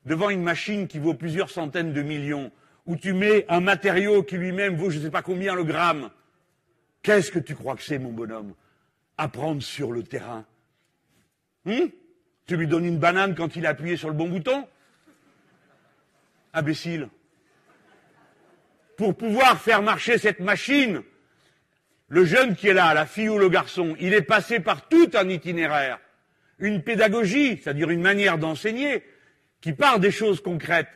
Devant 0.05 0.31
une 0.31 0.41
machine 0.41 0.87
qui 0.87 0.97
vaut 0.97 1.13
plusieurs 1.13 1.51
centaines 1.51 1.93
de 1.93 2.01
millions, 2.01 2.51
où 2.87 2.95
tu 2.95 3.13
mets 3.13 3.45
un 3.47 3.59
matériau 3.59 4.23
qui 4.23 4.37
lui-même 4.37 4.75
vaut 4.75 4.89
je 4.89 4.97
ne 4.97 5.03
sais 5.03 5.11
pas 5.11 5.21
combien 5.21 5.53
le 5.53 5.63
gramme. 5.63 6.09
Qu'est-ce 7.01 7.31
que 7.31 7.39
tu 7.39 7.55
crois 7.55 7.75
que 7.75 7.83
c'est, 7.83 7.99
mon 7.99 8.11
bonhomme 8.11 8.53
Apprendre 9.17 9.61
sur 9.61 9.91
le 9.91 10.03
terrain? 10.03 10.45
Hum 11.65 11.89
tu 12.49 12.57
lui 12.57 12.65
donnes 12.65 12.85
une 12.85 12.97
banane 12.97 13.35
quand 13.35 13.55
il 13.55 13.67
a 13.67 13.69
appuyé 13.69 13.95
sur 13.95 14.07
le 14.07 14.15
bon 14.15 14.27
bouton? 14.27 14.67
Imbécile. 16.51 17.09
Pour 18.97 19.15
pouvoir 19.15 19.61
faire 19.61 19.83
marcher 19.83 20.17
cette 20.17 20.39
machine, 20.39 21.03
le 22.07 22.25
jeune 22.25 22.55
qui 22.55 22.67
est 22.67 22.73
là, 22.73 22.91
la 22.95 23.05
fille 23.05 23.29
ou 23.29 23.37
le 23.37 23.49
garçon, 23.49 23.95
il 23.99 24.15
est 24.15 24.23
passé 24.23 24.59
par 24.59 24.89
tout 24.89 25.11
un 25.13 25.29
itinéraire, 25.29 25.99
une 26.57 26.81
pédagogie, 26.81 27.57
c'est-à-dire 27.61 27.91
une 27.91 28.01
manière 28.01 28.39
d'enseigner, 28.39 29.03
qui 29.61 29.73
part 29.73 29.99
des 29.99 30.09
choses 30.09 30.41
concrètes, 30.41 30.89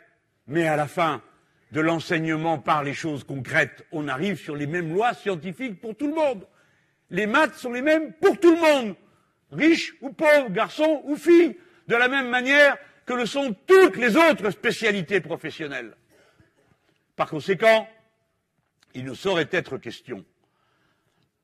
mais 0.47 0.67
à 0.67 0.75
la 0.75 0.87
fin, 0.87 1.21
de 1.73 1.81
l'enseignement 1.81 2.59
par 2.59 2.83
les 2.83 2.93
choses 2.93 3.23
concrètes, 3.23 3.83
on 3.91 4.07
arrive 4.07 4.37
sur 4.37 4.55
les 4.55 4.67
mêmes 4.67 4.93
lois 4.93 5.15
scientifiques 5.15 5.81
pour 5.81 5.97
tout 5.97 6.07
le 6.07 6.13
monde. 6.13 6.45
Les 7.09 7.25
maths 7.25 7.55
sont 7.55 7.73
les 7.73 7.81
mêmes 7.81 8.13
pour 8.13 8.39
tout 8.39 8.53
le 8.53 8.61
monde, 8.61 8.95
riche 9.51 9.95
ou 10.01 10.11
pauvre, 10.11 10.51
garçon 10.51 11.01
ou 11.05 11.15
fille, 11.15 11.57
de 11.87 11.95
la 11.95 12.07
même 12.07 12.29
manière 12.29 12.77
que 13.07 13.13
le 13.13 13.25
sont 13.25 13.55
toutes 13.65 13.97
les 13.97 14.15
autres 14.15 14.51
spécialités 14.51 15.19
professionnelles. 15.19 15.95
Par 17.15 17.27
conséquent, 17.27 17.87
il 18.93 19.03
ne 19.03 19.15
saurait 19.15 19.49
être 19.51 19.79
question 19.79 20.23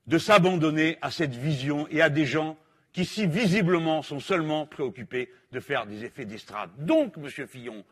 de 0.06 0.18
s'abandonner 0.20 1.00
à 1.02 1.10
cette 1.10 1.36
vision 1.36 1.88
et 1.90 2.04
à 2.04 2.10
des 2.10 2.28
gens 2.28 2.56
qui, 2.94 3.04
si 3.04 3.26
visiblement, 3.26 4.04
sont 4.04 4.20
seulement 4.20 4.68
préoccupés 4.68 5.32
de 5.52 5.60
faire 5.60 5.88
des 5.88 6.06
effets 6.06 6.26
d'estrade. 6.26 6.70
Donc, 6.78 7.18
Monsieur 7.18 7.48
Fillon, 7.48 7.84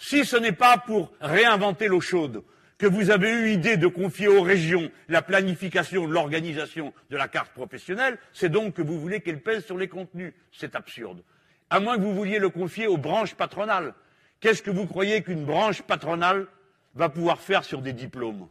si 0.00 0.24
ce 0.24 0.36
n'est 0.36 0.52
pas 0.52 0.78
pour 0.78 1.12
réinventer 1.20 1.86
l'eau 1.86 2.00
chaude 2.00 2.42
que 2.78 2.86
vous 2.86 3.10
avez 3.10 3.30
eu 3.30 3.50
idée 3.50 3.76
de 3.76 3.86
confier 3.86 4.28
aux 4.28 4.40
régions 4.40 4.90
la 5.08 5.20
planification, 5.20 6.06
l'organisation 6.06 6.94
de 7.10 7.18
la 7.18 7.28
carte 7.28 7.52
professionnelle, 7.52 8.18
c'est 8.32 8.48
donc 8.48 8.72
que 8.72 8.82
vous 8.82 8.98
voulez 8.98 9.20
qu'elle 9.20 9.42
pèse 9.42 9.66
sur 9.66 9.76
les 9.76 9.88
contenus. 9.88 10.32
C'est 10.52 10.74
absurde. 10.74 11.22
À 11.68 11.78
moins 11.80 11.98
que 11.98 12.02
vous 12.02 12.14
vouliez 12.14 12.38
le 12.38 12.48
confier 12.48 12.86
aux 12.86 12.96
branches 12.96 13.34
patronales. 13.34 13.92
Qu'est-ce 14.40 14.62
que 14.62 14.70
vous 14.70 14.86
croyez 14.86 15.22
qu'une 15.22 15.44
branche 15.44 15.82
patronale 15.82 16.46
va 16.94 17.10
pouvoir 17.10 17.38
faire 17.38 17.62
sur 17.62 17.82
des 17.82 17.92
diplômes? 17.92 18.48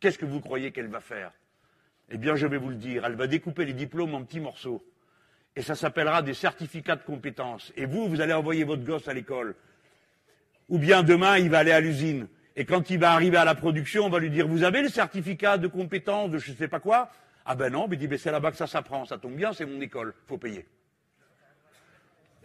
Qu'est-ce 0.00 0.18
que 0.18 0.26
vous 0.26 0.40
croyez 0.40 0.72
qu'elle 0.72 0.88
va 0.88 1.00
faire? 1.00 1.30
Eh 2.10 2.18
bien, 2.18 2.34
je 2.34 2.48
vais 2.48 2.58
vous 2.58 2.70
le 2.70 2.74
dire, 2.74 3.04
elle 3.06 3.14
va 3.14 3.28
découper 3.28 3.64
les 3.64 3.72
diplômes 3.72 4.16
en 4.16 4.24
petits 4.24 4.40
morceaux. 4.40 4.84
Et 5.54 5.62
ça 5.62 5.76
s'appellera 5.76 6.22
des 6.22 6.34
certificats 6.34 6.96
de 6.96 7.04
compétences. 7.04 7.72
Et 7.76 7.86
vous, 7.86 8.08
vous 8.08 8.20
allez 8.20 8.32
envoyer 8.32 8.64
votre 8.64 8.82
gosse 8.82 9.06
à 9.06 9.14
l'école 9.14 9.54
ou 10.72 10.78
bien 10.78 11.02
demain, 11.02 11.36
il 11.36 11.50
va 11.50 11.58
aller 11.58 11.70
à 11.70 11.80
l'usine. 11.80 12.28
Et 12.56 12.64
quand 12.64 12.88
il 12.88 12.98
va 12.98 13.12
arriver 13.12 13.36
à 13.36 13.44
la 13.44 13.54
production, 13.54 14.06
on 14.06 14.08
va 14.08 14.18
lui 14.18 14.30
dire, 14.30 14.48
vous 14.48 14.64
avez 14.64 14.80
le 14.80 14.88
certificat 14.88 15.58
de 15.58 15.68
compétence 15.68 16.30
de 16.30 16.38
je 16.38 16.50
ne 16.50 16.56
sais 16.56 16.66
pas 16.66 16.80
quoi? 16.80 17.10
Ah 17.44 17.54
ben 17.54 17.70
non, 17.70 17.88
mais 17.88 17.96
il 17.96 17.98
dit, 17.98 18.06
ben 18.06 18.18
c'est 18.18 18.32
là-bas 18.32 18.52
que 18.52 18.56
ça 18.56 18.66
s'apprend, 18.66 19.04
ça 19.04 19.18
tombe 19.18 19.34
bien, 19.34 19.52
c'est 19.52 19.66
mon 19.66 19.82
école, 19.82 20.14
faut 20.26 20.38
payer. 20.38 20.66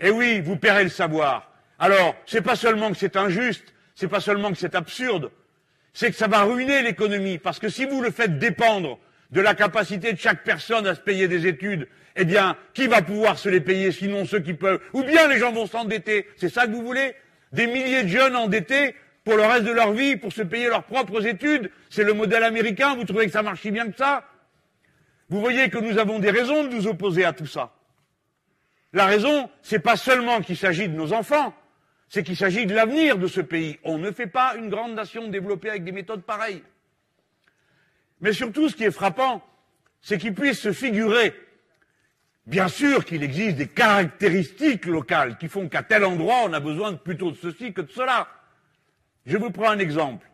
Eh 0.02 0.10
oui, 0.10 0.42
vous 0.42 0.58
paierez 0.58 0.84
le 0.84 0.90
savoir. 0.90 1.50
Alors, 1.80 2.16
c'est 2.26 2.42
pas 2.42 2.58
seulement 2.58 2.90
que 2.92 2.98
c'est 2.98 3.16
injuste, 3.16 3.74
c'est 3.96 4.10
pas 4.10 4.20
seulement 4.20 4.52
que 4.52 4.58
c'est 4.58 4.76
absurde, 4.76 5.32
c'est 5.94 6.12
que 6.12 6.18
ça 6.18 6.28
va 6.28 6.42
ruiner 6.42 6.84
l'économie, 6.84 7.38
parce 7.38 7.60
que 7.60 7.70
si 7.70 7.86
vous 7.86 8.02
le 8.02 8.12
faites 8.12 8.40
dépendre 8.40 9.00
de 9.32 9.40
la 9.40 9.56
capacité 9.56 10.12
de 10.12 10.20
chaque 10.20 10.44
personne 10.44 10.86
à 10.86 10.96
se 10.96 11.02
payer 11.02 11.30
des 11.30 11.48
études, 11.48 11.88
eh 12.18 12.26
bien, 12.26 12.58
qui 12.74 12.88
va 12.88 13.02
pouvoir 13.02 13.40
se 13.40 13.48
les 13.48 13.62
payer 13.62 13.94
sinon 13.94 14.26
ceux 14.26 14.42
qui 14.42 14.54
peuvent? 14.54 14.82
Ou 14.92 15.04
bien 15.04 15.30
les 15.30 15.40
gens 15.40 15.54
vont 15.54 15.66
s'endetter. 15.66 16.28
C'est 16.36 16.50
ça 16.50 16.66
que 16.66 16.72
vous 16.72 16.84
voulez? 16.84 17.16
Des 17.52 17.68
milliers 17.68 18.04
de 18.04 18.08
jeunes 18.08 18.36
endettés 18.36 18.96
pour 19.24 19.36
le 19.36 19.44
reste 19.44 19.66
de 19.66 19.72
leur 19.72 19.92
vie, 19.92 20.16
pour 20.16 20.32
se 20.32 20.42
payer 20.42 20.68
leurs 20.68 20.84
propres 20.84 21.26
études. 21.26 21.72
C'est 21.90 22.04
le 22.04 22.14
modèle 22.14 22.44
américain. 22.44 22.96
Vous 22.96 23.04
trouvez 23.04 23.26
que 23.26 23.32
ça 23.32 23.44
marche 23.44 23.62
si 23.62 23.72
bien 23.72 23.90
que 23.90 23.98
ça? 23.98 24.24
Vous 25.30 25.42
voyez 25.42 25.70
que 25.70 25.78
nous 25.78 25.98
avons 25.98 26.20
des 26.20 26.32
raisons 26.32 26.64
de 26.64 26.70
nous 26.70 26.88
opposer 26.88 27.26
à 27.26 27.34
tout 27.34 27.46
ça. 27.46 27.74
La 28.94 29.06
raison, 29.06 29.50
c'est 29.62 29.80
pas 29.80 29.98
seulement 29.98 30.42
qu'il 30.42 30.56
s'agit 30.56 30.88
de 30.88 30.96
nos 30.96 31.12
enfants, 31.12 31.54
c'est 32.08 32.24
qu'il 32.24 32.38
s'agit 32.38 32.66
de 32.66 32.74
l'avenir 32.74 33.18
de 33.18 33.28
ce 33.28 33.42
pays. 33.42 33.78
On 33.84 33.98
ne 33.98 34.12
fait 34.12 34.28
pas 34.28 34.56
une 34.56 34.70
grande 34.70 34.94
nation 34.96 35.28
développée 35.28 35.70
avec 35.70 35.84
des 35.84 35.92
méthodes 35.92 36.24
pareilles. 36.24 36.64
Mais 38.22 38.32
surtout, 38.32 38.70
ce 38.70 38.76
qui 38.76 38.86
est 38.86 38.92
frappant, 38.92 39.46
c'est 40.02 40.18
qu'il 40.18 40.34
puisse 40.34 40.60
se 40.60 40.72
figurer 40.72 41.34
Bien 42.48 42.70
sûr 42.70 43.04
qu'il 43.04 43.24
existe 43.24 43.58
des 43.58 43.68
caractéristiques 43.68 44.86
locales 44.86 45.38
qui 45.38 45.50
font 45.50 45.68
qu'à 45.68 45.84
tel 45.84 46.06
endroit, 46.06 46.44
on 46.46 46.54
a 46.54 46.62
besoin 46.62 46.94
plutôt 46.94 47.30
de 47.30 47.36
ceci 47.36 47.74
que 47.74 47.82
de 47.82 47.92
cela. 47.92 48.30
Je 49.26 49.36
vous 49.36 49.52
prends 49.52 49.72
un 49.72 49.80
exemple. 49.80 50.26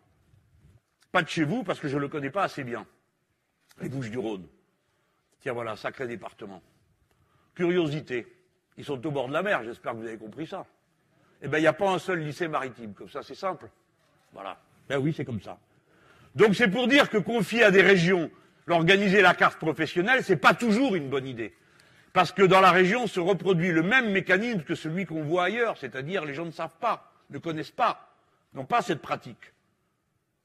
Pas 1.11 1.23
de 1.23 1.27
chez 1.27 1.43
vous, 1.43 1.63
parce 1.63 1.79
que 1.79 1.87
je 1.87 1.95
ne 1.95 2.01
le 2.01 2.07
connais 2.09 2.29
pas 2.29 2.43
assez 2.43 2.63
bien. 2.63 2.85
Les 3.81 3.89
Bouches 3.89 4.11
du 4.11 4.19
Rhône. 4.19 4.45
Tiens, 5.41 5.53
voilà, 5.53 5.75
sacré 5.75 6.07
département. 6.07 6.61
Curiosité. 7.55 8.31
Ils 8.77 8.85
sont 8.85 9.03
au 9.03 9.11
bord 9.11 9.27
de 9.27 9.33
la 9.33 9.41
mer, 9.41 9.63
j'espère 9.63 9.93
que 9.93 9.97
vous 9.97 10.07
avez 10.07 10.17
compris 10.17 10.45
ça. 10.45 10.67
Eh 11.41 11.47
bien, 11.47 11.57
il 11.57 11.61
n'y 11.63 11.67
a 11.67 11.73
pas 11.73 11.89
un 11.89 11.99
seul 11.99 12.19
lycée 12.19 12.47
maritime, 12.47 12.93
comme 12.93 13.09
ça, 13.09 13.23
c'est 13.23 13.33
simple. 13.33 13.67
Voilà. 14.33 14.61
Ben 14.87 14.99
oui, 14.99 15.15
c'est 15.17 15.25
comme 15.25 15.41
ça. 15.41 15.57
Donc 16.35 16.53
c'est 16.53 16.69
pour 16.69 16.87
dire 16.87 17.09
que 17.09 17.17
confier 17.17 17.63
à 17.63 17.71
des 17.71 17.81
régions 17.81 18.29
l'organiser 18.67 19.23
la 19.23 19.33
carte 19.33 19.57
professionnelle, 19.57 20.23
c'est 20.23 20.37
pas 20.37 20.53
toujours 20.53 20.93
une 20.93 21.09
bonne 21.09 21.25
idée 21.25 21.55
parce 22.13 22.31
que 22.31 22.43
dans 22.43 22.61
la 22.61 22.71
région 22.71 23.07
se 23.07 23.19
reproduit 23.19 23.71
le 23.71 23.81
même 23.81 24.11
mécanisme 24.11 24.61
que 24.61 24.75
celui 24.75 25.05
qu'on 25.05 25.23
voit 25.23 25.45
ailleurs, 25.45 25.77
c'est-à-dire 25.77 26.23
les 26.23 26.35
gens 26.35 26.45
ne 26.45 26.51
savent 26.51 26.77
pas, 26.79 27.11
ne 27.31 27.39
connaissent 27.39 27.71
pas, 27.71 28.15
n'ont 28.53 28.65
pas 28.65 28.83
cette 28.83 29.01
pratique. 29.01 29.51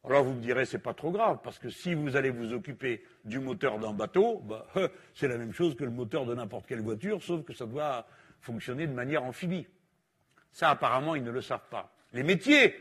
Alors 0.05 0.25
vous 0.25 0.33
me 0.33 0.41
direz, 0.41 0.65
c'est 0.65 0.79
pas 0.79 0.95
trop 0.95 1.11
grave, 1.11 1.39
parce 1.45 1.59
que 1.59 1.69
si 1.69 1.93
vous 1.93 2.17
allez 2.17 2.31
vous 2.31 2.55
occuper 2.55 3.05
du 3.27 3.39
moteur 3.39 3.79
d'un 3.79 3.93
bateau, 3.93 4.39
bah, 4.39 4.67
c'est 5.15 5.29
la 5.29 5.37
même 5.37 5.53
chose 5.53 5.77
que 5.77 5.85
le 5.85 5.91
moteur 5.91 6.25
de 6.25 6.35
n'importe 6.35 6.67
quelle 6.67 6.81
voiture, 6.81 7.23
sauf 7.23 7.45
que 7.45 7.53
ça 7.53 7.67
doit 7.67 8.07
fonctionner 8.41 8.87
de 8.87 8.95
manière 8.95 9.23
amphibie. 9.23 9.67
Ça, 10.53 10.71
apparemment, 10.71 11.15
ils 11.15 11.25
ne 11.25 11.31
le 11.31 11.43
savent 11.43 11.69
pas. 11.71 11.93
Les 12.15 12.23
métiers, 12.23 12.75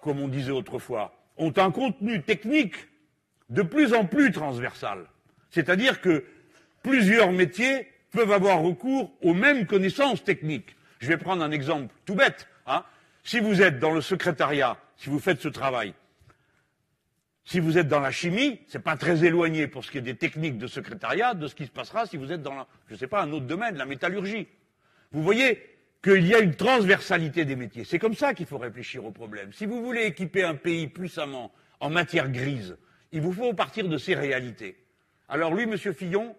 comme 0.00 0.20
on 0.20 0.28
disait 0.28 0.52
autrefois, 0.52 1.14
ont 1.36 1.52
un 1.56 1.70
contenu 1.70 2.22
technique 2.22 2.76
de 3.50 3.60
plus 3.60 3.92
en 3.92 4.06
plus 4.06 4.32
transversal. 4.32 5.06
C'est-à-dire 5.50 6.00
que 6.00 6.24
plusieurs 6.86 7.32
métiers 7.32 7.88
peuvent 8.12 8.30
avoir 8.30 8.60
recours 8.60 9.12
aux 9.20 9.34
mêmes 9.34 9.66
connaissances 9.66 10.22
techniques. 10.22 10.76
Je 11.00 11.08
vais 11.08 11.16
prendre 11.16 11.42
un 11.42 11.50
exemple 11.50 11.92
tout 12.04 12.14
bête. 12.14 12.46
Hein. 12.66 12.84
Si 13.24 13.40
vous 13.40 13.60
êtes 13.60 13.80
dans 13.80 13.90
le 13.90 14.00
secrétariat, 14.00 14.78
si 14.96 15.10
vous 15.10 15.18
faites 15.18 15.40
ce 15.40 15.48
travail, 15.48 15.94
si 17.44 17.58
vous 17.58 17.76
êtes 17.76 17.88
dans 17.88 18.00
la 18.00 18.12
chimie, 18.12 18.60
c'est 18.68 18.82
pas 18.82 18.96
très 18.96 19.24
éloigné 19.24 19.66
pour 19.66 19.84
ce 19.84 19.90
qui 19.90 19.98
est 19.98 20.02
des 20.02 20.14
techniques 20.14 20.58
de 20.58 20.68
secrétariat 20.68 21.34
de 21.34 21.48
ce 21.48 21.56
qui 21.56 21.66
se 21.66 21.70
passera 21.70 22.06
si 22.06 22.16
vous 22.16 22.30
êtes 22.30 22.42
dans, 22.42 22.66
je 22.88 22.94
sais 22.94 23.08
pas, 23.08 23.20
un 23.22 23.32
autre 23.32 23.46
domaine, 23.46 23.76
la 23.76 23.86
métallurgie. 23.86 24.46
Vous 25.10 25.22
voyez 25.22 25.60
qu'il 26.04 26.26
y 26.26 26.34
a 26.34 26.38
une 26.38 26.54
transversalité 26.54 27.44
des 27.44 27.56
métiers. 27.56 27.84
C'est 27.84 27.98
comme 27.98 28.14
ça 28.14 28.32
qu'il 28.32 28.46
faut 28.46 28.58
réfléchir 28.58 29.04
au 29.04 29.10
problème. 29.10 29.52
Si 29.52 29.66
vous 29.66 29.84
voulez 29.84 30.04
équiper 30.04 30.44
un 30.44 30.54
pays 30.54 30.86
puissamment 30.86 31.52
en 31.80 31.90
matière 31.90 32.30
grise, 32.30 32.76
il 33.10 33.20
vous 33.20 33.32
faut 33.32 33.52
partir 33.54 33.88
de 33.88 33.98
ces 33.98 34.14
réalités. 34.14 34.76
Alors 35.28 35.52
lui, 35.52 35.66
Monsieur 35.66 35.92
Fillon, 35.92 36.36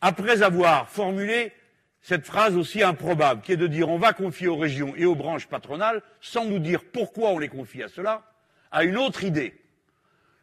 après 0.00 0.42
avoir 0.42 0.88
formulé 0.88 1.52
cette 2.00 2.24
phrase 2.24 2.56
aussi 2.56 2.82
improbable, 2.82 3.42
qui 3.42 3.52
est 3.52 3.56
de 3.56 3.66
dire 3.66 3.88
on 3.88 3.98
va 3.98 4.12
confier 4.12 4.46
aux 4.46 4.56
régions 4.56 4.94
et 4.96 5.04
aux 5.04 5.14
branches 5.14 5.48
patronales, 5.48 6.02
sans 6.20 6.44
nous 6.44 6.58
dire 6.58 6.84
pourquoi 6.92 7.30
on 7.30 7.38
les 7.38 7.48
confie 7.48 7.82
à 7.82 7.88
cela, 7.88 8.32
à 8.70 8.84
une 8.84 8.96
autre 8.96 9.24
idée, 9.24 9.60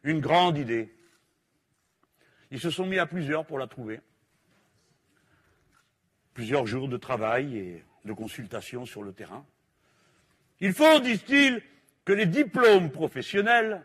une 0.04 0.20
grande 0.20 0.58
idée. 0.58 0.94
Ils 2.52 2.60
se 2.60 2.70
sont 2.70 2.86
mis 2.86 3.00
à 3.00 3.06
plusieurs 3.06 3.46
pour 3.46 3.58
la 3.58 3.68
trouver. 3.68 4.02
Plusieurs 6.34 6.68
jours 6.68 6.88
de 6.88 6.98
travail 6.98 7.58
et 7.58 7.86
de 8.04 8.14
consultation 8.14 8.86
sur 8.86 9.04
le 9.04 9.14
terrain. 9.14 9.46
Il 10.60 10.74
faut, 10.74 11.00
disent-ils, 11.00 11.62
que 12.06 12.14
les 12.14 12.28
diplômes 12.28 12.92
professionnels 12.92 13.84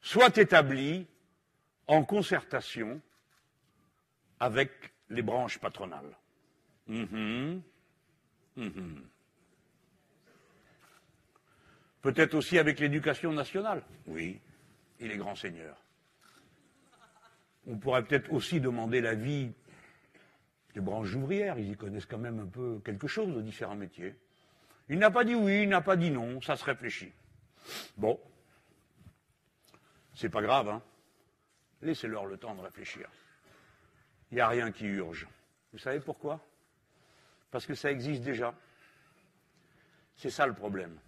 soient 0.00 0.36
établis 0.36 1.06
en 1.88 2.04
concertation 2.04 3.00
avec 4.40 4.70
les 5.10 5.22
branches 5.22 5.58
patronales. 5.58 6.16
Mhm. 6.86 7.62
Mhm. 8.56 9.04
Peut-être 12.02 12.34
aussi 12.34 12.58
avec 12.58 12.80
l'éducation 12.80 13.32
nationale. 13.32 13.82
Oui, 14.06 14.40
il 14.98 15.10
est 15.10 15.16
grand 15.18 15.36
seigneur. 15.36 15.76
On 17.66 17.76
pourrait 17.76 18.02
peut-être 18.02 18.32
aussi 18.32 18.60
demander 18.60 19.02
l'avis 19.02 19.52
des 20.74 20.80
branches 20.80 21.14
ouvrières. 21.14 21.58
Ils 21.58 21.72
y 21.72 21.76
connaissent 21.76 22.06
quand 22.06 22.18
même 22.18 22.40
un 22.40 22.46
peu 22.46 22.80
quelque 22.84 23.06
chose 23.06 23.34
de 23.34 23.42
différents 23.42 23.76
métiers. 23.76 24.14
Il 24.88 24.98
n'a 24.98 25.10
pas 25.10 25.24
dit 25.24 25.34
oui, 25.34 25.62
il 25.64 25.68
n'a 25.68 25.82
pas 25.82 25.96
dit 25.96 26.10
non, 26.10 26.40
ça 26.40 26.56
se 26.56 26.64
réfléchit. 26.64 27.12
Bon. 27.96 28.18
C'est 30.14 30.30
pas 30.30 30.42
grave, 30.42 30.68
hein. 30.68 30.82
Laissez-leur 31.82 32.26
le 32.26 32.36
temps 32.36 32.54
de 32.54 32.60
réfléchir. 32.60 33.08
Il 34.30 34.36
n'y 34.36 34.40
a 34.40 34.48
rien 34.48 34.70
qui 34.70 34.86
urge. 34.86 35.26
Vous 35.72 35.78
savez 35.78 36.00
pourquoi? 36.00 36.40
Parce 37.50 37.66
que 37.66 37.74
ça 37.74 37.90
existe 37.90 38.22
déjà. 38.22 38.54
C'est 40.16 40.30
ça 40.30 40.46
le 40.46 40.54
problème. 40.54 40.98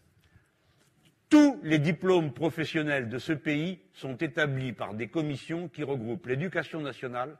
Tous 1.28 1.58
les 1.62 1.78
diplômes 1.78 2.32
professionnels 2.32 3.08
de 3.08 3.18
ce 3.18 3.32
pays 3.32 3.80
sont 3.94 4.16
établis 4.16 4.72
par 4.72 4.94
des 4.94 5.08
commissions 5.08 5.68
qui 5.68 5.82
regroupent 5.82 6.26
l'éducation 6.26 6.80
nationale, 6.80 7.38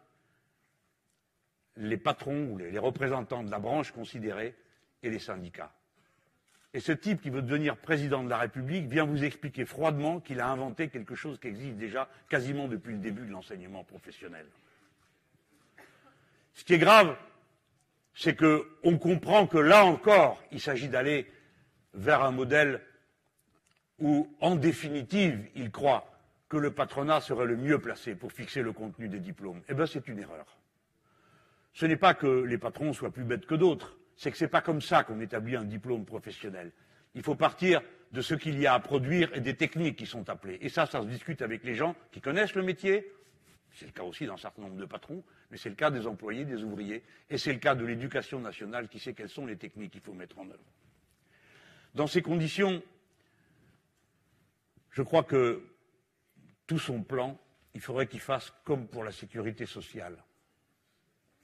les 1.76 1.96
patrons 1.96 2.52
ou 2.52 2.58
les 2.58 2.78
représentants 2.78 3.42
de 3.42 3.50
la 3.50 3.58
branche 3.58 3.92
considérée 3.92 4.54
et 5.02 5.10
les 5.10 5.18
syndicats. 5.18 5.72
Et 6.74 6.80
ce 6.80 6.92
type 6.92 7.20
qui 7.20 7.28
veut 7.28 7.42
devenir 7.42 7.76
président 7.76 8.24
de 8.24 8.30
la 8.30 8.38
République 8.38 8.86
vient 8.86 9.04
vous 9.04 9.24
expliquer 9.24 9.66
froidement 9.66 10.20
qu'il 10.20 10.40
a 10.40 10.48
inventé 10.48 10.88
quelque 10.88 11.14
chose 11.14 11.38
qui 11.38 11.48
existe 11.48 11.76
déjà 11.76 12.08
quasiment 12.30 12.68
depuis 12.68 12.92
le 12.92 12.98
début 12.98 13.26
de 13.26 13.32
l'enseignement 13.32 13.84
professionnel. 13.84 14.46
Ce 16.54 16.64
qui 16.64 16.74
est 16.74 16.78
grave, 16.78 17.16
c'est 18.14 18.36
qu'on 18.36 18.98
comprend 18.98 19.46
que 19.46 19.58
là 19.58 19.84
encore, 19.84 20.42
il 20.52 20.60
s'agit 20.60 20.88
d'aller 20.88 21.30
vers 21.94 22.22
un 22.22 22.30
modèle 22.30 22.80
où, 23.98 24.28
en 24.40 24.56
définitive, 24.56 25.48
il 25.54 25.70
croit 25.70 26.08
que 26.48 26.56
le 26.56 26.70
patronat 26.70 27.20
serait 27.20 27.46
le 27.46 27.56
mieux 27.56 27.78
placé 27.78 28.14
pour 28.14 28.32
fixer 28.32 28.62
le 28.62 28.72
contenu 28.72 29.08
des 29.08 29.20
diplômes. 29.20 29.62
Eh 29.68 29.74
bien, 29.74 29.86
c'est 29.86 30.06
une 30.08 30.18
erreur. 30.18 30.44
Ce 31.72 31.86
n'est 31.86 31.96
pas 31.96 32.12
que 32.12 32.26
les 32.26 32.58
patrons 32.58 32.92
soient 32.92 33.10
plus 33.10 33.24
bêtes 33.24 33.46
que 33.46 33.54
d'autres, 33.54 33.96
c'est 34.16 34.30
que 34.30 34.36
ce 34.36 34.44
n'est 34.44 34.50
pas 34.50 34.60
comme 34.60 34.82
ça 34.82 35.04
qu'on 35.04 35.20
établit 35.20 35.56
un 35.56 35.64
diplôme 35.64 36.04
professionnel. 36.04 36.70
Il 37.14 37.22
faut 37.22 37.34
partir 37.34 37.80
de 38.12 38.20
ce 38.20 38.34
qu'il 38.34 38.60
y 38.60 38.66
a 38.66 38.74
à 38.74 38.80
produire 38.80 39.30
et 39.34 39.40
des 39.40 39.56
techniques 39.56 39.96
qui 39.96 40.06
sont 40.06 40.28
appelées. 40.28 40.58
Et 40.60 40.68
ça, 40.68 40.86
ça 40.86 41.00
se 41.00 41.06
discute 41.06 41.40
avec 41.40 41.64
les 41.64 41.74
gens 41.74 41.94
qui 42.10 42.20
connaissent 42.20 42.54
le 42.54 42.62
métier, 42.62 43.10
c'est 43.74 43.86
le 43.86 43.92
cas 43.92 44.02
aussi 44.02 44.26
d'un 44.26 44.36
certain 44.36 44.62
nombre 44.62 44.76
de 44.76 44.84
patrons, 44.84 45.22
mais 45.50 45.56
c'est 45.56 45.68
le 45.68 45.74
cas 45.74 45.90
des 45.90 46.06
employés, 46.06 46.44
des 46.44 46.62
ouvriers, 46.62 47.02
et 47.30 47.38
c'est 47.38 47.52
le 47.52 47.58
cas 47.58 47.74
de 47.74 47.84
l'éducation 47.84 48.40
nationale 48.40 48.88
qui 48.88 48.98
sait 48.98 49.14
quelles 49.14 49.28
sont 49.28 49.46
les 49.46 49.56
techniques 49.56 49.92
qu'il 49.92 50.00
faut 50.00 50.12
mettre 50.12 50.38
en 50.38 50.48
œuvre. 50.48 50.64
Dans 51.94 52.06
ces 52.06 52.22
conditions, 52.22 52.82
je 54.90 55.02
crois 55.02 55.24
que 55.24 55.62
tout 56.66 56.78
son 56.78 57.02
plan, 57.02 57.38
il 57.74 57.80
faudrait 57.80 58.06
qu'il 58.06 58.20
fasse 58.20 58.52
comme 58.64 58.86
pour 58.86 59.04
la 59.04 59.12
sécurité 59.12 59.66
sociale. 59.66 60.16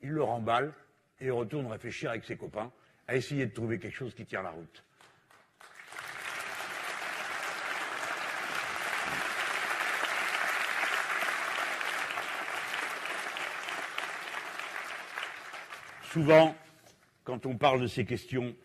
Il 0.03 0.11
le 0.11 0.23
remballe 0.23 0.73
et 1.21 1.31
retourne 1.31 1.67
réfléchir 1.67 2.11
avec 2.11 2.25
ses 2.25 2.37
copains 2.37 2.73
à 3.07 3.17
essayer 3.17 3.47
de 3.47 3.53
trouver 3.53 3.79
quelque 3.79 3.97
chose 3.97 4.15
qui 4.15 4.25
tient 4.27 4.43
la 4.43 4.51
route. 4.51 4.85
Souvent, 16.13 16.57
quand 17.25 17.45
on 17.45 17.59
parle 17.59 17.83
de 17.83 17.87
ces 17.87 18.07
questions, 18.07 18.57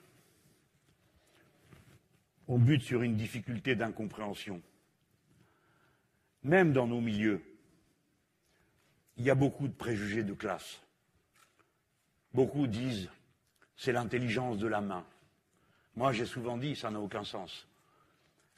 on 2.48 2.57
bute 2.57 2.84
sur 2.84 3.02
une 3.02 3.18
difficulté 3.18 3.76
d'incompréhension. 3.76 4.61
Même 6.44 6.72
dans 6.72 6.88
nos 6.88 7.02
milieux, 7.02 7.41
il 9.18 9.26
y 9.26 9.30
a 9.30 9.36
beaucoup 9.36 9.68
de 9.68 9.74
préjugés 9.74 10.24
de 10.24 10.34
classe. 10.34 10.80
Beaucoup 12.34 12.65
disent 12.65 13.10
c'est 13.76 13.91
l'intelligence 13.91 14.57
de 14.57 14.68
la 14.68 14.80
main. 14.80 15.06
Moi, 15.98 16.14
j'ai 16.14 16.26
souvent 16.26 16.57
dit 16.57 16.78
ça 16.78 16.91
n'a 16.91 17.02
aucun 17.02 17.26
sens. 17.26 17.68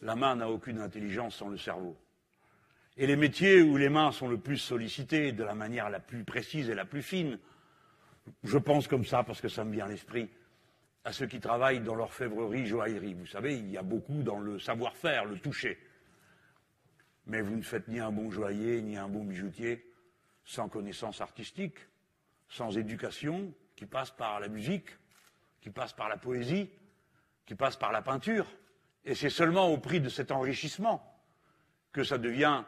La 0.01 0.15
main 0.15 0.35
n'a 0.35 0.49
aucune 0.49 0.79
intelligence 0.79 1.37
sans 1.37 1.49
le 1.49 1.57
cerveau. 1.57 1.97
Et 2.97 3.07
les 3.07 3.15
métiers 3.15 3.63
où 3.63 3.77
les 3.77 3.89
mains 3.89 4.11
sont 4.11 4.27
le 4.27 4.37
plus 4.37 4.59
sollicitées 4.59 5.31
de 5.31 5.43
la 5.43 5.55
manière 5.55 5.89
la 5.89 5.99
plus 5.99 6.23
précise 6.23 6.69
et 6.69 6.75
la 6.75 6.85
plus 6.85 7.01
fine 7.01 7.39
je 8.43 8.57
pense 8.57 8.87
comme 8.87 9.05
ça 9.05 9.23
parce 9.23 9.41
que 9.41 9.49
ça 9.49 9.63
me 9.63 9.73
vient 9.73 9.85
à 9.85 9.89
l'esprit, 9.89 10.29
à 11.03 11.13
ceux 11.13 11.27
qui 11.27 11.39
travaillent 11.39 11.81
dans 11.81 11.95
l'orfèvrerie, 11.95 12.65
joaillerie. 12.65 13.13
Vous 13.13 13.27
savez, 13.27 13.57
il 13.57 13.69
y 13.69 13.77
a 13.77 13.83
beaucoup 13.83 14.23
dans 14.23 14.39
le 14.39 14.59
savoir-faire, 14.59 15.25
le 15.25 15.39
toucher. 15.39 15.77
Mais 17.27 17.41
vous 17.41 17.55
ne 17.55 17.61
faites 17.61 17.87
ni 17.87 17.99
un 17.99 18.11
bon 18.11 18.29
joaillier, 18.31 18.81
ni 18.81 18.97
un 18.97 19.07
bon 19.07 19.23
bijoutier 19.23 19.91
sans 20.43 20.69
connaissance 20.69 21.21
artistique, 21.21 21.77
sans 22.49 22.77
éducation, 22.77 23.53
qui 23.75 23.85
passe 23.85 24.11
par 24.11 24.39
la 24.39 24.47
musique, 24.47 24.89
qui 25.59 25.69
passe 25.69 25.93
par 25.93 26.07
la 26.07 26.17
poésie, 26.17 26.69
qui 27.45 27.55
passe 27.55 27.75
par 27.75 27.91
la 27.91 28.01
peinture. 28.01 28.47
Et 29.03 29.15
c'est 29.15 29.29
seulement 29.29 29.67
au 29.67 29.77
prix 29.77 29.99
de 29.99 30.09
cet 30.09 30.31
enrichissement 30.31 31.03
que 31.91 32.03
ça 32.03 32.17
devient 32.17 32.63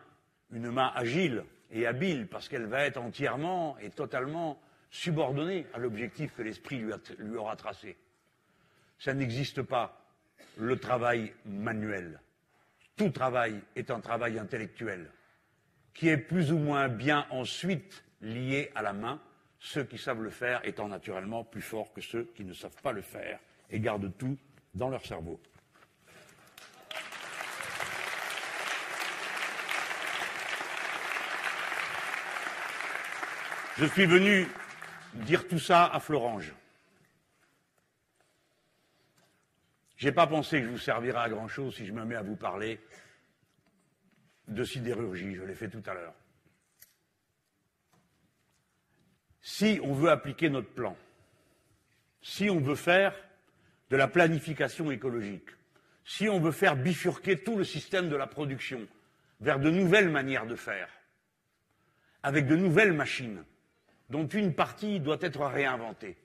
une 0.52 0.72
main 0.72 0.92
agile 0.96 1.44
et 1.70 1.86
habile, 1.86 2.28
parce 2.28 2.50
qu'elle 2.50 2.66
va 2.66 2.86
être 2.86 2.98
entièrement 2.98 3.78
et 3.80 3.90
totalement 3.90 4.60
subordonné 4.90 5.66
à 5.74 5.80
l'objectif 5.80 6.34
que 6.36 6.42
l'esprit 6.42 6.78
lui, 6.78 7.36
aura 7.36 7.56
tracé. 7.56 7.98
Ça 9.00 9.14
n'existe 9.14 9.62
pas 9.62 10.06
le 10.58 10.78
travail 10.78 11.34
manuel. 11.46 12.20
Tout 12.96 13.10
travail 13.10 13.62
est 13.76 13.92
un 13.92 14.00
travail 14.00 14.40
intellectuel, 14.40 15.12
qui 15.94 16.10
est 16.10 16.18
plus 16.18 16.52
ou 16.52 16.58
moins 16.58 16.88
bien 16.88 17.28
ensuite 17.30 18.04
lié 18.22 18.72
à 18.74 18.82
la 18.82 18.94
main, 18.94 19.22
ceux 19.60 19.84
qui 19.84 19.98
savent 19.98 20.22
le 20.22 20.30
faire 20.30 20.62
étant 20.66 20.88
naturellement 20.88 21.44
plus 21.44 21.62
forts 21.62 21.94
que 21.94 22.02
ceux 22.02 22.32
qui 22.36 22.44
ne 22.44 22.54
savent 22.54 22.82
pas 22.82 22.92
le 22.92 23.02
faire 23.02 23.40
et 23.70 23.80
gardent 23.80 24.12
tout 24.18 24.38
dans 24.74 24.90
leur 24.90 25.06
cerveau. 25.06 25.40
Je 33.78 33.86
suis 33.86 34.08
venu 34.08 34.48
dire 35.18 35.48
tout 35.48 35.60
ça 35.60 35.86
à 35.86 36.00
Florange. 36.00 36.54
Je 39.98 40.08
n'ai 40.08 40.12
pas 40.12 40.28
pensé 40.28 40.60
que 40.60 40.66
je 40.66 40.72
vous 40.72 40.78
servirais 40.78 41.20
à 41.20 41.30
grand-chose 41.30 41.76
si 41.76 41.86
je 41.86 41.92
me 41.92 42.06
mets 42.06 42.16
à 42.16 42.22
vous 42.22 42.36
parler 42.36 42.80
de 44.48 44.64
sidérurgie, 44.64 45.36
je 45.36 45.44
l'ai 45.44 45.56
fait 45.56 45.70
tout 45.70 45.84
à 45.86 45.94
l'heure. 45.94 46.14
Si 49.42 49.80
on 49.84 49.94
veut 49.94 50.10
appliquer 50.10 50.50
notre 50.50 50.70
plan, 50.70 50.96
si 52.22 52.50
on 52.50 52.60
veut 52.60 52.76
faire 52.76 53.16
de 53.90 53.98
la 53.98 54.08
planification 54.08 54.92
écologique, 54.92 55.50
si 56.06 56.30
on 56.30 56.40
veut 56.40 56.52
faire 56.52 56.76
bifurquer 56.76 57.44
tout 57.44 57.58
le 57.58 57.64
système 57.64 58.10
de 58.10 58.16
la 58.16 58.28
production 58.28 58.88
vers 59.42 59.60
de 59.60 59.70
nouvelles 59.70 60.10
manières 60.10 60.46
de 60.46 60.56
faire, 60.56 60.90
avec 62.24 62.48
de 62.48 62.56
nouvelles 62.56 62.94
machines, 62.94 63.44
dont 64.10 64.28
une 64.28 64.54
partie 64.54 65.00
doit 65.00 65.18
être 65.22 65.46
réinventée. 65.46 66.18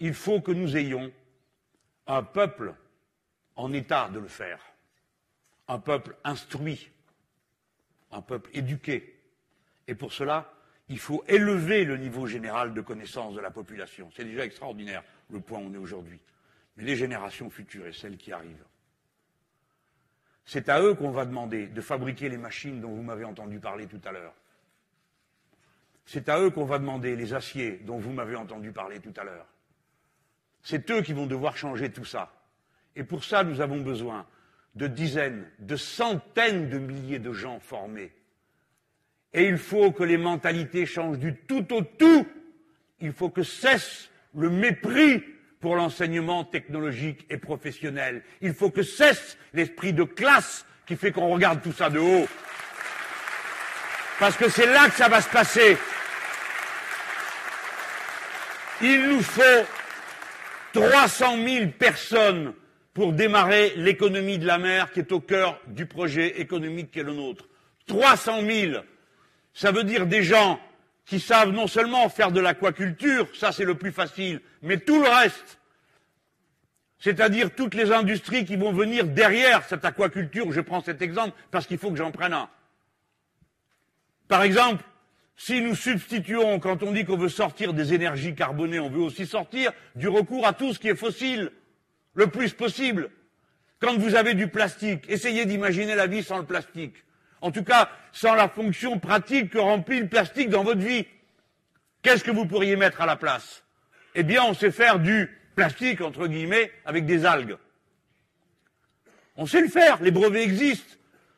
Il 0.00 0.14
faut 0.14 0.40
que 0.40 0.52
nous 0.52 0.76
ayons 0.76 1.12
un 2.06 2.22
peuple 2.22 2.74
en 3.56 3.72
état 3.72 4.08
de 4.08 4.18
le 4.18 4.28
faire, 4.28 4.60
un 5.68 5.78
peuple 5.78 6.16
instruit, 6.24 6.90
un 8.10 8.22
peuple 8.22 8.50
éduqué. 8.54 9.18
Et 9.86 9.94
pour 9.94 10.12
cela, 10.12 10.52
il 10.88 10.98
faut 10.98 11.24
élever 11.28 11.84
le 11.84 11.96
niveau 11.96 12.26
général 12.26 12.74
de 12.74 12.80
connaissance 12.80 13.34
de 13.34 13.40
la 13.40 13.50
population. 13.50 14.10
C'est 14.14 14.24
déjà 14.24 14.44
extraordinaire 14.44 15.02
le 15.30 15.40
point 15.40 15.58
où 15.58 15.62
on 15.62 15.74
est 15.74 15.78
aujourd'hui. 15.78 16.20
Mais 16.76 16.84
les 16.84 16.96
générations 16.96 17.50
futures 17.50 17.86
et 17.86 17.92
celles 17.92 18.16
qui 18.16 18.32
arrivent, 18.32 18.64
c'est 20.44 20.68
à 20.68 20.82
eux 20.82 20.94
qu'on 20.94 21.10
va 21.10 21.24
demander 21.24 21.68
de 21.68 21.80
fabriquer 21.80 22.28
les 22.28 22.36
machines 22.36 22.80
dont 22.80 22.90
vous 22.90 23.02
m'avez 23.02 23.24
entendu 23.24 23.60
parler 23.60 23.86
tout 23.86 24.00
à 24.04 24.12
l'heure 24.12 24.34
c'est 26.06 26.28
à 26.28 26.40
eux 26.40 26.50
qu'on 26.50 26.64
va 26.64 26.78
demander 26.78 27.16
les 27.16 27.34
aciers 27.34 27.80
dont 27.84 27.98
vous 27.98 28.12
m'avez 28.12 28.36
entendu 28.36 28.72
parler 28.72 29.00
tout 29.00 29.14
à 29.16 29.24
l'heure. 29.24 29.46
C'est 30.62 30.90
eux 30.90 31.02
qui 31.02 31.12
vont 31.12 31.26
devoir 31.26 31.56
changer 31.56 31.90
tout 31.90 32.04
ça. 32.04 32.32
Et 32.96 33.04
pour 33.04 33.24
ça, 33.24 33.44
nous 33.44 33.60
avons 33.60 33.80
besoin 33.80 34.26
de 34.74 34.86
dizaines, 34.86 35.46
de 35.58 35.76
centaines 35.76 36.68
de 36.68 36.78
milliers 36.78 37.18
de 37.18 37.32
gens 37.32 37.60
formés. 37.60 38.12
Et 39.32 39.46
il 39.46 39.58
faut 39.58 39.92
que 39.92 40.04
les 40.04 40.16
mentalités 40.16 40.86
changent 40.86 41.18
du 41.18 41.34
tout 41.34 41.72
au 41.74 41.82
tout. 41.82 42.26
Il 43.00 43.12
faut 43.12 43.30
que 43.30 43.42
cesse 43.42 44.10
le 44.34 44.48
mépris 44.48 45.22
pour 45.60 45.76
l'enseignement 45.76 46.44
technologique 46.44 47.26
et 47.30 47.38
professionnel. 47.38 48.22
Il 48.40 48.54
faut 48.54 48.70
que 48.70 48.82
cesse 48.82 49.36
l'esprit 49.52 49.92
de 49.92 50.04
classe 50.04 50.66
qui 50.86 50.96
fait 50.96 51.12
qu'on 51.12 51.28
regarde 51.28 51.62
tout 51.62 51.72
ça 51.72 51.90
de 51.90 51.98
haut. 51.98 52.26
Parce 54.20 54.36
que 54.36 54.48
c'est 54.48 54.66
là 54.66 54.88
que 54.88 54.94
ça 54.94 55.08
va 55.08 55.20
se 55.20 55.28
passer. 55.28 55.76
Il 58.82 59.08
nous 59.08 59.22
faut 59.22 59.42
300 60.72 61.36
000 61.46 61.70
personnes 61.78 62.54
pour 62.92 63.12
démarrer 63.12 63.74
l'économie 63.76 64.38
de 64.38 64.46
la 64.46 64.58
mer 64.58 64.92
qui 64.92 65.00
est 65.00 65.12
au 65.12 65.20
cœur 65.20 65.60
du 65.66 65.86
projet 65.86 66.40
économique 66.40 66.90
qui 66.90 67.00
est 67.00 67.04
le 67.04 67.12
nôtre. 67.12 67.46
300 67.86 68.40
000. 68.42 68.82
Ça 69.52 69.72
veut 69.72 69.84
dire 69.84 70.06
des 70.06 70.22
gens 70.22 70.60
qui 71.06 71.20
savent 71.20 71.50
non 71.50 71.66
seulement 71.66 72.08
faire 72.08 72.32
de 72.32 72.40
l'aquaculture, 72.40 73.28
ça 73.34 73.52
c'est 73.52 73.64
le 73.64 73.74
plus 73.74 73.92
facile, 73.92 74.40
mais 74.62 74.78
tout 74.78 75.02
le 75.02 75.08
reste. 75.08 75.58
C'est-à-dire 76.98 77.54
toutes 77.54 77.74
les 77.74 77.92
industries 77.92 78.46
qui 78.46 78.56
vont 78.56 78.72
venir 78.72 79.04
derrière 79.04 79.62
cette 79.64 79.84
aquaculture. 79.84 80.50
Je 80.52 80.62
prends 80.62 80.80
cet 80.80 81.02
exemple 81.02 81.36
parce 81.50 81.66
qu'il 81.66 81.76
faut 81.76 81.90
que 81.90 81.98
j'en 81.98 82.10
prenne 82.10 82.32
un. 82.32 82.48
Par 84.26 84.42
exemple, 84.42 84.82
si 85.36 85.60
nous 85.60 85.74
substituons, 85.74 86.60
quand 86.60 86.82
on 86.82 86.92
dit 86.92 87.04
qu'on 87.04 87.16
veut 87.16 87.28
sortir 87.28 87.74
des 87.74 87.92
énergies 87.92 88.34
carbonées, 88.34 88.78
on 88.78 88.88
veut 88.88 89.02
aussi 89.02 89.26
sortir 89.26 89.72
du 89.96 90.08
recours 90.08 90.46
à 90.46 90.52
tout 90.52 90.72
ce 90.72 90.78
qui 90.78 90.88
est 90.88 90.96
fossile, 90.96 91.50
le 92.14 92.28
plus 92.28 92.52
possible. 92.52 93.10
Quand 93.80 93.96
vous 93.98 94.14
avez 94.14 94.34
du 94.34 94.48
plastique, 94.48 95.04
essayez 95.08 95.44
d'imaginer 95.44 95.94
la 95.94 96.06
vie 96.06 96.22
sans 96.22 96.38
le 96.38 96.44
plastique. 96.44 96.94
En 97.40 97.50
tout 97.50 97.64
cas, 97.64 97.90
sans 98.12 98.34
la 98.34 98.48
fonction 98.48 98.98
pratique 98.98 99.50
que 99.50 99.58
remplit 99.58 100.00
le 100.00 100.08
plastique 100.08 100.48
dans 100.48 100.64
votre 100.64 100.80
vie. 100.80 101.06
Qu'est-ce 102.02 102.24
que 102.24 102.30
vous 102.30 102.46
pourriez 102.46 102.76
mettre 102.76 103.00
à 103.02 103.06
la 103.06 103.16
place? 103.16 103.64
Eh 104.14 104.22
bien, 104.22 104.44
on 104.44 104.54
sait 104.54 104.70
faire 104.70 104.98
du 105.00 105.28
plastique, 105.56 106.00
entre 106.00 106.26
guillemets, 106.26 106.70
avec 106.86 107.04
des 107.06 107.26
algues. 107.26 107.56
On 109.36 109.46
sait 109.46 109.60
le 109.60 109.68
faire, 109.68 110.00
les 110.00 110.12
brevets 110.12 110.44
existent. 110.44 110.94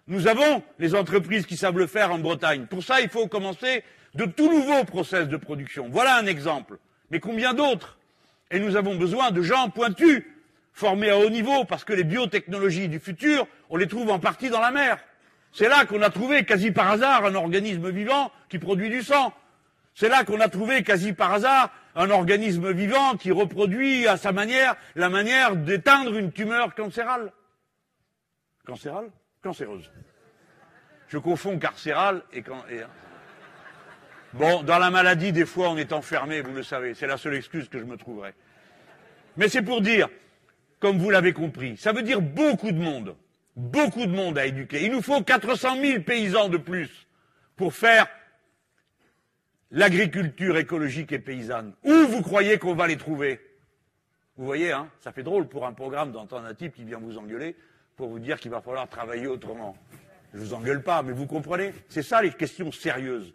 Nous 0.08 0.28
avons 0.28 0.62
les 0.78 0.94
entreprises 0.94 1.46
qui 1.46 1.56
savent 1.56 1.78
le 1.78 1.88
faire 1.88 2.12
en 2.12 2.18
Bretagne. 2.18 2.66
Pour 2.66 2.84
ça, 2.84 3.00
il 3.00 3.08
faut 3.08 3.26
commencer 3.26 3.82
de 4.14 4.24
tout 4.24 4.48
nouveaux 4.48 4.84
process 4.84 5.26
de 5.26 5.36
production. 5.36 5.88
Voilà 5.90 6.16
un 6.16 6.26
exemple. 6.26 6.78
Mais 7.10 7.18
combien 7.18 7.54
d'autres? 7.54 7.98
Et 8.52 8.60
nous 8.60 8.76
avons 8.76 8.94
besoin 8.94 9.32
de 9.32 9.42
gens 9.42 9.68
pointus, 9.68 10.24
formés 10.72 11.10
à 11.10 11.18
haut 11.18 11.30
niveau, 11.30 11.64
parce 11.64 11.84
que 11.84 11.92
les 11.92 12.04
biotechnologies 12.04 12.88
du 12.88 13.00
futur, 13.00 13.48
on 13.68 13.76
les 13.76 13.88
trouve 13.88 14.10
en 14.10 14.20
partie 14.20 14.48
dans 14.48 14.60
la 14.60 14.70
mer. 14.70 14.98
C'est 15.52 15.68
là 15.68 15.84
qu'on 15.86 16.02
a 16.02 16.10
trouvé, 16.10 16.44
quasi 16.44 16.70
par 16.70 16.90
hasard, 16.90 17.24
un 17.24 17.34
organisme 17.34 17.90
vivant 17.90 18.30
qui 18.48 18.58
produit 18.58 18.90
du 18.90 19.02
sang. 19.02 19.32
C'est 19.94 20.08
là 20.08 20.22
qu'on 20.22 20.38
a 20.40 20.48
trouvé, 20.48 20.84
quasi 20.84 21.14
par 21.14 21.32
hasard, 21.32 21.72
un 21.96 22.10
organisme 22.10 22.70
vivant 22.70 23.16
qui 23.16 23.32
reproduit 23.32 24.06
à 24.06 24.16
sa 24.16 24.30
manière 24.30 24.76
la 24.94 25.08
manière 25.08 25.56
d'éteindre 25.56 26.14
une 26.14 26.30
tumeur 26.30 26.74
cancérale. 26.74 27.32
Cancérale? 28.66 29.10
Je 31.08 31.18
confonds 31.18 31.58
carcéral 31.58 32.22
et, 32.32 32.42
quand, 32.42 32.64
hein. 32.70 32.86
Bon, 34.32 34.62
dans 34.62 34.78
la 34.78 34.90
maladie, 34.90 35.32
des 35.32 35.46
fois, 35.46 35.70
on 35.70 35.76
est 35.76 35.92
enfermé, 35.92 36.42
vous 36.42 36.52
le 36.52 36.62
savez. 36.62 36.94
C'est 36.94 37.06
la 37.06 37.16
seule 37.16 37.34
excuse 37.34 37.68
que 37.68 37.78
je 37.78 37.84
me 37.84 37.96
trouverai. 37.96 38.34
Mais 39.36 39.48
c'est 39.48 39.62
pour 39.62 39.80
dire, 39.80 40.08
comme 40.78 40.98
vous 40.98 41.10
l'avez 41.10 41.32
compris, 41.32 41.76
ça 41.76 41.92
veut 41.92 42.02
dire 42.02 42.20
beaucoup 42.20 42.70
de 42.70 42.78
monde. 42.78 43.16
Beaucoup 43.54 44.04
de 44.04 44.12
monde 44.12 44.36
à 44.36 44.44
éduquer. 44.44 44.84
Il 44.84 44.92
nous 44.92 45.00
faut 45.00 45.22
400 45.22 45.80
000 45.80 46.02
paysans 46.02 46.50
de 46.50 46.58
plus 46.58 47.06
pour 47.56 47.72
faire 47.72 48.06
l'agriculture 49.70 50.58
écologique 50.58 51.12
et 51.12 51.18
paysanne. 51.18 51.72
Où 51.82 51.94
vous 52.08 52.20
croyez 52.20 52.58
qu'on 52.58 52.74
va 52.74 52.86
les 52.86 52.98
trouver? 52.98 53.40
Vous 54.36 54.44
voyez, 54.44 54.72
hein, 54.72 54.90
ça 55.00 55.12
fait 55.12 55.22
drôle 55.22 55.48
pour 55.48 55.66
un 55.66 55.72
programme 55.72 56.12
d'entendre 56.12 56.44
un 56.44 56.54
type 56.54 56.74
qui 56.74 56.84
vient 56.84 56.98
vous 56.98 57.16
engueuler 57.16 57.56
pour 57.96 58.08
vous 58.08 58.18
dire 58.18 58.38
qu'il 58.38 58.50
va 58.50 58.60
falloir 58.60 58.88
travailler 58.88 59.26
autrement. 59.26 59.76
Je 60.34 60.40
vous 60.40 60.54
engueule 60.54 60.82
pas, 60.82 61.02
mais 61.02 61.12
vous 61.12 61.26
comprenez 61.26 61.72
C'est 61.88 62.02
ça 62.02 62.20
les 62.20 62.30
questions 62.30 62.70
sérieuses. 62.70 63.34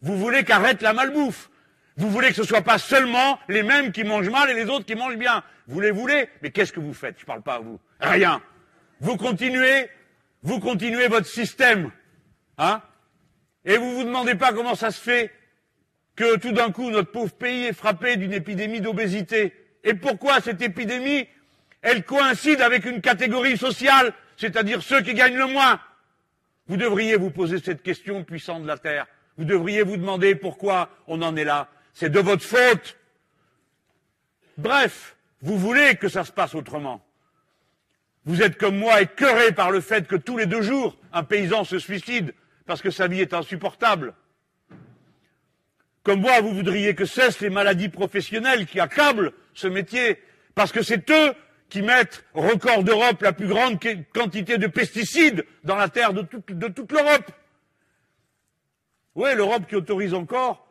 Vous 0.00 0.16
voulez 0.16 0.44
qu'arrête 0.44 0.80
la 0.80 0.92
malbouffe. 0.92 1.50
Vous 1.96 2.10
voulez 2.10 2.28
que 2.28 2.34
ce 2.34 2.44
soit 2.44 2.62
pas 2.62 2.78
seulement 2.78 3.38
les 3.48 3.62
mêmes 3.62 3.90
qui 3.90 4.04
mangent 4.04 4.30
mal 4.30 4.50
et 4.50 4.54
les 4.54 4.66
autres 4.66 4.84
qui 4.84 4.94
mangent 4.94 5.16
bien. 5.16 5.42
Vous 5.66 5.80
les 5.80 5.90
voulez, 5.90 6.28
mais 6.42 6.50
qu'est-ce 6.50 6.72
que 6.72 6.80
vous 6.80 6.94
faites? 6.94 7.18
Je 7.18 7.24
parle 7.24 7.42
pas 7.42 7.54
à 7.54 7.58
vous. 7.58 7.80
Rien. 8.00 8.40
Vous 9.00 9.16
continuez, 9.16 9.88
vous 10.42 10.60
continuez 10.60 11.08
votre 11.08 11.26
système, 11.26 11.90
hein? 12.58 12.82
Et 13.64 13.78
vous 13.78 13.96
vous 13.96 14.04
demandez 14.04 14.36
pas 14.36 14.52
comment 14.52 14.74
ça 14.74 14.90
se 14.90 15.00
fait 15.00 15.32
que 16.14 16.36
tout 16.36 16.52
d'un 16.52 16.70
coup 16.70 16.90
notre 16.90 17.10
pauvre 17.10 17.32
pays 17.32 17.64
est 17.64 17.72
frappé 17.72 18.16
d'une 18.16 18.32
épidémie 18.32 18.80
d'obésité. 18.80 19.52
Et 19.82 19.94
pourquoi 19.94 20.40
cette 20.40 20.62
épidémie 20.62 21.26
elle 21.82 22.04
coïncide 22.04 22.60
avec 22.60 22.84
une 22.84 23.00
catégorie 23.00 23.56
sociale, 23.56 24.12
c'est-à-dire 24.36 24.82
ceux 24.82 25.02
qui 25.02 25.14
gagnent 25.14 25.36
le 25.36 25.46
moins. 25.46 25.80
Vous 26.68 26.76
devriez 26.76 27.16
vous 27.16 27.30
poser 27.30 27.58
cette 27.60 27.82
question, 27.82 28.24
puissant 28.24 28.60
de 28.60 28.66
la 28.66 28.78
Terre. 28.78 29.06
Vous 29.38 29.44
devriez 29.44 29.82
vous 29.82 29.96
demander 29.96 30.34
pourquoi 30.34 30.90
on 31.06 31.22
en 31.22 31.36
est 31.36 31.44
là. 31.44 31.68
C'est 31.92 32.10
de 32.10 32.20
votre 32.20 32.42
faute. 32.42 32.96
Bref, 34.58 35.16
vous 35.42 35.58
voulez 35.58 35.96
que 35.96 36.08
ça 36.08 36.24
se 36.24 36.32
passe 36.32 36.54
autrement. 36.54 37.04
Vous 38.24 38.42
êtes 38.42 38.58
comme 38.58 38.76
moi 38.76 39.00
écœuré 39.00 39.52
par 39.52 39.70
le 39.70 39.80
fait 39.80 40.08
que 40.08 40.16
tous 40.16 40.36
les 40.36 40.46
deux 40.46 40.62
jours, 40.62 40.96
un 41.12 41.22
paysan 41.22 41.64
se 41.64 41.78
suicide 41.78 42.34
parce 42.66 42.82
que 42.82 42.90
sa 42.90 43.06
vie 43.06 43.20
est 43.20 43.34
insupportable. 43.34 44.14
Comme 46.02 46.20
moi, 46.20 46.40
vous 46.40 46.52
voudriez 46.52 46.94
que 46.94 47.04
cessent 47.04 47.40
les 47.40 47.50
maladies 47.50 47.88
professionnelles 47.88 48.66
qui 48.66 48.80
accablent 48.80 49.32
ce 49.54 49.66
métier, 49.66 50.20
parce 50.54 50.72
que 50.72 50.82
c'est 50.82 51.10
eux 51.10 51.34
qui 51.68 51.82
mettent 51.82 52.24
record 52.34 52.84
d'Europe 52.84 53.22
la 53.22 53.32
plus 53.32 53.48
grande 53.48 53.78
quantité 54.14 54.58
de 54.58 54.66
pesticides 54.66 55.44
dans 55.64 55.76
la 55.76 55.88
terre 55.88 56.12
de, 56.12 56.22
toute 56.22 56.92
l'Europe. 56.92 57.30
Oui, 59.14 59.34
l'Europe 59.34 59.66
qui 59.68 59.74
autorise 59.74 60.14
encore 60.14 60.66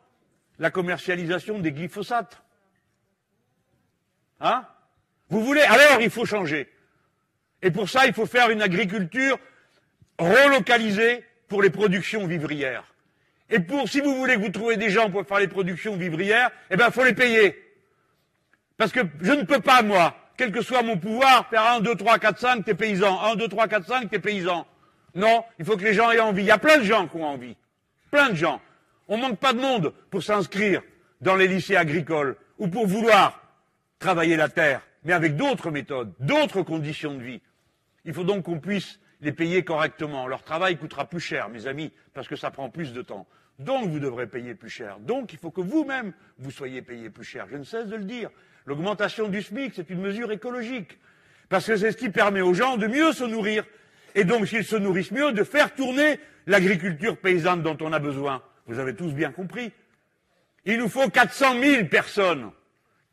la 0.58 0.70
commercialisation 0.70 1.58
des 1.58 1.72
glyphosates? 1.72 2.42
Hein? 4.40 4.66
Vous 5.28 5.44
voulez 5.44 5.62
Alors 5.62 6.00
il 6.00 6.10
faut 6.10 6.24
changer. 6.24 6.70
Et 7.62 7.70
pour 7.70 7.88
ça, 7.88 8.06
il 8.06 8.12
faut 8.12 8.26
faire 8.26 8.50
une 8.50 8.62
agriculture 8.62 9.38
relocalisée 10.18 11.24
pour 11.48 11.62
les 11.62 11.70
productions 11.70 12.26
vivrières. 12.26 12.84
Et 13.48 13.60
pour, 13.60 13.88
si 13.88 14.00
vous 14.00 14.14
voulez 14.14 14.34
que 14.34 14.40
vous 14.40 14.50
trouviez 14.50 14.76
des 14.76 14.90
gens 14.90 15.10
pour 15.10 15.26
faire 15.26 15.38
les 15.38 15.48
productions 15.48 15.96
vivrières, 15.96 16.50
eh 16.70 16.76
bien, 16.76 16.86
il 16.88 16.92
faut 16.92 17.04
les 17.04 17.14
payer. 17.14 17.62
Parce 18.76 18.92
que 18.92 19.00
je 19.20 19.32
ne 19.32 19.42
peux 19.42 19.60
pas, 19.60 19.82
moi, 19.82 20.16
quel 20.36 20.52
que 20.52 20.62
soit 20.62 20.82
mon 20.82 20.98
pouvoir, 20.98 21.48
faire 21.48 21.64
1, 21.64 21.80
2, 21.80 21.94
3, 21.94 22.18
4, 22.18 22.38
5, 22.38 22.64
t'es 22.64 22.74
paysan. 22.74 23.20
1, 23.20 23.36
2, 23.36 23.48
3, 23.48 23.68
4, 23.68 23.86
5, 23.86 24.10
t'es 24.10 24.18
paysan. 24.18 24.66
Non, 25.14 25.44
il 25.58 25.64
faut 25.64 25.76
que 25.76 25.84
les 25.84 25.94
gens 25.94 26.10
aient 26.10 26.20
envie. 26.20 26.42
Il 26.42 26.46
y 26.46 26.50
a 26.50 26.58
plein 26.58 26.78
de 26.78 26.84
gens 26.84 27.08
qui 27.08 27.16
ont 27.16 27.24
envie. 27.24 27.56
Plein 28.10 28.30
de 28.30 28.34
gens. 28.34 28.60
On 29.08 29.16
manque 29.16 29.38
pas 29.38 29.52
de 29.52 29.60
monde 29.60 29.92
pour 30.10 30.22
s'inscrire 30.22 30.82
dans 31.20 31.36
les 31.36 31.48
lycées 31.48 31.76
agricoles 31.76 32.36
ou 32.58 32.68
pour 32.68 32.86
vouloir 32.86 33.40
travailler 33.98 34.36
la 34.36 34.48
terre, 34.48 34.82
mais 35.04 35.12
avec 35.12 35.36
d'autres 35.36 35.70
méthodes, 35.70 36.12
d'autres 36.20 36.62
conditions 36.62 37.14
de 37.14 37.22
vie. 37.22 37.40
Il 38.04 38.12
faut 38.12 38.24
donc 38.24 38.44
qu'on 38.44 38.60
puisse 38.60 39.00
les 39.20 39.32
payer 39.32 39.64
correctement. 39.64 40.26
Leur 40.26 40.42
travail 40.42 40.76
coûtera 40.76 41.06
plus 41.06 41.20
cher, 41.20 41.48
mes 41.48 41.66
amis, 41.66 41.92
parce 42.12 42.28
que 42.28 42.36
ça 42.36 42.50
prend 42.50 42.68
plus 42.68 42.92
de 42.92 43.02
temps. 43.02 43.26
Donc 43.58 43.88
vous 43.88 44.00
devrez 44.00 44.26
payer 44.26 44.54
plus 44.54 44.68
cher. 44.68 44.98
Donc 45.00 45.32
il 45.32 45.38
faut 45.38 45.50
que 45.50 45.62
vous-même 45.62 46.12
vous 46.38 46.50
soyez 46.50 46.82
payé 46.82 47.08
plus 47.08 47.24
cher. 47.24 47.46
Je 47.50 47.56
ne 47.56 47.64
cesse 47.64 47.88
de 47.88 47.96
le 47.96 48.04
dire. 48.04 48.30
L'augmentation 48.66 49.28
du 49.28 49.42
SMIC, 49.42 49.74
c'est 49.74 49.90
une 49.90 50.00
mesure 50.00 50.32
écologique. 50.32 50.98
Parce 51.48 51.66
que 51.66 51.76
c'est 51.76 51.92
ce 51.92 51.96
qui 51.96 52.10
permet 52.10 52.40
aux 52.40 52.54
gens 52.54 52.76
de 52.76 52.88
mieux 52.88 53.12
se 53.12 53.24
nourrir. 53.24 53.64
Et 54.16 54.24
donc, 54.24 54.48
s'ils 54.48 54.64
se 54.64 54.76
nourrissent 54.76 55.12
mieux, 55.12 55.32
de 55.32 55.44
faire 55.44 55.74
tourner 55.74 56.18
l'agriculture 56.46 57.16
paysanne 57.16 57.62
dont 57.62 57.78
on 57.80 57.92
a 57.92 58.00
besoin. 58.00 58.42
Vous 58.66 58.80
avez 58.80 58.94
tous 58.94 59.12
bien 59.12 59.30
compris. 59.30 59.72
Il 60.64 60.78
nous 60.78 60.88
faut 60.88 61.08
400 61.08 61.60
000 61.60 61.84
personnes. 61.86 62.50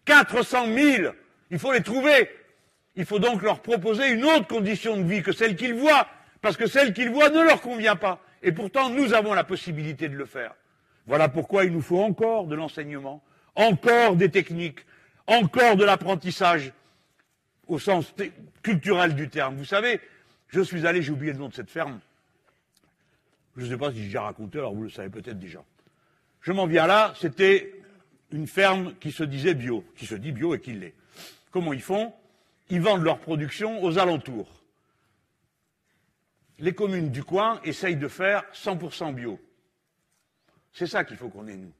400 0.06 0.66
000. 0.74 1.14
Il 1.52 1.60
faut 1.60 1.72
les 1.72 1.84
trouver. 1.84 2.30
Il 2.96 3.06
faut 3.06 3.20
donc 3.20 3.44
leur 3.44 3.62
proposer 3.62 4.10
une 4.10 4.26
autre 4.26 4.48
condition 4.48 4.98
de 4.98 5.04
vie 5.04 5.22
que 5.22 5.32
celle 5.32 5.56
qu'ils 5.56 5.76
voient. 5.76 6.08
Parce 6.42 6.58
que 6.58 6.66
celle 6.66 6.94
qu'ils 6.94 7.12
voient 7.12 7.30
ne 7.30 7.44
leur 7.44 7.62
convient 7.62 7.96
pas. 7.96 8.20
Et 8.42 8.52
pourtant, 8.52 8.90
nous 8.90 9.14
avons 9.14 9.34
la 9.34 9.44
possibilité 9.44 10.10
de 10.10 10.16
le 10.16 10.26
faire. 10.26 10.56
Voilà 11.06 11.30
pourquoi 11.30 11.66
il 11.66 11.72
nous 11.72 11.82
faut 11.82 12.02
encore 12.02 12.48
de 12.48 12.56
l'enseignement, 12.56 13.24
encore 13.56 14.16
des 14.16 14.32
techniques, 14.32 14.80
encore 15.28 15.76
de 15.76 15.84
l'apprentissage 15.84 16.74
au 17.68 17.80
sens 17.80 18.14
culturel 18.62 19.16
du 19.16 19.30
terme. 19.30 19.56
Vous 19.56 19.66
savez, 19.66 20.02
je 20.48 20.62
suis 20.62 20.86
allé, 20.86 21.02
j'ai 21.02 21.12
oublié 21.12 21.34
le 21.34 21.40
nom 21.40 21.50
de 21.50 21.54
cette 21.54 21.70
ferme. 21.70 22.00
Je 23.56 23.66
ne 23.66 23.70
sais 23.70 23.78
pas 23.78 23.92
si 23.92 24.00
j'ai 24.00 24.06
déjà 24.06 24.24
raconté, 24.24 24.58
alors 24.58 24.74
vous 24.74 24.84
le 24.84 24.90
savez 24.90 25.10
peut-être 25.10 25.40
déjà. 25.40 25.64
Je 26.42 26.52
m'en 26.52 26.68
viens 26.68 26.88
là, 26.88 27.14
c'était 27.20 27.74
une 28.32 28.48
ferme 28.48 28.96
qui 28.96 29.12
se 29.12 29.24
disait 29.24 29.54
bio, 29.54 29.86
qui 29.96 30.06
se 30.06 30.16
dit 30.16 30.32
bio 30.32 30.56
et 30.56 30.60
qui 30.60 30.74
l'est. 30.74 30.94
Comment 31.52 31.72
ils 31.72 31.82
font? 31.82 32.14
Ils 32.70 32.82
vendent 32.82 33.04
leur 33.04 33.20
production 33.20 33.84
aux 33.84 34.00
alentours. 34.00 34.50
Les 36.60 36.74
communes 36.74 37.10
du 37.10 37.24
coin 37.24 37.62
essayent 37.64 37.96
de 37.96 38.08
faire 38.08 38.44
100% 38.54 39.14
bio. 39.14 39.40
C'est 40.72 40.88
ça 40.88 41.04
qu'il 41.04 41.18
faut 41.18 41.30
qu'on 41.30 41.48
ait, 41.48 41.56
nous. 41.56 41.72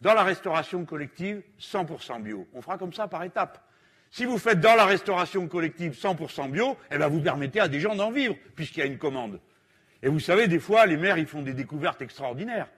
Dans 0.00 0.14
la 0.14 0.22
restauration 0.22 0.84
collective, 0.84 1.42
100% 1.58 2.22
bio. 2.22 2.46
On 2.54 2.62
fera 2.62 2.78
comme 2.78 2.92
ça 2.92 3.08
par 3.08 3.24
étapes. 3.24 3.64
Si 4.10 4.24
vous 4.24 4.38
faites 4.38 4.60
dans 4.60 4.74
la 4.74 4.86
restauration 4.86 5.46
collective 5.48 5.92
100% 5.92 6.50
bio, 6.50 6.76
eh 6.90 6.98
ben 6.98 7.08
vous 7.08 7.20
permettez 7.20 7.60
à 7.60 7.68
des 7.68 7.80
gens 7.80 7.94
d'en 7.94 8.10
vivre, 8.10 8.36
puisqu'il 8.54 8.80
y 8.80 8.82
a 8.82 8.86
une 8.86 8.98
commande. 8.98 9.40
Et 10.02 10.08
vous 10.08 10.20
savez, 10.20 10.48
des 10.48 10.60
fois, 10.60 10.86
les 10.86 10.96
maires, 10.96 11.18
ils 11.18 11.26
font 11.26 11.42
des 11.42 11.52
découvertes 11.52 12.00
extraordinaires. 12.00 12.70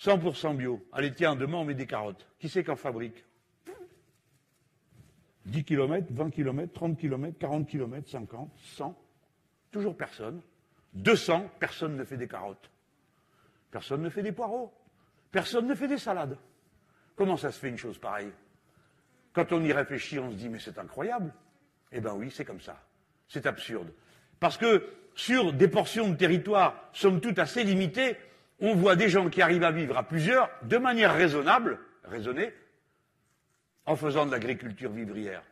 100% 0.00 0.56
bio. 0.56 0.84
Allez, 0.92 1.12
tiens, 1.12 1.36
demain, 1.36 1.58
on 1.58 1.64
met 1.64 1.74
des 1.74 1.86
carottes. 1.86 2.26
Qui 2.38 2.48
c'est 2.48 2.64
qu'en 2.64 2.76
fabrique 2.76 3.24
10 5.46 5.64
km, 5.64 6.06
20 6.10 6.30
km, 6.30 6.72
30 6.72 6.98
km, 6.98 7.38
40 7.38 7.68
km, 7.68 8.08
50, 8.08 8.50
100. 8.76 8.98
Toujours 9.70 9.96
personne. 9.96 10.42
200, 10.94 11.50
personne 11.58 11.96
ne 11.96 12.04
fait 12.04 12.16
des 12.16 12.28
carottes. 12.28 12.70
Personne 13.70 14.02
ne 14.02 14.10
fait 14.10 14.22
des 14.22 14.32
poireaux. 14.32 14.72
Personne 15.30 15.66
ne 15.66 15.74
fait 15.74 15.88
des 15.88 15.98
salades. 15.98 16.38
Comment 17.16 17.36
ça 17.36 17.50
se 17.50 17.58
fait 17.58 17.68
une 17.68 17.78
chose 17.78 17.98
pareille? 17.98 18.32
Quand 19.32 19.52
on 19.52 19.62
y 19.62 19.72
réfléchit, 19.72 20.18
on 20.18 20.30
se 20.30 20.36
dit 20.36 20.48
mais 20.48 20.58
c'est 20.58 20.78
incroyable. 20.78 21.32
Eh 21.92 22.00
bien 22.00 22.12
oui, 22.14 22.30
c'est 22.30 22.44
comme 22.44 22.60
ça. 22.60 22.80
C'est 23.28 23.46
absurde. 23.46 23.92
Parce 24.40 24.56
que 24.56 24.88
sur 25.14 25.52
des 25.52 25.68
portions 25.68 26.08
de 26.08 26.16
territoire, 26.16 26.88
somme 26.92 27.20
toute 27.20 27.38
assez 27.38 27.64
limitées, 27.64 28.16
on 28.60 28.74
voit 28.74 28.96
des 28.96 29.08
gens 29.08 29.28
qui 29.28 29.42
arrivent 29.42 29.64
à 29.64 29.70
vivre 29.70 29.96
à 29.96 30.02
plusieurs 30.02 30.50
de 30.62 30.78
manière 30.78 31.14
raisonnable, 31.14 31.78
raisonnée, 32.04 32.52
en 33.84 33.96
faisant 33.96 34.26
de 34.26 34.30
l'agriculture 34.30 34.90
vivrière. 34.90 35.42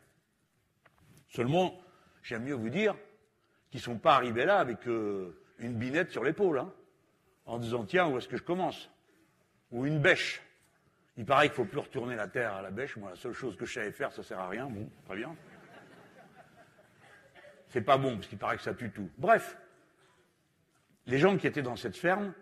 Seulement, 1.28 1.80
j'aime 2.22 2.44
mieux 2.44 2.54
vous 2.54 2.68
dire 2.68 2.94
qu'ils 3.70 3.80
ne 3.80 3.84
sont 3.84 3.98
pas 3.98 4.14
arrivés 4.14 4.44
là 4.44 4.58
avec 4.58 4.86
euh, 4.86 5.36
une 5.58 5.74
binette 5.74 6.10
sur 6.10 6.22
l'épaule, 6.22 6.58
hein, 6.58 6.72
en 7.46 7.58
disant 7.58 7.84
tiens, 7.84 8.08
où 8.08 8.18
est-ce 8.18 8.28
que 8.28 8.36
je 8.36 8.42
commence? 8.42 8.90
Ou 9.72 9.86
une 9.86 10.00
bêche. 10.00 10.42
Il 11.16 11.24
paraît 11.24 11.48
qu'il 11.48 11.60
ne 11.60 11.64
faut 11.64 11.70
plus 11.70 11.80
retourner 11.80 12.14
la 12.14 12.28
terre 12.28 12.54
à 12.54 12.62
la 12.62 12.70
bêche. 12.70 12.96
Moi, 12.96 13.10
la 13.10 13.16
seule 13.16 13.32
chose 13.32 13.56
que 13.56 13.64
je 13.64 13.74
savais 13.74 13.92
faire, 13.92 14.12
ça 14.12 14.22
sert 14.22 14.38
à 14.38 14.48
rien. 14.48 14.66
Bon, 14.66 14.88
très 15.06 15.16
bien. 15.16 15.34
C'est 17.68 17.80
pas 17.80 17.98
bon, 17.98 18.16
parce 18.16 18.28
qu'il 18.28 18.38
paraît 18.38 18.56
que 18.56 18.62
ça 18.62 18.74
tue 18.74 18.90
tout. 18.90 19.10
Bref, 19.18 19.56
les 21.06 21.18
gens 21.18 21.36
qui 21.36 21.46
étaient 21.46 21.62
dans 21.62 21.76
cette 21.76 21.96
ferme, 21.96 22.32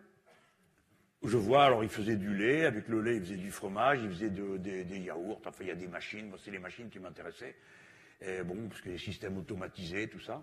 je 1.23 1.37
vois, 1.37 1.65
alors 1.65 1.83
ils 1.83 1.91
faisaient 1.91 2.17
du 2.17 2.35
lait, 2.35 2.67
avec 2.67 2.89
le 2.89 3.01
lait 3.01 3.17
ils 3.17 3.23
faisaient 3.23 3.37
du 3.37 3.51
fromage, 3.51 4.01
ils 4.03 4.11
faisaient 4.11 4.31
des, 4.31 4.99
yaourts, 4.99 5.41
enfin 5.45 5.65
il 5.65 5.69
y 5.69 5.71
a 5.71 5.75
des 5.75 5.89
machines, 5.89 6.29
moi 6.29 6.39
c'est 6.43 6.51
les 6.51 6.59
machines 6.59 6.91
qui 6.91 6.99
m'intéressaient. 6.99 7.57
Et 8.21 8.43
bon, 8.43 8.69
parce 8.69 8.81
que 8.81 8.91
les 8.91 8.99
systèmes 8.99 9.39
automatisés, 9.39 10.09
tout 10.09 10.21
ça. 10.21 10.43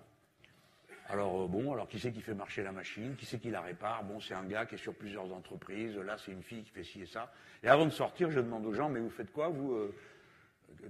Alors 1.11 1.43
euh, 1.43 1.47
bon, 1.47 1.73
alors 1.73 1.89
qui 1.89 1.99
c'est 1.99 2.13
qui 2.13 2.21
fait 2.21 2.33
marcher 2.33 2.63
la 2.63 2.71
machine? 2.71 3.15
Qui 3.17 3.25
c'est 3.25 3.37
qui 3.37 3.49
la 3.49 3.59
répare? 3.59 4.05
Bon, 4.05 4.21
c'est 4.21 4.33
un 4.33 4.45
gars 4.45 4.65
qui 4.65 4.75
est 4.75 4.77
sur 4.77 4.95
plusieurs 4.95 5.33
entreprises. 5.33 5.97
Là, 5.97 6.17
c'est 6.17 6.31
une 6.31 6.41
fille 6.41 6.63
qui 6.63 6.71
fait 6.71 6.85
ci 6.85 7.01
et 7.01 7.05
ça. 7.05 7.33
Et 7.63 7.67
avant 7.67 7.85
de 7.85 7.89
sortir, 7.89 8.31
je 8.31 8.39
demande 8.39 8.65
aux 8.65 8.73
gens, 8.73 8.87
mais 8.87 9.01
vous 9.01 9.09
faites 9.09 9.31
quoi 9.33 9.49
Vous, 9.49 9.73
euh, 9.73 9.93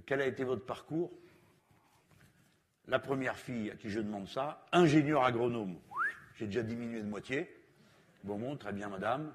quel 0.06 0.20
a 0.20 0.26
été 0.26 0.44
votre 0.44 0.64
parcours? 0.64 1.10
La 2.86 3.00
première 3.00 3.36
fille 3.36 3.72
à 3.72 3.74
qui 3.74 3.90
je 3.90 3.98
demande 3.98 4.28
ça, 4.28 4.64
ingénieur 4.70 5.24
agronome. 5.24 5.76
J'ai 6.36 6.46
déjà 6.46 6.62
diminué 6.62 7.00
de 7.00 7.08
moitié. 7.08 7.52
Bon, 8.22 8.38
bon, 8.38 8.56
très 8.56 8.72
bien, 8.72 8.88
madame. 8.88 9.32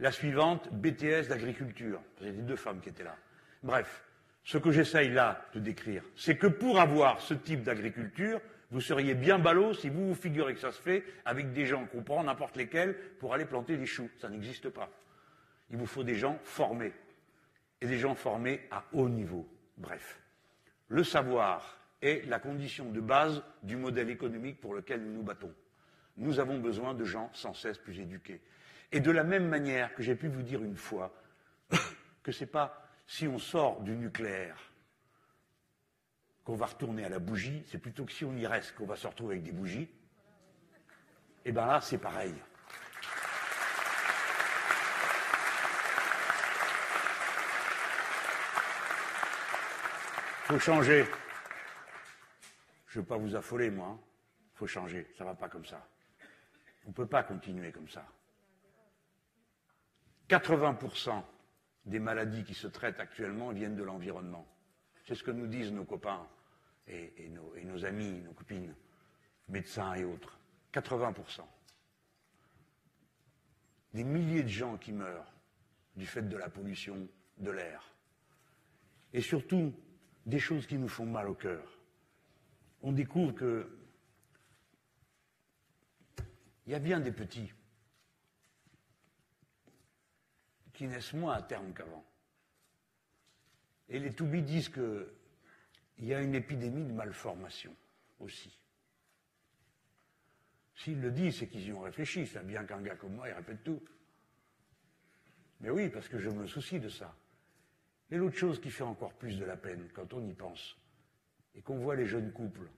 La 0.00 0.10
suivante, 0.10 0.68
BTS 0.72 1.28
d'agriculture. 1.28 2.00
C'était 2.18 2.32
deux 2.32 2.56
femmes 2.56 2.80
qui 2.80 2.88
étaient 2.88 3.04
là. 3.04 3.16
Bref, 3.62 4.04
ce 4.42 4.58
que 4.58 4.72
j'essaye 4.72 5.10
là 5.10 5.46
de 5.54 5.60
décrire, 5.60 6.02
c'est 6.16 6.36
que 6.36 6.48
pour 6.48 6.80
avoir 6.80 7.20
ce 7.20 7.34
type 7.34 7.62
d'agriculture, 7.62 8.40
vous 8.74 8.80
seriez 8.80 9.14
bien 9.14 9.38
ballot 9.38 9.72
si 9.72 9.88
vous 9.88 10.08
vous 10.08 10.14
figurez 10.16 10.52
que 10.52 10.58
ça 10.58 10.72
se 10.72 10.82
fait 10.82 11.04
avec 11.24 11.52
des 11.52 11.64
gens 11.64 11.86
qu'on 11.86 12.02
prend 12.02 12.24
n'importe 12.24 12.56
lesquels 12.56 12.98
pour 13.20 13.32
aller 13.32 13.44
planter 13.44 13.76
des 13.76 13.86
choux. 13.86 14.10
Ça 14.18 14.28
n'existe 14.28 14.68
pas. 14.68 14.90
Il 15.70 15.76
vous 15.76 15.86
faut 15.86 16.02
des 16.02 16.16
gens 16.16 16.40
formés. 16.42 16.92
Et 17.80 17.86
des 17.86 18.00
gens 18.00 18.16
formés 18.16 18.66
à 18.72 18.82
haut 18.92 19.08
niveau. 19.08 19.48
Bref. 19.76 20.20
Le 20.88 21.04
savoir 21.04 21.78
est 22.02 22.26
la 22.28 22.40
condition 22.40 22.90
de 22.90 23.00
base 23.00 23.44
du 23.62 23.76
modèle 23.76 24.10
économique 24.10 24.60
pour 24.60 24.74
lequel 24.74 25.04
nous 25.04 25.12
nous 25.12 25.22
battons. 25.22 25.54
Nous 26.16 26.40
avons 26.40 26.58
besoin 26.58 26.94
de 26.94 27.04
gens 27.04 27.30
sans 27.32 27.54
cesse 27.54 27.78
plus 27.78 28.00
éduqués. 28.00 28.40
Et 28.90 28.98
de 28.98 29.12
la 29.12 29.22
même 29.22 29.46
manière 29.46 29.94
que 29.94 30.02
j'ai 30.02 30.16
pu 30.16 30.26
vous 30.26 30.42
dire 30.42 30.64
une 30.64 30.76
fois 30.76 31.14
que 32.24 32.32
ce 32.32 32.40
n'est 32.40 32.50
pas 32.50 32.88
si 33.06 33.28
on 33.28 33.38
sort 33.38 33.82
du 33.82 33.92
nucléaire 33.92 34.56
qu'on 36.44 36.56
va 36.56 36.66
retourner 36.66 37.04
à 37.04 37.08
la 37.08 37.18
bougie, 37.18 37.62
c'est 37.66 37.78
plutôt 37.78 38.04
que 38.04 38.12
si 38.12 38.24
on 38.24 38.36
y 38.36 38.46
reste 38.46 38.74
qu'on 38.74 38.86
va 38.86 38.96
se 38.96 39.06
retrouver 39.06 39.34
avec 39.34 39.44
des 39.44 39.52
bougies. 39.52 39.88
Et 41.46 41.50
eh 41.50 41.52
bien 41.52 41.66
là, 41.66 41.80
c'est 41.80 41.98
pareil. 41.98 42.34
Il 50.44 50.52
faut 50.52 50.58
changer. 50.58 51.06
Je 52.88 52.98
ne 52.98 53.02
veux 53.02 53.08
pas 53.08 53.16
vous 53.16 53.34
affoler, 53.34 53.70
moi. 53.70 53.88
Hein. 53.88 53.98
faut 54.54 54.66
changer. 54.66 55.06
Ça 55.16 55.24
ne 55.24 55.30
va 55.30 55.34
pas 55.34 55.48
comme 55.48 55.64
ça. 55.64 55.86
On 56.84 56.90
ne 56.90 56.94
peut 56.94 57.06
pas 57.06 57.22
continuer 57.22 57.72
comme 57.72 57.88
ça. 57.88 58.06
80% 60.28 61.22
des 61.86 61.98
maladies 61.98 62.44
qui 62.44 62.54
se 62.54 62.66
traitent 62.66 63.00
actuellement 63.00 63.50
viennent 63.50 63.76
de 63.76 63.82
l'environnement. 63.82 64.46
C'est 65.04 65.14
ce 65.14 65.22
que 65.22 65.30
nous 65.30 65.46
disent 65.46 65.72
nos 65.72 65.84
copains 65.84 66.26
et, 66.86 67.28
nos, 67.28 67.84
amis, 67.84 68.20
nos 68.22 68.32
copines, 68.32 68.74
médecins 69.48 69.94
et 69.94 70.04
autres. 70.04 70.38
80%. 70.72 71.42
Des 73.92 74.04
milliers 74.04 74.42
de 74.42 74.48
gens 74.48 74.76
qui 74.76 74.92
meurent 74.92 75.32
du 75.94 76.06
fait 76.06 76.28
de 76.28 76.36
la 76.36 76.48
pollution 76.48 77.06
de 77.38 77.50
l'air. 77.50 77.94
Et 79.12 79.20
surtout, 79.20 79.72
des 80.26 80.40
choses 80.40 80.66
qui 80.66 80.78
nous 80.78 80.88
font 80.88 81.06
mal 81.06 81.28
au 81.28 81.34
cœur. 81.34 81.78
On 82.82 82.92
découvre 82.92 83.32
que 83.32 83.78
il 86.66 86.72
y 86.72 86.74
a 86.74 86.78
bien 86.78 86.98
des 86.98 87.12
petits 87.12 87.52
qui 90.72 90.86
naissent 90.86 91.12
moins 91.12 91.34
à 91.34 91.42
terme 91.42 91.72
qu'avant. 91.74 92.04
Et 93.88 93.98
les 93.98 94.12
Toubis 94.12 94.42
disent 94.42 94.68
qu'il 94.68 95.06
y 95.98 96.14
a 96.14 96.20
une 96.20 96.34
épidémie 96.34 96.84
de 96.84 96.92
malformation 96.92 97.74
aussi. 98.20 98.58
S'ils 100.74 101.00
le 101.00 101.10
disent, 101.10 101.38
c'est 101.38 101.46
qu'ils 101.48 101.66
y 101.66 101.72
ont 101.72 101.80
réfléchi. 101.80 102.26
C'est 102.26 102.44
bien 102.44 102.64
qu'un 102.64 102.80
gars 102.80 102.96
comme 102.96 103.14
moi, 103.14 103.28
il 103.28 103.32
répète 103.32 103.62
tout. 103.62 103.82
Mais 105.60 105.70
oui, 105.70 105.88
parce 105.88 106.08
que 106.08 106.18
je 106.18 106.28
me 106.28 106.46
soucie 106.46 106.80
de 106.80 106.88
ça. 106.88 107.14
Et 108.10 108.16
l'autre 108.16 108.36
chose 108.36 108.60
qui 108.60 108.70
fait 108.70 108.84
encore 108.84 109.14
plus 109.14 109.38
de 109.38 109.44
la 109.44 109.56
peine 109.56 109.88
quand 109.94 110.12
on 110.12 110.26
y 110.26 110.34
pense, 110.34 110.76
et 111.54 111.62
qu'on 111.62 111.78
voit 111.78 111.96
les 111.96 112.06
jeunes 112.06 112.32
couples, 112.32 112.68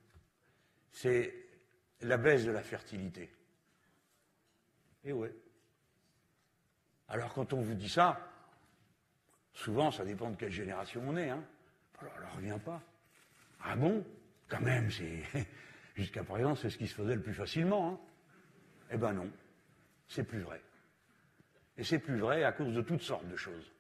c'est 0.93 1.35
la 2.03 2.17
baisse 2.17 2.45
de 2.45 2.51
la 2.51 2.63
fertilité. 2.63 3.31
Et 5.05 5.13
ouais. 5.13 5.35
Alors 7.09 7.33
quand 7.35 7.53
on 7.53 7.61
vous 7.61 7.75
dit 7.75 7.89
ça, 7.89 8.21
souvent 9.57 9.91
ça 9.91 10.05
dépend 10.05 10.31
de 10.31 10.37
quelle 10.37 10.53
génération 10.53 11.03
on 11.05 11.17
est. 11.17 11.31
Hein. 11.31 11.43
Alors, 11.99 12.13
elle 12.17 12.25
ne 12.25 12.37
revient 12.37 12.65
pas. 12.65 12.81
Ah 13.65 13.75
bon? 13.75 14.05
Quand 14.49 14.61
même, 14.61 14.91
c'est. 14.91 15.23
Jusqu'à 15.97 16.23
présent, 16.23 16.55
c'est 16.55 16.69
ce 16.71 16.77
qui 16.77 16.87
se 16.87 16.95
faisait 16.95 17.15
le 17.15 17.23
plus 17.23 17.35
facilement. 17.35 17.91
Hein. 17.91 17.99
Eh 18.91 18.99
ben 18.99 19.15
non, 19.15 19.29
c'est 20.07 20.25
plus 20.25 20.41
vrai. 20.41 20.61
Et 21.79 21.85
c'est 21.85 21.99
plus 21.99 22.19
vrai 22.19 22.45
à 22.45 22.53
cause 22.53 22.75
de 22.75 22.83
toutes 22.83 23.01
sortes 23.01 23.27
de 23.27 23.37
choses. 23.37 23.73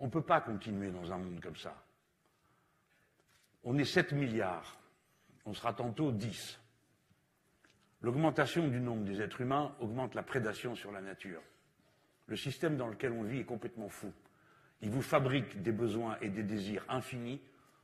On 0.00 0.06
ne 0.06 0.10
peut 0.10 0.22
pas 0.22 0.40
continuer 0.40 0.90
dans 0.90 1.12
un 1.12 1.18
monde 1.18 1.40
comme 1.40 1.56
ça. 1.56 1.80
On 3.64 3.78
est 3.78 3.84
7 3.84 4.12
milliards, 4.12 4.80
on 5.46 5.54
sera 5.54 5.72
tantôt 5.72 6.10
10. 6.10 6.58
L'augmentation 8.02 8.66
du 8.66 8.80
nombre 8.80 9.04
des 9.04 9.22
êtres 9.22 9.40
humains 9.40 9.74
augmente 9.78 10.16
la 10.16 10.24
prédation 10.24 10.74
sur 10.74 10.90
la 10.90 11.00
nature. 11.00 11.40
Le 12.26 12.36
système 12.36 12.76
dans 12.76 12.88
lequel 12.88 13.12
on 13.12 13.22
vit 13.22 13.40
est 13.40 13.44
complètement 13.44 13.88
fou. 13.88 14.12
Il 14.82 14.90
vous 14.90 15.02
fabrique 15.02 15.62
des 15.62 15.72
besoins 15.72 16.16
et 16.20 16.28
des 16.28 16.42
désirs 16.42 16.84
infinis 16.88 17.40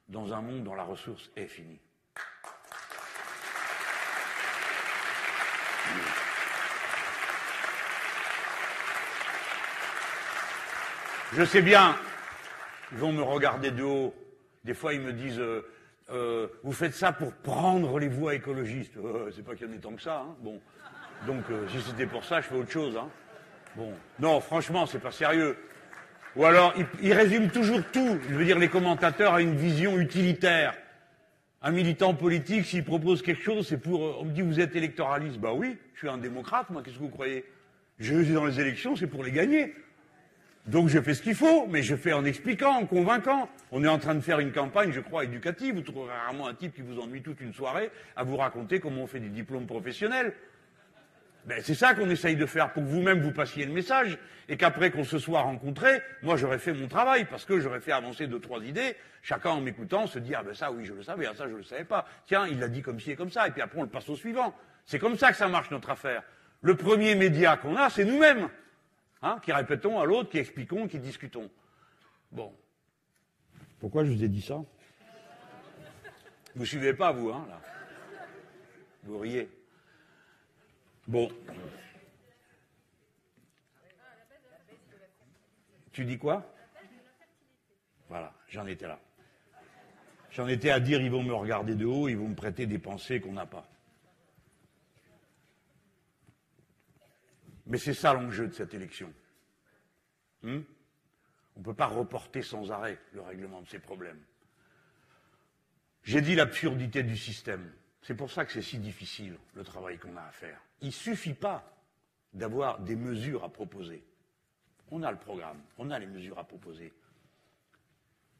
dans 0.09 0.33
un 0.33 0.41
monde 0.41 0.65
dont 0.65 0.75
la 0.75 0.83
ressource 0.83 1.31
est 1.37 1.47
finie. 1.47 1.81
Je 11.35 11.45
sais 11.45 11.63
bien, 11.63 11.95
ils 12.91 12.99
vont 12.99 13.13
me 13.13 13.23
regarder 13.23 13.71
de 13.71 13.83
haut. 13.83 14.15
Des 14.65 14.75
fois, 14.75 14.95
ils 14.95 15.01
me 15.01 15.13
disent 15.13 15.39
euh, 15.39 15.63
euh, 16.11 16.49
Vous 16.65 16.73
faites 16.73 16.95
ça 16.95 17.13
pour 17.13 17.33
prendre 17.33 17.99
les 17.99 18.09
voies 18.09 18.35
écologistes. 18.35 18.97
Euh, 18.97 19.31
c'est 19.37 19.45
pas 19.45 19.55
qu'il 19.55 19.69
y 19.69 19.71
en 19.71 19.75
ait 19.75 19.79
tant 19.79 19.93
que 19.93 20.03
ça. 20.03 20.25
Hein. 20.27 20.35
Bon. 20.41 20.61
Donc, 21.27 21.45
si 21.69 21.81
c'était 21.83 22.07
pour 22.07 22.25
ça, 22.25 22.41
je 22.41 22.47
fais 22.47 22.55
autre 22.55 22.71
chose. 22.71 22.97
Hein. 22.97 23.09
Bon, 23.77 23.93
non, 24.21 24.41
franchement, 24.41 24.87
c'est 24.87 25.01
pas 25.01 25.11
sérieux. 25.11 25.57
Ou 26.39 26.45
alors, 26.45 26.73
il, 27.03 27.13
résume 27.13 27.51
toujours 27.51 27.83
tout, 27.93 28.17
je 28.31 28.35
veux 28.37 28.45
dire, 28.45 28.61
les 28.61 28.69
commentateurs, 28.69 29.35
à 29.35 29.43
une 29.43 29.57
vision 29.57 29.99
utilitaire. 29.99 30.79
Un 31.61 31.73
militant 31.73 32.15
politique, 32.15 32.65
s'il 32.65 32.85
propose 32.85 33.23
quelque 33.23 33.43
chose, 33.43 33.67
c'est 33.67 33.77
pour. 33.77 34.21
On 34.21 34.25
me 34.25 34.31
dit, 34.31 34.43
vous 34.43 34.61
êtes 34.61 34.77
électoraliste. 34.77 35.39
Bah 35.39 35.53
oui, 35.53 35.77
je 35.95 35.99
suis 35.99 36.09
un 36.09 36.17
démocrate, 36.17 36.71
moi, 36.71 36.83
qu'est-ce 36.85 36.95
que 36.95 37.01
vous 37.01 37.09
croyez? 37.09 37.45
Je 37.99 38.23
suis 38.23 38.35
dans 38.35 38.47
les 38.47 38.61
élections, 38.61 38.95
c'est 38.95 39.09
pour 39.09 39.25
les 39.25 39.33
gagner. 39.33 39.75
Donc 40.67 40.89
je 40.89 41.01
fais 41.01 41.15
ce 41.15 41.23
qu'il 41.23 41.35
faut, 41.35 41.67
mais 41.67 41.83
je 41.83 41.97
fais 41.97 42.13
en 42.13 42.25
expliquant, 42.25 42.71
en 42.71 42.87
convaincant. 42.87 43.49
On 43.73 43.83
est 43.83 43.89
en 43.89 43.99
train 43.99 44.15
de 44.15 44.21
faire 44.21 44.39
une 44.39 44.53
campagne, 44.53 44.93
je 44.93 45.01
crois, 45.01 45.25
éducative. 45.25 45.75
Vous 45.75 45.83
trouverez 45.83 46.13
rarement 46.13 46.47
un 46.47 46.55
type 46.55 46.73
qui 46.73 46.83
vous 46.83 47.01
ennuie 47.01 47.23
toute 47.23 47.41
une 47.41 47.53
soirée 47.53 47.91
à 48.15 48.23
vous 48.23 48.37
raconter 48.37 48.79
comment 48.79 49.03
on 49.03 49.07
fait 49.09 49.19
des 49.19 49.29
diplômes 49.29 49.67
professionnels. 49.67 50.35
Ben, 51.49 51.63
c'est 51.63 51.75
ça 51.75 51.95
qu'on 51.95 52.11
essaye 52.11 52.37
de 52.37 52.45
faire 52.45 52.75
pour 52.75 52.83
que 52.83 52.89
vous-même 52.89 53.23
vous 53.23 53.33
passiez 53.33 53.65
le 53.65 53.73
message 53.73 54.19
et 54.51 54.59
qu'après 54.59 54.91
qu'on 54.91 55.03
se 55.03 55.19
soit 55.19 55.41
rencontrés, 55.41 56.03
moi 56.21 56.37
j'aurais 56.37 56.59
fait 56.59 56.75
mon 56.75 56.89
travail 56.89 57.25
parce 57.25 57.47
que 57.47 57.59
j'aurais 57.59 57.81
fait 57.81 57.93
avancer 57.93 58.27
deux, 58.27 58.39
trois 58.39 58.63
idées. 58.63 58.95
Chacun 59.23 59.51
en 59.53 59.63
m'écoutant 59.63 60.07
se 60.07 60.19
dit, 60.19 60.35
ah 60.35 60.43
ben 60.43 60.53
ça 60.53 60.71
oui 60.71 60.85
je 60.85 60.93
le 60.93 61.03
savais, 61.03 61.25
ah, 61.25 61.33
ça 61.35 61.49
je 61.49 61.57
le 61.57 61.63
savais 61.63 61.85
pas. 61.85 62.05
Tiens, 62.27 62.47
il 62.47 62.61
l'a 62.61 62.69
dit 62.69 62.83
comme 62.83 63.01
ci 63.01 63.13
et 63.13 63.17
comme 63.17 63.31
ça 63.31 63.49
et 63.49 63.51
puis 63.51 63.63
après 63.63 63.79
on 63.79 63.85
le 63.85 63.89
passe 63.89 64.11
au 64.11 64.15
suivant. 64.15 64.55
C'est 64.85 64.99
comme 64.99 65.17
ça 65.17 65.31
que 65.31 65.39
ça 65.39 65.49
marche 65.49 65.71
notre 65.71 65.89
affaire. 65.89 66.23
Le 66.61 66.77
premier 66.77 67.15
média 67.15 67.57
qu'on 67.57 67.77
a, 67.77 67.89
c'est 67.89 68.05
nous-mêmes. 68.05 68.51
Hein, 69.23 69.39
qui 69.43 69.51
répétons 69.51 69.99
à 69.99 70.05
l'autre, 70.05 70.29
qui 70.29 70.37
expliquons, 70.37 70.87
qui 70.87 70.99
discutons. 70.99 71.49
Bon. 72.31 72.53
Pourquoi 73.81 74.05
je 74.05 74.11
vous 74.11 74.23
ai 74.23 74.29
dit 74.29 74.43
ça? 74.43 74.59
Vous 76.55 76.67
suivez 76.67 76.93
pas, 76.93 77.11
vous, 77.11 77.31
hein, 77.31 77.47
là 77.49 77.59
Vous 79.05 79.19
riez. 79.19 79.49
Bon. 81.09 81.33
Tu 85.93 86.05
dis 86.05 86.19
quoi? 86.19 86.55
Voilà, 88.11 88.35
j'en 88.49 88.67
étais 88.67 88.87
là. 88.87 89.01
J'en 90.31 90.47
étais 90.47 90.71
à 90.71 90.81
dire, 90.81 91.01
ils 91.01 91.11
vont 91.11 91.23
me 91.23 91.33
regarder 91.33 91.75
de 91.75 91.87
haut, 91.87 92.09
ils 92.09 92.17
vont 92.17 92.29
me 92.29 92.35
prêter 92.35 92.67
des 92.67 92.79
pensées 92.79 93.21
qu'on 93.23 93.33
n'a 93.33 93.47
pas. 93.47 93.67
Mais 97.67 97.79
c'est 97.79 97.95
ça 97.95 98.13
l'enjeu 98.13 98.47
de 98.47 98.53
cette 98.53 98.75
élection. 98.75 99.13
Hmm? 100.43 100.61
On 101.57 101.61
ne 101.61 101.65
peut 101.65 101.75
pas 101.75 101.87
reporter 101.87 102.43
sans 102.43 102.71
arrêt 102.71 102.99
le 103.13 103.23
règlement 103.23 103.63
de 103.63 103.67
ces 103.67 103.79
problèmes. 103.79 104.23
J'ai 106.03 106.21
dit 106.21 106.35
l'absurdité 106.35 107.03
du 107.03 107.17
système. 107.17 107.73
C'est 108.03 108.15
pour 108.15 108.31
ça 108.31 108.45
que 108.45 108.53
c'est 108.53 108.63
si 108.63 108.79
difficile, 108.79 109.39
le 109.55 109.65
travail 109.65 109.99
qu'on 109.99 110.17
a 110.17 110.23
à 110.23 110.31
faire. 110.31 110.61
Il 110.81 110.89
ne 110.89 110.93
suffit 110.93 111.35
pas 111.35 111.79
d'avoir 112.33 112.81
des 112.81 112.97
mesures 112.97 113.45
à 113.45 113.49
proposer. 113.49 114.03
On 114.91 115.03
a 115.03 115.11
le 115.11 115.19
programme, 115.19 115.61
on 115.77 115.91
a 115.91 115.99
les 115.99 116.07
mesures 116.07 116.39
à 116.39 116.45
proposer. 116.45 116.93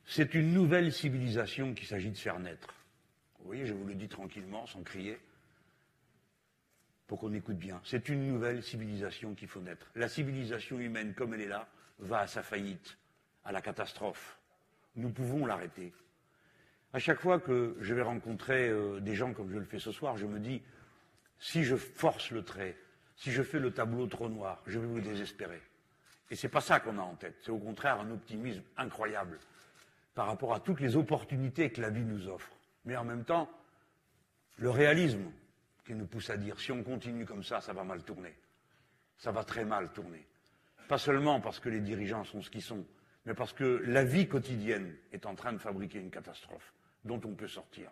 C'est 0.07 0.35
une 0.35 0.53
nouvelle 0.53 0.93
civilisation 0.93 1.75
qu'il 1.75 1.87
s'agit 1.87 2.11
de 2.11 2.17
faire 2.17 2.39
naître. 2.39 2.75
Vous 3.39 3.47
voyez, 3.47 3.67
je 3.67 3.75
vous 3.75 3.85
le 3.85 3.95
dis 3.95 4.09
tranquillement, 4.09 4.67
sans 4.67 4.83
crier 4.83 5.19
pour 7.07 7.19
qu'on 7.19 7.33
écoute 7.33 7.57
bien. 7.57 7.81
C'est 7.85 8.09
une 8.09 8.27
nouvelle 8.29 8.63
civilisation 8.63 9.35
qu'il 9.35 9.49
faut 9.49 9.61
naître. 9.61 9.91
La 9.95 10.09
civilisation 10.09 10.79
humaine, 10.79 11.15
comme 11.15 11.35
elle 11.35 11.41
est 11.41 11.49
là, 11.49 11.67
va 11.99 12.21
à 12.21 12.27
sa 12.27 12.43
faillite, 12.43 12.99
à 13.45 13.53
la 13.53 13.61
catastrophe. 13.61 14.39
Nous 14.95 15.11
pouvons 15.11 15.47
l'arrêter. 15.47 15.93
À 16.93 16.99
chaque 16.99 17.21
fois 17.21 17.41
que 17.41 17.77
je 17.81 17.95
vais 17.95 18.03
rencontrer 18.03 18.69
euh, 18.69 19.01
des 19.01 19.15
gens 19.15 19.33
comme 19.33 19.51
je 19.51 19.59
le 19.59 19.65
fais 19.65 19.79
ce 19.79 19.93
soir, 19.93 20.17
je 20.17 20.27
me 20.27 20.39
dis, 20.39 20.63
si 21.39 21.65
je 21.65 21.77
force 21.77 22.31
le 22.31 22.43
trait, 22.43 22.77
si 23.17 23.33
je 23.33 23.43
fais 23.43 23.59
le 23.59 23.73
tableau 23.73 24.07
trop 24.07 24.29
noir, 24.29 24.63
je 24.67 24.79
vais 24.79 24.87
vous 24.87 25.01
désespérer. 25.01 25.61
Et 26.31 26.37
c'est 26.37 26.49
pas 26.49 26.61
ça 26.61 26.81
qu'on 26.81 26.99
a 26.99 27.03
en 27.03 27.15
tête. 27.15 27.37
C'est 27.43 27.51
au 27.51 27.59
contraire 27.59 28.01
un 28.01 28.11
optimisme 28.11 28.63
incroyable 28.77 29.39
par 30.15 30.27
rapport 30.27 30.53
à 30.55 30.61
toutes 30.61 30.81
les 30.81 30.97
opportunités 30.97 31.71
que 31.71 31.81
la 31.81 31.91
vie 31.91 32.05
nous 32.05 32.29
offre. 32.29 32.51
Mais 32.85 32.97
en 32.97 33.05
même 33.05 33.25
temps, 33.25 33.51
le 34.57 34.71
réalisme, 34.71 35.31
qui 35.87 35.95
nous 35.95 36.07
pousse 36.07 36.29
à 36.29 36.37
dire 36.37 36.61
si 36.61 36.71
on 36.71 36.83
continue 36.83 37.25
comme 37.25 37.43
ça, 37.43 37.61
ça 37.61 37.73
va 37.73 37.83
mal 37.83 38.03
tourner. 38.03 38.35
Ça 39.17 39.33
va 39.33 39.43
très 39.43 39.65
mal 39.65 39.91
tourner. 39.93 40.27
Pas 40.87 40.99
seulement 40.99 41.41
parce 41.41 41.61
que 41.61 41.71
les 41.71 41.81
dirigeants 41.81 42.25
sont 42.25 42.43
ce 42.43 42.51
qu'ils 42.51 42.63
sont, 42.63 42.85
mais 43.25 43.35
parce 43.35 43.53
que 43.53 43.83
la 43.87 44.05
vie 44.05 44.29
quotidienne 44.29 44.95
est 45.13 45.25
en 45.25 45.35
train 45.35 45.53
de 45.53 45.59
fabriquer 45.59 45.99
une 45.99 46.11
catastrophe 46.11 46.75
dont 47.05 47.21
on 47.25 47.35
peut 47.35 47.49
sortir. 47.49 47.91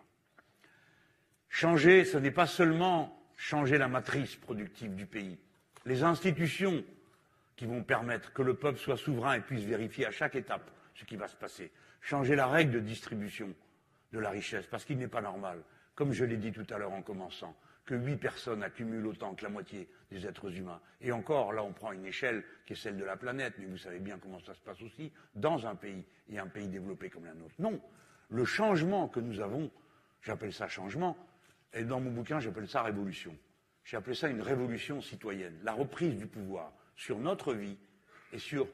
Changer, 1.49 2.05
ce 2.05 2.17
n'est 2.17 2.31
pas 2.31 2.45
seulement 2.45 3.17
changer 3.37 3.77
la 3.77 3.87
matrice 3.87 4.35
productive 4.35 4.95
du 4.95 5.05
pays. 5.05 5.37
Les 5.85 6.03
institutions 6.03 6.83
qui 7.55 7.65
vont 7.65 7.83
permettre 7.83 8.33
que 8.33 8.41
le 8.41 8.55
peuple 8.55 8.79
soit 8.79 8.97
souverain 8.97 9.35
et 9.35 9.41
puisse 9.41 9.63
vérifier 9.63 10.05
à 10.05 10.11
chaque 10.11 10.35
étape 10.35 10.69
ce 10.95 11.05
qui 11.05 11.15
va 11.15 11.27
se 11.27 11.35
passer. 11.35 11.71
Changer 12.01 12.35
la 12.35 12.47
règle 12.47 12.73
de 12.73 12.79
distribution 12.79 13.53
de 14.11 14.19
la 14.19 14.29
richesse, 14.29 14.65
parce 14.67 14.85
qu'il 14.85 14.97
n'est 14.97 15.07
pas 15.07 15.21
normal, 15.21 15.59
comme 15.95 16.13
je 16.13 16.25
l'ai 16.25 16.37
dit 16.37 16.51
tout 16.51 16.65
à 16.69 16.77
l'heure 16.77 16.91
en 16.91 17.01
commençant, 17.01 17.55
que 17.85 17.95
huit 17.95 18.17
personnes 18.17 18.63
accumulent 18.63 19.07
autant 19.07 19.33
que 19.33 19.43
la 19.43 19.49
moitié 19.49 19.87
des 20.11 20.25
êtres 20.27 20.55
humains. 20.55 20.79
Et 21.01 21.11
encore, 21.11 21.53
là, 21.53 21.63
on 21.63 21.71
prend 21.71 21.93
une 21.93 22.05
échelle 22.05 22.43
qui 22.65 22.73
est 22.73 22.75
celle 22.75 22.97
de 22.97 23.03
la 23.05 23.15
planète, 23.15 23.53
mais 23.59 23.65
vous 23.65 23.77
savez 23.77 23.99
bien 23.99 24.17
comment 24.17 24.39
ça 24.39 24.53
se 24.53 24.59
passe 24.59 24.81
aussi 24.81 25.11
dans 25.35 25.65
un 25.65 25.75
pays, 25.75 26.03
et 26.29 26.37
un 26.37 26.47
pays 26.47 26.67
développé 26.67 27.09
comme 27.09 27.25
la 27.25 27.33
nôtre. 27.33 27.55
Non, 27.59 27.81
le 28.29 28.45
changement 28.45 29.07
que 29.07 29.19
nous 29.19 29.39
avons, 29.39 29.71
j'appelle 30.21 30.53
ça 30.53 30.67
changement, 30.67 31.17
et 31.73 31.83
dans 31.83 31.99
mon 31.99 32.11
bouquin, 32.11 32.39
j'appelle 32.39 32.67
ça 32.67 32.81
révolution. 32.81 33.35
J'ai 33.83 33.97
appelé 33.97 34.15
ça 34.15 34.27
une 34.27 34.41
révolution 34.41 35.01
citoyenne, 35.01 35.57
la 35.63 35.73
reprise 35.73 36.15
du 36.17 36.27
pouvoir 36.27 36.73
sur 36.95 37.19
notre 37.19 37.53
vie 37.53 37.77
et 38.33 38.39
sur 38.39 38.67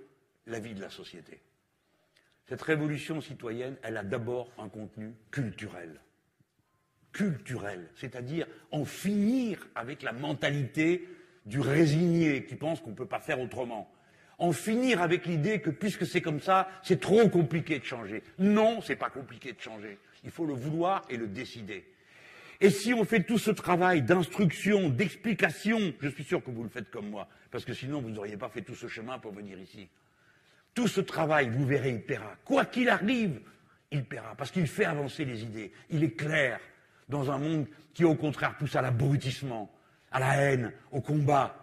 la 0.48 0.60
vie 0.60 0.74
de 0.74 0.82
la 0.82 0.90
société. 0.90 1.42
Cette 2.48 2.62
révolution 2.62 3.22
citoyenne, 3.22 3.78
elle 3.84 3.98
a 3.98 4.04
d'abord 4.04 4.52
un 4.58 4.70
contenu 4.70 5.14
culturel 5.32 6.00
culturel, 7.14 7.88
c'est-à-dire 7.96 8.48
en 8.72 8.84
finir 8.84 9.66
avec 9.76 10.02
la 10.02 10.12
mentalité 10.12 11.08
du 11.46 11.62
résigné 11.62 12.46
qui 12.46 12.56
pense 12.56 12.82
qu'on 12.82 12.90
ne 12.90 12.96
peut 12.96 13.06
pas 13.06 13.20
faire 13.20 13.40
autrement. 13.40 13.90
En 14.40 14.52
finir 14.52 15.02
avec 15.02 15.26
l'idée 15.26 15.62
que 15.62 15.70
puisque 15.70 16.06
c'est 16.06 16.22
comme 16.22 16.42
ça, 16.42 16.68
c'est 16.82 17.00
trop 17.00 17.30
compliqué 17.30 17.80
de 17.80 17.86
changer. 17.86 18.24
Non, 18.40 18.82
c'est 18.82 18.96
pas 18.96 19.12
compliqué 19.12 19.54
de 19.54 19.62
changer. 19.62 20.00
Il 20.24 20.32
faut 20.32 20.46
le 20.46 20.54
vouloir 20.54 21.04
et 21.10 21.18
le 21.18 21.28
décider. 21.28 21.86
Et 22.62 22.70
si 22.70 22.94
on 22.94 23.04
fait 23.04 23.24
tout 23.24 23.38
ce 23.38 23.52
travail 23.52 24.02
d'instruction, 24.02 24.90
d'explication, 24.90 25.94
je 26.00 26.10
suis 26.10 26.24
sûr 26.24 26.44
que 26.44 26.52
vous 26.52 26.64
le 26.64 26.70
faites 26.70 26.90
comme 26.90 27.10
moi, 27.10 27.28
parce 27.52 27.66
que 27.66 27.74
sinon 27.74 28.02
vous 28.02 28.10
n'auriez 28.10 28.38
pas 28.38 28.50
fait 28.50 28.62
tout 28.62 28.76
ce 28.76 28.88
chemin 28.88 29.20
pour 29.20 29.34
venir 29.34 29.60
ici. 29.60 29.90
Tout 30.74 30.88
ce 30.88 31.02
travail, 31.02 31.50
vous 31.50 31.66
verrez, 31.66 31.92
il 31.92 32.02
paiera. 32.02 32.36
Quoi 32.46 32.66
qu'il 32.66 32.90
arrive, 32.90 33.42
il 33.92 34.06
paiera, 34.06 34.36
parce 34.36 34.52
qu'il 34.52 34.68
fait 34.68 34.86
avancer 34.86 35.26
les 35.26 35.44
idées. 35.44 35.72
Il 35.90 36.04
est 36.04 36.16
clair, 36.16 36.60
dans 37.10 37.32
un 37.32 37.38
monde 37.38 37.68
qui, 37.94 38.04
au 38.06 38.16
contraire, 38.16 38.58
pousse 38.58 38.76
à 38.76 38.82
l'abrutissement, 38.82 39.72
à 40.12 40.20
la 40.20 40.36
haine, 40.38 40.72
au 40.92 41.02
combat. 41.02 41.56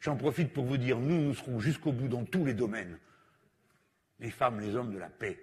J'en 0.00 0.16
profite 0.16 0.52
pour 0.52 0.64
vous 0.64 0.76
dire, 0.76 0.98
nous, 0.98 1.20
nous 1.20 1.34
serons 1.34 1.60
jusqu'au 1.60 1.92
bout 1.92 2.08
dans 2.08 2.24
tous 2.24 2.44
les 2.44 2.54
domaines. 2.54 2.98
Les 4.20 4.30
femmes, 4.30 4.60
les 4.60 4.76
hommes 4.76 4.92
de 4.92 4.98
la 4.98 5.08
paix. 5.08 5.38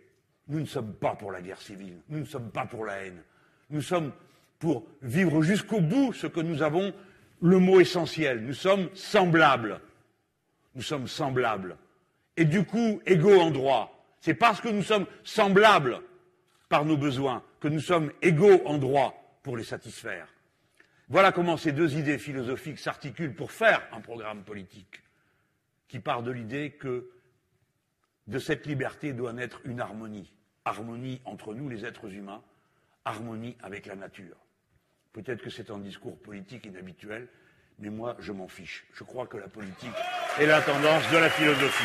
Nous 0.48 0.60
ne 0.60 0.66
sommes 0.66 0.94
pas 0.96 1.16
pour 1.16 1.32
la 1.32 1.42
guerre 1.42 1.62
civile, 1.62 2.02
nous 2.10 2.20
ne 2.20 2.26
sommes 2.26 2.52
pas 2.52 2.66
pour 2.66 2.86
la 2.86 3.06
haine. 3.06 3.22
Nous 3.70 3.82
sommes 3.82 4.12
pour 4.62 4.86
vivre 5.02 5.42
jusqu'au 5.42 5.82
bout 5.82 6.14
ce 6.14 6.28
que 6.28 6.40
nous 6.40 6.62
avons, 6.62 6.94
le 7.42 7.58
mot 7.58 7.82
essentiel. 7.82 8.46
Nous 8.46 8.54
sommes 8.54 8.90
semblables. 8.94 9.82
Nous 10.76 10.84
sommes 10.84 11.08
semblables. 11.08 11.76
Et 12.38 12.46
du 12.46 12.64
coup, 12.64 13.02
égaux 13.06 13.42
en 13.42 13.50
droit. 13.50 14.06
C'est 14.22 14.36
parce 14.36 14.62
que 14.62 14.70
nous 14.70 14.84
sommes 14.84 15.08
semblables 15.24 16.00
par 16.70 16.86
nos 16.86 16.96
besoins 16.96 17.44
que 17.60 17.68
nous 17.68 17.80
sommes 17.80 18.12
égaux 18.22 18.62
en 18.66 18.78
droit 18.78 19.40
pour 19.42 19.58
les 19.58 19.64
satisfaire. 19.64 20.28
Voilà 21.10 21.32
comment 21.32 21.58
ces 21.58 21.72
deux 21.72 21.98
idées 21.98 22.20
philosophiques 22.20 22.80
s'articulent 22.80 23.36
pour 23.36 23.52
faire 23.52 23.82
un 23.92 24.00
programme 24.00 24.44
politique 24.44 25.02
qui 25.88 26.00
part 26.00 26.22
de 26.22 26.32
l'idée 26.32 26.70
que 26.72 27.10
de 28.28 28.40
cette 28.40 28.68
liberté 28.68 29.12
doit 29.12 29.34
naître 29.34 29.60
une 29.66 29.82
harmonie. 29.82 30.32
Harmonie 30.64 31.20
entre 31.26 31.56
nous, 31.56 31.68
les 31.68 31.84
êtres 31.84 32.14
humains, 32.14 32.44
harmonie 33.04 33.58
avec 33.64 33.88
la 33.88 33.96
nature. 33.96 34.38
Peut-être 35.14 35.42
que 35.42 35.50
c'est 35.50 35.70
un 35.70 35.78
discours 35.78 36.18
politique 36.20 36.66
inhabituel, 36.66 37.28
mais 37.80 37.90
moi, 37.90 38.16
je 38.20 38.32
m'en 38.32 38.48
fiche. 38.48 38.86
Je 38.94 39.04
crois 39.04 39.28
que 39.28 39.38
la 39.38 39.50
politique 39.50 39.92
est 40.40 40.46
la 40.46 40.62
tendance 40.62 41.10
de 41.12 41.18
la 41.18 41.30
philosophie. 41.30 41.84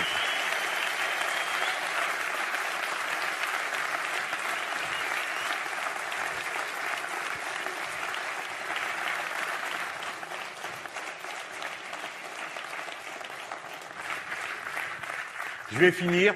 Je 15.72 15.78
vais 15.78 15.92
finir, 15.92 16.34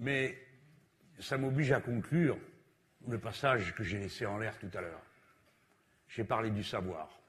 mais 0.00 0.36
ça 1.20 1.36
m'oblige 1.36 1.70
à 1.70 1.80
conclure 1.80 2.38
le 3.08 3.18
passage 3.18 3.74
que 3.74 3.82
j'ai 3.82 3.98
laissé 3.98 4.26
en 4.26 4.38
l'air 4.38 4.58
tout 4.58 4.70
à 4.74 4.80
l'heure. 4.80 5.02
J'ai 6.08 6.24
parlé 6.24 6.50
du 6.50 6.64
savoir. 6.64 7.20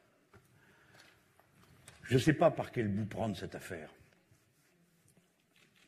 Je 2.04 2.16
ne 2.16 2.20
sais 2.20 2.34
pas 2.34 2.52
par 2.52 2.72
quel 2.72 2.88
bout 2.88 3.06
prendre 3.06 3.38
cette 3.38 3.56
affaire. 3.56 3.94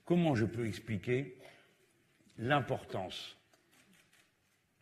Comment 0.05 0.35
je 0.35 0.45
peux 0.45 0.68
expliquer 0.68 1.38
l'importance 2.38 3.38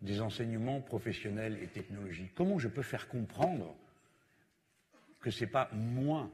des 0.02 0.22
enseignements 0.22 0.82
professionnels 0.82 1.62
et 1.62 1.68
technologiques? 1.68 2.34
Comment 2.36 2.60
je 2.60 2.68
peux 2.68 2.82
faire 2.82 3.08
comprendre 3.08 3.76
que 5.20 5.32
ce 5.32 5.46
n'est 5.46 5.52
pas 5.52 5.70
moins 5.74 6.32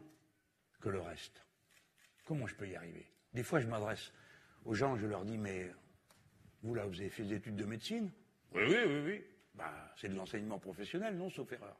que 0.82 0.90
le 0.90 1.02
reste? 1.02 1.46
Comment 2.26 2.48
je 2.48 2.56
peux 2.56 2.68
y 2.68 2.76
arriver? 2.76 3.06
Des 3.34 3.44
fois, 3.44 3.60
je 3.60 3.68
m'adresse 3.68 4.12
aux 4.66 4.74
gens, 4.74 4.98
je 4.98 5.06
leur 5.06 5.26
dis, 5.26 5.38
mais 5.38 5.72
vous 6.64 6.74
là, 6.74 6.86
vous 6.86 7.00
avez 7.00 7.10
fait 7.10 7.24
des 7.24 7.36
études 7.36 7.56
de 7.56 7.66
médecine? 7.66 8.12
Oui, 8.54 8.64
oui, 8.68 8.78
oui, 8.86 9.02
oui. 9.06 9.24
Bah, 9.54 9.74
c'est 9.98 10.10
de 10.10 10.16
l'enseignement 10.16 10.60
professionnel, 10.60 11.18
non, 11.18 11.30
sauf 11.30 11.52
erreur. 11.52 11.78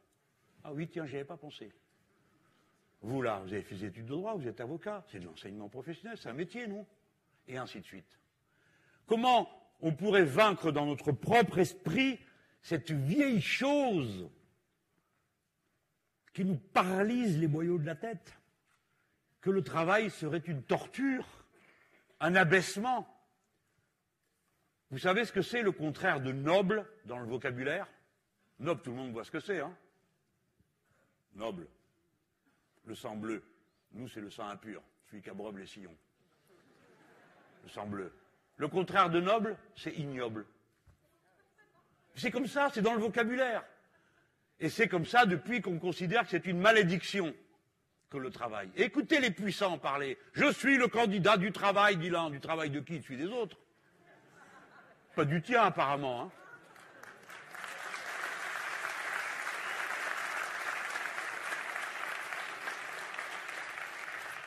Ah 0.64 0.72
oui, 0.72 0.88
tiens, 0.88 1.06
j'y 1.06 1.16
avais 1.16 1.24
pas 1.24 1.36
pensé. 1.36 1.72
Vous 3.00 3.22
là, 3.22 3.40
vous 3.44 3.52
avez 3.52 3.62
fait 3.62 3.76
des 3.76 3.84
études 3.84 4.06
de 4.06 4.10
droit, 4.10 4.34
vous 4.34 4.48
êtes 4.48 4.60
avocat, 4.60 5.04
c'est 5.10 5.20
de 5.20 5.26
l'enseignement 5.26 5.68
professionnel, 5.68 6.18
c'est 6.18 6.28
un 6.28 6.34
métier, 6.34 6.66
non? 6.66 6.84
Et 7.46 7.56
ainsi 7.56 7.80
de 7.80 7.84
suite. 7.84 8.18
Comment 9.06 9.48
on 9.80 9.94
pourrait 9.94 10.24
vaincre 10.24 10.72
dans 10.72 10.84
notre 10.84 11.12
propre 11.12 11.58
esprit 11.58 12.18
cette 12.60 12.90
vieille 12.90 13.40
chose 13.40 14.28
qui 16.34 16.44
nous 16.44 16.56
paralyse 16.56 17.38
les 17.38 17.46
boyaux 17.46 17.78
de 17.78 17.86
la 17.86 17.94
tête? 17.94 18.34
Que 19.40 19.50
le 19.50 19.62
travail 19.62 20.10
serait 20.10 20.38
une 20.38 20.64
torture, 20.64 21.26
un 22.18 22.34
abaissement 22.34 23.06
vous 24.90 24.98
savez 24.98 25.24
ce 25.24 25.32
que 25.32 25.42
c'est 25.42 25.62
le 25.62 25.72
contraire 25.72 26.20
de 26.20 26.32
noble 26.32 26.86
dans 27.04 27.18
le 27.18 27.26
vocabulaire? 27.26 27.86
Noble, 28.58 28.82
tout 28.82 28.90
le 28.90 28.96
monde 28.96 29.12
voit 29.12 29.24
ce 29.24 29.30
que 29.30 29.40
c'est, 29.40 29.60
hein 29.60 29.76
Noble. 31.34 31.66
Le 32.84 32.94
sang 32.94 33.16
bleu. 33.16 33.42
Nous, 33.92 34.08
c'est 34.08 34.20
le 34.20 34.30
sang 34.30 34.48
impur, 34.48 34.82
celui 35.10 35.22
qui 35.22 35.30
abreuve 35.30 35.58
les 35.58 35.66
sillons. 35.66 35.96
Le 37.64 37.68
sang 37.68 37.86
bleu. 37.86 38.12
Le 38.56 38.68
contraire 38.68 39.10
de 39.10 39.20
noble, 39.20 39.56
c'est 39.76 39.94
ignoble. 39.94 40.46
C'est 42.14 42.30
comme 42.30 42.46
ça, 42.46 42.70
c'est 42.72 42.82
dans 42.82 42.94
le 42.94 43.00
vocabulaire. 43.00 43.64
Et 44.58 44.68
c'est 44.68 44.88
comme 44.88 45.06
ça 45.06 45.26
depuis 45.26 45.60
qu'on 45.60 45.78
considère 45.78 46.24
que 46.24 46.30
c'est 46.30 46.46
une 46.46 46.58
malédiction 46.58 47.32
que 48.10 48.18
le 48.18 48.30
travail. 48.30 48.70
Écoutez 48.74 49.20
les 49.20 49.30
puissants 49.30 49.78
parler. 49.78 50.18
Je 50.32 50.50
suis 50.52 50.76
le 50.76 50.88
candidat 50.88 51.36
du 51.36 51.52
travail, 51.52 51.96
dit 51.96 52.10
l'un. 52.10 52.30
Du 52.30 52.40
travail 52.40 52.70
de 52.70 52.80
qui? 52.80 53.00
Celui 53.02 53.18
des 53.18 53.26
autres. 53.26 53.58
Pas 55.18 55.24
du 55.24 55.42
tien, 55.42 55.64
apparemment. 55.64 56.22
Hein. 56.22 56.30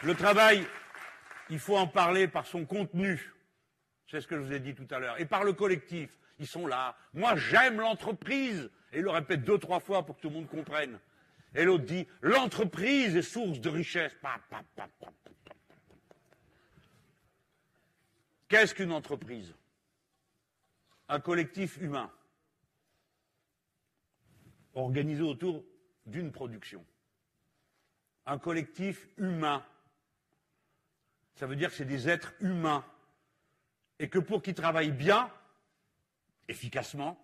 Le 0.04 0.16
travail, 0.16 0.66
il 1.50 1.60
faut 1.60 1.76
en 1.76 1.88
parler 1.88 2.30
par 2.30 2.46
son 2.46 2.64
contenu. 2.64 3.34
C'est 4.10 4.22
ce 4.22 4.28
que 4.28 4.38
je 4.38 4.44
vous 4.44 4.54
ai 4.54 4.62
dit 4.62 4.74
tout 4.74 4.88
à 4.92 5.00
l'heure. 5.00 5.20
Et 5.20 5.26
par 5.26 5.44
le 5.44 5.52
collectif. 5.52 6.18
Ils 6.40 6.48
sont 6.48 6.66
là. 6.68 6.96
Moi, 7.14 7.36
j'aime 7.36 7.82
l'entreprise. 7.82 8.72
Et 8.94 9.02
le 9.02 9.10
répète 9.10 9.44
deux, 9.44 9.58
trois 9.58 9.82
fois 9.82 10.06
pour 10.06 10.16
que 10.16 10.22
tout 10.22 10.30
le 10.30 10.36
monde 10.36 10.48
comprenne. 10.48 11.00
Et 11.54 11.66
l'autre 11.66 11.84
dit, 11.84 12.08
l'entreprise 12.22 13.18
est 13.18 13.24
source 13.24 13.60
de 13.60 13.70
richesse. 13.70 14.16
Qu'est-ce 18.48 18.74
qu'une 18.74 18.94
entreprise? 18.94 19.54
Un 21.12 21.20
collectif 21.20 21.78
humain 21.78 22.10
organisé 24.74 25.22
autour 25.22 25.62
d'une 26.06 26.32
production. 26.32 26.86
Un 28.26 28.40
collectif 28.40 29.10
humain. 29.18 29.62
Ça 31.36 31.48
veut 31.48 31.58
dire 31.58 31.70
que 31.70 31.76
c'est 31.76 31.86
des 31.86 32.08
êtres 32.08 32.34
humains. 32.40 32.86
Et 34.00 34.08
que 34.08 34.20
pour 34.20 34.42
qu'ils 34.42 34.54
travaillent 34.54 34.94
bien, 34.94 35.30
efficacement, 36.48 37.20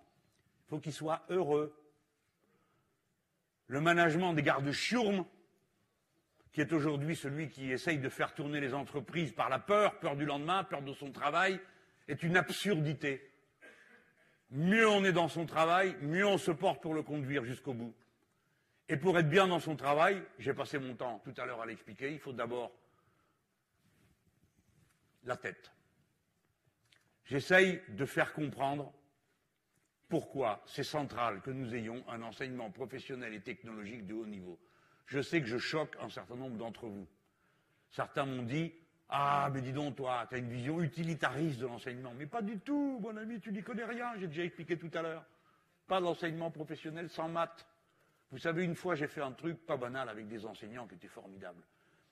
il 0.65 0.69
faut 0.69 0.79
qu'ils 0.79 0.93
soient 0.93 1.25
heureux. 1.29 1.73
Le 3.67 3.79
management 3.79 4.33
des 4.33 4.43
gardes 4.43 4.71
chiourmes, 4.73 5.25
qui 6.51 6.59
est 6.59 6.73
aujourd'hui 6.73 7.15
celui 7.15 7.47
qui 7.47 7.71
essaye 7.71 7.99
de 7.99 8.09
faire 8.09 8.33
tourner 8.33 8.59
les 8.59 8.73
entreprises 8.73 9.31
par 9.31 9.47
la 9.47 9.59
peur, 9.59 9.97
peur 9.99 10.17
du 10.17 10.25
lendemain, 10.25 10.65
peur 10.65 10.81
de 10.81 10.93
son 10.93 11.13
travail, 11.13 11.61
est 12.09 12.21
une 12.23 12.35
absurdité 12.35 13.36
mieux 14.51 14.87
on 14.87 15.03
est 15.03 15.11
dans 15.11 15.27
son 15.27 15.45
travail, 15.45 15.95
mieux 16.01 16.25
on 16.25 16.37
se 16.37 16.51
porte 16.51 16.81
pour 16.81 16.93
le 16.93 17.03
conduire 17.03 17.43
jusqu'au 17.43 17.73
bout. 17.73 17.93
Et 18.89 18.97
pour 18.97 19.19
être 19.19 19.29
bien 19.29 19.47
dans 19.47 19.59
son 19.59 19.75
travail, 19.75 20.23
j'ai 20.39 20.53
passé 20.53 20.79
mon 20.79 20.95
temps 20.95 21.21
tout 21.25 21.33
à 21.37 21.45
l'heure 21.45 21.61
à 21.61 21.65
l'expliquer, 21.65 22.11
il 22.11 22.19
faut 22.19 22.33
d'abord 22.33 22.71
la 25.23 25.35
tête. 25.35 25.71
J'essaye 27.25 27.81
de 27.89 28.05
faire 28.05 28.33
comprendre 28.33 28.93
pourquoi 30.07 30.63
c'est 30.65 30.83
central 30.83 31.41
que 31.41 31.51
nous 31.51 31.75
ayons 31.75 32.07
un 32.07 32.21
enseignement 32.21 32.71
professionnel 32.71 33.33
et 33.33 33.41
technologique 33.41 34.07
de 34.07 34.13
haut 34.13 34.25
niveau. 34.25 34.57
Je 35.05 35.21
sais 35.21 35.41
que 35.41 35.47
je 35.47 35.57
choque 35.57 35.97
un 35.99 36.09
certain 36.09 36.35
nombre 36.35 36.57
d'entre 36.57 36.87
vous. 36.87 37.07
Certains 37.91 38.25
m'ont 38.25 38.43
dit 38.43 38.73
ah, 39.09 39.49
mais 39.53 39.61
dis 39.61 39.71
donc, 39.71 39.95
toi, 39.95 40.25
tu 40.27 40.35
as 40.35 40.37
une 40.37 40.49
vision 40.49 40.81
utilitariste 40.81 41.59
de 41.59 41.65
l'enseignement. 41.65 42.13
Mais 42.17 42.25
pas 42.25 42.41
du 42.41 42.59
tout, 42.59 42.99
mon 43.01 43.15
ami, 43.15 43.39
tu 43.39 43.51
n'y 43.53 43.63
connais 43.63 43.85
rien, 43.85 44.11
j'ai 44.17 44.27
déjà 44.27 44.43
expliqué 44.43 44.77
tout 44.77 44.91
à 44.93 45.01
l'heure. 45.01 45.25
Pas 45.87 46.01
d'enseignement 46.01 46.51
professionnel 46.51 47.09
sans 47.09 47.29
maths. 47.29 47.65
Vous 48.31 48.37
savez, 48.37 48.65
une 48.65 48.75
fois, 48.75 48.95
j'ai 48.95 49.07
fait 49.07 49.21
un 49.21 49.31
truc 49.31 49.65
pas 49.65 49.77
banal 49.77 50.09
avec 50.09 50.27
des 50.27 50.45
enseignants 50.45 50.85
qui 50.87 50.95
étaient 50.95 51.07
formidables. 51.07 51.63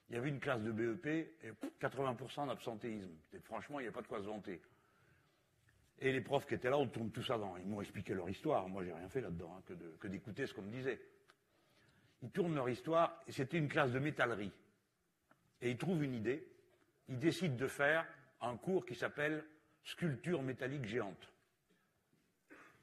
Il 0.09 0.15
y 0.15 0.17
avait 0.17 0.29
une 0.29 0.39
classe 0.39 0.61
de 0.61 0.71
BEP 0.71 1.05
et 1.07 1.51
80% 1.81 2.47
d'absentéisme. 2.47 3.11
Franchement, 3.43 3.79
il 3.79 3.83
n'y 3.83 3.89
a 3.89 3.91
pas 3.91 4.01
de 4.01 4.07
quoi 4.07 4.19
se 4.19 4.27
vanter. 4.27 4.61
Et 5.99 6.11
les 6.11 6.21
profs 6.21 6.45
qui 6.45 6.53
étaient 6.53 6.69
là, 6.69 6.77
on 6.77 6.87
tourne 6.87 7.11
tout 7.11 7.23
ça 7.23 7.37
dans. 7.37 7.57
Ils 7.57 7.67
m'ont 7.67 7.81
expliqué 7.81 8.13
leur 8.13 8.29
histoire. 8.29 8.69
Moi, 8.69 8.85
j'ai 8.85 8.93
rien 8.93 9.09
fait 9.09 9.21
là-dedans, 9.21 9.57
hein, 9.57 9.75
que 9.99 10.07
d'écouter 10.07 10.45
ce 10.45 10.53
qu'on 10.53 10.61
me 10.61 10.71
disait. 10.71 11.01
Ils 12.21 12.29
tournent 12.29 12.55
leur 12.55 12.69
histoire, 12.69 13.21
et 13.27 13.31
c'était 13.33 13.57
une 13.57 13.67
classe 13.67 13.91
de 13.91 13.99
métallerie. 13.99 14.51
Et 15.61 15.71
ils 15.71 15.77
trouvent 15.77 16.03
une 16.03 16.13
idée, 16.13 16.47
il 17.07 17.19
décide 17.19 17.55
de 17.55 17.67
faire 17.67 18.05
un 18.41 18.57
cours 18.57 18.85
qui 18.85 18.95
s'appelle 18.95 19.45
sculpture 19.83 20.41
métallique 20.41 20.85
géante. 20.85 21.31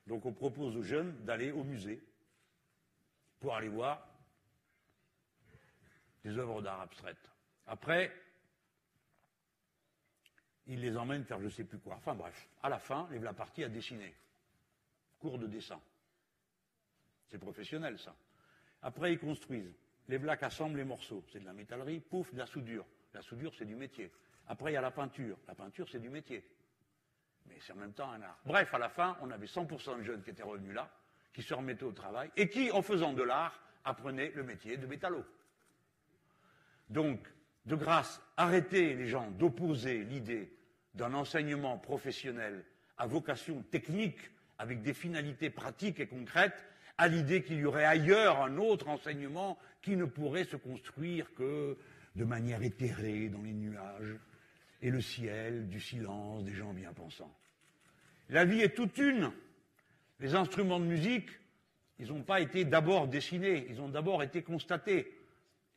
Donc 0.06 0.24
on 0.26 0.32
propose 0.32 0.76
aux 0.76 0.82
jeunes 0.82 1.24
d'aller 1.24 1.52
au 1.52 1.64
musée 1.64 2.02
pour 3.40 3.54
aller 3.54 3.68
voir 3.68 4.06
des 6.24 6.36
œuvres 6.38 6.62
d'art 6.62 6.80
abstraites. 6.80 7.30
Après, 7.66 8.12
il 10.66 10.80
les 10.80 10.96
emmène 10.96 11.24
faire 11.24 11.40
je 11.40 11.46
ne 11.46 11.50
sais 11.50 11.64
plus 11.64 11.78
quoi. 11.78 11.96
Enfin 11.96 12.14
bref, 12.14 12.48
à 12.62 12.68
la 12.68 12.78
fin, 12.78 13.08
les 13.10 13.18
la 13.18 13.32
partie 13.32 13.64
à 13.64 13.68
dessiner. 13.68 14.14
Cours 15.18 15.38
de 15.38 15.46
dessin. 15.46 15.80
C'est 17.28 17.38
professionnel 17.38 17.98
ça. 17.98 18.14
Après, 18.82 19.12
ils 19.12 19.18
construisent. 19.18 19.74
Les 20.08 20.18
Vlacs 20.18 20.42
assemblent 20.42 20.76
les 20.76 20.84
morceaux. 20.84 21.24
C'est 21.32 21.40
de 21.40 21.44
la 21.44 21.52
métallerie, 21.52 22.00
pouf, 22.00 22.32
de 22.32 22.38
la 22.38 22.46
soudure. 22.46 22.84
La 23.14 23.22
soudure, 23.22 23.52
c'est 23.56 23.64
du 23.64 23.76
métier. 23.76 24.10
Après, 24.48 24.70
il 24.70 24.74
y 24.74 24.76
a 24.76 24.80
la 24.80 24.90
peinture. 24.90 25.38
La 25.46 25.54
peinture, 25.54 25.88
c'est 25.90 26.00
du 26.00 26.10
métier. 26.10 26.44
Mais 27.46 27.56
c'est 27.60 27.72
en 27.72 27.76
même 27.76 27.92
temps 27.92 28.10
un 28.10 28.22
art. 28.22 28.38
Bref, 28.44 28.72
à 28.74 28.78
la 28.78 28.88
fin, 28.88 29.16
on 29.22 29.30
avait 29.30 29.46
100% 29.46 29.98
de 29.98 30.02
jeunes 30.02 30.22
qui 30.22 30.30
étaient 30.30 30.42
revenus 30.42 30.74
là, 30.74 30.90
qui 31.32 31.42
se 31.42 31.54
remettaient 31.54 31.84
au 31.84 31.92
travail, 31.92 32.30
et 32.36 32.48
qui, 32.48 32.70
en 32.70 32.82
faisant 32.82 33.12
de 33.12 33.22
l'art, 33.22 33.60
apprenaient 33.84 34.32
le 34.34 34.42
métier 34.42 34.76
de 34.76 34.86
métallo. 34.86 35.24
Donc, 36.88 37.26
de 37.66 37.76
grâce, 37.76 38.20
arrêtez 38.36 38.94
les 38.94 39.08
gens 39.08 39.30
d'opposer 39.30 40.04
l'idée 40.04 40.52
d'un 40.94 41.14
enseignement 41.14 41.78
professionnel 41.78 42.64
à 42.98 43.06
vocation 43.06 43.62
technique, 43.62 44.18
avec 44.58 44.82
des 44.82 44.94
finalités 44.94 45.50
pratiques 45.50 46.00
et 46.00 46.06
concrètes, 46.06 46.64
à 46.98 47.08
l'idée 47.08 47.42
qu'il 47.42 47.58
y 47.58 47.64
aurait 47.64 47.84
ailleurs 47.84 48.42
un 48.42 48.58
autre 48.58 48.88
enseignement 48.88 49.58
qui 49.80 49.96
ne 49.96 50.04
pourrait 50.04 50.44
se 50.44 50.56
construire 50.56 51.32
que 51.34 51.76
de 52.16 52.24
manière 52.24 52.62
éthérée 52.62 53.28
dans 53.28 53.42
les 53.42 53.52
nuages, 53.52 54.16
et 54.82 54.90
le 54.90 55.00
ciel, 55.00 55.68
du 55.68 55.80
silence, 55.80 56.44
des 56.44 56.54
gens 56.54 56.72
bien 56.72 56.92
pensants. 56.92 57.34
La 58.28 58.44
vie 58.44 58.60
est 58.60 58.74
toute 58.74 58.98
une. 58.98 59.30
Les 60.18 60.34
instruments 60.34 60.80
de 60.80 60.84
musique, 60.84 61.28
ils 61.98 62.08
n'ont 62.08 62.22
pas 62.22 62.40
été 62.40 62.64
d'abord 62.64 63.08
dessinés, 63.08 63.66
ils 63.68 63.80
ont 63.80 63.88
d'abord 63.88 64.22
été 64.22 64.42
constatés. 64.42 65.18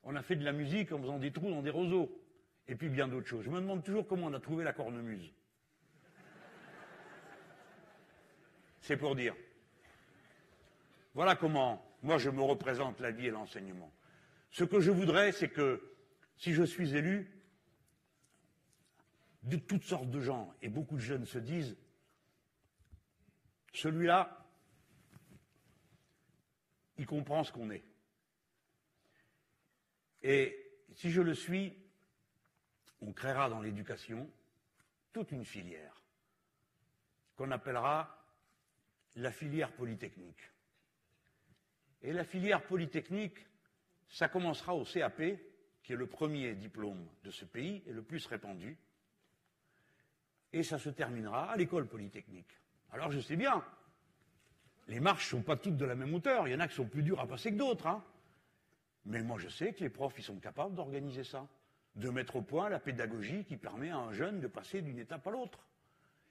On 0.04 0.16
a 0.16 0.22
fait 0.22 0.36
de 0.36 0.44
la 0.44 0.52
musique 0.52 0.92
en 0.92 1.00
faisant 1.00 1.20
des 1.20 1.32
trous 1.32 1.50
dans 1.50 1.62
des 1.62 1.70
roseaux, 1.70 2.12
et 2.68 2.76
puis 2.76 2.90
bien 2.90 3.08
d'autres 3.08 3.28
choses. 3.28 3.46
Je 3.46 3.50
me 3.50 3.62
demande 3.62 3.84
toujours 3.84 4.08
comment 4.08 4.28
on 4.28 4.34
a 4.34 4.40
trouvé 4.40 4.64
la 4.64 4.74
cornemuse. 4.74 5.32
C'est 8.82 8.98
pour 8.98 9.16
dire. 9.16 9.36
Voilà 11.14 11.36
comment 11.36 11.84
moi 12.04 12.18
je 12.18 12.30
me 12.30 12.42
représente 12.42 13.00
la 13.00 13.12
vie 13.12 13.28
et 13.28 13.32
l'enseignement. 13.32 13.92
Ce 14.52 14.64
que 14.64 14.80
je 14.80 14.92
voudrais, 14.92 15.32
c'est 15.32 15.50
que 15.50 15.95
si 16.38 16.54
je 16.54 16.64
suis 16.64 16.96
élu, 16.96 17.32
de 19.44 19.58
toutes 19.58 19.84
sortes 19.84 20.10
de 20.10 20.22
gens, 20.22 20.54
et 20.62 20.70
beaucoup 20.70 20.96
de 20.96 21.02
jeunes 21.02 21.26
se 21.26 21.38
disent, 21.38 21.76
celui-là, 23.74 24.46
il 26.98 27.06
comprend 27.06 27.44
ce 27.44 27.52
qu'on 27.52 27.70
est. 27.70 27.84
Et 30.24 30.72
si 30.96 31.12
je 31.12 31.22
le 31.22 31.36
suis, 31.36 31.78
on 33.02 33.12
créera 33.12 33.50
dans 33.50 33.62
l'éducation 33.62 34.30
toute 35.14 35.32
une 35.32 35.46
filière 35.46 36.02
qu'on 37.36 37.52
appellera 37.52 38.26
la 39.16 39.32
filière 39.32 39.72
polytechnique. 39.74 40.52
Et 42.02 42.14
la 42.14 42.24
filière 42.24 42.66
polytechnique, 42.66 43.46
ça 44.08 44.28
commencera 44.30 44.74
au 44.74 44.86
CAP, 44.86 45.22
qui 45.86 45.94
est 45.94 45.98
le 45.98 46.08
premier 46.08 46.56
diplôme 46.56 47.06
de 47.24 47.30
ce 47.30 47.46
pays 47.46 47.84
et 47.86 47.94
le 47.94 48.02
plus 48.02 48.26
répandu, 48.26 48.76
et 50.52 50.64
ça 50.64 50.80
se 50.80 50.90
terminera 50.90 51.52
à 51.52 51.58
l'école 51.58 51.86
polytechnique. 51.86 52.60
Alors 52.92 53.12
je 53.12 53.20
sais 53.20 53.36
bien, 53.36 53.64
les 54.88 55.00
marches 55.00 55.26
ne 55.28 55.38
sont 55.38 55.44
pas 55.44 55.58
toutes 55.58 55.78
de 55.78 55.86
la 55.86 55.94
même 55.94 56.14
hauteur, 56.16 56.48
il 56.48 56.54
y 56.54 56.56
en 56.56 56.60
a 56.60 56.68
qui 56.68 56.74
sont 56.74 56.88
plus 56.88 57.04
dures 57.04 57.20
à 57.20 57.28
passer 57.28 57.52
que 57.52 57.58
d'autres. 57.58 57.86
Hein. 57.86 58.04
Mais 59.06 59.22
moi 59.22 59.38
je 59.38 59.48
sais 59.48 59.74
que 59.74 59.82
les 59.82 59.90
profs, 59.90 60.18
ils 60.18 60.24
sont 60.24 60.40
capables 60.40 60.74
d'organiser 60.74 61.24
ça, 61.24 61.48
de 61.96 62.10
mettre 62.10 62.38
au 62.38 62.42
point 62.42 62.68
la 62.68 62.80
pédagogie 62.80 63.46
qui 63.46 63.56
permet 63.56 63.92
à 63.92 63.98
un 63.98 64.12
jeune 64.12 64.40
de 64.40 64.48
passer 64.48 64.82
d'une 64.82 64.98
étape 64.98 65.28
à 65.28 65.32
l'autre. 65.32 65.60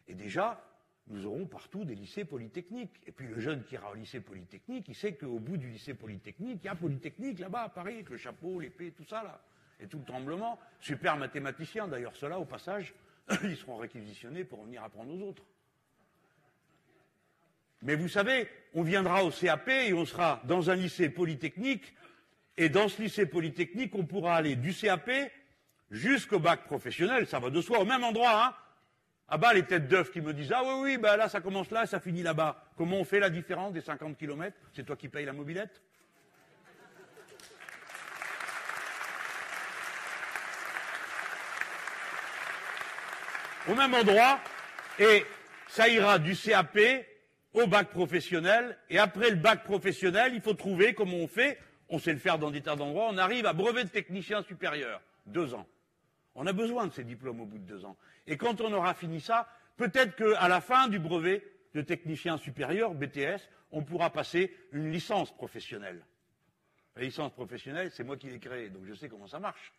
Et 0.09 0.15
déjà, 0.15 0.61
nous 1.09 1.27
aurons 1.27 1.45
partout 1.47 1.85
des 1.85 1.95
lycées 1.95 2.25
polytechniques. 2.25 3.01
Et 3.07 3.13
puis 3.13 3.27
le 3.27 3.39
jeune 3.39 3.63
qui 3.65 3.75
ira 3.75 3.91
au 3.91 3.95
lycée 3.95 4.21
polytechnique, 4.21 4.87
il 4.89 4.95
sait 4.95 5.15
qu'au 5.15 5.39
bout 5.39 5.57
du 5.57 5.69
lycée 5.69 5.95
polytechnique, 5.95 6.61
il 6.63 6.67
y 6.67 6.71
a 6.71 6.75
Polytechnique 6.75 7.39
là-bas 7.39 7.63
à 7.63 7.69
Paris, 7.69 7.95
avec 7.95 8.11
le 8.11 8.17
chapeau, 8.17 8.59
l'épée, 8.61 8.93
tout 8.93 9.05
ça 9.05 9.23
là. 9.23 9.41
Et 9.81 9.87
tout 9.87 9.99
le 9.99 10.05
tremblement. 10.05 10.59
Super 10.81 11.17
mathématicien, 11.17 11.89
d'ailleurs, 11.89 12.17
ceux-là, 12.17 12.39
au 12.39 12.45
passage, 12.45 12.95
ils 13.43 13.57
seront 13.57 13.77
réquisitionnés 13.77 14.45
pour 14.45 14.65
venir 14.65 14.83
apprendre 14.83 15.13
aux 15.13 15.29
autres. 15.29 15.43
Mais 17.83 17.97
vous 17.97 18.09
savez, 18.09 18.49
on 18.73 18.83
viendra 18.83 19.25
au 19.25 19.31
CAP 19.31 19.69
et 19.69 19.93
on 19.93 20.07
sera 20.07 20.41
dans 20.45 20.71
un 20.71 20.75
lycée 20.75 21.11
polytechnique, 21.11 21.95
et 22.57 22.69
dans 22.69 22.89
ce 22.89 23.03
lycée 23.03 23.27
polytechnique, 23.27 23.95
on 23.95 24.07
pourra 24.07 24.37
aller 24.37 24.57
du 24.57 24.73
CAP 24.73 25.11
jusqu'au 25.91 26.39
bac 26.39 26.65
professionnel, 26.65 27.27
ça 27.27 27.41
va 27.41 27.51
de 27.51 27.61
soi, 27.61 27.81
au 27.81 27.85
même 27.85 28.05
endroit, 28.05 28.47
hein. 28.47 28.55
Ah 29.29 29.39
bah 29.39 29.55
les 29.55 29.65
têtes 29.65 29.89
d'œufs 29.89 30.11
qui 30.11 30.21
me 30.21 30.35
disent 30.35 30.53
Ah 30.53 30.63
oui, 30.65 30.75
oui, 30.83 30.99
bah 30.99 31.17
là 31.17 31.29
ça 31.29 31.41
commence 31.41 31.71
là 31.71 31.85
et 31.85 31.87
ça 31.87 32.01
finit 32.01 32.23
là-bas. 32.23 32.63
Comment 32.77 32.99
on 32.99 33.05
fait 33.05 33.21
la 33.21 33.31
différence 33.31 33.73
des 33.73 33.81
50 33.81 34.17
km 34.19 34.57
C'est 34.75 34.85
toi 34.85 34.97
qui 34.97 35.09
payes 35.09 35.25
la 35.25 35.33
mobilette? 35.33 35.83
Au 43.67 43.75
même 43.75 43.95
endroit, 43.95 44.41
et 44.99 45.25
ça 45.69 45.89
ira 45.89 46.19
du 46.19 46.37
CAP 46.37 46.79
au 47.55 47.67
bac 47.67 47.89
professionnel, 47.89 48.77
et 48.91 48.99
après 48.99 49.31
le 49.31 49.37
bac 49.37 49.65
professionnel, 49.65 50.33
il 50.35 50.43
faut 50.43 50.53
trouver 50.53 50.93
comment 50.93 51.17
on 51.17 51.29
fait, 51.29 51.59
on 51.89 51.99
sait 51.99 52.13
le 52.13 52.19
faire 52.19 52.39
dans 52.39 52.51
des 52.51 52.61
tas 52.61 52.77
d'endroits, 52.77 53.09
on 53.11 53.17
arrive 53.17 53.47
à 53.47 53.55
brevet 53.55 53.85
de 53.85 53.89
technicien 53.89 54.43
supérieur, 54.43 55.01
deux 55.25 55.55
ans. 55.55 55.67
On 56.35 56.47
a 56.47 56.53
besoin 56.53 56.87
de 56.87 56.93
ces 56.93 57.05
diplômes 57.05 57.41
au 57.41 57.47
bout 57.47 57.59
de 57.59 57.65
deux 57.65 57.85
ans. 57.85 57.97
Et 58.27 58.37
quand 58.37 58.61
on 58.61 58.73
aura 58.73 58.95
fini 58.95 59.21
ça, 59.21 59.49
peut-être 59.77 60.17
qu'à 60.17 60.49
la 60.49 60.61
fin 60.61 60.89
du 60.89 60.99
brevet 60.99 61.45
de 61.75 61.81
technicien 61.81 62.37
supérieur, 62.37 62.95
BTS, 62.95 63.49
on 63.71 63.83
pourra 63.83 64.11
passer 64.11 64.55
une 64.73 64.91
licence 64.91 65.35
professionnelle. 65.35 66.05
La 66.97 67.03
licence 67.03 67.33
professionnelle, 67.33 67.91
c'est 67.91 68.05
moi 68.05 68.17
qui 68.17 68.29
l'ai 68.29 68.39
créée, 68.39 68.71
donc 68.71 68.85
je 68.85 68.95
sais 68.95 69.09
comment 69.09 69.27
ça 69.27 69.41
marche. 69.41 69.73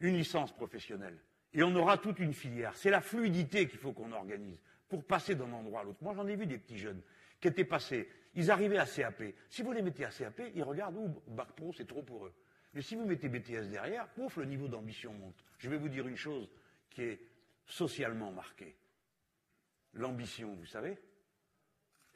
Une 0.00 0.16
licence 0.16 0.52
professionnelle. 0.52 1.18
Et 1.54 1.62
on 1.62 1.74
aura 1.76 1.98
toute 1.98 2.18
une 2.18 2.34
filière. 2.34 2.76
C'est 2.76 2.90
la 2.90 3.00
fluidité 3.00 3.68
qu'il 3.68 3.78
faut 3.78 3.92
qu'on 3.92 4.12
organise 4.12 4.60
pour 4.88 5.04
passer 5.04 5.34
d'un 5.34 5.50
endroit 5.52 5.80
à 5.80 5.84
l'autre. 5.84 6.02
Moi, 6.02 6.12
j'en 6.14 6.26
ai 6.26 6.36
vu 6.36 6.46
des 6.46 6.58
petits 6.58 6.78
jeunes 6.78 7.00
qui 7.40 7.48
étaient 7.48 7.64
passés. 7.64 8.08
Ils 8.34 8.50
arrivaient 8.50 8.78
à 8.78 8.86
CAP. 8.86 9.22
Si 9.48 9.62
vous 9.62 9.72
les 9.72 9.80
mettez 9.80 10.04
à 10.04 10.10
CAP, 10.10 10.42
ils 10.54 10.62
regardent 10.62 10.96
où 10.96 11.22
Bac 11.28 11.52
Pro, 11.52 11.72
c'est 11.72 11.86
trop 11.86 12.02
pour 12.02 12.26
eux. 12.26 12.34
Mais 12.74 12.82
si 12.82 12.96
vous 12.96 13.04
mettez 13.04 13.28
BTS 13.28 13.70
derrière, 13.70 14.08
pouf, 14.08 14.36
le 14.36 14.46
niveau 14.46 14.66
d'ambition 14.66 15.12
monte. 15.14 15.44
Je 15.58 15.70
vais 15.70 15.76
vous 15.76 15.88
dire 15.88 16.06
une 16.08 16.16
chose 16.16 16.48
qui 16.90 17.02
est 17.02 17.20
socialement 17.66 18.32
marquée. 18.32 18.76
L'ambition, 19.94 20.54
vous 20.54 20.66
savez 20.66 20.98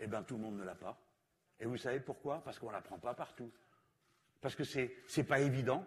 Eh 0.01 0.07
bien, 0.09 0.23
tout 0.23 0.37
le 0.37 0.43
monde 0.43 0.59
ne 0.59 0.65
l'a 0.65 0.75
pas. 0.75 1.01
Et 1.61 1.67
vous 1.67 1.77
savez 1.77 2.01
pourquoi? 2.01 2.43
Parce 2.43 2.59
qu'on 2.59 2.69
ne 2.69 2.73
la 2.73 2.83
prend 2.83 2.99
pas 2.99 3.15
partout. 3.15 3.51
Parce 4.41 4.57
que 4.57 4.65
c'est 4.65 4.93
n'est 5.17 5.25
pas 5.25 5.41
évident. 5.41 5.87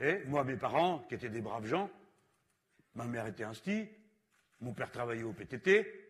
Et 0.00 0.24
moi, 0.24 0.44
mes 0.44 0.56
parents, 0.56 1.00
qui 1.08 1.14
étaient 1.14 1.28
des 1.28 1.40
braves 1.40 1.66
gens, 1.66 1.90
ma 2.94 3.04
mère 3.04 3.26
était 3.26 3.44
insti, 3.44 3.88
mon 4.60 4.72
père 4.72 4.90
travaillait 4.90 5.22
au 5.22 5.32
PTT. 5.32 6.02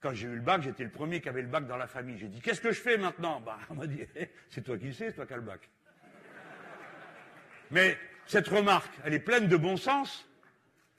Quand 0.00 0.12
j'ai 0.12 0.28
eu 0.28 0.36
le 0.36 0.40
bac, 0.40 0.62
j'étais 0.62 0.84
le 0.84 0.90
premier 0.90 1.20
qui 1.20 1.28
avait 1.28 1.42
le 1.42 1.48
bac 1.48 1.66
dans 1.66 1.76
la 1.76 1.88
famille. 1.88 2.18
J'ai 2.18 2.28
dit, 2.28 2.40
qu'est-ce 2.40 2.60
que 2.60 2.70
je 2.70 2.80
fais 2.80 2.96
maintenant? 2.96 3.40
Bah, 3.40 3.58
On 3.70 3.74
m'a 3.74 3.88
dit, 3.88 4.02
c'est 4.48 4.62
toi 4.62 4.78
qui 4.78 4.86
le 4.86 4.92
sais, 4.92 5.10
c'est 5.10 5.16
toi 5.16 5.26
qui 5.26 5.32
as 5.32 5.36
le 5.36 5.42
bac. 5.42 5.68
Mais 7.70 7.96
cette 8.26 8.48
remarque, 8.48 8.92
elle 9.04 9.14
est 9.14 9.20
pleine 9.20 9.48
de 9.48 9.56
bon 9.56 9.76
sens. 9.76 10.26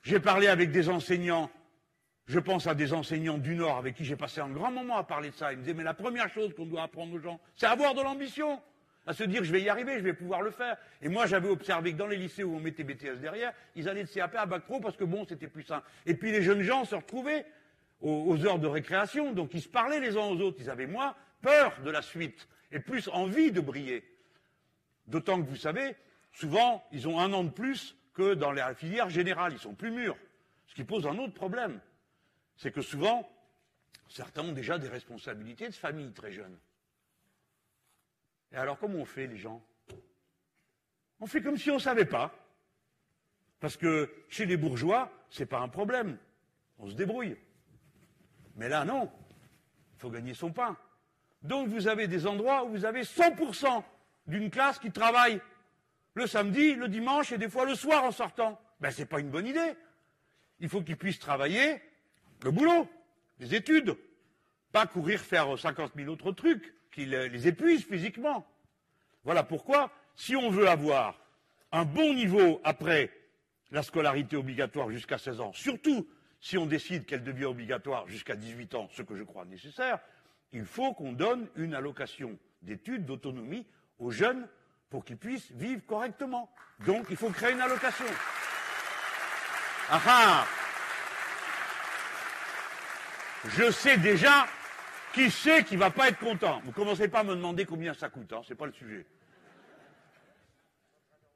J'ai 0.04 0.20
parlé 0.20 0.48
avec 0.48 0.72
des 0.72 0.90
enseignants, 0.90 1.50
je 2.26 2.40
pense 2.40 2.68
à 2.68 2.76
des 2.76 2.94
enseignants 2.94 3.38
du 3.38 3.56
Nord 3.56 3.78
avec 3.78 3.96
qui 3.96 4.06
j'ai 4.06 4.16
passé 4.16 4.40
un 4.42 4.50
grand 4.50 4.72
moment 4.72 4.98
à 4.98 5.04
parler 5.04 5.30
de 5.32 5.36
ça. 5.36 5.52
Ils 5.52 5.58
me 5.58 5.64
disaient, 5.64 5.74
mais 5.74 5.84
la 5.84 5.94
première 5.94 6.30
chose 6.30 6.54
qu'on 6.56 6.66
doit 6.66 6.84
apprendre 6.84 7.14
aux 7.14 7.20
gens, 7.20 7.40
c'est 7.56 7.66
avoir 7.66 7.94
de 7.94 8.02
l'ambition, 8.02 8.62
à 9.06 9.14
se 9.14 9.24
dire, 9.24 9.44
je 9.44 9.52
vais 9.52 9.62
y 9.62 9.70
arriver, 9.70 9.98
je 9.98 10.04
vais 10.04 10.14
pouvoir 10.14 10.42
le 10.42 10.52
faire. 10.52 10.78
Et 11.02 11.10
moi, 11.10 11.26
j'avais 11.26 11.50
observé 11.50 11.94
que 11.94 11.98
dans 11.98 12.08
les 12.08 12.18
lycées 12.18 12.44
où 12.44 12.56
on 12.56 12.60
mettait 12.60 12.84
BTS 12.84 13.20
derrière, 13.20 13.54
ils 13.76 13.90
allaient 13.90 14.04
de 14.04 14.10
CAP 14.10 14.36
à 14.36 14.46
Bac 14.46 14.64
Pro 14.64 14.80
parce 14.80 14.96
que 14.96 15.04
bon, 15.04 15.26
c'était 15.28 15.48
plus 15.48 15.64
simple. 15.64 15.86
Et 16.06 16.14
puis 16.14 16.32
les 16.32 16.42
jeunes 16.42 16.62
gens 16.62 16.86
se 16.86 16.96
retrouvaient 16.96 17.46
aux, 18.02 18.26
aux 18.28 18.46
heures 18.46 18.60
de 18.60 18.68
récréation, 18.68 19.34
donc 19.34 19.54
ils 19.54 19.62
se 19.62 19.68
parlaient 19.70 20.00
les 20.00 20.16
uns 20.16 20.28
aux 20.28 20.40
autres. 20.40 20.58
Ils 20.60 20.70
avaient 20.70 20.88
moins 20.88 21.16
peur 21.42 21.80
de 21.84 21.90
la 21.90 22.02
suite 22.02 22.48
et 22.72 22.80
plus 22.80 23.08
envie 23.10 23.52
de 23.52 23.62
briller. 23.62 24.04
D'autant 25.08 25.42
que 25.42 25.48
vous 25.48 25.56
savez, 25.56 25.96
Souvent, 26.32 26.86
ils 26.92 27.08
ont 27.08 27.20
un 27.20 27.34
an 27.34 27.44
de 27.44 27.50
plus 27.50 27.96
que 28.14 28.34
dans 28.34 28.52
la 28.52 28.74
filière 28.74 29.10
générale. 29.10 29.54
Ils 29.54 29.60
sont 29.60 29.74
plus 29.74 29.92
mûrs. 29.92 30.18
Ce 30.68 30.76
qui 30.76 30.84
pose 30.84 31.08
un 31.08 31.18
autre 31.18 31.34
problème. 31.34 31.80
C'est 32.56 32.72
que 32.72 32.82
souvent, 32.82 33.30
certains 34.08 34.44
ont 34.44 34.52
déjà 34.52 34.78
des 34.78 34.90
responsabilités 34.90 35.68
de 35.68 35.74
famille 35.74 36.12
très 36.12 36.32
jeunes. 36.32 36.58
Et 38.52 38.58
alors, 38.58 38.78
comment 38.78 39.00
on 39.00 39.06
fait, 39.06 39.28
les 39.28 39.38
gens? 39.38 39.62
On 41.20 41.28
fait 41.28 41.42
comme 41.42 41.58
si 41.58 41.70
on 41.72 41.76
ne 41.76 41.80
savait 41.80 42.06
pas. 42.06 42.34
Parce 43.60 43.78
que 43.78 44.12
chez 44.30 44.46
les 44.46 44.58
bourgeois, 44.58 45.12
ce 45.30 45.42
n'est 45.42 45.46
pas 45.46 45.60
un 45.60 45.68
problème. 45.68 46.18
On 46.78 46.88
se 46.88 46.94
débrouille. 46.94 47.38
Mais 48.56 48.70
là, 48.70 48.86
non. 48.86 49.12
Il 49.96 50.00
faut 50.00 50.10
gagner 50.10 50.34
son 50.34 50.52
pain. 50.52 50.78
Donc, 51.42 51.68
vous 51.70 51.88
avez 51.88 52.08
des 52.08 52.26
endroits 52.26 52.66
où 52.66 52.70
vous 52.70 52.86
avez 52.86 53.04
100% 53.04 53.84
d'une 54.28 54.50
classe 54.50 54.80
qui 54.80 54.92
travaille 54.92 55.42
le 56.20 56.28
samedi, 56.28 56.76
le 56.76 56.88
dimanche 56.88 57.32
et 57.32 57.38
des 57.38 57.50
fois 57.50 57.66
le 57.66 57.74
soir 57.74 58.04
en 58.04 58.12
sortant. 58.12 58.62
Ben, 58.80 58.92
c'est 58.92 59.06
pas 59.06 59.20
une 59.20 59.30
bonne 59.30 59.48
idée. 59.48 59.74
Il 60.60 60.70
faut 60.70 60.82
qu'ils 60.82 60.98
puissent 60.98 61.20
travailler 61.20 61.82
le 62.44 62.52
boulot, 62.52 62.88
les 63.40 63.56
études. 63.56 63.96
Pas 64.72 64.86
courir 64.86 65.20
faire 65.20 65.58
50 65.58 65.94
000 65.96 66.10
autres 66.10 66.32
trucs 66.32 66.76
qui 66.92 67.06
les 67.06 67.48
épuisent 67.48 67.86
physiquement. 67.86 68.46
Voilà 69.24 69.44
pourquoi, 69.44 69.92
si 70.16 70.36
on 70.36 70.50
veut 70.50 70.68
avoir 70.68 71.20
un 71.72 71.86
bon 71.86 72.14
niveau 72.14 72.62
après 72.64 73.12
la 73.72 73.82
scolarité 73.82 74.36
obligatoire 74.36 74.92
jusqu'à 74.92 75.18
16 75.18 75.40
ans, 75.40 75.54
surtout 75.54 76.08
si 76.40 76.58
on 76.58 76.66
décide 76.66 77.06
qu'elle 77.06 77.24
devient 77.24 77.46
obligatoire 77.46 78.08
jusqu'à 78.08 78.36
18 78.36 78.76
ans, 78.76 78.88
ce 78.92 79.02
que 79.02 79.16
je 79.16 79.24
crois 79.24 79.46
nécessaire, 79.46 80.00
il 80.52 80.66
faut 80.66 80.94
qu'on 80.94 81.14
donne 81.14 81.48
une 81.56 81.74
allocation 81.74 82.38
d'études, 82.62 83.06
d'autonomie 83.06 83.66
aux 84.00 84.12
jeunes 84.12 84.48
pour 84.90 85.06
qu'ils 85.06 85.18
puissent 85.18 85.52
vivre 85.52 85.86
correctement. 85.86 86.50
Donc, 86.86 87.08
il 87.10 87.18
faut 87.18 87.30
créer 87.30 87.54
une 87.54 87.62
allocation. 87.62 88.06
Ah 89.90 90.02
ah 90.06 90.48
Je 93.46 93.72
sais 93.72 93.98
déjà 93.98 94.48
qui 95.14 95.32
sait 95.32 95.64
qui 95.64 95.76
ne 95.76 95.80
va 95.80 95.92
pas 95.92 96.10
être 96.10 96.20
content. 96.20 96.60
Vous 96.62 96.68
ne 96.68 96.74
commencez 96.74 97.08
pas 97.08 97.20
à 97.20 97.24
me 97.24 97.36
demander 97.36 97.66
combien 97.66 97.94
ça 97.94 98.10
coûte, 98.10 98.32
hein, 98.34 98.42
ce 98.44 98.50
n'est 98.50 98.58
pas 98.58 98.66
le 98.66 98.74
sujet. 98.74 99.06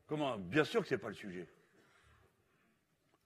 Comment? 0.07 0.37
Bien 0.37 0.63
sûr 0.63 0.81
que 0.81 0.87
ce 0.87 0.95
n'est 0.95 0.99
pas 1.01 1.07
le 1.09 1.15
sujet. 1.15 1.47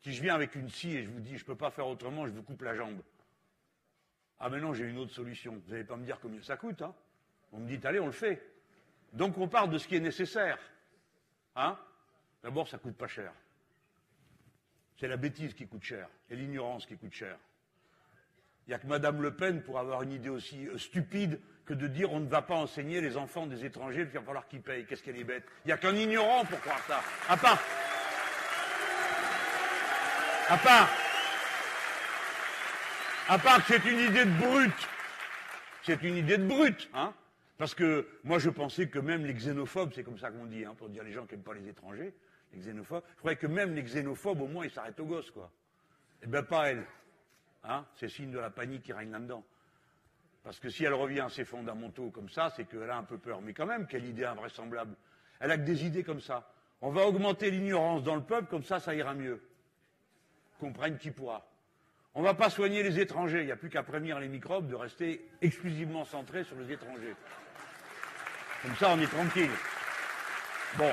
Si 0.02 0.14
je 0.14 0.22
viens 0.22 0.36
avec 0.36 0.56
une 0.56 0.70
scie 0.70 0.96
et 0.96 1.04
je 1.04 1.10
vous 1.10 1.20
dis 1.20 1.38
je 1.38 1.44
ne 1.44 1.48
peux 1.48 1.56
pas 1.56 1.72
faire 1.72 1.88
autrement, 1.88 2.26
je 2.28 2.32
vous 2.32 2.44
coupe 2.44 2.62
la 2.62 2.76
jambe. 2.76 3.02
Ah 4.40 4.50
mais 4.50 4.62
non, 4.62 4.74
j'ai 4.74 4.86
une 4.86 4.98
autre 4.98 5.14
solution. 5.14 5.62
Vous 5.66 5.72
n'allez 5.72 5.84
pas 5.84 5.98
me 5.98 6.06
dire 6.06 6.20
combien 6.22 6.42
ça 6.42 6.56
coûte, 6.56 6.82
hein 6.82 6.94
On 7.52 7.60
me 7.60 7.68
dit 7.68 7.86
allez, 7.86 8.00
on 8.00 8.06
le 8.06 8.12
fait. 8.12 8.42
Donc 9.14 9.38
on 9.38 9.48
parle 9.48 9.70
de 9.70 9.78
ce 9.78 9.88
qui 9.88 9.96
est 9.96 10.02
nécessaire. 10.02 10.58
Hein 11.56 11.78
D'abord, 12.44 12.68
ça 12.68 12.78
coûte 12.78 12.96
pas 12.96 13.08
cher. 13.08 13.32
C'est 15.00 15.08
la 15.08 15.18
bêtise 15.18 15.54
qui 15.54 15.68
coûte 15.68 15.84
cher 15.84 16.08
et 16.30 16.36
l'ignorance 16.36 16.86
qui 16.86 16.98
coûte 16.98 17.14
cher. 17.14 17.38
Il 18.66 18.72
n'y 18.72 18.74
a 18.74 18.80
que 18.80 18.88
Madame 18.88 19.22
Le 19.22 19.34
Pen 19.34 19.62
pour 19.62 19.80
avoir 19.80 20.02
une 20.04 20.12
idée 20.12 20.30
aussi 20.30 20.68
euh, 20.68 20.78
stupide 20.78 21.40
que 21.66 21.74
de 21.74 21.88
dire 21.88 22.12
on 22.12 22.20
ne 22.20 22.28
va 22.28 22.42
pas 22.42 22.56
enseigner 22.56 23.02
les 23.02 23.16
enfants 23.16 23.48
des 23.48 23.64
étrangers, 23.64 24.02
il 24.02 24.08
va 24.08 24.22
falloir 24.22 24.48
qu'ils 24.48 24.62
payent. 24.62 24.86
Qu'est-ce 24.86 25.04
qu'elle 25.04 25.18
est 25.18 25.24
bête. 25.24 25.46
Il 25.66 25.68
n'y 25.68 25.74
a 25.74 25.78
qu'un 25.78 25.96
ignorant 25.96 26.46
pour 26.46 26.60
croire 26.62 26.84
ça. 26.88 27.02
À 27.30 27.38
part. 27.38 27.60
À 30.50 30.58
part. 30.58 30.90
À 33.30 33.40
part 33.40 33.66
que 33.66 33.74
c'est 33.74 33.90
une 33.90 34.00
idée 34.00 34.26
de 34.26 34.40
brute. 34.40 34.88
C'est 35.84 36.02
une 36.04 36.18
idée 36.18 36.38
de 36.38 36.46
brute, 36.46 36.90
hein 36.94 37.14
Parce 37.58 37.74
que 37.74 38.08
moi, 38.24 38.38
je 38.40 38.50
pensais 38.50 38.88
que 38.88 39.00
même 39.00 39.26
les 39.26 39.34
xénophobes, 39.34 39.92
c'est 39.94 40.04
comme 40.04 40.20
ça 40.20 40.30
qu'on 40.30 40.46
dit, 40.46 40.64
hein, 40.64 40.76
pour 40.78 40.90
dire 40.90 41.04
les 41.04 41.12
gens 41.12 41.26
qui 41.26 41.34
n'aiment 41.34 41.44
pas 41.44 41.54
les 41.54 41.68
étrangers, 41.68 42.14
les 42.54 42.60
xénophobes, 42.60 43.04
je 43.16 43.20
croyais 43.20 43.38
que 43.38 43.48
même 43.48 43.74
les 43.74 43.84
xénophobes, 43.84 44.42
au 44.42 44.48
moins, 44.48 44.66
ils 44.66 44.72
s'arrêtent 44.72 45.00
aux 45.00 45.06
gosses, 45.06 45.32
quoi. 45.32 45.52
Eh 46.24 46.28
bien, 46.28 46.44
pas 46.44 46.70
elle. 46.70 46.86
Hein 47.64 47.86
c'est 47.96 48.10
signe 48.10 48.32
de 48.32 48.40
la 48.40 48.50
panique 48.50 48.84
qui 48.84 48.94
règne 48.94 49.12
là-dedans. 49.12 49.44
Parce 50.44 50.60
que 50.60 50.70
si 50.70 50.86
elle 50.86 50.94
revient 50.94 51.20
à 51.22 51.30
ses 51.30 51.44
fondamentaux 51.44 52.10
comme 52.12 52.30
ça, 52.30 52.52
c'est 52.56 52.66
qu'elle 52.66 52.90
a 52.90 52.98
un 52.98 53.04
peu 53.04 53.18
peur. 53.18 53.42
Mais 53.42 53.54
quand 53.54 53.66
même, 53.66 53.88
quelle 53.88 54.06
idée 54.06 54.24
invraisemblable. 54.24 54.96
Elle 55.40 55.52
a 55.52 55.58
que 55.58 55.64
des 55.64 55.86
idées 55.86 56.04
comme 56.04 56.22
ça. 56.22 56.50
On 56.82 56.92
va 56.92 57.06
augmenter 57.06 57.52
l'ignorance 57.52 58.04
dans 58.04 58.16
le 58.16 58.24
peuple, 58.24 58.48
comme 58.48 58.64
ça, 58.64 58.80
ça 58.80 58.96
ira 58.96 59.14
mieux. 59.14 59.42
Comprenne 60.60 60.98
qui 60.98 61.12
pourra. 61.12 61.46
On 62.14 62.22
ne 62.22 62.26
va 62.26 62.34
pas 62.34 62.50
soigner 62.50 62.84
les 62.84 63.00
étrangers. 63.00 63.42
Il 63.42 63.46
n'y 63.46 63.52
a 63.52 63.58
plus 63.58 63.70
qu'à 63.70 63.84
prévenir 63.84 64.20
les 64.20 64.28
microbes 64.28 64.68
de 64.68 64.76
rester 64.76 65.28
exclusivement 65.42 66.06
centrés 66.06 66.44
sur 66.44 66.58
les 66.58 66.72
étrangers. 66.74 67.16
Comme 68.64 68.76
ça, 68.76 68.94
on 68.94 69.00
est 69.00 69.08
tranquille. 69.08 69.52
Bon. 70.78 70.92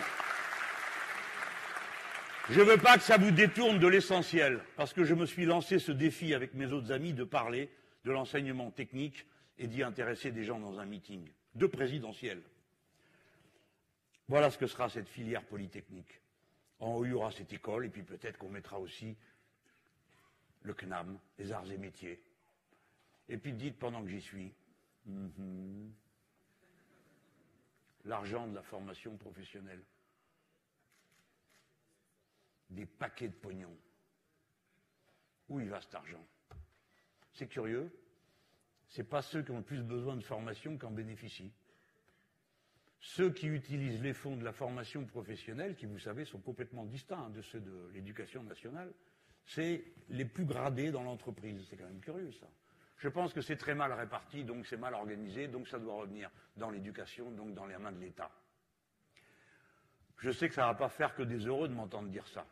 Je 2.51 2.61
ne 2.61 2.65
veux 2.65 2.77
pas 2.77 2.99
que 2.99 3.03
ça 3.03 3.17
vous 3.17 3.31
détourne 3.31 3.79
de 3.79 3.87
l'essentiel, 3.87 4.61
parce 4.77 4.93
que 4.93 5.05
je 5.05 5.15
me 5.15 5.25
suis 5.25 5.47
lancé 5.47 5.79
ce 5.79 5.93
défi 5.93 6.35
avec 6.35 6.53
mes 6.53 6.67
autres 6.67 6.93
amis 6.93 7.15
de 7.15 7.25
parler 7.25 7.71
de 8.05 8.13
l'enseignement 8.13 8.71
technique 8.71 9.27
et 9.59 9.67
d'y 9.67 9.83
intéresser 9.83 10.31
des 10.31 10.45
gens 10.45 10.59
dans 10.59 10.79
un 10.79 10.85
meeting, 10.85 11.27
de 11.55 11.67
présidentiel. 11.67 12.43
Voilà 14.29 14.51
ce 14.51 14.59
que 14.59 14.67
sera 14.67 14.91
cette 14.91 15.09
filière 15.09 15.43
polytechnique. 15.45 16.21
En 16.81 16.97
haut, 16.97 17.05
il 17.07 17.13
y 17.13 17.15
aura 17.15 17.31
cette 17.31 17.53
école, 17.53 17.87
et 17.87 17.89
puis 17.89 18.03
peut-être 18.03 18.37
qu'on 18.37 18.51
mettra 18.51 18.79
aussi 18.79 19.17
le 20.65 20.75
CNAM, 20.75 21.19
les 21.39 21.53
arts 21.53 21.71
et 21.71 21.79
métiers. 21.79 22.21
Et 23.29 23.39
puis 23.39 23.53
dites 23.53 23.79
pendant 23.79 24.03
que 24.03 24.09
j'y 24.09 24.21
suis, 24.21 24.53
mm-hmm, 25.09 25.91
l'argent 28.05 28.47
de 28.49 28.55
la 28.55 28.63
formation 28.63 29.17
professionnelle. 29.17 29.83
Des 32.71 32.87
paquets 32.87 33.29
de 33.29 33.35
pognon. 33.35 33.77
Où 35.49 35.61
il 35.61 35.69
va 35.69 35.81
cet 35.81 35.95
argent? 35.95 36.27
C'est 37.33 37.47
curieux. 37.47 37.91
Ce 38.89 39.01
n'est 39.01 39.07
pas 39.07 39.23
ceux 39.23 39.43
qui 39.43 39.51
ont 39.51 39.59
le 39.59 39.65
plus 39.65 39.83
besoin 39.83 40.17
de 40.17 40.23
formation 40.23 40.79
qui 40.79 40.87
en 40.87 40.91
bénéficient. 40.91 41.53
Ceux 43.01 43.31
qui 43.33 43.49
utilisent 43.49 44.01
les 44.01 44.15
fonds 44.15 44.37
de 44.37 44.45
la 44.45 44.53
formation 44.53 45.05
professionnelle, 45.05 45.77
qui 45.77 45.85
vous 45.85 45.99
savez 45.99 46.25
sont 46.25 46.41
complètement 46.41 46.87
distincts 46.87 47.29
de 47.31 47.43
ceux 47.43 47.61
de 47.61 47.91
l'éducation 47.93 48.43
nationale, 48.43 48.93
c'est 49.47 49.85
les 50.09 50.25
plus 50.25 50.45
gradés 50.45 50.91
dans 50.91 51.03
l'entreprise. 51.03 51.67
C'est 51.69 51.77
quand 51.77 51.87
même 51.87 52.01
curieux 52.01 52.33
ça. 52.33 52.47
Je 52.99 53.09
pense 53.09 53.33
que 53.33 53.41
c'est 53.41 53.57
très 53.57 53.75
mal 53.75 53.93
réparti, 53.93 54.45
donc 54.45 54.67
c'est 54.67 54.77
mal 54.77 54.95
organisé, 54.95 55.49
donc 55.49 55.69
ça 55.69 55.79
doit 55.79 55.95
revenir 55.95 56.31
dans 56.57 56.71
l'éducation, 56.71 57.31
donc 57.31 57.55
dans 57.55 57.67
les 57.67 57.77
mains 57.77 57.93
de 57.93 58.01
l'État. 58.01 58.31
Je 60.19 60.31
sais 60.31 60.49
que 60.49 60.55
ça 60.55 60.63
ne 60.63 60.69
va 60.69 60.75
pas 60.75 60.89
faire 60.89 61.15
que 61.15 61.23
des 61.23 61.47
heureux 61.47 61.69
de 61.69 61.75
m'entendre 61.75 62.09
dire 62.09 62.27
ça. 62.29 62.47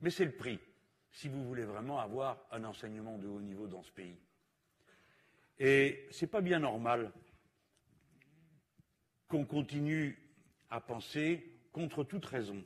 Mais 0.00 0.10
c'est 0.10 0.24
le 0.24 0.32
prix, 0.32 0.58
si 1.10 1.28
vous 1.28 1.44
voulez 1.44 1.64
vraiment 1.64 1.98
avoir 1.98 2.46
un 2.50 2.64
enseignement 2.64 3.18
de 3.18 3.26
haut 3.26 3.40
niveau 3.40 3.66
dans 3.66 3.82
ce 3.82 3.92
pays. 3.92 4.18
Et 5.58 6.06
ce 6.10 6.24
n'est 6.24 6.30
pas 6.30 6.40
bien 6.40 6.58
normal 6.58 7.12
qu'on 9.28 9.44
continue 9.44 10.18
à 10.70 10.80
penser, 10.80 11.60
contre 11.72 12.04
toute 12.04 12.24
raison, 12.24 12.64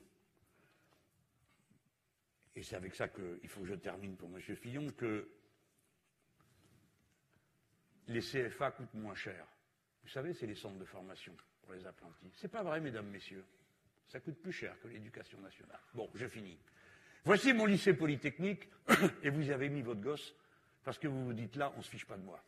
et 2.54 2.62
c'est 2.62 2.76
avec 2.76 2.94
ça 2.94 3.08
qu'il 3.08 3.48
faut 3.48 3.60
que 3.60 3.66
je 3.66 3.74
termine 3.74 4.16
pour 4.16 4.28
M. 4.28 4.40
Fillon, 4.40 4.90
que 4.90 5.28
les 8.08 8.20
CFA 8.20 8.72
coûtent 8.72 8.94
moins 8.94 9.14
cher. 9.14 9.46
Vous 10.02 10.08
savez, 10.08 10.34
c'est 10.34 10.46
les 10.46 10.54
centres 10.54 10.78
de 10.78 10.84
formation 10.84 11.34
pour 11.62 11.72
les 11.72 11.86
apprentis. 11.86 12.30
C'est 12.34 12.48
pas 12.48 12.62
vrai, 12.62 12.80
mesdames, 12.80 13.06
messieurs. 13.06 13.44
Ça 14.08 14.18
coûte 14.18 14.40
plus 14.40 14.52
cher 14.52 14.78
que 14.80 14.88
l'éducation 14.88 15.40
nationale. 15.40 15.78
Bon, 15.94 16.10
je 16.14 16.26
finis. 16.26 16.58
Voici 17.24 17.52
mon 17.52 17.66
lycée 17.66 17.94
polytechnique, 17.94 18.68
et 19.22 19.30
vous 19.30 19.50
avez 19.50 19.68
mis 19.68 19.82
votre 19.82 20.00
gosse, 20.00 20.34
parce 20.82 20.98
que 20.98 21.06
vous 21.06 21.26
vous 21.26 21.32
dites 21.32 21.56
là, 21.56 21.72
on 21.74 21.78
ne 21.78 21.82
se 21.82 21.90
fiche 21.90 22.06
pas 22.06 22.16
de 22.16 22.24
moi. 22.24 22.42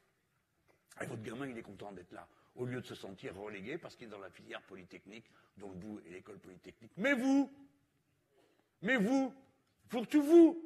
Et 1.00 1.06
votre 1.06 1.22
gamin, 1.22 1.46
il 1.46 1.56
est 1.56 1.62
content 1.62 1.92
d'être 1.92 2.12
là, 2.12 2.26
au 2.56 2.64
lieu 2.64 2.80
de 2.80 2.86
se 2.86 2.94
sentir 2.94 3.36
relégué 3.36 3.78
parce 3.78 3.96
qu'il 3.96 4.08
est 4.08 4.10
dans 4.10 4.18
la 4.18 4.30
filière 4.30 4.62
polytechnique, 4.62 5.26
dont 5.56 5.70
le 5.70 5.76
bout 5.76 6.00
est 6.06 6.10
l'école 6.10 6.38
polytechnique. 6.38 6.92
Mais 6.96 7.14
vous, 7.14 7.50
mais 8.82 8.96
vous, 8.96 9.34
pour 9.92 10.06
tous 10.06 10.22
vous, 10.22 10.58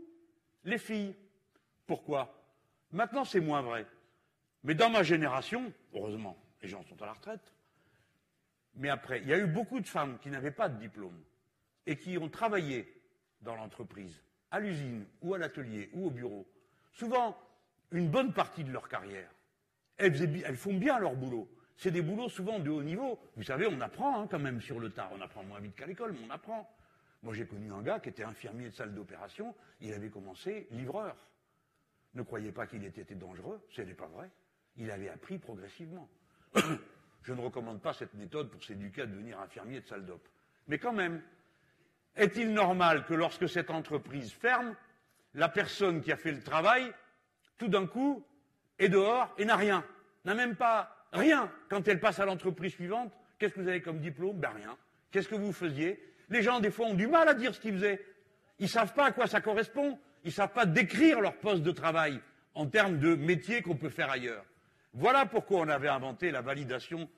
les 0.62 0.78
filles. 0.78 1.12
Pourquoi? 1.85 2.32
Maintenant, 2.93 3.24
c'est 3.24 3.40
moins 3.40 3.61
vrai. 3.61 3.85
Mais 4.62 4.77
dans 4.77 4.89
ma 4.89 5.03
génération, 5.03 5.73
heureusement, 5.93 6.36
les 6.62 6.69
gens 6.69 6.85
sont 6.85 7.03
à 7.03 7.07
la 7.07 7.12
retraite, 7.12 7.53
mais 8.77 8.89
après, 8.89 9.20
il 9.23 9.28
y 9.28 9.32
a 9.32 9.39
eu 9.39 9.48
beaucoup 9.48 9.81
de 9.81 9.89
femmes 9.89 10.19
qui 10.20 10.31
n'avaient 10.31 10.53
pas 10.53 10.69
de 10.69 10.78
diplôme 10.78 11.20
et 11.86 11.97
qui 11.97 12.16
ont 12.19 12.28
travaillé 12.28 13.03
dans 13.40 13.57
l'entreprise, 13.57 14.23
à 14.53 14.61
l'usine 14.61 15.05
ou 15.23 15.35
à 15.35 15.39
l'atelier 15.39 15.90
ou 15.93 16.07
au 16.07 16.11
bureau, 16.11 16.47
souvent 16.93 17.36
une 17.90 18.09
bonne 18.09 18.32
partie 18.32 18.62
de 18.62 18.70
leur 18.70 18.89
carrière. 18.89 19.31
Elles, 19.97 20.57
font 20.57 20.74
bien 20.74 21.01
leur 21.01 21.16
boulot. 21.16 21.51
C'est 21.77 21.90
des 21.90 22.03
boulots 22.03 22.28
souvent 22.28 22.61
de 22.61 22.70
haut 22.70 22.82
niveau. 22.82 23.19
Vous 23.36 23.43
savez, 23.43 23.66
on 23.66 23.81
apprend 23.81 24.20
hein, 24.20 24.28
quand 24.31 24.39
même 24.39 24.61
sur 24.61 24.78
le 24.78 24.90
tard. 24.90 25.11
On 25.19 25.20
apprend 25.20 25.43
moins 25.43 25.59
vite 25.59 25.74
qu'à 25.74 25.86
l'école, 25.86 26.12
mais 26.12 26.27
on 26.28 26.31
apprend. 26.31 26.70
Moi, 27.22 27.34
j'ai 27.34 27.47
connu 27.47 27.72
un 27.72 27.82
gars 27.82 28.01
qui 28.01 28.09
était 28.09 28.24
infirmier 28.24 28.68
de 28.68 28.74
salle 28.74 28.94
d'opération. 28.94 29.55
Il 29.80 29.93
avait 29.93 30.10
commencé 30.10 30.66
livreur. 30.70 31.16
Ne 32.14 32.22
croyez 32.22 32.52
pas 32.52 32.66
qu'il 32.66 32.84
était 32.84 33.14
dangereux, 33.14 33.60
ce 33.70 33.82
n'est 33.82 33.94
pas 33.94 34.06
vrai. 34.06 34.30
Il 34.76 34.90
avait 34.90 35.09
appris 35.09 35.38
progressivement. 35.38 36.09
Je 37.22 37.32
ne 37.32 37.40
recommande 37.40 37.80
pas 37.82 37.93
cette 37.93 38.14
méthode 38.14 38.51
pour 38.51 38.62
s'éduquer 38.62 39.02
à 39.02 39.06
devenir 39.06 39.40
infirmier 39.40 39.80
de 39.80 39.86
salle 39.86 40.06
d'op. 40.06 40.26
Mais 40.68 40.78
quand 40.78 40.93
même, 40.93 41.20
est-il 42.14 42.52
normal 42.52 43.05
que 43.05 43.14
lorsque 43.14 43.48
cette 43.48 43.70
entreprise 43.70 44.32
ferme, 44.32 44.76
la 45.34 45.48
personne 45.48 46.01
qui 46.01 46.12
a 46.12 46.16
fait 46.16 46.32
le 46.32 46.43
travail, 46.43 46.93
tout 47.59 47.68
d'un 47.68 47.86
coup, 47.86 48.24
est 48.78 48.88
dehors 48.88 49.34
et 49.38 49.44
n'a 49.44 49.56
rien, 49.56 49.84
n'a 50.24 50.34
même 50.34 50.55
pas 50.55 51.09
rien? 51.12 51.51
Quand 51.68 51.86
elle 51.88 52.01
passe 52.01 52.20
à 52.20 52.24
l'entreprise 52.24 52.72
suivante 52.72 53.12
Qu'est-ce 53.38 53.55
que 53.55 53.60
vous 53.60 53.68
avez 53.68 53.82
comme 53.82 54.01
diplôme? 54.01 54.38
Ben 54.38 54.51
rien. 54.51 54.76
Qu'est-ce 55.10 55.28
que 55.28 55.34
vous 55.34 55.52
faisiez? 55.52 56.02
Les 56.28 56.43
gens, 56.43 56.61
des 56.61 56.70
fois, 56.70 56.86
ont 56.86 56.94
du 56.94 57.07
mal 57.07 57.28
à 57.28 57.35
dire 57.35 57.55
ce 57.55 57.61
qu'ils 57.61 57.74
faisaient. 57.74 58.05
Ils 58.59 58.65
ne 58.65 58.69
savent 58.69 58.94
pas 58.94 59.07
à 59.07 59.12
quoi 59.12 59.27
ça 59.27 59.40
correspond. 59.40 59.98
Ils 60.24 60.28
ne 60.28 60.32
savent 60.32 60.53
pas 60.53 60.66
décrire 60.66 61.20
leur 61.20 61.36
poste 61.36 61.62
de 61.62 61.70
travail 61.70 62.20
en 62.55 62.66
termes 62.66 62.98
de 62.98 63.15
métier 63.15 63.62
qu'on 63.62 63.77
peut 63.77 63.90
faire 63.90 64.11
ailleurs. 64.11 64.44
Voilà 64.94 65.27
pourquoi 65.27 65.61
on 65.61 65.69
avait 65.69 65.89
inventé 65.89 66.31
la 66.31 66.40
validation 66.40 67.09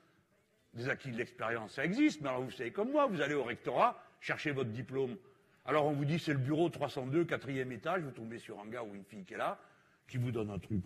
des 0.73 0.89
acquis 0.89 1.11
de 1.11 1.17
l'expérience. 1.17 1.73
Ça 1.73 1.85
existe, 1.85 2.21
mais 2.21 2.29
alors 2.29 2.43
vous 2.43 2.51
savez 2.51 2.71
comme 2.71 2.91
moi, 2.91 3.07
vous 3.07 3.21
allez 3.21 3.33
au 3.33 3.43
rectorat, 3.43 4.03
chercher 4.19 4.51
votre 4.51 4.69
diplôme. 4.69 5.17
Alors 5.65 5.85
on 5.85 5.93
vous 5.93 6.05
dit 6.05 6.19
c'est 6.19 6.33
le 6.33 6.39
bureau 6.39 6.69
302, 6.69 7.25
quatrième 7.25 7.71
étage, 7.71 8.03
vous 8.03 8.11
tombez 8.11 8.37
sur 8.37 8.59
un 8.59 8.67
gars 8.67 8.83
ou 8.83 8.93
une 8.93 9.05
fille 9.05 9.23
qui 9.23 9.33
est 9.33 9.37
là, 9.37 9.59
qui 10.07 10.17
vous 10.17 10.31
donne 10.31 10.49
un 10.49 10.59
truc 10.59 10.83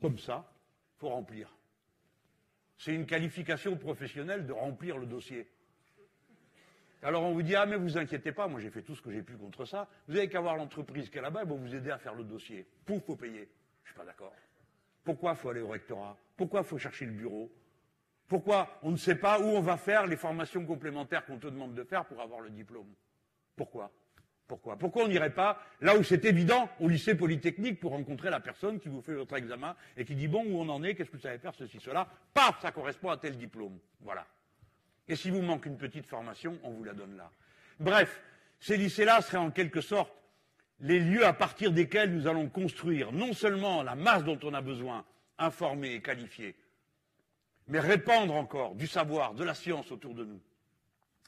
comme 0.00 0.18
ça, 0.18 0.50
il 0.96 1.00
faut 1.00 1.08
remplir. 1.08 1.54
C'est 2.78 2.94
une 2.94 3.06
qualification 3.06 3.76
professionnelle 3.76 4.46
de 4.46 4.52
remplir 4.52 4.96
le 4.96 5.06
dossier. 5.06 5.46
Alors 7.02 7.22
on 7.22 7.32
vous 7.32 7.42
dit, 7.42 7.56
ah 7.56 7.64
mais 7.66 7.76
vous 7.76 7.96
inquiétez 7.96 8.32
pas, 8.32 8.46
moi 8.46 8.60
j'ai 8.60 8.70
fait 8.70 8.82
tout 8.82 8.94
ce 8.94 9.00
que 9.00 9.10
j'ai 9.10 9.22
pu 9.22 9.36
contre 9.36 9.64
ça. 9.64 9.88
Vous 10.06 10.16
avez 10.16 10.28
qu'à 10.28 10.40
voir 10.40 10.56
l'entreprise 10.56 11.08
qui 11.08 11.18
est 11.18 11.22
là-bas, 11.22 11.40
elle 11.42 11.48
va 11.48 11.54
vous 11.54 11.74
aider 11.74 11.90
à 11.90 11.98
faire 11.98 12.14
le 12.14 12.24
dossier. 12.24 12.66
Pouf, 12.84 13.02
faut 13.04 13.16
payer. 13.16 13.48
Je 13.84 13.90
suis 13.90 13.98
pas 13.98 14.04
d'accord. 14.04 14.34
Pourquoi 15.02 15.34
faut 15.34 15.48
aller 15.48 15.62
au 15.62 15.68
rectorat? 15.68 16.16
Pourquoi 16.36 16.62
faut 16.62 16.78
chercher 16.78 17.06
le 17.06 17.12
bureau? 17.12 17.50
Pourquoi 18.28 18.78
on 18.82 18.90
ne 18.90 18.96
sait 18.96 19.16
pas 19.16 19.40
où 19.40 19.44
on 19.44 19.60
va 19.60 19.76
faire 19.76 20.06
les 20.06 20.16
formations 20.16 20.64
complémentaires 20.64 21.24
qu'on 21.24 21.38
te 21.38 21.46
demande 21.46 21.74
de 21.74 21.82
faire 21.84 22.04
pour 22.04 22.20
avoir 22.20 22.40
le 22.40 22.50
diplôme? 22.50 22.92
Pourquoi? 23.56 23.90
Pourquoi? 24.46 24.76
Pourquoi 24.76 25.04
on 25.04 25.08
n'irait 25.08 25.34
pas 25.34 25.62
là 25.80 25.96
où 25.96 26.02
c'est 26.02 26.24
évident, 26.24 26.68
au 26.80 26.88
lycée 26.88 27.14
polytechnique, 27.14 27.80
pour 27.80 27.92
rencontrer 27.92 28.30
la 28.30 28.40
personne 28.40 28.78
qui 28.78 28.88
vous 28.88 29.00
fait 29.00 29.14
votre 29.14 29.36
examen 29.36 29.74
et 29.96 30.04
qui 30.04 30.14
dit 30.14 30.28
bon 30.28 30.44
où 30.44 30.60
on 30.60 30.68
en 30.68 30.82
est, 30.82 30.94
qu'est-ce 30.94 31.10
que 31.10 31.16
vous 31.16 31.22
savez 31.22 31.38
faire, 31.38 31.54
ceci, 31.54 31.80
cela? 31.80 32.08
Paf, 32.34 32.60
ça 32.60 32.72
correspond 32.72 33.10
à 33.10 33.16
tel 33.16 33.36
diplôme. 33.36 33.78
Voilà. 34.00 34.26
Et 35.10 35.16
si 35.16 35.28
vous 35.28 35.42
manque 35.42 35.66
une 35.66 35.76
petite 35.76 36.06
formation, 36.06 36.56
on 36.62 36.70
vous 36.70 36.84
la 36.84 36.92
donne 36.92 37.16
là. 37.16 37.32
Bref, 37.80 38.22
ces 38.60 38.76
lycées-là 38.76 39.20
seraient 39.22 39.38
en 39.38 39.50
quelque 39.50 39.80
sorte 39.80 40.14
les 40.78 41.00
lieux 41.00 41.26
à 41.26 41.32
partir 41.32 41.72
desquels 41.72 42.14
nous 42.14 42.28
allons 42.28 42.48
construire 42.48 43.10
non 43.10 43.32
seulement 43.32 43.82
la 43.82 43.96
masse 43.96 44.22
dont 44.22 44.38
on 44.44 44.54
a 44.54 44.60
besoin, 44.60 45.04
informée 45.36 45.94
et 45.94 46.00
qualifiée, 46.00 46.54
mais 47.66 47.80
répandre 47.80 48.36
encore 48.36 48.76
du 48.76 48.86
savoir, 48.86 49.34
de 49.34 49.42
la 49.42 49.54
science 49.54 49.90
autour 49.90 50.14
de 50.14 50.24
nous. 50.24 50.40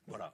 Voilà. 0.07 0.33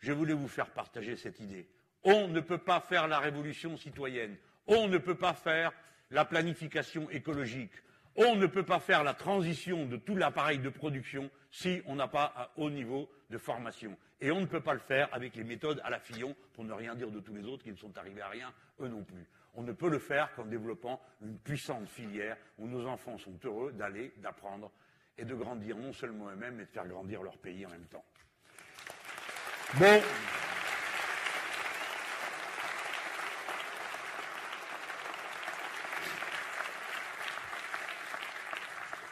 Je 0.00 0.12
voulais 0.12 0.34
vous 0.34 0.46
faire 0.46 0.68
partager 0.68 1.16
cette 1.16 1.40
idée. 1.40 1.66
On 2.02 2.28
ne 2.28 2.40
peut 2.40 2.58
pas 2.58 2.80
faire 2.80 3.08
la 3.08 3.18
révolution 3.18 3.78
citoyenne. 3.78 4.36
On 4.66 4.88
ne 4.88 4.98
peut 4.98 5.16
pas 5.16 5.32
faire 5.32 5.72
la 6.10 6.26
planification 6.26 7.08
écologique. 7.08 7.72
On 8.16 8.36
ne 8.36 8.46
peut 8.46 8.62
pas 8.62 8.78
faire 8.78 9.02
la 9.02 9.14
transition 9.14 9.86
de 9.86 9.96
tout 9.96 10.14
l'appareil 10.14 10.58
de 10.58 10.68
production 10.68 11.30
si 11.50 11.82
on 11.86 11.96
n'a 11.96 12.08
pas 12.08 12.32
un 12.36 12.62
haut 12.62 12.70
niveau 12.70 13.10
de 13.30 13.38
formation. 13.38 13.96
Et 14.20 14.30
on 14.30 14.40
ne 14.40 14.46
peut 14.46 14.60
pas 14.60 14.74
le 14.74 14.80
faire 14.80 15.08
avec 15.12 15.34
les 15.34 15.44
méthodes 15.44 15.80
à 15.84 15.90
la 15.90 15.98
Fillon, 15.98 16.36
pour 16.52 16.64
ne 16.64 16.72
rien 16.72 16.94
dire 16.94 17.10
de 17.10 17.20
tous 17.20 17.34
les 17.34 17.44
autres 17.44 17.64
qui 17.64 17.72
ne 17.72 17.76
sont 17.76 17.96
arrivés 17.98 18.22
à 18.22 18.28
rien, 18.28 18.52
eux 18.80 18.88
non 18.88 19.02
plus. 19.02 19.26
On 19.54 19.62
ne 19.62 19.72
peut 19.72 19.88
le 19.88 19.98
faire 19.98 20.34
qu'en 20.34 20.44
développant 20.44 21.00
une 21.22 21.38
puissante 21.38 21.88
filière 21.88 22.36
où 22.58 22.66
nos 22.66 22.86
enfants 22.86 23.18
sont 23.18 23.38
heureux 23.44 23.72
d'aller, 23.72 24.12
d'apprendre 24.18 24.70
et 25.18 25.24
de 25.24 25.34
grandir 25.34 25.76
non 25.76 25.92
seulement 25.92 26.28
eux-mêmes, 26.30 26.56
mais 26.56 26.64
de 26.64 26.70
faire 26.70 26.86
grandir 26.86 27.22
leur 27.22 27.36
pays 27.38 27.66
en 27.66 27.70
même 27.70 27.86
temps. 27.86 28.04
Bon. 29.74 30.00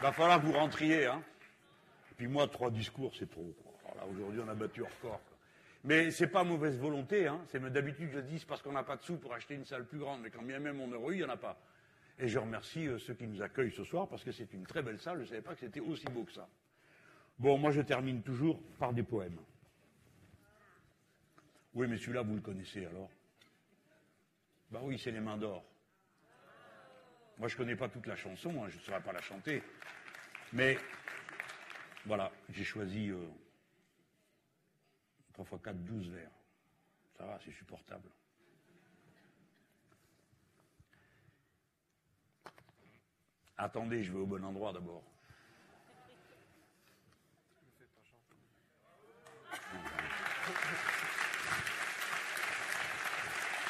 Va 0.03 0.11
falloir 0.11 0.41
que 0.41 0.47
vous 0.47 0.53
rentriez, 0.53 1.07
hein. 1.07 1.23
Et 2.11 2.15
puis 2.17 2.27
moi, 2.27 2.49
trois 2.49 2.73
discours, 2.73 3.15
c'est 3.17 3.31
trop. 3.31 3.55
Alors 3.85 3.97
là, 3.99 4.13
aujourd'hui, 4.13 4.41
on 4.45 4.49
a 4.49 4.55
battu 4.55 4.81
corps. 4.81 4.91
quoi. 5.01 5.21
Mais 5.85 6.11
c'est 6.11 6.27
pas 6.27 6.43
mauvaise 6.43 6.77
volonté, 6.77 7.29
hein. 7.29 7.41
C'est 7.53 7.63
d'habitude 7.73 8.11
je 8.13 8.19
dis 8.19 8.45
parce 8.45 8.63
qu'on 8.63 8.73
n'a 8.73 8.83
pas 8.83 8.97
de 8.97 9.03
sous 9.03 9.17
pour 9.17 9.33
acheter 9.33 9.55
une 9.55 9.65
salle 9.65 9.87
plus 9.87 10.01
grande, 10.01 10.21
mais 10.21 10.31
quand 10.31 10.43
bien 10.43 10.59
même 10.59 10.81
on 10.81 10.91
aurait 10.93 11.15
eu, 11.15 11.19
il 11.19 11.19
n'y 11.19 11.25
en 11.25 11.29
a 11.29 11.37
pas. 11.37 11.57
Et 12.19 12.27
je 12.27 12.37
remercie 12.41 12.89
euh, 12.89 12.99
ceux 12.99 13.15
qui 13.15 13.29
nous 13.29 13.43
accueillent 13.43 13.71
ce 13.71 13.85
soir 13.85 14.09
parce 14.09 14.25
que 14.25 14.33
c'est 14.33 14.53
une 14.53 14.67
très 14.67 14.83
belle 14.83 14.99
salle. 14.99 15.19
Je 15.19 15.23
ne 15.23 15.27
savais 15.29 15.41
pas 15.41 15.55
que 15.55 15.61
c'était 15.61 15.79
aussi 15.79 16.07
beau 16.07 16.25
que 16.25 16.33
ça. 16.33 16.49
Bon, 17.39 17.57
moi 17.57 17.71
je 17.71 17.81
termine 17.81 18.23
toujours 18.23 18.61
par 18.81 18.93
des 18.93 19.05
poèmes. 19.05 19.39
Oui, 21.75 21.87
mais 21.87 21.97
celui-là, 21.97 22.23
vous 22.23 22.35
le 22.35 22.41
connaissez 22.43 22.87
alors 22.87 23.09
Bah 24.73 24.81
oui, 24.83 24.99
c'est 24.99 25.13
les 25.13 25.21
mains 25.21 25.37
d'or. 25.37 25.65
Moi, 27.39 27.49
je 27.49 27.57
connais 27.57 27.77
pas 27.77 27.89
toute 27.89 28.07
la 28.07 28.17
chanson, 28.17 28.63
hein, 28.63 28.69
je 28.69 28.77
ne 28.77 28.83
saurais 28.83 29.01
pas 29.01 29.13
la 29.13 29.21
chanter. 29.21 29.63
Mais 30.53 30.79
voilà, 32.05 32.31
j'ai 32.51 32.65
choisi 32.65 33.11
euh, 33.11 33.27
3 35.33 35.45
x 35.45 35.65
4, 35.65 35.85
12 35.85 36.11
vers. 36.11 36.31
Ça 37.17 37.25
va, 37.25 37.39
c'est 37.45 37.53
supportable. 37.53 38.09
Attendez, 43.57 44.03
je 44.03 44.13
vais 44.13 44.19
au 44.19 44.27
bon 44.27 44.45
endroit 44.45 44.73
d'abord. 44.73 45.03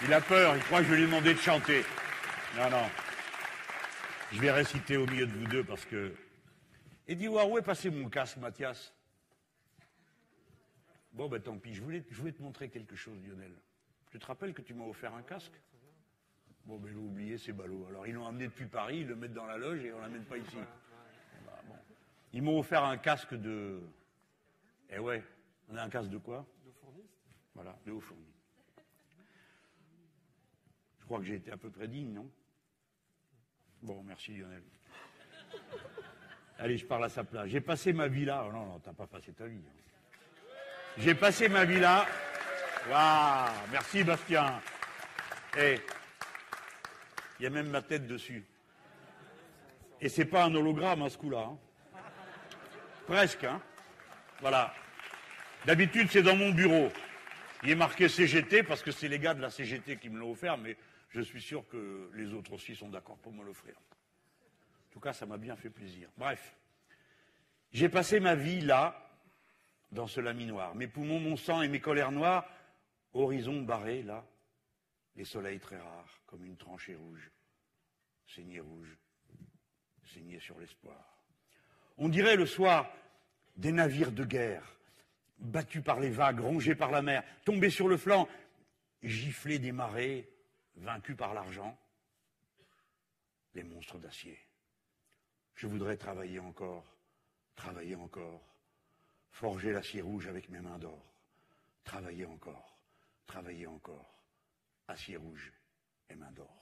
Il 0.05 0.13
a 0.13 0.21
peur, 0.21 0.57
il 0.57 0.63
croit 0.65 0.79
que 0.79 0.87
je 0.87 0.91
vais 0.91 0.97
lui 0.97 1.05
demander 1.05 1.35
de 1.35 1.39
chanter. 1.39 1.85
Non, 2.57 2.71
non. 2.71 2.91
Je 4.33 4.41
vais 4.41 4.51
réciter 4.51 4.97
au 4.97 5.07
milieu 5.07 5.27
de 5.27 5.33
vous 5.33 5.47
deux 5.47 5.63
parce 5.63 5.85
que. 5.85 6.15
Et 7.07 7.15
dis, 7.15 7.29
où 7.29 7.59
est 7.59 7.63
passé 7.63 7.91
mon 7.91 8.09
casque, 8.09 8.39
Mathias 8.39 8.95
Bon, 11.13 11.29
ben 11.29 11.39
tant 11.41 11.59
pis, 11.59 11.75
je 11.75 11.83
voulais, 11.83 12.03
je 12.11 12.19
voulais 12.19 12.33
te 12.33 12.41
montrer 12.41 12.71
quelque 12.71 12.97
chose, 12.97 13.19
Lionel. 13.23 13.53
Tu 14.11 14.19
te 14.19 14.25
rappelles 14.25 14.55
que 14.55 14.63
tu 14.63 14.73
m'as 14.73 14.87
offert 14.87 15.15
un 15.15 15.23
casque? 15.23 15.53
Bon, 16.65 16.79
ben, 16.79 16.91
l'ont 16.95 17.03
oublié, 17.03 17.37
c'est 17.37 17.53
ballot. 17.53 17.85
Alors, 17.91 18.07
ils 18.07 18.15
l'ont 18.15 18.27
amené 18.27 18.47
depuis 18.47 18.65
Paris, 18.65 19.01
ils 19.01 19.07
le 19.07 19.17
mettent 19.17 19.35
dans 19.35 19.45
la 19.45 19.59
loge 19.59 19.85
et 19.85 19.93
on 19.93 19.99
ne 19.99 20.03
l'amène 20.03 20.25
pas 20.25 20.39
ici. 20.39 20.57
Bah, 21.45 21.61
bon. 21.69 21.75
Ils 22.33 22.43
m'ont 22.43 22.59
offert 22.59 22.85
un 22.85 22.97
casque 22.97 23.35
de. 23.35 23.83
Eh 24.89 24.99
ouais, 24.99 25.23
on 25.69 25.77
a 25.77 25.83
un 25.83 25.91
casque 25.91 26.09
de 26.09 26.19
quoi? 26.19 26.47
Voilà, 27.55 27.79
de 27.85 27.93
haut 27.93 28.01
fourni. 28.01 28.33
Je 31.01 31.05
crois 31.05 31.19
que 31.19 31.25
j'ai 31.25 31.35
été 31.35 31.51
à 31.51 31.59
peu 31.59 31.69
près 31.69 31.87
digne, 31.87 32.15
non? 32.15 32.31
Bon, 33.83 34.03
merci 34.07 34.33
Lionel. 34.37 34.63
Allez, 36.59 36.79
je 36.79 36.87
parle 36.87 37.05
à 37.05 37.09
sa 37.09 37.25
place. 37.25 37.49
J'ai 37.49 37.61
passé 37.61 37.93
ma 37.93 38.07
vie 38.07 38.25
là. 38.25 38.45
Oh, 38.47 38.53
non, 38.53 38.67
non, 38.67 38.79
t'as 38.79 38.93
pas 38.93 39.07
passé 39.07 39.33
ta 39.33 39.47
vie. 39.47 39.59
hein. 39.59 40.53
J'ai 40.99 41.15
passé 41.15 41.49
ma 41.49 41.65
vie 41.65 41.81
là. 41.81 42.07
Waouh, 42.89 43.51
merci 43.73 44.05
Bastien. 44.05 44.61
Et 45.59 45.81
il 47.41 47.43
y 47.43 47.47
a 47.47 47.51
même 47.51 47.69
ma 47.71 47.83
tête 47.83 48.07
dessus. 48.07 48.45
Et 50.01 50.09
c'est 50.09 50.25
pas 50.25 50.45
un 50.45 50.55
hologramme, 50.55 51.03
hein, 51.03 51.09
ce 51.09 51.19
coup-là. 51.19 51.49
hein. 51.51 51.59
Presque, 53.07 53.45
hein. 53.45 53.61
Voilà. 54.41 54.73
D'habitude, 55.65 56.09
c'est 56.11 56.23
dans 56.23 56.37
mon 56.37 56.51
bureau. 56.51 56.91
Il 57.65 57.71
est 57.71 57.75
marqué 57.77 58.09
CGT 58.09 58.63
parce 58.65 58.83
que 58.83 58.91
c'est 58.91 59.09
les 59.09 59.19
gars 59.19 59.35
de 59.35 59.41
la 59.41 59.51
CGT 59.51 59.97
qui 59.97 60.09
me 60.09 60.19
l'ont 60.19 60.33
offert, 60.33 60.57
mais 60.59 60.77
je 61.13 61.21
suis 61.21 61.43
sûr 61.43 61.67
que 61.69 62.11
les 62.15 62.33
autres 62.33 62.55
aussi 62.55 62.75
sont 62.75 62.89
d'accord 62.89 63.19
pour 63.19 63.33
me 63.33 63.45
l'offrir. 63.45 63.75
En 63.77 64.93
tout 64.93 65.01
cas, 65.01 65.13
ça 65.13 65.27
m'a 65.27 65.37
bien 65.37 65.57
fait 65.57 65.71
plaisir. 65.71 66.09
Bref. 66.17 66.57
J'ai 67.71 67.89
passé 67.89 68.21
ma 68.21 68.35
vie 68.35 68.61
là, 68.61 69.11
dans 69.91 70.07
ce 70.07 70.21
laminoir. 70.21 70.75
Mes 70.75 70.89
poumons, 70.89 71.21
mon 71.21 71.37
sang 71.37 71.63
et 71.63 71.69
mes 71.69 71.81
colères 71.81 72.13
noires, 72.13 72.49
horizon 73.13 73.63
barré 73.63 74.03
là, 74.03 74.27
les 75.17 75.25
soleils 75.25 75.61
très 75.61 75.79
rares, 75.79 76.21
comme 76.27 76.45
une 76.45 76.57
tranchée 76.57 76.95
rouge, 76.95 77.31
saignée 78.27 78.61
rouge, 78.61 78.97
saignée 80.15 80.41
sur 80.41 80.59
l'espoir. 80.59 80.97
On 81.99 82.09
dirait 82.09 82.37
le 82.37 82.47
soir 82.47 82.91
des 83.57 83.73
navires 83.73 84.13
de 84.13 84.25
guerre, 84.25 84.77
battus 85.39 85.83
par 85.83 86.01
les 86.01 86.11
vagues, 86.11 86.41
rongés 86.41 86.75
par 86.75 86.91
la 86.91 87.03
mer, 87.03 87.23
tombés 87.45 87.71
sur 87.71 87.89
le 87.89 87.99
flanc, 87.99 88.29
giflés 89.03 89.59
des 89.59 89.73
marées, 89.73 90.32
vaincus 90.77 91.17
par 91.17 91.35
l'argent, 91.35 91.79
les 93.55 93.63
monstres 93.63 93.99
d'acier. 93.99 94.39
Je 95.55 95.67
voudrais 95.67 95.97
travailler 95.97 96.39
encore, 96.39 96.85
travailler 97.55 97.95
encore, 97.95 98.43
forger 99.31 99.73
l'acier 99.73 100.03
rouge 100.03 100.27
avec 100.27 100.49
mes 100.49 100.61
mains 100.61 100.79
d'or, 100.79 101.03
travailler 101.85 102.27
encore, 102.27 102.79
travailler 103.27 103.67
encore, 103.67 104.23
acier 104.89 105.17
rouge 105.17 105.53
et 106.09 106.15
mains 106.15 106.33
d'or. 106.33 106.62